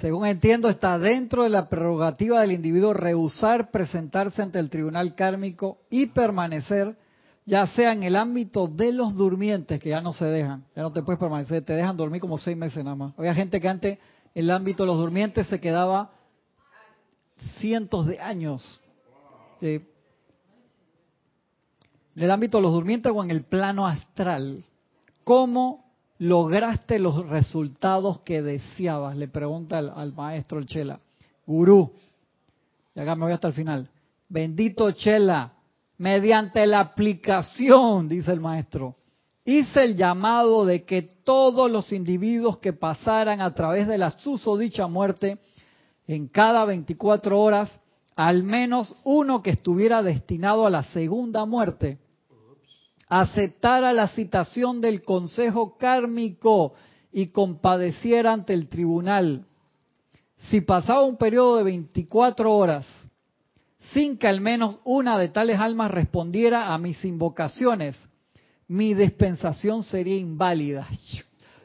Según 0.00 0.26
entiendo, 0.26 0.68
está 0.68 0.98
dentro 0.98 1.44
de 1.44 1.48
la 1.48 1.70
prerrogativa 1.70 2.42
del 2.42 2.52
individuo 2.52 2.92
rehusar 2.92 3.70
presentarse 3.70 4.42
ante 4.42 4.58
el 4.58 4.68
tribunal 4.68 5.14
kármico 5.14 5.78
y 5.88 6.06
permanecer, 6.08 6.96
ya 7.46 7.64
sea 7.68 7.92
en 7.92 8.02
el 8.02 8.16
ámbito 8.16 8.66
de 8.66 8.92
los 8.92 9.14
durmientes, 9.14 9.80
que 9.80 9.90
ya 9.90 10.00
no 10.00 10.12
se 10.12 10.24
dejan, 10.24 10.64
ya 10.74 10.82
no 10.82 10.92
te 10.92 11.02
puedes 11.02 11.20
permanecer, 11.20 11.62
te 11.62 11.74
dejan 11.74 11.96
dormir 11.96 12.20
como 12.20 12.38
seis 12.38 12.56
meses 12.56 12.82
nada 12.82 12.96
más. 12.96 13.14
Había 13.16 13.34
gente 13.34 13.60
que 13.60 13.68
antes, 13.68 13.98
en 14.34 14.44
el 14.44 14.50
ámbito 14.50 14.82
de 14.82 14.88
los 14.88 14.98
durmientes, 14.98 15.46
se 15.46 15.60
quedaba 15.60 16.10
cientos 17.60 18.06
de 18.06 18.18
años. 18.20 18.80
En 19.60 19.86
el 22.16 22.30
ámbito 22.32 22.58
de 22.58 22.62
los 22.62 22.72
durmientes 22.72 23.12
o 23.14 23.22
en 23.22 23.30
el 23.30 23.44
plano 23.44 23.86
astral. 23.86 24.64
¿Cómo 25.22 25.84
lograste 26.18 26.98
los 26.98 27.28
resultados 27.28 28.20
que 28.20 28.42
deseabas? 28.42 29.16
Le 29.16 29.28
pregunta 29.28 29.78
al, 29.78 29.90
al 29.90 30.12
maestro 30.12 30.58
el 30.58 30.66
Chela. 30.66 30.98
Gurú. 31.46 31.92
Y 32.96 33.00
acá 33.00 33.14
me 33.14 33.24
voy 33.24 33.32
hasta 33.32 33.46
el 33.46 33.54
final. 33.54 33.88
Bendito 34.28 34.90
Chela. 34.90 35.52
Mediante 35.98 36.66
la 36.66 36.80
aplicación, 36.80 38.08
dice 38.08 38.32
el 38.32 38.40
maestro, 38.40 38.96
hice 39.44 39.84
el 39.84 39.96
llamado 39.96 40.66
de 40.66 40.84
que 40.84 41.02
todos 41.02 41.70
los 41.70 41.90
individuos 41.92 42.58
que 42.58 42.74
pasaran 42.74 43.40
a 43.40 43.54
través 43.54 43.88
de 43.88 43.96
la 43.96 44.10
susodicha 44.10 44.86
muerte 44.88 45.38
en 46.06 46.28
cada 46.28 46.64
24 46.66 47.40
horas, 47.40 47.80
al 48.14 48.42
menos 48.42 48.94
uno 49.04 49.42
que 49.42 49.50
estuviera 49.50 50.02
destinado 50.02 50.66
a 50.66 50.70
la 50.70 50.82
segunda 50.82 51.46
muerte, 51.46 51.98
aceptara 53.08 53.92
la 53.92 54.08
citación 54.08 54.80
del 54.80 55.02
consejo 55.02 55.78
kármico 55.78 56.74
y 57.10 57.28
compadeciera 57.28 58.32
ante 58.32 58.52
el 58.52 58.68
tribunal. 58.68 59.46
Si 60.50 60.60
pasaba 60.60 61.04
un 61.04 61.16
periodo 61.16 61.56
de 61.56 61.62
24 61.62 62.54
horas 62.54 62.86
sin 63.92 64.18
que 64.18 64.28
al 64.28 64.40
menos 64.40 64.78
una 64.84 65.18
de 65.18 65.28
tales 65.28 65.58
almas 65.58 65.90
respondiera 65.90 66.72
a 66.74 66.78
mis 66.78 67.04
invocaciones, 67.04 67.96
mi 68.68 68.94
dispensación 68.94 69.82
sería 69.82 70.16
inválida. 70.16 70.86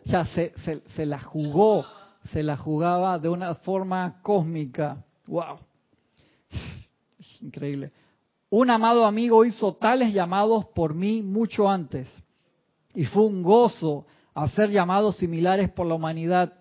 O 0.06 0.10
sea, 0.10 0.26
se, 0.26 1.06
la 1.06 1.19
jugó, 1.19 1.85
se 2.31 2.43
la 2.43 2.57
jugaba 2.57 3.19
de 3.19 3.30
una 3.30 3.56
forma 3.56 4.19
cósmica. 4.22 5.03
¡Wow! 5.27 5.60
Increíble. 7.41 7.91
Un 8.49 8.69
amado 8.69 9.06
amigo 9.06 9.45
hizo 9.45 9.73
tales 9.73 10.14
llamados 10.14 10.65
por 10.76 10.93
mí 10.93 11.22
mucho 11.22 11.69
antes. 11.69 12.10
Y 12.93 13.06
fue 13.06 13.23
un 13.23 13.41
gozo 13.41 14.06
hacer 14.34 14.69
llamados 14.69 15.18
similares 15.18 15.69
por 15.72 15.88
la 15.88 15.95
humanidad. 15.95 16.53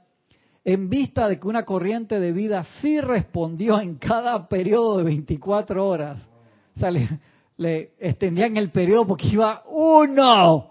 En 0.65 0.91
vista 0.91 1.29
de 1.29 1.41
que 1.41 1.49
una 1.49 1.65
corriente 1.65 2.21
de 2.21 2.33
vida 2.33 2.65
sí 2.81 3.01
respondió 3.01 3.81
en 3.81 3.97
cada 3.97 4.49
periodo 4.49 4.99
de 4.99 5.05
24 5.05 5.87
horas. 5.87 6.19
O 6.77 6.81
sea, 6.81 6.91
le, 6.91 7.93
extendían 7.99 8.57
el 8.57 8.71
periodo 8.71 9.07
porque 9.07 9.29
iba 9.29 9.63
uno. 9.69 10.71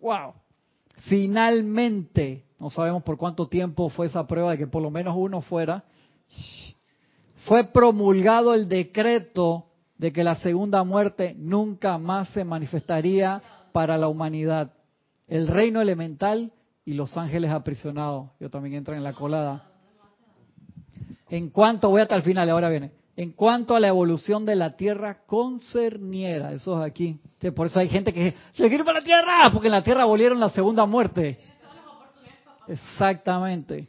¡Wow! 0.00 0.34
Finalmente, 1.08 2.44
no 2.60 2.70
sabemos 2.70 3.02
por 3.02 3.16
cuánto 3.16 3.48
tiempo 3.48 3.88
fue 3.88 4.06
esa 4.06 4.26
prueba 4.26 4.52
de 4.52 4.58
que 4.58 4.66
por 4.66 4.82
lo 4.82 4.90
menos 4.90 5.14
uno 5.16 5.40
fuera, 5.40 5.84
fue 7.46 7.64
promulgado 7.64 8.54
el 8.54 8.68
decreto 8.68 9.66
de 9.98 10.12
que 10.12 10.24
la 10.24 10.36
segunda 10.36 10.84
muerte 10.84 11.34
nunca 11.38 11.98
más 11.98 12.28
se 12.30 12.44
manifestaría 12.44 13.42
para 13.72 13.96
la 13.98 14.08
humanidad. 14.08 14.72
El 15.26 15.48
reino 15.48 15.80
elemental 15.80 16.52
y 16.84 16.94
los 16.94 17.16
ángeles 17.16 17.50
aprisionados. 17.50 18.30
Yo 18.40 18.50
también 18.50 18.74
entran 18.74 18.98
en 18.98 19.04
la 19.04 19.12
colada. 19.12 19.70
En 21.28 21.50
cuanto, 21.50 21.88
voy 21.88 22.02
hasta 22.02 22.16
el 22.16 22.22
final, 22.22 22.48
ahora 22.50 22.68
viene. 22.68 22.92
En 23.16 23.32
cuanto 23.32 23.76
a 23.76 23.80
la 23.80 23.88
evolución 23.88 24.44
de 24.44 24.56
la 24.56 24.76
Tierra 24.76 25.24
concerniera, 25.26 26.52
eso 26.52 26.78
es 26.78 26.90
aquí. 26.90 27.20
Por 27.54 27.66
eso 27.66 27.78
hay 27.78 27.88
gente 27.88 28.12
que 28.12 28.24
dice, 28.24 28.36
yo 28.54 28.66
ir 28.66 28.84
para 28.84 29.00
la 29.00 29.04
Tierra, 29.04 29.50
porque 29.52 29.68
en 29.68 29.72
la 29.72 29.84
Tierra 29.84 30.02
abolieron 30.02 30.40
la 30.40 30.48
segunda 30.48 30.86
muerte. 30.86 31.38
Exactamente. 32.68 33.88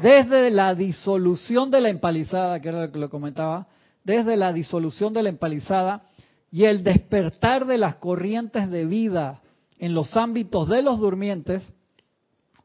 Desde 0.00 0.50
la 0.50 0.74
disolución 0.74 1.70
de 1.70 1.80
la 1.80 1.88
empalizada, 1.88 2.60
que 2.60 2.68
era 2.68 2.82
lo 2.82 2.92
que 2.92 2.98
lo 2.98 3.10
comentaba, 3.10 3.68
desde 4.04 4.36
la 4.36 4.52
disolución 4.52 5.12
de 5.12 5.22
la 5.22 5.28
empalizada 5.28 6.02
y 6.50 6.64
el 6.64 6.82
despertar 6.82 7.66
de 7.66 7.78
las 7.78 7.96
corrientes 7.96 8.70
de 8.70 8.86
vida 8.86 9.42
en 9.78 9.94
los 9.94 10.16
ámbitos 10.16 10.68
de 10.68 10.82
los 10.82 10.98
durmientes, 10.98 11.62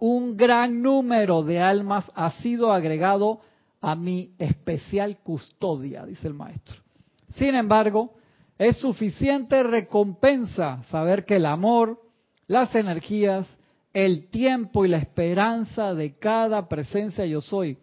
un 0.05 0.35
gran 0.35 0.81
número 0.81 1.43
de 1.43 1.61
almas 1.61 2.11
ha 2.13 2.31
sido 2.41 2.73
agregado 2.73 3.39
a 3.80 3.95
mi 3.95 4.34
especial 4.38 5.19
custodia, 5.23 6.05
dice 6.05 6.27
el 6.27 6.34
maestro. 6.34 6.75
Sin 7.38 7.55
embargo, 7.55 8.13
es 8.57 8.75
suficiente 8.81 9.63
recompensa 9.63 10.84
saber 10.89 11.23
que 11.23 11.38
el 11.38 11.45
amor, 11.45 12.01
las 12.47 12.75
energías, 12.75 13.47
el 13.93 14.27
tiempo 14.27 14.84
y 14.84 14.89
la 14.89 14.97
esperanza 14.97 15.93
de 15.93 16.17
cada 16.17 16.67
presencia 16.67 17.25
yo 17.25 17.39
soy, 17.39 17.77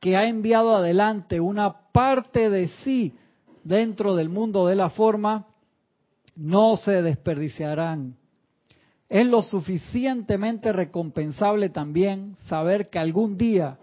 que 0.00 0.16
ha 0.16 0.26
enviado 0.26 0.74
adelante 0.74 1.38
una 1.38 1.90
parte 1.92 2.48
de 2.48 2.68
sí 2.82 3.14
dentro 3.62 4.16
del 4.16 4.30
mundo 4.30 4.66
de 4.66 4.74
la 4.74 4.88
forma, 4.88 5.48
no 6.34 6.78
se 6.78 7.02
desperdiciarán. 7.02 8.17
Es 9.08 9.26
lo 9.26 9.40
suficientemente 9.42 10.72
recompensable 10.72 11.70
también 11.70 12.36
saber 12.46 12.90
que 12.90 12.98
algún 12.98 13.38
día, 13.38 13.78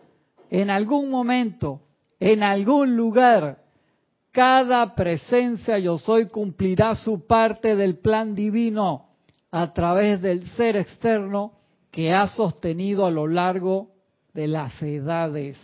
en 0.52 0.70
algún 0.70 1.10
momento, 1.10 1.82
en 2.20 2.44
algún 2.44 2.96
lugar, 2.96 3.64
cada 4.32 4.94
presencia 4.94 5.80
yo 5.80 5.98
soy 5.98 6.28
cumplirá 6.28 6.96
su 6.96 7.26
parte 7.26 7.76
del 7.76 7.98
plan 7.98 8.36
divino 8.36 9.08
a 9.50 9.74
través 9.74 10.22
del 10.22 10.48
ser 10.52 10.76
externo 10.76 11.54
que 11.90 12.12
ha 12.14 12.28
sostenido 12.28 13.06
a 13.06 13.12
lo 13.12 13.26
largo 13.26 13.94
de 14.34 14.48
las 14.48 14.80
edades. 14.82 15.58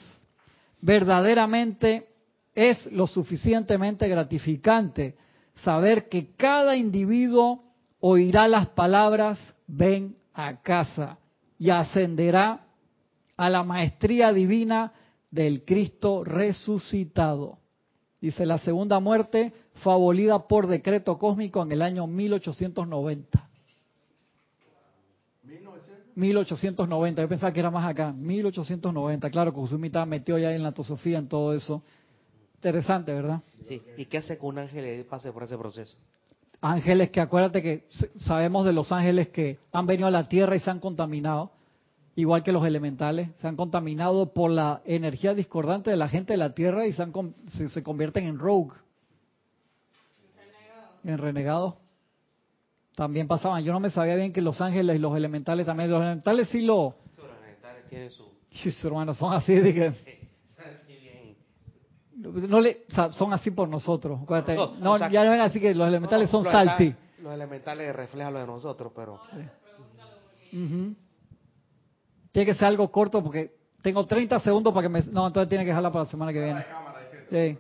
Verdaderamente 0.80 2.08
es 2.56 2.86
lo 2.92 3.06
suficientemente 3.06 4.08
gratificante 4.08 5.18
saber 5.64 6.10
que 6.10 6.34
cada 6.36 6.76
individuo 6.78 7.71
oirá 8.02 8.48
las 8.48 8.68
palabras 8.70 9.40
ven 9.68 10.16
a 10.34 10.62
casa 10.62 11.18
y 11.58 11.70
ascenderá 11.70 12.66
a 13.38 13.50
la 13.50 13.64
maestría 13.64 14.34
divina 14.34 14.94
del 15.30 15.64
Cristo 15.64 16.24
resucitado. 16.24 17.60
Dice, 18.20 18.46
la 18.46 18.60
segunda 18.60 19.00
muerte 19.00 19.54
fue 19.76 19.94
abolida 19.94 20.48
por 20.48 20.68
decreto 20.68 21.18
cósmico 21.18 21.64
en 21.64 21.72
el 21.72 21.82
año 21.82 22.06
1890. 22.06 23.48
1890, 26.14 27.22
yo 27.22 27.30
pensaba 27.30 27.54
que 27.54 27.60
era 27.60 27.72
más 27.72 27.88
acá, 27.88 28.12
1890, 28.12 29.30
claro, 29.30 29.54
Kusumi 29.54 29.88
estaba 29.88 30.06
metido 30.06 30.38
ya 30.38 30.54
en 30.54 30.62
la 30.62 30.72
tosofía, 30.72 31.18
en 31.18 31.28
todo 31.28 31.54
eso. 31.54 31.82
Interesante, 32.56 33.14
¿verdad? 33.14 33.42
Sí. 33.68 33.82
¿Y 33.98 34.06
qué 34.06 34.18
hace 34.18 34.38
que 34.38 34.46
un 34.46 34.60
ángel 34.60 35.06
pase 35.06 35.32
por 35.32 35.44
ese 35.44 35.58
proceso? 35.58 35.98
Ángeles 36.62 37.10
que 37.10 37.20
acuérdate 37.20 37.62
que 37.62 37.88
sabemos 38.20 38.66
de 38.66 38.74
los 38.74 38.92
ángeles 38.92 39.30
que 39.30 39.60
han 39.72 39.88
venido 39.88 40.08
a 40.08 40.12
la 40.12 40.30
tierra 40.30 40.56
y 40.56 40.60
se 40.60 40.70
han 40.70 40.80
contaminado, 40.80 41.52
igual 42.16 42.44
que 42.44 42.52
los 42.52 42.66
elementales, 42.66 43.30
se 43.42 43.48
han 43.48 43.56
contaminado 43.56 44.32
por 44.34 44.52
la 44.52 44.82
energía 44.86 45.34
discordante 45.34 45.90
de 45.90 45.98
la 45.98 46.08
gente 46.08 46.34
de 46.34 46.38
la 46.38 46.54
tierra 46.54 46.86
y 46.86 46.94
se, 46.94 47.02
han, 47.02 47.12
se, 47.70 47.84
convierten 47.84 48.26
en 48.26 48.38
rogue, 48.38 48.76
en 51.04 51.18
renegados. 51.18 51.76
También 52.96 53.28
pasaban, 53.28 53.64
yo 53.64 53.74
no 53.74 53.80
me 53.80 53.90
sabía 53.90 54.16
bien 54.16 54.32
que 54.32 54.42
los 54.42 54.62
ángeles 54.62 54.98
y 54.98 55.00
los 55.00 55.16
elementales 55.18 55.66
también, 55.66 55.90
los 55.90 56.02
elementales 56.02 56.50
sí 56.50 56.62
lo... 56.62 56.96
Los 57.18 57.26
elementales 57.40 57.88
tienen 57.90 58.12
su... 58.12 58.88
hermanos, 58.88 59.18
son 59.18 59.34
así 59.34 59.56
de 59.56 59.74
que... 59.74 60.21
No 62.22 62.60
le, 62.60 62.86
son 63.12 63.34
así 63.34 63.52
por 63.52 63.68
nosotros. 63.68 64.20
No, 64.80 65.10
ya 65.10 65.24
no 65.24 65.32
ven 65.32 65.42
así 65.42 65.60
que 65.60 65.74
los 65.74 65.88
elementales 65.88 66.30
son 66.30 66.44
salti. 66.44 66.94
Los 67.20 67.34
elementales 67.34 67.96
reflejan 67.96 68.34
lo 68.34 68.40
de 68.40 68.48
nosotros, 68.48 68.92
pero. 68.96 69.20
Tiene 72.32 72.46
que 72.46 72.56
ser 72.56 72.66
algo 72.66 72.92
corto 72.92 73.24
porque 73.24 73.56
tengo 73.82 74.06
30 74.06 74.40
segundos 74.40 74.74
para 74.74 74.84
que 74.88 74.90
me. 74.90 75.02
No, 75.12 75.28
entonces 75.28 75.50
tiene 75.50 75.64
que 75.64 75.70
dejarla 75.70 75.92
para 75.92 76.06
la 76.06 76.12
semana 76.12 76.32
que 76.32 76.44
viene. 76.44 76.66
Sí. 77.30 77.58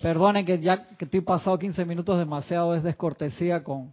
Perdonen 0.00 0.46
que 0.46 0.58
ya 0.60 0.86
que 0.86 1.04
estoy 1.04 1.20
pasado 1.20 1.58
15 1.58 1.84
minutos 1.84 2.18
demasiado 2.18 2.74
es 2.74 2.82
descortesía 2.82 3.64
con, 3.64 3.92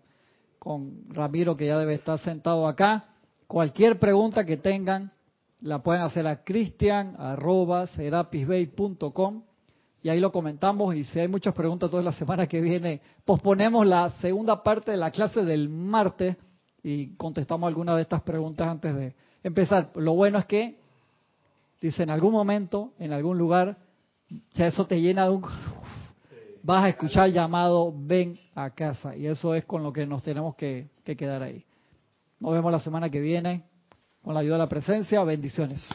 con 0.59 1.03
Ramiro 1.09 1.57
que 1.57 1.65
ya 1.65 1.79
debe 1.79 1.95
estar 1.95 2.19
sentado 2.19 2.67
acá. 2.67 3.05
Cualquier 3.47 3.97
pregunta 3.99 4.45
que 4.45 4.57
tengan, 4.57 5.11
la 5.61 5.81
pueden 5.81 6.01
hacer 6.01 6.27
a 6.27 6.43
cristian 6.43 7.15
y 10.05 10.09
ahí 10.09 10.19
lo 10.19 10.31
comentamos 10.31 10.93
y 10.93 11.03
si 11.05 11.19
hay 11.19 11.27
muchas 11.27 11.55
preguntas 11.55 11.89
toda 11.89 12.03
la 12.03 12.11
semana 12.11 12.45
que 12.45 12.61
viene, 12.61 13.01
posponemos 13.25 13.87
la 13.87 14.11
segunda 14.21 14.61
parte 14.61 14.91
de 14.91 14.97
la 14.97 15.09
clase 15.09 15.43
del 15.43 15.67
martes 15.67 16.37
y 16.83 17.15
contestamos 17.15 17.67
algunas 17.67 17.95
de 17.95 18.03
estas 18.03 18.21
preguntas 18.21 18.67
antes 18.67 18.95
de 18.95 19.15
empezar. 19.41 19.89
Lo 19.95 20.13
bueno 20.13 20.37
es 20.37 20.45
que, 20.45 20.77
dice, 21.81 22.03
en 22.03 22.11
algún 22.11 22.33
momento, 22.33 22.93
en 22.99 23.13
algún 23.13 23.39
lugar, 23.39 23.77
ya 24.53 24.67
eso 24.67 24.85
te 24.85 25.01
llena 25.01 25.23
de 25.23 25.31
un... 25.31 25.41
vas 26.61 26.83
a 26.83 26.89
escuchar 26.89 27.25
el 27.25 27.33
llamado, 27.33 27.91
ven 27.97 28.39
a 28.53 28.69
casa. 28.69 29.15
Y 29.15 29.25
eso 29.25 29.55
es 29.55 29.65
con 29.65 29.81
lo 29.81 29.91
que 29.91 30.05
nos 30.05 30.21
tenemos 30.21 30.55
que 30.55 30.89
quedar 31.03 31.41
ahí. 31.41 31.65
Nos 32.39 32.53
vemos 32.53 32.71
la 32.71 32.79
semana 32.79 33.09
que 33.09 33.19
viene. 33.19 33.63
Con 34.25 34.33
la 34.33 34.39
ayuda 34.39 34.55
de 34.55 34.59
la 34.63 34.69
presencia, 34.69 35.23
bendiciones. 35.23 35.87